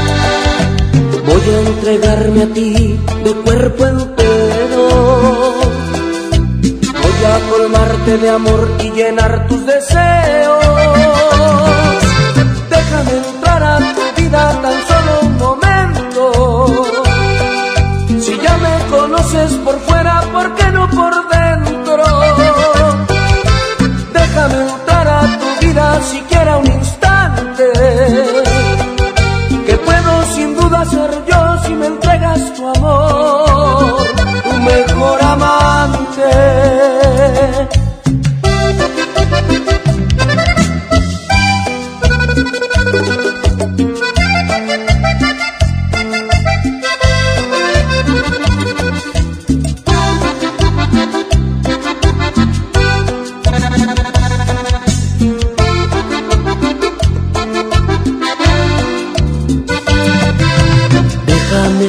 Voy 1.26 1.56
a 1.56 1.60
entregarme 1.70 2.44
a 2.44 2.48
ti 2.54 3.00
de 3.24 3.34
cuerpo 3.44 3.86
entero. 3.86 4.90
Voy 7.04 7.26
a 7.26 7.50
colmarte 7.50 8.18
de 8.18 8.30
amor 8.30 8.70
y 8.84 8.92
llenar 8.92 9.48
tus 9.48 9.66
deseos. 9.66 10.41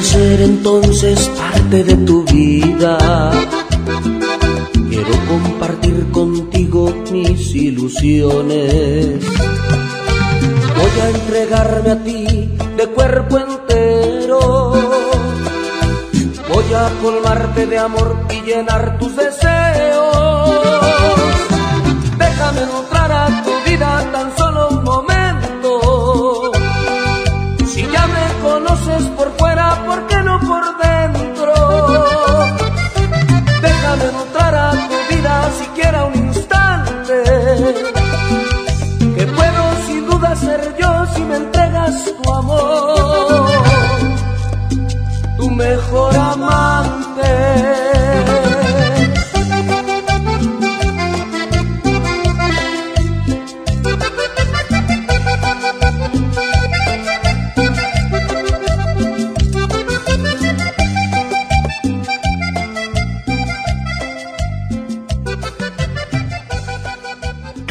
Ser 0.00 0.40
entonces 0.40 1.28
parte 1.28 1.84
de 1.84 1.94
tu 1.96 2.24
vida. 2.24 3.30
Quiero 4.88 5.12
compartir 5.28 6.10
contigo 6.10 6.92
mis 7.10 7.54
ilusiones. 7.54 9.22
Voy 10.76 11.00
a 11.02 11.10
entregarme 11.10 11.90
a 11.90 12.02
ti 12.02 12.50
de 12.76 12.86
cuerpo 12.88 13.38
entero. 13.38 14.72
Voy 16.52 16.74
a 16.74 16.90
colmarte 17.02 17.66
de 17.66 17.78
amor 17.78 18.16
y 18.30 18.40
llenar 18.46 18.98
tus 18.98 19.14
deseos. 19.14 19.51